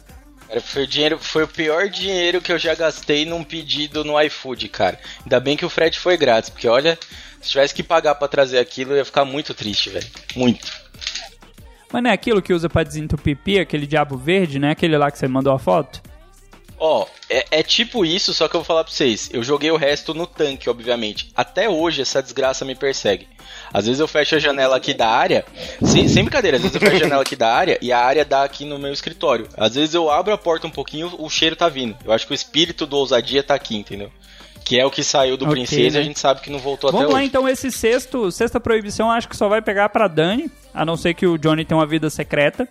Foi, 0.61 0.85
o 0.85 0.87
dinheiro, 0.87 1.19
foi 1.19 1.45
o 1.45 1.49
pior 1.49 1.89
dinheiro 1.89 2.41
que 2.41 2.53
eu 2.53 2.59
já 2.59 2.75
gastei 2.75 3.25
num 3.25 3.43
pedido 3.43 4.05
no 4.05 4.21
iFood, 4.21 4.69
cara. 4.69 4.99
Ainda 5.23 5.41
bem 5.41 5.57
que 5.57 5.65
o 5.65 5.71
frete 5.71 5.99
foi 5.99 6.17
grátis, 6.17 6.51
porque 6.51 6.69
olha, 6.69 6.99
se 7.41 7.51
tivesse 7.51 7.75
que 7.75 7.83
pagar 7.83 8.15
pra 8.15 8.29
trazer 8.29 8.59
aquilo, 8.59 8.93
eu 8.93 8.99
ia 8.99 9.05
ficar 9.05 9.25
muito 9.25 9.53
triste, 9.55 9.91
velho. 9.91 10.07
Muito. 10.37 10.73
Mas 11.93 12.03
não 12.03 12.11
é 12.11 12.13
aquilo 12.13 12.43
que 12.43 12.53
usa 12.53 12.69
pra 12.69 12.83
desentupir 12.83 13.61
aquele 13.61 13.87
diabo 13.87 14.17
verde, 14.17 14.59
né? 14.59 14.71
Aquele 14.73 14.99
lá 14.99 15.11
que 15.11 15.19
você 15.19 15.29
mandou 15.29 15.53
a 15.53 15.59
foto? 15.59 16.03
Ó, 16.87 17.07
é, 17.31 17.47
é 17.51 17.63
tipo 17.63 18.05
isso, 18.05 18.35
só 18.35 18.47
que 18.47 18.55
eu 18.55 18.61
vou 18.61 18.67
falar 18.67 18.85
pra 18.85 18.93
vocês. 18.93 19.31
Eu 19.33 19.43
joguei 19.43 19.71
o 19.71 19.77
resto 19.77 20.13
no 20.13 20.27
tanque, 20.27 20.69
obviamente. 20.69 21.33
Até 21.35 21.67
hoje 21.67 22.03
essa 22.03 22.23
desgraça 22.23 22.63
me 22.63 22.75
persegue. 22.75 23.27
Às 23.73 23.87
vezes 23.87 24.01
eu 24.01 24.07
fecho 24.07 24.35
a 24.37 24.39
janela 24.39 24.77
aqui 24.77 24.93
da 24.93 25.09
área, 25.09 25.47
sem, 25.83 26.07
sem 26.09 26.23
brincadeira, 26.25 26.59
às 26.59 26.63
vezes 26.63 26.75
eu 26.75 26.81
fecho 26.83 26.97
a 26.97 26.99
janela 26.99 27.23
aqui 27.23 27.37
da 27.37 27.51
área 27.51 27.79
e 27.81 27.91
a 27.91 27.99
área 27.99 28.23
dá 28.23 28.45
aqui 28.45 28.67
no 28.67 28.79
meu 28.79 28.93
escritório. 28.93 29.49
Às 29.57 29.77
vezes 29.77 29.95
eu 29.95 30.11
abro 30.11 30.35
a 30.35 30.37
porta 30.37 30.67
um 30.67 30.71
pouquinho, 30.71 31.11
o 31.19 31.31
cheiro 31.31 31.57
tá 31.57 31.71
vindo. 31.71 31.97
Eu 32.05 32.13
acho 32.13 32.27
que 32.27 32.33
o 32.33 32.35
espírito 32.35 32.85
do 32.85 32.99
ousadia 32.99 33.43
tá 33.43 33.55
aqui, 33.55 33.77
entendeu? 33.77 34.11
Que 34.63 34.79
é 34.79 34.85
o 34.85 34.91
que 34.91 35.03
saiu 35.03 35.39
do 35.39 35.47
Ok, 35.47 35.55
princesa 35.55 35.95
né? 35.95 36.01
e 36.01 36.03
a 36.03 36.05
gente 36.05 36.21
sabe 36.21 36.43
que 36.43 36.51
não 36.51 36.59
voltou 36.59 36.93
Vamos 36.93 37.07
até 37.07 37.13
lá 37.15 37.19
hoje. 37.21 37.29
então, 37.29 37.49
esse 37.49 37.71
sexto, 37.73 38.31
sexta 38.31 38.61
proibição 38.61 39.11
acho 39.11 39.27
que 39.27 39.37
só 39.39 39.49
vai 39.49 39.63
pegar 39.63 39.89
pra 39.89 40.07
Dani, 40.07 40.51
a 40.75 40.85
não 40.85 40.99
ser 40.99 41.15
que 41.15 41.27
o 41.27 41.39
Johnny 41.39 41.65
tenha 41.65 41.79
uma 41.79 41.87
vida 41.87 42.11
secreta. 42.11 42.69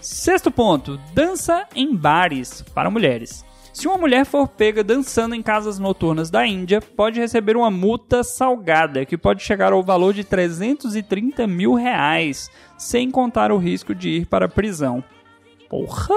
Sexto 0.00 0.50
ponto, 0.50 0.98
dança 1.12 1.66
em 1.74 1.94
bares 1.94 2.62
para 2.74 2.90
mulheres. 2.90 3.44
Se 3.72 3.86
uma 3.86 3.98
mulher 3.98 4.24
for 4.24 4.48
pega 4.48 4.82
dançando 4.82 5.34
em 5.34 5.42
casas 5.42 5.78
noturnas 5.78 6.30
da 6.30 6.46
Índia, 6.46 6.80
pode 6.80 7.20
receber 7.20 7.58
uma 7.58 7.70
multa 7.70 8.24
salgada, 8.24 9.04
que 9.04 9.18
pode 9.18 9.42
chegar 9.42 9.72
ao 9.72 9.82
valor 9.82 10.14
de 10.14 10.24
330 10.24 11.46
mil 11.46 11.74
reais, 11.74 12.48
sem 12.78 13.10
contar 13.10 13.52
o 13.52 13.58
risco 13.58 13.94
de 13.94 14.08
ir 14.08 14.26
para 14.26 14.46
a 14.46 14.48
prisão. 14.48 15.04
Porra! 15.68 16.14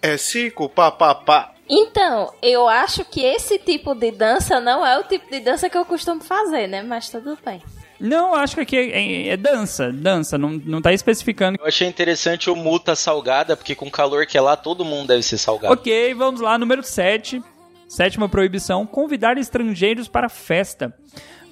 É 0.00 0.16
cinco, 0.16 0.68
pá, 0.70 0.90
pá, 0.90 1.14
pá. 1.14 1.52
Então, 1.68 2.32
eu 2.40 2.66
acho 2.66 3.04
que 3.04 3.20
esse 3.20 3.58
tipo 3.58 3.94
de 3.94 4.10
dança 4.10 4.58
não 4.58 4.84
é 4.84 4.98
o 4.98 5.04
tipo 5.04 5.30
de 5.30 5.40
dança 5.40 5.68
que 5.68 5.76
eu 5.76 5.84
costumo 5.84 6.22
fazer, 6.22 6.66
né? 6.66 6.82
Mas 6.82 7.10
tudo 7.10 7.36
bem. 7.44 7.62
Não, 8.00 8.34
acho 8.34 8.54
que 8.54 8.60
aqui 8.62 8.76
é, 8.76 8.90
é- 8.90 9.28
é 9.28 9.36
dança, 9.36 9.92
dança, 9.92 10.38
não, 10.38 10.50
não 10.64 10.80
tá 10.80 10.92
especificando 10.92 11.58
Eu 11.60 11.66
achei 11.66 11.86
interessante 11.86 12.48
o 12.48 12.56
multa 12.56 12.96
salgada, 12.96 13.56
porque 13.56 13.74
com 13.74 13.86
o 13.86 13.90
calor 13.90 14.24
que 14.26 14.38
é 14.38 14.40
lá, 14.40 14.56
todo 14.56 14.84
mundo 14.84 15.08
deve 15.08 15.22
ser 15.22 15.36
salgado. 15.38 15.74
Ok, 15.74 16.14
vamos 16.14 16.40
lá, 16.40 16.56
número 16.56 16.82
7. 16.82 17.42
Sétima 17.88 18.28
proibição: 18.28 18.86
convidar 18.86 19.36
estrangeiros 19.36 20.08
para 20.08 20.28
festa. 20.28 20.94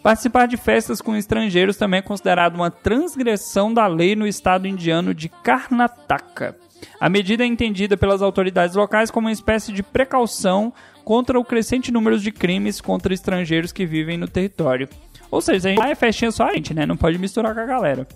Participar 0.03 0.47
de 0.47 0.57
festas 0.57 1.03
com 1.03 1.17
estrangeiros 1.17 1.77
também 1.77 1.99
é 1.99 2.03
considerado 2.03 2.55
uma 2.55 2.71
transgressão 2.71 3.75
da 3.75 3.87
lei 3.87 4.15
no 4.15 4.27
estado 4.27 4.67
indiano 4.67 5.13
de 5.13 5.29
Karnataka. 5.29 6.57
A 7.01 7.09
medida 7.09 7.43
é 7.43 7.47
entendida 7.47 7.97
pelas 7.97 8.23
autoridades 8.23 8.77
locais 8.77 9.11
como 9.11 9.27
uma 9.27 9.33
espécie 9.33 9.73
de 9.73 9.83
precaução 9.83 10.73
contra 11.05 11.39
o 11.39 11.45
crescente 11.45 11.91
número 11.91 12.19
de 12.19 12.31
crimes 12.31 12.81
contra 12.81 13.13
estrangeiros 13.13 13.73
que 13.73 13.85
vivem 13.85 14.17
no 14.17 14.29
território. 14.29 14.89
Ou 15.31 15.41
seja, 15.41 15.69
a 15.69 15.71
gente- 15.73 15.79
lá 15.81 15.91
é 15.91 15.95
festinha 15.95 16.31
só 16.31 16.45
a 16.45 16.55
gente, 16.55 16.73
né? 16.75 16.87
Não 16.87 16.97
pode 16.97 17.19
misturar 17.19 17.55
com 17.55 17.61
a 17.61 17.67
galera. 17.67 18.07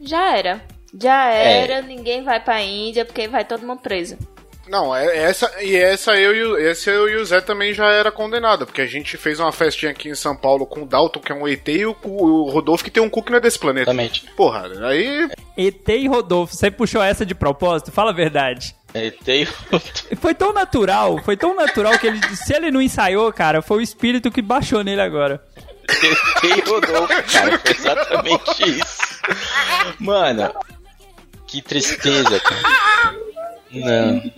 Já 0.00 0.36
era. 0.36 0.60
Já 1.00 1.30
É. 1.32 1.62
era, 1.62 1.82
ninguém 1.82 2.22
vai 2.24 2.40
pra 2.40 2.60
Índia 2.62 3.04
porque 3.04 3.28
vai 3.28 3.44
todo 3.44 3.66
mundo 3.66 3.80
preso. 3.80 4.16
Não, 4.68 4.94
é 4.94 5.16
essa 5.24 5.50
e 5.60 5.74
essa 5.74 6.12
eu 6.16 6.32
e 6.34 6.42
o, 6.44 6.56
esse 6.56 6.88
eu 6.88 7.08
e 7.08 7.16
o 7.16 7.24
Zé 7.24 7.40
também 7.40 7.74
já 7.74 7.86
era 7.90 8.12
condenado, 8.12 8.64
porque 8.66 8.80
a 8.80 8.86
gente 8.86 9.16
fez 9.16 9.40
uma 9.40 9.50
festinha 9.50 9.90
aqui 9.90 10.08
em 10.08 10.14
São 10.14 10.36
Paulo 10.36 10.64
com 10.64 10.82
o 10.82 10.86
Dalton, 10.86 11.18
que 11.18 11.32
é 11.32 11.34
um 11.34 11.48
ET, 11.48 11.66
e 11.68 11.84
o, 11.86 11.96
o 12.04 12.48
Rodolfo, 12.50 12.84
que 12.84 12.90
tem 12.90 13.02
um 13.02 13.10
cu 13.10 13.20
que 13.20 13.30
não 13.32 13.38
é 13.38 13.40
desse 13.40 13.58
planeta. 13.58 13.90
Exatamente. 13.90 14.26
Porra, 14.36 14.68
aí 14.86 15.28
ET 15.56 15.88
e 15.88 16.06
Rodolfo, 16.06 16.54
você 16.54 16.70
puxou 16.70 17.02
essa 17.02 17.26
de 17.26 17.34
propósito? 17.34 17.90
Fala 17.90 18.10
a 18.10 18.14
verdade. 18.14 18.76
É, 18.94 19.10
tem 19.10 19.44
Foi 20.20 20.34
tão 20.34 20.52
natural, 20.52 21.18
foi 21.24 21.36
tão 21.36 21.54
natural 21.54 21.98
que 21.98 22.06
ele, 22.06 22.20
se 22.36 22.54
ele 22.54 22.70
não 22.70 22.80
ensaiou, 22.82 23.32
cara, 23.32 23.62
foi 23.62 23.78
o 23.78 23.80
espírito 23.80 24.30
que 24.30 24.42
baixou 24.42 24.84
nele 24.84 25.00
agora. 25.00 25.42
Tem 26.40 26.60
Rodolfo, 26.60 27.22
cara. 27.32 27.58
Foi 27.58 27.70
exatamente 27.72 28.80
isso. 28.80 29.20
Mano, 29.98 30.52
que 31.46 31.60
tristeza, 31.62 32.40
cara. 32.40 33.14
Não. 33.70 34.32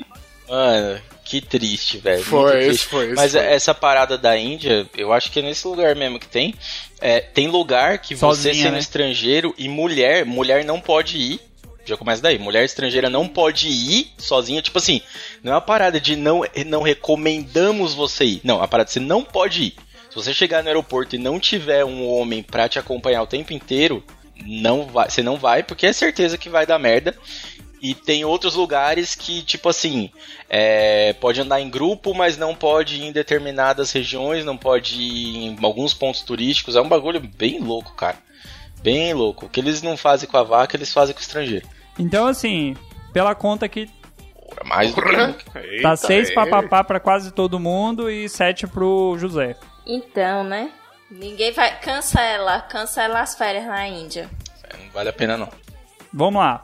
Mano, 0.49 1.01
que 1.25 1.41
triste, 1.41 1.99
velho. 1.99 2.23
Foi, 2.25 2.67
triste. 2.67 2.87
foi, 2.87 3.07
esse 3.07 3.15
Mas 3.15 3.33
foi. 3.33 3.41
essa 3.41 3.75
parada 3.75 4.19
da 4.19 4.37
Índia, 4.37 4.87
eu 4.97 5.13
acho 5.13 5.31
que 5.31 5.39
é 5.39 5.43
nesse 5.43 5.67
lugar 5.67 5.95
mesmo 5.95 6.19
que 6.19 6.29
tem. 6.29 6.55
É, 7.01 7.21
tem 7.21 7.49
lugar 7.49 7.99
que 7.99 8.15
você 8.15 8.21
Sozinha, 8.21 8.55
sendo 8.55 8.75
né? 8.75 8.79
estrangeiro 8.79 9.55
e 9.57 9.69
mulher, 9.69 10.25
mulher 10.25 10.65
não 10.65 10.81
pode 10.81 11.17
ir. 11.17 11.41
Já 11.85 11.97
começa 11.97 12.23
daí. 12.23 12.39
Mulher 12.39 12.65
estrangeira 12.65 13.11
não 13.11 13.27
pode 13.27 13.69
ir 13.69 14.13
sozinha. 14.17 14.63
Tipo 14.63 14.79
assim, 14.79 15.01
não 15.43 15.53
é 15.53 15.55
uma 15.57 15.61
parada 15.61 16.01
de 16.01 16.15
não, 16.15 16.43
não 16.67 16.83
recomendamos 16.83 17.93
você 17.95 18.25
ir. 18.25 18.41
Não, 18.45 18.57
é 18.57 18.59
uma 18.59 18.69
parada 18.69 18.87
de 18.87 18.93
você 18.93 19.01
não 19.01 19.25
pode 19.25 19.63
ir. 19.65 19.75
Se 20.13 20.17
você 20.17 20.35
chegar 20.35 20.63
no 20.63 20.69
aeroporto 20.69 21.17
e 21.17 21.19
não 21.19 21.41
tiver 21.41 21.87
um 21.87 22.07
homem 22.07 22.43
pra 22.43 22.69
te 22.69 22.79
acompanhar 22.79 23.23
o 23.23 23.27
tempo 23.27 23.55
inteiro, 23.55 24.05
não 24.45 24.85
vai, 24.85 25.09
você 25.09 25.23
não 25.23 25.39
vai, 25.39 25.63
porque 25.63 25.87
é 25.87 25.93
certeza 25.93 26.37
que 26.37 26.51
vai 26.51 26.67
dar 26.67 26.79
merda. 26.79 27.17
E 27.81 27.95
tem 27.95 28.23
outros 28.23 28.55
lugares 28.55 29.15
que, 29.15 29.43
tipo 29.43 29.71
assim, 29.71 30.11
é, 30.51 31.15
pode 31.15 31.41
andar 31.41 31.63
em 31.63 31.71
grupo, 31.71 32.13
mas 32.13 32.37
não 32.37 32.55
pode 32.55 32.97
ir 32.97 33.07
em 33.07 33.11
determinadas 33.11 33.91
regiões, 33.91 34.45
não 34.45 34.57
pode 34.57 35.01
ir 35.01 35.47
em 35.47 35.59
alguns 35.63 35.95
pontos 35.95 36.21
turísticos. 36.21 36.77
É 36.77 36.81
um 36.83 36.89
bagulho 36.91 37.19
bem 37.19 37.59
louco, 37.59 37.95
cara. 37.95 38.19
Bem 38.83 39.15
louco. 39.15 39.47
O 39.47 39.49
que 39.49 39.61
eles 39.61 39.81
não 39.81 39.97
fazem 39.97 40.29
com 40.29 40.37
a 40.37 40.43
vaca, 40.43 40.77
eles 40.77 40.93
fazem 40.93 41.15
com 41.15 41.21
o 41.21 41.23
estrangeiro. 41.23 41.67
Então, 41.99 42.27
assim, 42.27 42.77
pela 43.15 43.35
conta 43.35 43.67
que 43.67 43.89
Porra, 44.35 44.69
Mais 44.69 44.95
do 44.95 45.03
que 45.03 45.81
tá 45.81 45.97
seis 45.97 46.29
é. 46.29 46.35
papapá 46.35 46.85
pra 46.85 47.01
quase 47.01 47.33
todo 47.33 47.59
mundo 47.59 48.11
e 48.11 48.29
sete 48.29 48.67
pro 48.67 49.17
José. 49.19 49.57
Então, 49.87 50.45
né? 50.45 50.71
Ninguém 51.11 51.53
vai. 51.53 51.79
Cancela, 51.81 52.61
cancela 52.63 53.21
as 53.21 53.35
férias 53.35 53.67
na 53.67 53.87
Índia. 53.87 54.31
Não 54.79 54.91
vale 54.91 55.09
a 55.09 55.13
pena, 55.13 55.37
não. 55.37 55.49
Vamos 56.13 56.41
lá. 56.41 56.63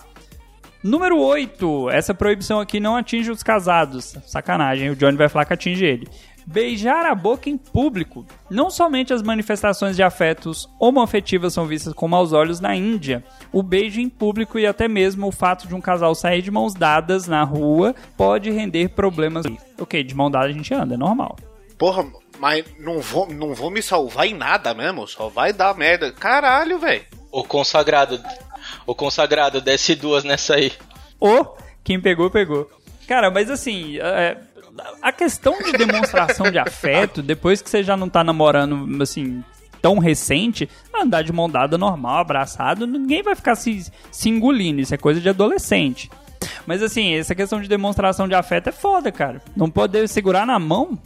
Número 0.82 1.18
8. 1.18 1.90
Essa 1.90 2.14
proibição 2.14 2.60
aqui 2.60 2.78
não 2.78 2.96
atinge 2.96 3.30
os 3.30 3.42
casados. 3.42 4.16
Sacanagem, 4.26 4.90
o 4.90 4.96
Johnny 4.96 5.16
vai 5.16 5.28
falar 5.28 5.44
que 5.44 5.52
atinge 5.52 5.84
ele. 5.84 6.08
Beijar 6.46 7.04
a 7.04 7.14
boca 7.14 7.50
em 7.50 7.58
público. 7.58 8.24
Não 8.48 8.70
somente 8.70 9.12
as 9.12 9.22
manifestações 9.22 9.96
de 9.96 10.02
afetos 10.02 10.66
homoafetivas 10.80 11.52
são 11.52 11.66
vistas 11.66 11.92
com 11.92 12.08
maus 12.08 12.32
olhos 12.32 12.58
na 12.58 12.74
Índia. 12.74 13.22
O 13.52 13.62
beijo 13.62 14.00
em 14.00 14.08
público 14.08 14.58
e 14.58 14.66
até 14.66 14.88
mesmo 14.88 15.26
o 15.26 15.32
fato 15.32 15.68
de 15.68 15.74
um 15.74 15.80
casal 15.80 16.14
sair 16.14 16.40
de 16.40 16.50
mãos 16.50 16.72
dadas 16.72 17.26
na 17.26 17.42
rua 17.42 17.94
pode 18.16 18.50
render 18.50 18.88
problemas. 18.90 19.44
Ok, 19.78 20.02
de 20.02 20.14
mão 20.14 20.30
dada 20.30 20.46
a 20.46 20.52
gente 20.52 20.72
anda, 20.72 20.94
é 20.94 20.96
normal. 20.96 21.36
Porra, 21.76 22.06
mas 22.38 22.64
não 22.78 23.00
vou, 23.00 23.28
não 23.28 23.54
vou 23.54 23.70
me 23.70 23.82
salvar 23.82 24.26
em 24.26 24.34
nada 24.34 24.72
mesmo, 24.74 25.06
só 25.06 25.28
vai 25.28 25.52
dar 25.52 25.74
merda. 25.74 26.12
Caralho, 26.12 26.78
velho. 26.78 27.04
O 27.30 27.44
consagrado. 27.44 28.20
O 28.86 28.94
consagrado, 28.94 29.60
desce 29.60 29.94
duas 29.94 30.24
nessa 30.24 30.54
aí. 30.54 30.72
Ou 31.20 31.56
quem 31.84 32.00
pegou, 32.00 32.30
pegou. 32.30 32.70
Cara, 33.06 33.30
mas 33.30 33.50
assim, 33.50 33.98
é, 33.98 34.36
a 35.00 35.12
questão 35.12 35.58
de 35.62 35.72
demonstração 35.72 36.50
de 36.50 36.58
afeto, 36.58 37.22
depois 37.22 37.62
que 37.62 37.70
você 37.70 37.82
já 37.82 37.96
não 37.96 38.08
tá 38.08 38.22
namorando, 38.22 39.02
assim, 39.02 39.42
tão 39.80 39.98
recente, 39.98 40.68
andar 40.94 41.22
de 41.22 41.32
mão 41.32 41.48
dada 41.48 41.78
normal, 41.78 42.18
abraçado, 42.18 42.86
ninguém 42.86 43.22
vai 43.22 43.34
ficar 43.34 43.54
se, 43.54 43.90
se 44.10 44.28
engolindo. 44.28 44.80
Isso 44.80 44.94
é 44.94 44.98
coisa 44.98 45.20
de 45.20 45.28
adolescente. 45.28 46.10
Mas 46.68 46.82
assim, 46.82 47.14
essa 47.14 47.34
questão 47.34 47.62
de 47.62 47.66
demonstração 47.66 48.28
de 48.28 48.34
afeto 48.34 48.68
é 48.68 48.72
foda, 48.72 49.10
cara. 49.10 49.40
Não 49.56 49.70
poder 49.70 50.06
segurar 50.06 50.46
na 50.46 50.58
mão. 50.58 50.98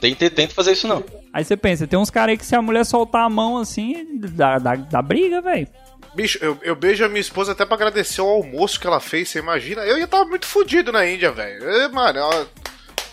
Tenta, 0.00 0.30
tenta 0.30 0.54
fazer 0.54 0.70
isso 0.70 0.86
não. 0.86 1.02
Aí 1.32 1.44
você 1.44 1.56
pensa, 1.56 1.84
tem 1.84 1.98
uns 1.98 2.10
caras 2.10 2.30
aí 2.30 2.38
que 2.38 2.46
se 2.46 2.54
a 2.54 2.62
mulher 2.62 2.84
soltar 2.84 3.24
a 3.24 3.28
mão 3.28 3.58
assim, 3.58 4.06
dá, 4.20 4.60
dá, 4.60 4.76
dá 4.76 5.02
briga, 5.02 5.42
velho. 5.42 5.66
Bicho, 6.14 6.38
eu, 6.40 6.56
eu 6.62 6.76
beijo 6.76 7.04
a 7.04 7.08
minha 7.08 7.20
esposa 7.20 7.50
até 7.50 7.66
pra 7.66 7.74
agradecer 7.74 8.20
o 8.20 8.28
almoço 8.28 8.78
que 8.78 8.86
ela 8.86 9.00
fez, 9.00 9.28
você 9.28 9.40
imagina? 9.40 9.82
Eu 9.82 9.98
ia 9.98 10.04
estar 10.04 10.24
muito 10.24 10.46
fudido 10.46 10.92
na 10.92 11.04
Índia, 11.04 11.32
velho. 11.32 11.92
Mano, 11.92 12.20
ó, 12.20 12.44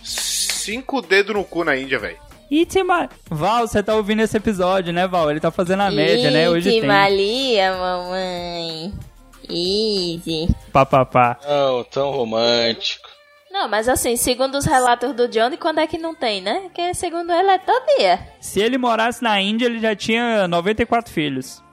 cinco 0.04 1.02
dedos 1.02 1.36
no 1.36 1.43
cu 1.43 1.64
na 1.64 1.76
Índia, 1.76 1.98
velho. 1.98 2.18
Itima... 2.52 3.10
Val, 3.28 3.68
você 3.68 3.82
tá 3.82 3.95
ouvindo 3.95 4.22
esse 4.22 4.38
episódio, 4.38 4.93
né, 4.93 5.08
Val? 5.08 5.32
Ele 5.32 5.39
tá 5.39 5.50
fazendo 5.50 5.82
a 5.82 5.89
média, 5.89 6.30
né? 6.30 6.48
Hoje 6.48 6.70
tem. 6.70 6.86
Malia, 6.86 7.76
mamãe. 7.76 8.93
Easy. 9.50 10.48
Pá, 10.72 10.86
pá, 10.86 11.06
pá. 11.06 11.39
Não, 11.48 11.84
tão 11.84 12.12
romântico. 12.12 13.08
Não, 13.52 13.68
mas 13.68 13.89
assim, 13.89 14.16
segundo 14.16 14.56
os 14.56 14.66
relatos 14.66 15.14
do 15.14 15.28
Johnny, 15.28 15.58
quando 15.58 15.80
é 15.80 15.88
que 15.88 15.98
não 15.98 16.14
tem, 16.14 16.41
né? 16.41 16.62
Porque 16.64 16.93
segundo 16.93 17.32
ele 17.32 17.50
é 17.50 17.58
todo 17.58 17.98
dia. 17.98 18.20
Se 18.39 18.60
ele 18.60 18.78
morasse 18.78 19.24
na 19.24 19.41
Índia, 19.41 19.66
ele 19.66 19.80
já 19.80 19.95
tinha 19.95 20.48
94 20.48 21.12
filhos. 21.12 21.64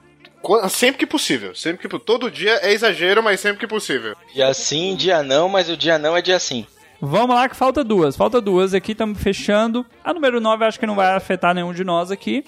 Sempre 0.69 0.99
que 0.99 1.05
possível. 1.07 1.55
Sempre 1.55 1.87
que 1.87 1.99
Todo 1.99 2.29
dia 2.29 2.59
é 2.61 2.71
exagero, 2.71 3.21
mas 3.23 3.39
sempre 3.39 3.59
que 3.59 3.67
possível. 3.67 4.15
Dia 4.33 4.53
sim, 4.53 4.95
dia 4.95 5.23
não, 5.23 5.49
mas 5.49 5.69
o 5.69 5.77
dia 5.77 5.97
não 5.97 6.15
é 6.15 6.21
dia 6.21 6.39
sim. 6.39 6.65
Vamos 7.01 7.35
lá 7.35 7.49
que 7.49 7.55
falta 7.55 7.83
duas. 7.83 8.15
Falta 8.15 8.39
duas 8.39 8.73
aqui, 8.73 8.91
estamos 8.93 9.21
fechando. 9.21 9.85
A 10.03 10.13
número 10.13 10.39
9 10.39 10.65
acho 10.65 10.79
que 10.79 10.85
não 10.85 10.95
vai 10.95 11.13
afetar 11.13 11.53
nenhum 11.53 11.73
de 11.73 11.83
nós 11.83 12.11
aqui. 12.11 12.45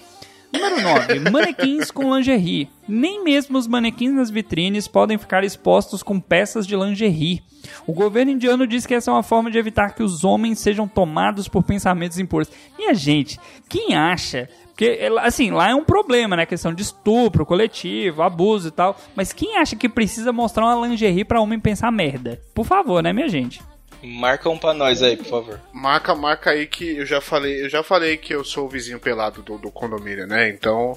Número 0.52 0.80
9. 0.80 1.30
manequins 1.30 1.90
com 1.90 2.14
lingerie. 2.16 2.70
Nem 2.88 3.22
mesmo 3.22 3.58
os 3.58 3.66
manequins 3.66 4.12
nas 4.12 4.30
vitrines 4.30 4.88
podem 4.88 5.18
ficar 5.18 5.44
expostos 5.44 6.02
com 6.02 6.18
peças 6.18 6.66
de 6.66 6.74
lingerie. 6.74 7.42
O 7.86 7.92
governo 7.92 8.32
indiano 8.32 8.66
diz 8.66 8.86
que 8.86 8.94
essa 8.94 9.10
é 9.10 9.14
uma 9.14 9.22
forma 9.22 9.50
de 9.50 9.58
evitar 9.58 9.94
que 9.94 10.02
os 10.02 10.24
homens 10.24 10.58
sejam 10.58 10.88
tomados 10.88 11.48
por 11.48 11.62
pensamentos 11.62 12.18
impuros. 12.18 12.50
Minha 12.78 12.94
gente, 12.94 13.38
quem 13.68 13.94
acha... 13.94 14.48
Porque, 14.68 15.10
assim, 15.22 15.50
lá 15.50 15.70
é 15.70 15.74
um 15.74 15.84
problema, 15.84 16.36
né? 16.36 16.46
Questão 16.46 16.72
de 16.72 16.82
estupro 16.82 17.44
coletivo, 17.44 18.22
abuso 18.22 18.68
e 18.68 18.70
tal. 18.70 18.96
Mas 19.16 19.32
quem 19.32 19.56
acha 19.56 19.74
que 19.74 19.88
precisa 19.88 20.32
mostrar 20.32 20.66
uma 20.66 20.86
lingerie 20.86 21.24
pra 21.24 21.40
homem 21.40 21.58
pensar 21.58 21.90
merda? 21.90 22.40
Por 22.54 22.64
favor, 22.64 23.02
né, 23.02 23.12
minha 23.12 23.28
gente? 23.28 23.60
Marca 24.02 24.48
um 24.48 24.58
pra 24.58 24.72
nós 24.72 25.02
aí, 25.02 25.16
por 25.16 25.26
favor. 25.26 25.60
Marca, 25.72 26.14
marca 26.14 26.50
aí 26.50 26.66
que 26.66 26.98
eu 26.98 27.06
já 27.06 27.20
falei, 27.20 27.64
eu 27.64 27.68
já 27.68 27.82
falei 27.82 28.16
que 28.16 28.34
eu 28.34 28.44
sou 28.44 28.66
o 28.66 28.68
vizinho 28.68 29.00
pelado 29.00 29.42
do, 29.42 29.58
do 29.58 29.70
condomínio, 29.70 30.26
né? 30.26 30.48
Então, 30.48 30.96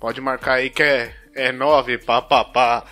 pode 0.00 0.20
marcar 0.20 0.54
aí 0.54 0.70
que 0.70 0.82
é, 0.82 1.14
é 1.34 1.52
nove, 1.52 1.98
pá, 1.98 2.20
pá, 2.20 2.44
pá. 2.44 2.84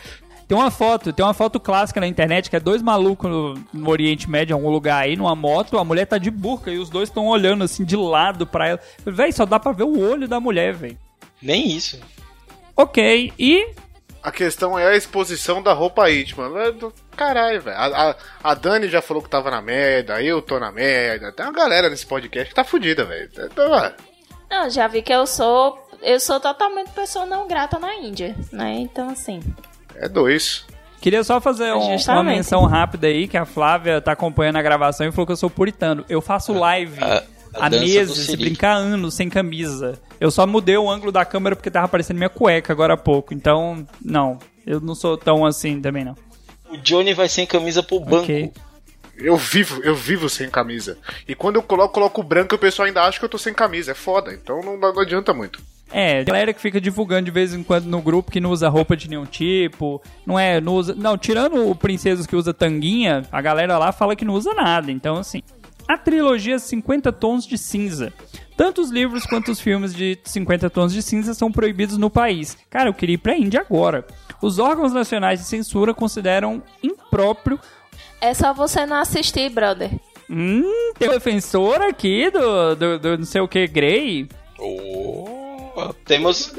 Tem 0.46 0.56
uma 0.56 0.70
foto, 0.70 1.12
tem 1.12 1.24
uma 1.24 1.34
foto 1.34 1.60
clássica 1.60 2.00
na 2.00 2.06
internet 2.06 2.48
que 2.48 2.56
é 2.56 2.60
dois 2.60 2.80
malucos 2.80 3.30
no, 3.30 3.54
no 3.72 3.90
Oriente 3.90 4.30
Médio, 4.30 4.54
em 4.54 4.56
algum 4.56 4.70
lugar 4.70 5.02
aí, 5.02 5.14
numa 5.14 5.36
moto, 5.36 5.76
a 5.76 5.84
mulher 5.84 6.06
tá 6.06 6.16
de 6.16 6.30
burca 6.30 6.70
e 6.70 6.78
os 6.78 6.88
dois 6.88 7.10
estão 7.10 7.26
olhando 7.26 7.64
assim 7.64 7.84
de 7.84 7.96
lado 7.96 8.46
pra 8.46 8.68
ela. 8.68 8.80
Véi, 9.04 9.30
só 9.32 9.44
dá 9.44 9.58
pra 9.58 9.72
ver 9.72 9.82
o 9.82 10.00
olho 10.00 10.26
da 10.26 10.40
mulher, 10.40 10.72
véi. 10.72 10.96
Nem 11.42 11.68
isso. 11.68 12.00
Ok, 12.74 13.32
e 13.38 13.74
A 14.28 14.30
questão 14.30 14.78
é 14.78 14.86
a 14.86 14.94
exposição 14.94 15.62
da 15.62 15.72
roupa 15.72 16.10
íntima. 16.10 16.50
É 16.62 16.74
Caralho, 17.16 17.62
velho. 17.62 17.76
A, 17.76 18.10
a, 18.10 18.16
a 18.44 18.54
Dani 18.54 18.86
já 18.88 19.00
falou 19.00 19.22
que 19.22 19.30
tava 19.30 19.50
na 19.50 19.62
merda, 19.62 20.22
eu 20.22 20.42
tô 20.42 20.60
na 20.60 20.70
merda. 20.70 21.32
Tem 21.32 21.46
uma 21.46 21.52
galera 21.52 21.88
nesse 21.88 22.06
podcast 22.06 22.50
que 22.50 22.54
tá 22.54 22.62
fudida, 22.62 23.04
velho. 23.06 23.30
Então, 23.38 23.74
é. 23.78 23.94
Não, 24.50 24.68
já 24.68 24.86
vi 24.86 25.00
que 25.00 25.12
eu 25.12 25.26
sou. 25.26 25.78
Eu 26.02 26.20
sou 26.20 26.38
totalmente 26.38 26.90
pessoa 26.90 27.24
não 27.24 27.48
grata 27.48 27.78
na 27.78 27.94
Índia, 27.96 28.36
né? 28.52 28.74
Então, 28.80 29.08
assim. 29.08 29.40
É 29.96 30.06
dois. 30.08 30.66
queria 31.00 31.24
só 31.24 31.40
fazer 31.40 31.72
um- 31.72 31.96
uma 32.08 32.22
menção 32.22 32.64
rápida 32.66 33.06
aí, 33.06 33.26
que 33.28 33.36
a 33.36 33.44
Flávia 33.46 33.98
tá 34.00 34.12
acompanhando 34.12 34.56
a 34.56 34.62
gravação 34.62 35.06
e 35.08 35.10
falou 35.12 35.26
que 35.26 35.32
eu 35.32 35.36
sou 35.36 35.48
puritano. 35.48 36.04
Eu 36.08 36.20
faço 36.20 36.52
live 36.52 37.02
a- 37.02 37.22
a 37.60 37.66
há 37.66 37.70
meses, 37.70 38.26
Siri. 38.26 38.44
brincar 38.44 38.74
anos, 38.74 39.14
sem 39.14 39.28
camisa. 39.28 39.98
Eu 40.20 40.30
só 40.30 40.46
mudei 40.46 40.76
o 40.76 40.90
ângulo 40.90 41.12
da 41.12 41.24
câmera 41.24 41.54
porque 41.54 41.70
tava 41.70 41.86
aparecendo 41.86 42.16
minha 42.16 42.28
cueca 42.28 42.72
agora 42.72 42.94
há 42.94 42.96
pouco. 42.96 43.34
Então, 43.34 43.86
não. 44.04 44.38
Eu 44.66 44.80
não 44.80 44.94
sou 44.94 45.16
tão 45.16 45.44
assim 45.46 45.80
também, 45.80 46.04
não. 46.04 46.16
O 46.70 46.76
Johnny 46.76 47.14
vai 47.14 47.28
sem 47.28 47.46
camisa 47.46 47.82
pro 47.82 48.00
banco. 48.00 48.24
Ok. 48.24 48.52
Eu 49.16 49.36
vivo, 49.36 49.82
eu 49.82 49.94
vivo 49.94 50.28
sem 50.28 50.48
camisa. 50.48 50.96
E 51.26 51.34
quando 51.34 51.56
eu 51.56 51.62
coloco, 51.62 51.94
coloco 51.94 52.22
branco, 52.22 52.54
o 52.54 52.58
pessoal 52.58 52.86
ainda 52.86 53.02
acha 53.02 53.18
que 53.18 53.24
eu 53.24 53.28
tô 53.28 53.38
sem 53.38 53.52
camisa. 53.52 53.90
É 53.92 53.94
foda. 53.94 54.32
Então 54.32 54.60
não, 54.60 54.76
não 54.76 55.00
adianta 55.00 55.34
muito. 55.34 55.60
É, 55.90 56.22
galera 56.22 56.52
que 56.52 56.60
fica 56.60 56.80
divulgando 56.80 57.24
de 57.24 57.30
vez 57.30 57.54
em 57.54 57.62
quando 57.62 57.86
no 57.86 58.02
grupo 58.02 58.30
que 58.30 58.40
não 58.40 58.50
usa 58.50 58.68
roupa 58.68 58.94
de 58.94 59.08
nenhum 59.08 59.24
tipo, 59.24 60.02
não 60.26 60.38
é, 60.38 60.60
não 60.60 60.74
usa, 60.74 60.94
não, 60.94 61.16
tirando 61.16 61.66
o 61.66 61.74
princesos 61.74 62.26
que 62.26 62.36
usa 62.36 62.52
tanguinha, 62.52 63.22
a 63.32 63.40
galera 63.40 63.78
lá 63.78 63.90
fala 63.90 64.14
que 64.14 64.24
não 64.24 64.34
usa 64.34 64.52
nada. 64.52 64.92
Então 64.92 65.16
assim, 65.16 65.42
a 65.88 65.96
trilogia 65.96 66.58
50 66.58 67.10
tons 67.12 67.46
de 67.46 67.56
cinza. 67.56 68.12
Tanto 68.58 68.82
os 68.82 68.90
livros 68.90 69.24
quanto 69.24 69.50
os 69.50 69.58
filmes 69.58 69.94
de 69.94 70.18
50 70.22 70.68
tons 70.68 70.92
de 70.92 71.00
cinza 71.00 71.32
são 71.32 71.50
proibidos 71.50 71.96
no 71.96 72.10
país. 72.10 72.58
Cara, 72.68 72.90
eu 72.90 72.94
queria 72.94 73.14
ir 73.14 73.18
pra 73.18 73.36
Índia 73.36 73.60
agora. 73.60 74.06
Os 74.42 74.58
órgãos 74.58 74.92
nacionais 74.92 75.40
de 75.40 75.46
censura 75.46 75.94
consideram 75.94 76.62
impróprio 76.82 77.58
É 78.20 78.34
só 78.34 78.52
você 78.52 78.84
não 78.84 78.96
assistir, 78.96 79.48
brother. 79.48 79.90
Hum, 80.28 80.92
tem 80.98 81.08
um 81.08 81.12
defensor 81.12 81.80
aqui 81.80 82.30
do, 82.30 82.74
do, 82.76 82.98
do 82.98 83.18
não 83.18 83.24
sei 83.24 83.40
o 83.40 83.48
que, 83.48 83.66
Grey. 83.66 84.28
Oh, 84.58 85.94
temos, 86.04 86.52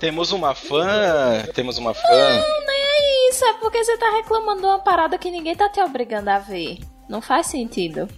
temos 0.00 0.32
uma 0.32 0.54
fã. 0.54 1.44
Temos 1.54 1.78
uma 1.78 1.94
fã. 1.94 2.08
Nem 2.66 2.82
é 2.82 3.30
isso, 3.30 3.44
é 3.44 3.52
porque 3.54 3.84
você 3.84 3.96
tá 3.96 4.10
reclamando 4.10 4.62
de 4.62 4.66
uma 4.66 4.80
parada 4.80 5.18
que 5.18 5.30
ninguém 5.30 5.54
tá 5.54 5.68
te 5.68 5.80
obrigando 5.80 6.30
a 6.30 6.38
ver. 6.38 6.78
Não 7.08 7.20
faz 7.20 7.46
sentido. 7.46 8.08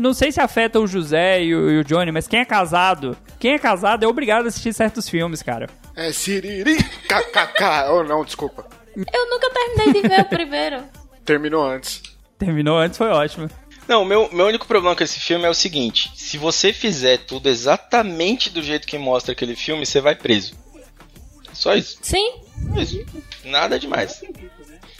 Não 0.00 0.12
sei 0.14 0.32
se 0.32 0.40
afeta 0.40 0.80
o 0.80 0.86
José 0.86 1.42
e 1.42 1.54
o, 1.54 1.70
e 1.70 1.78
o 1.80 1.84
Johnny, 1.84 2.10
mas 2.10 2.26
quem 2.26 2.40
é 2.40 2.44
casado, 2.44 3.16
quem 3.38 3.52
é 3.54 3.58
casado 3.58 4.04
é 4.04 4.08
obrigado 4.08 4.44
a 4.46 4.48
assistir 4.48 4.72
certos 4.72 5.08
filmes, 5.08 5.42
cara. 5.42 5.68
É 5.96 6.12
siriri, 6.12 6.76
kkk. 6.76 7.88
Oh, 7.90 8.02
não, 8.02 8.24
desculpa. 8.24 8.66
Eu 8.96 9.30
nunca 9.30 9.50
terminei 9.50 10.02
de 10.02 10.08
ver 10.08 10.20
o 10.20 10.24
primeiro. 10.24 10.84
Terminou 11.24 11.64
antes. 11.64 12.02
Terminou 12.38 12.78
antes, 12.78 12.96
foi 12.98 13.08
ótimo. 13.08 13.50
Não, 13.86 14.04
meu, 14.04 14.28
meu 14.32 14.46
único 14.46 14.66
problema 14.66 14.94
com 14.94 15.02
esse 15.02 15.18
filme 15.18 15.44
é 15.44 15.50
o 15.50 15.54
seguinte: 15.54 16.10
se 16.14 16.36
você 16.36 16.72
fizer 16.72 17.18
tudo 17.18 17.48
exatamente 17.48 18.50
do 18.50 18.62
jeito 18.62 18.86
que 18.86 18.98
mostra 18.98 19.32
aquele 19.32 19.56
filme, 19.56 19.86
você 19.86 20.00
vai 20.00 20.14
preso. 20.14 20.54
Só 21.52 21.74
isso. 21.74 21.98
Sim, 22.02 22.32
Só 22.74 22.80
isso. 22.80 23.04
Nada 23.44 23.78
demais. 23.78 24.22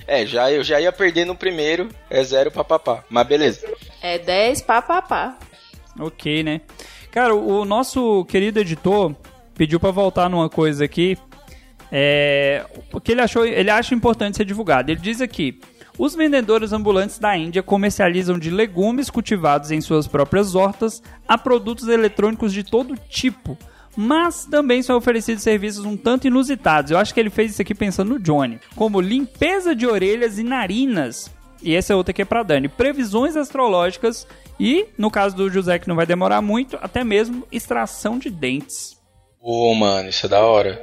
É, 0.08 0.24
já, 0.24 0.50
eu 0.50 0.64
já 0.64 0.80
ia 0.80 0.90
perder 0.90 1.26
no 1.26 1.36
primeiro, 1.36 1.90
é 2.08 2.24
zero 2.24 2.50
papapá. 2.50 3.04
Mas 3.10 3.26
beleza. 3.26 3.68
é 4.02 4.18
10 4.18 4.62
pá 4.62 4.80
pá 4.80 5.02
pá. 5.02 5.38
Ok, 6.00 6.42
né? 6.42 6.62
Cara, 7.10 7.34
o 7.34 7.64
nosso 7.66 8.24
querido 8.24 8.58
editor 8.58 9.14
pediu 9.54 9.78
pra 9.78 9.90
voltar 9.90 10.30
numa 10.30 10.48
coisa 10.48 10.84
aqui. 10.84 11.18
É, 11.92 12.64
porque 12.90 13.12
ele 13.12 13.20
achou, 13.20 13.44
ele 13.44 13.70
acha 13.70 13.94
importante 13.94 14.38
ser 14.38 14.46
divulgado. 14.46 14.90
Ele 14.90 15.00
diz 15.00 15.20
aqui: 15.20 15.60
os 15.98 16.14
vendedores 16.14 16.72
ambulantes 16.72 17.18
da 17.18 17.36
Índia 17.36 17.62
comercializam 17.62 18.38
de 18.38 18.50
legumes 18.50 19.10
cultivados 19.10 19.70
em 19.70 19.80
suas 19.82 20.06
próprias 20.08 20.54
hortas 20.54 21.02
a 21.26 21.36
produtos 21.36 21.86
eletrônicos 21.86 22.52
de 22.52 22.62
todo 22.62 22.96
tipo. 23.10 23.58
Mas 24.00 24.44
também 24.44 24.80
são 24.80 24.96
oferecidos 24.96 25.42
serviços 25.42 25.84
um 25.84 25.96
tanto 25.96 26.28
inusitados. 26.28 26.92
Eu 26.92 26.98
acho 26.98 27.12
que 27.12 27.18
ele 27.18 27.30
fez 27.30 27.50
isso 27.50 27.62
aqui 27.62 27.74
pensando 27.74 28.10
no 28.10 28.20
Johnny, 28.20 28.60
como 28.76 29.00
limpeza 29.00 29.74
de 29.74 29.88
orelhas 29.88 30.38
e 30.38 30.44
narinas. 30.44 31.28
E 31.60 31.74
essa 31.74 31.92
é 31.92 31.96
outra 31.96 32.12
que 32.12 32.22
é 32.22 32.24
pra 32.24 32.44
Dani. 32.44 32.68
Previsões 32.68 33.34
astrológicas 33.34 34.24
e, 34.60 34.86
no 34.96 35.10
caso 35.10 35.34
do 35.34 35.50
José, 35.50 35.80
que 35.80 35.88
não 35.88 35.96
vai 35.96 36.06
demorar 36.06 36.40
muito, 36.40 36.78
até 36.80 37.02
mesmo 37.02 37.44
extração 37.50 38.20
de 38.20 38.30
dentes. 38.30 38.96
Ô, 39.40 39.74
mano, 39.74 40.08
isso 40.08 40.26
é 40.26 40.28
da 40.28 40.42
hora. 40.42 40.80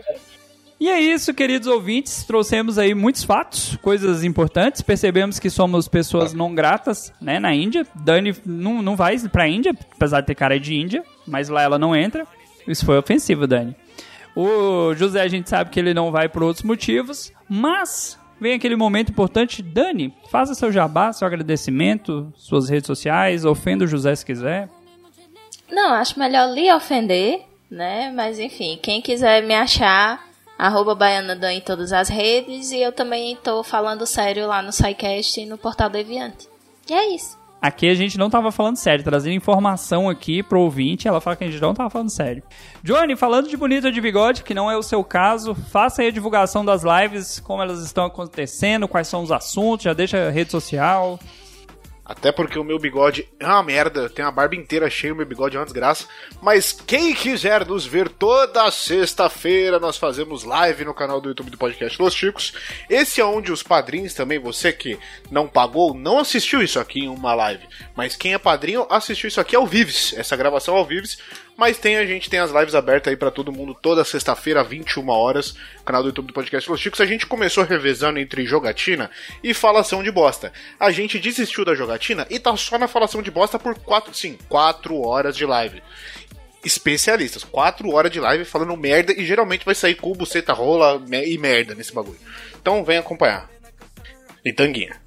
E 0.77 0.89
é 0.89 0.99
isso, 0.99 1.33
queridos 1.33 1.69
ouvintes. 1.69 2.25
Trouxemos 2.25 2.77
aí 2.77 2.93
muitos 2.93 3.23
fatos, 3.23 3.77
coisas 3.81 4.25
importantes. 4.25 4.81
Percebemos 4.81 5.39
que 5.39 5.49
somos 5.49 5.87
pessoas 5.87 6.33
não 6.33 6.53
gratas, 6.53 7.13
né, 7.21 7.39
na 7.39 7.55
Índia. 7.55 7.87
Dani 7.95 8.35
não, 8.45 8.81
não 8.81 8.97
vai 8.97 9.17
pra 9.29 9.47
Índia, 9.47 9.73
apesar 9.93 10.19
de 10.19 10.27
ter 10.27 10.35
cara 10.35 10.59
de 10.59 10.75
Índia, 10.75 11.01
mas 11.25 11.47
lá 11.47 11.61
ela 11.61 11.79
não 11.79 11.95
entra. 11.95 12.27
Isso 12.67 12.85
foi 12.85 12.97
ofensivo, 12.97 13.47
Dani. 13.47 13.75
O 14.35 14.93
José, 14.95 15.21
a 15.21 15.27
gente 15.27 15.49
sabe 15.49 15.69
que 15.69 15.79
ele 15.79 15.93
não 15.93 16.11
vai 16.11 16.27
por 16.27 16.43
outros 16.43 16.63
motivos, 16.63 17.31
mas 17.47 18.19
vem 18.39 18.53
aquele 18.53 18.75
momento 18.75 19.11
importante. 19.11 19.61
Dani, 19.61 20.13
faça 20.29 20.53
seu 20.53 20.71
jabá, 20.71 21.13
seu 21.13 21.25
agradecimento, 21.25 22.31
suas 22.35 22.67
redes 22.69 22.87
sociais, 22.87 23.45
ofenda 23.45 23.85
o 23.85 23.87
José 23.87 24.13
se 24.15 24.25
quiser. 24.25 24.69
Não, 25.71 25.93
acho 25.93 26.19
melhor 26.19 26.49
lhe 26.53 26.71
ofender, 26.73 27.41
né? 27.71 28.11
Mas 28.13 28.37
enfim, 28.37 28.77
quem 28.81 29.01
quiser 29.01 29.41
me 29.43 29.55
achar, 29.55 30.23
arroba 30.57 30.93
baianadan 30.93 31.53
em 31.53 31.61
todas 31.61 31.93
as 31.93 32.09
redes. 32.09 32.71
E 32.71 32.81
eu 32.81 32.91
também 32.91 33.37
tô 33.37 33.63
falando 33.63 34.05
sério 34.05 34.47
lá 34.47 34.61
no 34.61 34.71
SciCast 34.71 35.39
e 35.39 35.45
no 35.45 35.57
Portal 35.57 35.89
Deviante. 35.89 36.47
E 36.89 36.93
é 36.93 37.15
isso. 37.15 37.37
Aqui 37.65 37.89
a 37.89 37.95
gente 37.95 38.15
não 38.15 38.29
tava 38.29 38.51
falando 38.51 38.75
sério, 38.75 39.03
trazendo 39.03 39.33
informação 39.33 40.07
aqui 40.07 40.43
pro 40.43 40.61
ouvinte, 40.61 41.07
ela 41.07 41.19
fala 41.19 41.35
que 41.35 41.45
a 41.45 41.49
gente 41.49 41.59
não 41.59 41.73
tava 41.73 41.89
falando 41.89 42.11
sério. 42.11 42.43
Johnny, 42.83 43.15
falando 43.15 43.49
de 43.49 43.57
bonito 43.57 43.85
ou 43.85 43.91
de 43.91 43.99
bigode, 43.99 44.43
que 44.43 44.53
não 44.53 44.69
é 44.69 44.77
o 44.77 44.83
seu 44.83 45.03
caso, 45.03 45.55
faça 45.55 46.03
aí 46.03 46.09
a 46.09 46.11
divulgação 46.11 46.63
das 46.63 46.83
lives, 46.83 47.39
como 47.39 47.63
elas 47.63 47.83
estão 47.83 48.05
acontecendo, 48.05 48.87
quais 48.87 49.07
são 49.07 49.23
os 49.23 49.31
assuntos, 49.31 49.85
já 49.85 49.93
deixa 49.93 50.27
a 50.27 50.29
rede 50.29 50.51
social. 50.51 51.19
Até 52.05 52.31
porque 52.31 52.59
o 52.59 52.63
meu 52.63 52.77
bigode 52.77 53.27
é 53.39 53.45
uma 53.47 53.63
merda. 53.63 54.01
Eu 54.01 54.09
tenho 54.09 54.27
a 54.27 54.31
barba 54.31 54.55
inteira 54.55 54.89
cheia, 54.91 55.11
o 55.11 55.15
meu 55.15 55.25
bigode 55.25 55.55
é 55.55 55.59
uma 55.59 55.65
desgraça. 55.65 56.07
Mas 56.39 56.71
quem 56.71 57.15
quiser 57.15 57.65
nos 57.65 57.85
ver 57.85 58.09
toda 58.09 58.69
sexta-feira, 58.69 59.79
nós 59.79 59.97
fazemos 59.97 60.43
live 60.43 60.85
no 60.85 60.93
canal 60.93 61.19
do 61.19 61.29
YouTube 61.29 61.49
do 61.49 61.57
Podcast 61.57 61.99
Los 61.99 62.13
Chicos. 62.13 62.53
Esse 62.87 63.19
é 63.19 63.25
onde 63.25 63.51
os 63.51 63.63
padrinhos 63.63 64.13
também, 64.13 64.37
você 64.37 64.71
que 64.71 64.99
não 65.31 65.47
pagou, 65.47 65.95
não 65.95 66.19
assistiu 66.19 66.61
isso 66.61 66.79
aqui 66.79 66.99
em 66.99 67.07
uma 67.07 67.33
live. 67.33 67.67
Mas 67.95 68.15
quem 68.15 68.35
é 68.35 68.37
padrinho 68.37 68.85
assistiu 68.87 69.27
isso 69.27 69.41
aqui 69.41 69.55
ao 69.55 69.65
Vives. 69.65 70.13
Essa 70.15 70.35
gravação 70.35 70.75
ao 70.75 70.85
Vives, 70.85 71.17
Mas 71.57 71.77
tem 71.77 71.95
a 71.95 72.05
gente 72.05 72.29
tem 72.29 72.39
as 72.39 72.51
lives 72.51 72.75
abertas 72.75 73.11
aí 73.11 73.17
pra 73.17 73.31
todo 73.31 73.51
mundo 73.51 73.73
toda 73.73 74.03
sexta-feira, 74.03 74.63
21 74.63 75.07
horas, 75.09 75.55
canal 75.85 76.01
do 76.01 76.09
YouTube 76.09 76.27
do 76.27 76.33
Podcast 76.33 76.69
Los 76.69 76.81
Chicos. 76.81 76.99
A 76.99 77.05
gente 77.05 77.25
começou 77.25 77.63
revezando 77.63 78.19
entre 78.19 78.45
jogatina 78.45 79.09
e 79.41 79.53
falação 79.53 80.03
de 80.03 80.11
bosta. 80.11 80.51
A 80.77 80.91
gente 80.91 81.17
desistiu 81.17 81.63
da 81.63 81.73
jogatina 81.73 82.27
e 82.29 82.39
tá 82.39 82.55
só 82.57 82.77
na 82.77 82.89
falação 82.89 83.21
de 83.21 83.31
bosta 83.31 83.57
por 83.57 83.77
4, 83.79 84.13
sim, 84.13 84.37
4 84.49 85.01
horas 85.01 85.35
de 85.37 85.45
live. 85.45 85.81
Especialistas, 86.63 87.43
4 87.43 87.89
horas 87.89 88.11
de 88.11 88.19
live 88.19 88.43
falando 88.43 88.75
merda 88.75 89.13
e 89.13 89.23
geralmente 89.23 89.63
vai 89.63 89.75
sair 89.75 89.95
cubo, 89.95 90.25
seta, 90.25 90.51
rola 90.51 91.01
e 91.25 91.37
merda 91.37 91.73
nesse 91.73 91.93
bagulho. 91.93 92.19
Então 92.59 92.83
vem 92.83 92.97
acompanhar. 92.97 93.49
E 94.43 94.51
tanguinha. 94.51 94.99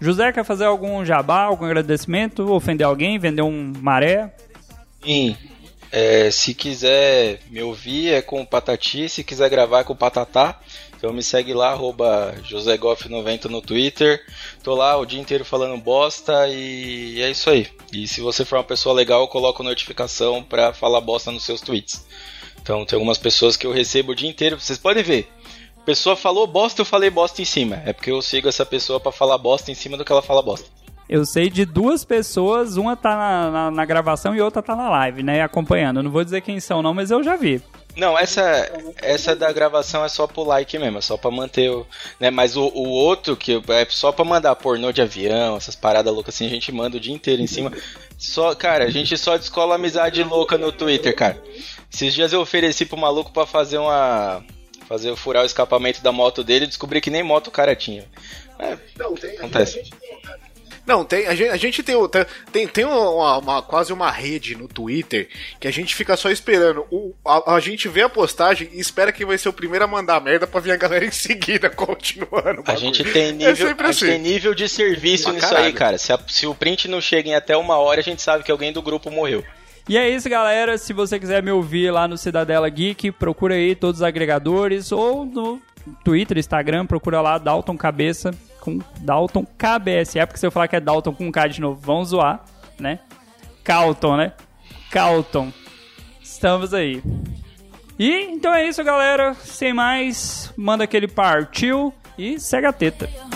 José 0.00 0.32
quer 0.32 0.44
fazer 0.44 0.64
algum 0.64 1.04
jabá, 1.04 1.42
algum 1.42 1.64
agradecimento, 1.64 2.50
ofender 2.52 2.86
alguém, 2.86 3.18
vender 3.18 3.42
um 3.42 3.72
maré? 3.80 4.32
Sim. 5.02 5.36
É, 5.92 6.30
se 6.30 6.54
quiser 6.54 7.40
me 7.50 7.62
ouvir 7.62 8.12
é 8.12 8.22
com 8.22 8.40
o 8.40 8.46
Patati, 8.46 9.08
se 9.08 9.24
quiser 9.24 9.50
gravar 9.50 9.80
é 9.80 9.84
com 9.84 9.92
o 9.92 9.96
Patatá. 9.96 10.60
Então 10.96 11.12
me 11.12 11.22
segue 11.22 11.54
lá, 11.54 11.70
arroba 11.70 12.34
josegoff90 12.44 13.46
no 13.46 13.62
Twitter. 13.62 14.22
Tô 14.62 14.74
lá 14.74 14.96
o 14.98 15.06
dia 15.06 15.18
inteiro 15.18 15.44
falando 15.44 15.80
bosta 15.80 16.46
e 16.48 17.20
é 17.22 17.30
isso 17.30 17.48
aí. 17.48 17.66
E 17.92 18.06
se 18.06 18.20
você 18.20 18.44
for 18.44 18.56
uma 18.56 18.64
pessoa 18.64 18.94
legal, 18.94 19.22
eu 19.22 19.28
coloco 19.28 19.62
notificação 19.62 20.42
pra 20.42 20.74
falar 20.74 21.00
bosta 21.00 21.32
nos 21.32 21.44
seus 21.44 21.60
tweets. 21.62 22.04
Então 22.62 22.84
tem 22.84 22.96
algumas 22.96 23.18
pessoas 23.18 23.56
que 23.56 23.66
eu 23.66 23.72
recebo 23.72 24.12
o 24.12 24.14
dia 24.14 24.28
inteiro, 24.28 24.60
vocês 24.60 24.78
podem 24.78 25.02
ver. 25.02 25.28
A 25.78 25.82
pessoa 25.82 26.14
falou 26.14 26.46
bosta, 26.46 26.82
eu 26.82 26.86
falei 26.86 27.08
bosta 27.08 27.40
em 27.40 27.46
cima. 27.46 27.82
É 27.86 27.92
porque 27.94 28.10
eu 28.10 28.20
sigo 28.20 28.48
essa 28.48 28.66
pessoa 28.66 29.00
pra 29.00 29.10
falar 29.10 29.38
bosta 29.38 29.72
em 29.72 29.74
cima 29.74 29.96
do 29.96 30.04
que 30.04 30.12
ela 30.12 30.22
fala 30.22 30.42
bosta. 30.42 30.68
Eu 31.10 31.26
sei 31.26 31.50
de 31.50 31.64
duas 31.64 32.04
pessoas, 32.04 32.76
uma 32.76 32.96
tá 32.96 33.16
na, 33.16 33.50
na- 33.50 33.70
na 33.72 33.84
gravação 33.84 34.34
e 34.34 34.40
outra 34.40 34.62
tá 34.62 34.76
na 34.76 34.88
live, 34.88 35.22
né? 35.24 35.42
Acompanhando. 35.42 35.98
Eu 35.98 36.02
Não 36.04 36.10
vou 36.10 36.22
dizer 36.22 36.40
quem 36.40 36.60
são, 36.60 36.80
não, 36.82 36.94
mas 36.94 37.10
eu 37.10 37.22
já 37.22 37.34
vi. 37.36 37.60
Não, 37.96 38.16
essa 38.16 38.40
essa 39.02 39.34
da 39.34 39.50
gravação 39.52 40.04
é 40.04 40.08
só 40.08 40.24
pro 40.24 40.44
like 40.44 40.78
mesmo, 40.78 40.98
é 40.98 41.00
só 41.00 41.16
pra 41.16 41.28
manter 41.32 41.68
o. 41.72 41.84
Né, 42.20 42.30
mas 42.30 42.56
o, 42.56 42.62
o 42.62 42.88
outro, 42.88 43.36
que 43.36 43.60
é 43.68 43.86
só 43.90 44.12
pra 44.12 44.24
mandar 44.24 44.54
pornô 44.54 44.92
de 44.92 45.02
avião, 45.02 45.56
essas 45.56 45.74
paradas 45.74 46.14
loucas 46.14 46.32
assim, 46.36 46.46
a 46.46 46.50
gente 46.50 46.70
manda 46.70 46.96
o 46.96 47.00
dia 47.00 47.12
inteiro 47.12 47.42
em 47.42 47.48
cima. 47.48 47.72
Só, 48.16 48.54
cara, 48.54 48.84
a 48.84 48.90
gente 48.90 49.18
só 49.18 49.36
descola 49.36 49.74
amizade 49.74 50.22
louca 50.22 50.56
no 50.56 50.70
Twitter, 50.70 51.14
cara. 51.16 51.42
Esses 51.92 52.14
dias 52.14 52.32
eu 52.32 52.40
ofereci 52.40 52.86
pro 52.86 52.96
maluco 52.96 53.32
pra 53.32 53.44
fazer 53.44 53.78
uma. 53.78 54.44
Fazer 54.88 55.14
furar 55.16 55.42
o 55.42 55.46
escapamento 55.46 56.00
da 56.02 56.12
moto 56.12 56.42
dele 56.44 56.64
e 56.66 56.68
descobri 56.68 57.00
que 57.00 57.10
nem 57.10 57.22
moto 57.24 57.48
o 57.48 57.52
cara 57.52 57.74
tinha. 57.74 58.04
É, 58.58 58.76
acontece. 59.38 59.90
Não, 60.90 61.04
tem, 61.04 61.26
a, 61.28 61.34
gente, 61.36 61.50
a 61.50 61.56
gente 61.56 61.82
tem, 61.84 61.94
o- 61.94 62.08
tem, 62.08 62.66
tem 62.66 62.84
uma, 62.84 63.38
uma- 63.38 63.62
quase 63.62 63.92
uma 63.92 64.10
rede 64.10 64.56
no 64.56 64.66
Twitter 64.66 65.28
que 65.60 65.68
a 65.68 65.70
gente 65.70 65.94
fica 65.94 66.16
só 66.16 66.28
esperando. 66.30 66.84
O, 66.90 67.14
a, 67.24 67.54
a 67.54 67.60
gente 67.60 67.86
vê 67.88 68.02
a 68.02 68.08
postagem 68.08 68.68
e 68.72 68.80
espera 68.80 69.12
que 69.12 69.24
vai 69.24 69.38
ser 69.38 69.48
o 69.48 69.52
primeiro 69.52 69.84
a 69.84 69.88
mandar 69.88 70.20
merda 70.20 70.48
pra 70.48 70.60
vir 70.60 70.72
a 70.72 70.76
galera 70.76 71.04
em 71.04 71.12
seguida, 71.12 71.70
continuando. 71.70 72.62
o 72.66 72.70
A 72.70 72.74
gente 72.74 73.04
tem 73.04 73.28
É 73.28 73.32
nível, 73.32 73.68
sempre 73.68 73.86
a 73.86 73.92
gente 73.92 74.04
assim. 74.04 74.12
tem 74.14 74.18
nível 74.20 74.52
de 74.52 74.68
serviço 74.68 75.24
Pra 75.24 75.32
nisso 75.34 75.46
aí, 75.46 75.52
caralho. 75.52 75.74
cara. 75.74 75.98
Se, 75.98 76.12
a- 76.12 76.18
se 76.26 76.46
o 76.46 76.54
print 76.56 76.88
não 76.88 77.00
chega 77.00 77.28
em 77.28 77.34
até 77.36 77.56
uma 77.56 77.76
hora, 77.76 78.00
a 78.00 78.02
gente 78.02 78.20
sabe 78.20 78.42
que 78.42 78.50
alguém 78.50 78.72
do 78.72 78.82
grupo 78.82 79.10
morreu. 79.12 79.44
E 79.88 79.96
é 79.96 80.08
isso, 80.10 80.28
galera. 80.28 80.76
Se 80.76 80.92
você 80.92 81.20
quiser 81.20 81.40
me 81.42 81.52
ouvir 81.52 81.90
lá 81.92 82.08
no 82.08 82.18
Cidadela 82.18 82.68
Geek, 82.68 83.12
procura 83.12 83.54
aí 83.54 83.74
todos 83.76 84.00
os 84.00 84.02
agregadores 84.02 84.90
ou 84.92 85.24
no 85.24 85.60
Twitter, 86.04 86.36
Instagram, 86.38 86.84
procura 86.84 87.20
lá 87.20 87.38
Dalton 87.38 87.76
Cabeça 87.76 88.32
com 88.60 88.78
Dalton 89.00 89.44
KBS. 89.44 90.16
É 90.16 90.26
porque 90.26 90.38
se 90.38 90.46
eu 90.46 90.50
falar 90.50 90.68
que 90.68 90.76
é 90.76 90.80
Dalton 90.80 91.12
com 91.12 91.30
K 91.32 91.48
de 91.48 91.60
novo, 91.60 91.80
vão 91.80 92.04
zoar, 92.04 92.44
né? 92.78 93.00
Calton, 93.64 94.16
né? 94.16 94.32
Calton. 94.90 95.52
Estamos 96.22 96.72
aí. 96.72 97.02
E 97.98 98.10
então 98.30 98.54
é 98.54 98.66
isso, 98.66 98.82
galera. 98.82 99.34
Sem 99.34 99.72
mais, 99.72 100.52
manda 100.56 100.84
aquele 100.84 101.08
partiu 101.08 101.92
e 102.16 102.38
segue 102.40 102.66
a 102.66 102.72
teta. 102.72 103.29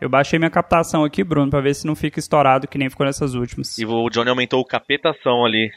Eu 0.00 0.08
baixei 0.08 0.38
minha 0.38 0.50
captação 0.50 1.04
aqui, 1.04 1.24
Bruno, 1.24 1.50
pra 1.50 1.60
ver 1.60 1.74
se 1.74 1.86
não 1.86 1.96
fica 1.96 2.18
estourado 2.18 2.68
que 2.68 2.76
nem 2.76 2.90
ficou 2.90 3.06
nessas 3.06 3.34
últimas. 3.34 3.78
E 3.78 3.86
o 3.86 4.08
Johnny 4.10 4.28
aumentou 4.30 4.60
o 4.60 4.64
capetação 4.64 5.44
ali. 5.44 5.72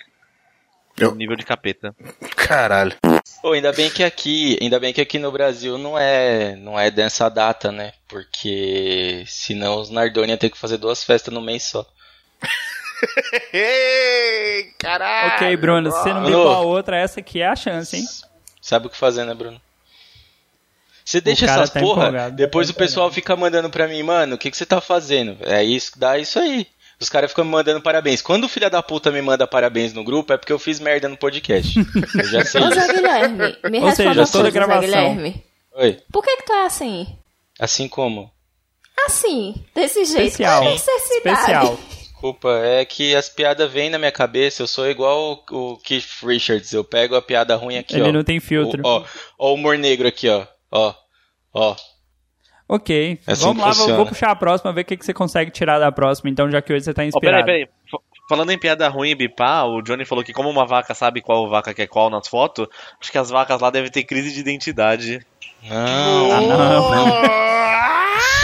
Eu- 0.98 1.12
O 1.12 1.16
nível 1.16 1.38
de 1.38 1.46
capeta. 1.46 1.96
Caralho. 2.36 2.94
Pô, 3.42 3.54
ainda 3.54 3.72
bem 3.72 3.90
que 3.90 4.04
aqui, 4.04 4.58
ainda 4.62 4.78
bem 4.80 4.92
que 4.92 5.00
aqui 5.00 5.18
no 5.18 5.32
Brasil 5.32 5.78
não 5.78 5.98
é, 5.98 6.58
não 6.58 6.78
é 6.78 6.92
dessa 6.92 7.30
data, 7.30 7.72
né? 7.72 7.94
Porque 8.10 9.24
senão 9.26 9.80
os 9.80 9.90
Nardoni 9.90 10.32
iam 10.32 10.38
ter 10.38 10.50
que 10.50 10.58
fazer 10.58 10.78
duas 10.78 11.02
festas 11.02 11.34
no 11.34 11.42
mês 11.42 11.64
só. 11.64 11.86
Ei, 13.54 14.74
caralho. 14.78 15.36
Ok, 15.36 15.56
Bruno, 15.58 15.90
se 15.92 15.98
você 16.04 16.14
não 16.14 16.26
bipou 16.26 16.52
a 16.52 16.60
outra, 16.60 16.98
essa 16.98 17.22
aqui 17.22 17.42
é 17.42 17.48
a 17.48 17.56
chance, 17.56 17.96
hein? 17.96 18.04
Sabe 18.62 18.88
o 18.88 18.90
que 18.90 18.98
fazer, 18.98 19.24
né, 19.24 19.34
Bruno? 19.34 19.62
Você 21.10 21.20
deixa 21.20 21.46
essas 21.46 21.72
tá 21.72 21.80
porra, 21.80 22.04
empolgado. 22.04 22.36
depois 22.36 22.70
o 22.70 22.74
pessoal 22.76 23.12
fica 23.12 23.36
mandando 23.36 23.68
pra 23.68 23.88
mim, 23.88 24.04
mano, 24.04 24.36
o 24.36 24.38
que, 24.38 24.52
que 24.52 24.56
você 24.56 24.64
tá 24.64 24.80
fazendo? 24.80 25.38
É 25.42 25.64
isso, 25.64 25.98
dá 25.98 26.20
isso 26.20 26.38
aí. 26.38 26.68
Os 27.00 27.10
caras 27.10 27.32
ficam 27.32 27.44
me 27.44 27.50
mandando 27.50 27.82
parabéns. 27.82 28.22
Quando 28.22 28.44
o 28.44 28.48
filho 28.48 28.70
da 28.70 28.84
puta 28.84 29.10
me 29.10 29.20
manda 29.20 29.48
parabéns 29.48 29.92
no 29.92 30.04
grupo, 30.04 30.34
é 30.34 30.38
porque 30.38 30.54
eu 30.54 30.60
fiz 30.60 30.80
merda 30.80 31.10
no 31.10 31.18
podcast. 31.18 31.80
Eu 32.14 32.24
já 32.26 32.46
sei. 32.46 32.62
Ô, 32.62 32.70
Zé 32.70 32.94
Guilherme, 32.94 33.58
me 33.72 33.80
Ou 33.80 33.86
responda 33.88 33.96
seja, 33.96 34.14
toda 34.14 34.26
coisa, 34.26 34.44
Zé 34.44 34.52
gravação. 34.52 34.82
Guilherme. 34.82 35.44
Oi. 35.74 35.98
Por 36.12 36.24
que 36.24 36.38
que 36.38 36.46
tu 36.46 36.54
é 36.54 36.66
assim? 36.68 37.08
Assim 37.60 37.88
como? 37.88 38.32
Assim, 39.08 39.56
desse 39.74 40.06
jeito. 40.06 40.28
Especial. 40.28 40.64
Especial. 40.64 41.80
Desculpa, 41.90 42.50
é 42.64 42.86
que 42.86 43.16
as 43.16 43.30
piadas 43.30 43.72
vêm 43.72 43.90
na 43.90 43.98
minha 43.98 44.12
cabeça. 44.12 44.62
Eu 44.62 44.68
sou 44.68 44.88
igual 44.88 45.44
o, 45.50 45.78
Keith 45.78 46.06
Richards. 46.22 46.72
Eu 46.72 46.84
pego 46.84 47.16
a 47.16 47.22
piada 47.22 47.56
ruim 47.56 47.80
aqui, 47.80 47.96
ó. 47.96 48.04
Ele 48.04 48.12
não 48.12 48.24
tem 48.24 48.40
filtro. 48.40 48.84
O, 48.84 48.88
ó, 48.88 49.06
ó 49.40 49.52
o 49.52 49.56
humor 49.56 49.76
negro 49.76 50.08
aqui, 50.08 50.30
ó. 50.30 50.46
Ó, 50.72 50.94
ó. 51.54 51.76
Ok, 52.68 53.20
É 53.26 53.32
assim 53.32 53.44
vamos 53.46 53.58
lá, 53.58 53.66
vou, 53.66 53.74
funciona. 53.76 53.98
vou 53.98 54.06
puxar 54.06 54.30
a 54.32 54.36
próxima, 54.36 54.72
ver 54.72 54.82
o 54.82 54.86
que, 54.86 54.96
que 54.98 55.04
você 55.06 55.14
consegue 55.14 55.50
tirar 55.50 55.80
da 55.80 55.92
próxima, 55.92 56.30
então, 56.30 56.50
já 56.52 56.62
que 56.62 56.72
hoje 56.72 56.86
você 56.86 56.94
tá 56.94 57.04
inspirado. 57.04 57.44
peraí, 57.46 57.66
peraí. 57.66 57.76
F- 57.88 58.04
Falando 58.30 58.52
em 58.52 58.60
piada 58.60 58.88
ruim 58.88 59.10
e 59.10 59.16
bipar, 59.16 59.66
o 59.66 59.82
Johnny 59.82 60.06
falou 60.06 60.24
que 60.24 60.32
como 60.32 60.48
uma 60.52 60.64
vaca 60.68 60.94
sabe 60.94 61.20
qual 61.20 61.50
vaca 61.50 61.74
que 61.74 61.82
é 61.82 61.88
qual 61.88 62.12
nas 62.12 62.28
fotos, 62.28 62.68
acho 63.02 63.12
que 63.12 63.18
as 63.18 63.32
vacas 63.32 63.60
lá 63.60 63.72
devem 63.72 63.90
ter 63.90 64.04
crise 64.04 64.32
de 64.32 64.40
identidade. 64.40 65.26
Não. 65.64 66.32
Ah, 66.32 66.42
não. 66.42 67.40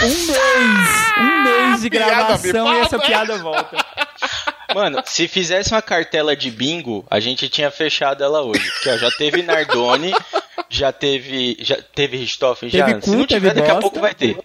Um 0.03 0.07
mês! 0.07 1.13
Um 1.17 1.43
mês 1.43 1.81
de 1.81 1.89
Piada 1.89 2.09
gravação 2.11 2.73
e 2.73 2.79
essa 2.79 2.99
piada 2.99 3.37
volta. 3.37 3.77
Mano, 4.75 5.01
se 5.05 5.25
fizesse 5.29 5.71
uma 5.71 5.81
cartela 5.81 6.35
de 6.35 6.51
bingo, 6.51 7.07
a 7.09 7.17
gente 7.21 7.47
tinha 7.47 7.71
fechado 7.71 8.21
ela 8.21 8.41
hoje. 8.41 8.69
Porque 8.71 8.89
ó, 8.89 8.97
já 8.97 9.09
teve 9.09 9.41
Nardoni, 9.41 10.13
já 10.69 10.91
teve. 10.91 11.55
Já 11.61 11.77
teve 11.81 12.17
Richthofen, 12.17 12.69
já. 12.69 12.85
Teve 12.85 13.01
se 13.01 13.09
cu, 13.09 13.15
não 13.15 13.25
tiver, 13.25 13.53
daqui 13.53 13.69
a 13.69 13.75
bosta. 13.75 13.81
pouco 13.81 14.01
vai 14.01 14.13
ter. 14.13 14.37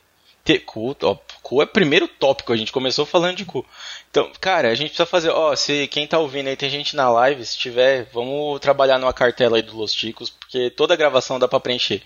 Ter 0.45 0.61
cu, 0.61 0.97
ó, 1.03 1.17
cu 1.43 1.61
é 1.61 1.67
primeiro 1.67 2.07
tópico, 2.07 2.53
a 2.53 2.57
gente 2.57 2.71
começou 2.71 3.05
falando 3.05 3.39
de 3.39 3.45
cu. 3.45 3.67
Então, 4.09 4.31
cara, 4.41 4.69
a 4.69 4.75
gente 4.75 4.91
precisa 4.91 5.05
fazer, 5.05 5.31
ó, 5.31 5.55
se 5.57 5.89
quem 5.89 6.07
tá 6.07 6.19
ouvindo 6.19 6.47
aí 6.47 6.57
tem 6.57 6.71
gente 6.71 6.95
na 6.95 7.11
live, 7.11 7.45
se 7.45 7.59
tiver, 7.59 8.09
vamos 8.13 8.61
trabalhar 8.61 8.99
numa 8.99 9.13
cartela 9.13 9.57
aí 9.57 9.63
do 9.63 9.77
Los 9.77 9.93
Ticos, 9.93 10.31
porque 10.31 10.71
toda 10.71 10.97
gravação 10.97 11.41
dá 11.41 11.49
pra 11.49 11.59
preencher. 11.59 12.03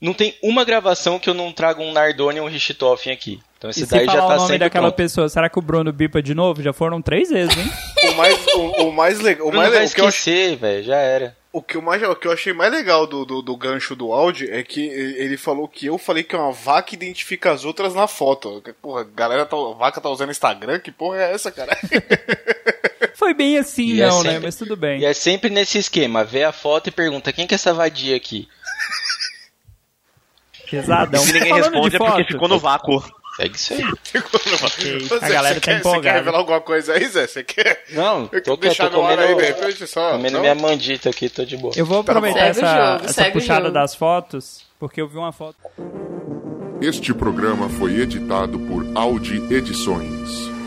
Não 0.00 0.14
tem 0.14 0.34
uma 0.42 0.64
gravação 0.64 1.18
que 1.18 1.28
eu 1.28 1.34
não 1.34 1.52
traga 1.52 1.82
um 1.82 1.92
Nardoni 1.92 2.38
e 2.38 2.40
um 2.40 2.46
Richthofen 2.46 3.12
aqui. 3.12 3.40
Então 3.58 3.68
esse 3.68 3.82
E 3.82 3.86
se 3.86 3.90
daí 3.90 4.06
já 4.06 4.12
falar 4.12 4.28
tá 4.28 4.34
o 4.36 4.46
nome 4.46 4.58
daquela 4.58 4.82
pronto. 4.88 4.96
pessoa, 4.96 5.28
será 5.28 5.48
que 5.48 5.58
o 5.58 5.62
Bruno 5.62 5.92
bipa 5.92 6.22
de 6.22 6.32
novo? 6.34 6.62
Já 6.62 6.72
foram 6.72 7.02
três 7.02 7.30
vezes, 7.30 7.56
hein? 7.56 7.68
O 8.10 8.14
mais, 8.14 8.46
o, 8.54 8.60
o 8.88 8.92
mais 8.92 9.20
legal. 9.20 9.48
O, 9.48 9.52
mais, 9.54 9.70
vai 9.70 9.80
le- 9.80 9.86
o, 9.86 9.90
que 9.90 10.00
eu 10.00 10.06
ach- 10.06 10.14
esquecer, 10.14 10.56
velho, 10.56 10.84
já 10.84 10.96
era. 10.96 11.36
o, 11.52 11.60
que 11.60 11.76
eu 11.76 11.82
mais, 11.82 12.00
o 12.02 12.14
que 12.16 12.26
eu 12.28 12.32
achei 12.32 12.52
mais 12.52 12.72
legal 12.72 13.06
do, 13.08 13.24
do, 13.24 13.42
do 13.42 13.56
gancho 13.56 13.94
do 13.96 14.12
áudio 14.12 14.48
é 14.54 14.62
que 14.62 14.80
ele 14.80 15.36
falou 15.36 15.66
que 15.68 15.86
eu 15.86 15.98
falei 15.98 16.22
que 16.22 16.34
uma 16.36 16.52
vaca 16.52 16.94
identifica 16.94 17.50
as 17.50 17.64
outras 17.64 17.94
na 17.94 18.06
foto. 18.06 18.62
Porra, 18.80 19.00
a 19.00 19.04
galera 19.04 19.44
tá, 19.46 19.56
a 19.56 19.74
vaca 19.74 20.00
tá 20.00 20.08
usando 20.08 20.30
Instagram? 20.30 20.78
Que 20.78 20.92
porra 20.92 21.18
é 21.18 21.32
essa, 21.32 21.50
cara? 21.50 21.76
Foi 23.14 23.34
bem 23.34 23.58
assim, 23.58 23.94
E 23.94 24.00
é 24.02 24.06
não, 24.08 24.22
né? 24.22 24.30
sempre- 24.32 24.46
Mas 24.46 24.56
tudo 24.56 24.76
bem. 24.76 25.00
E 25.00 25.04
é 25.04 25.12
sempre 25.12 25.50
nesse 25.50 25.78
esquema, 25.78 26.24
vê 26.24 26.44
a 26.44 26.52
foto 26.52 26.88
e 26.88 26.92
pergunta 26.92 27.32
quem 27.32 27.46
que 27.46 27.54
é 27.54 27.56
essa 27.56 27.74
vadia 27.74 28.16
aqui? 28.16 28.48
Pesadão. 30.70 31.22
Se 31.22 31.32
ninguém 31.32 31.48
Falando 31.48 31.64
responde 31.64 31.90
de 31.90 31.96
é 31.96 31.98
porque 31.98 32.12
foto, 32.22 32.32
ficou 32.32 32.48
no 32.48 32.58
vácuo. 32.58 33.04
Segue 33.36 33.54
isso 33.56 33.72
aí. 33.74 33.82
Você, 35.08 35.24
a 35.24 35.28
galera 35.28 35.54
você 35.54 35.60
tá 35.60 35.60
quer, 35.60 35.72
você 35.74 35.78
empolgada. 35.78 36.02
quer 36.02 36.14
revelar 36.14 36.38
alguma 36.38 36.60
coisa 36.60 36.92
aí, 36.94 37.06
Zé? 37.06 37.26
Você 37.26 37.44
quer? 37.44 37.84
Não, 37.90 38.28
Eu 38.32 38.42
tô, 38.42 38.56
deixar 38.56 38.90
tô 38.90 38.96
no 39.00 39.06
ar 39.06 39.16
comendo, 39.16 39.40
aí, 39.64 39.72
de 39.72 39.86
só. 39.86 40.12
comendo 40.12 40.40
minha 40.40 40.54
mandita 40.56 41.08
aqui, 41.10 41.28
tô 41.28 41.44
de 41.44 41.56
boa. 41.56 41.72
Eu 41.76 41.86
vou 41.86 42.00
aproveitar 42.00 42.52
Segue 42.52 42.60
o 42.60 42.64
essa, 42.64 42.92
jogo, 42.92 43.04
essa 43.04 43.30
puxada 43.30 43.70
das 43.70 43.94
fotos, 43.94 44.64
porque 44.78 45.00
eu 45.00 45.08
vi 45.08 45.16
uma 45.16 45.30
foto. 45.32 45.56
Este 46.80 47.14
programa 47.14 47.68
foi 47.68 48.00
editado 48.00 48.58
por 48.58 48.84
Audi 48.96 49.36
Edições. 49.54 50.57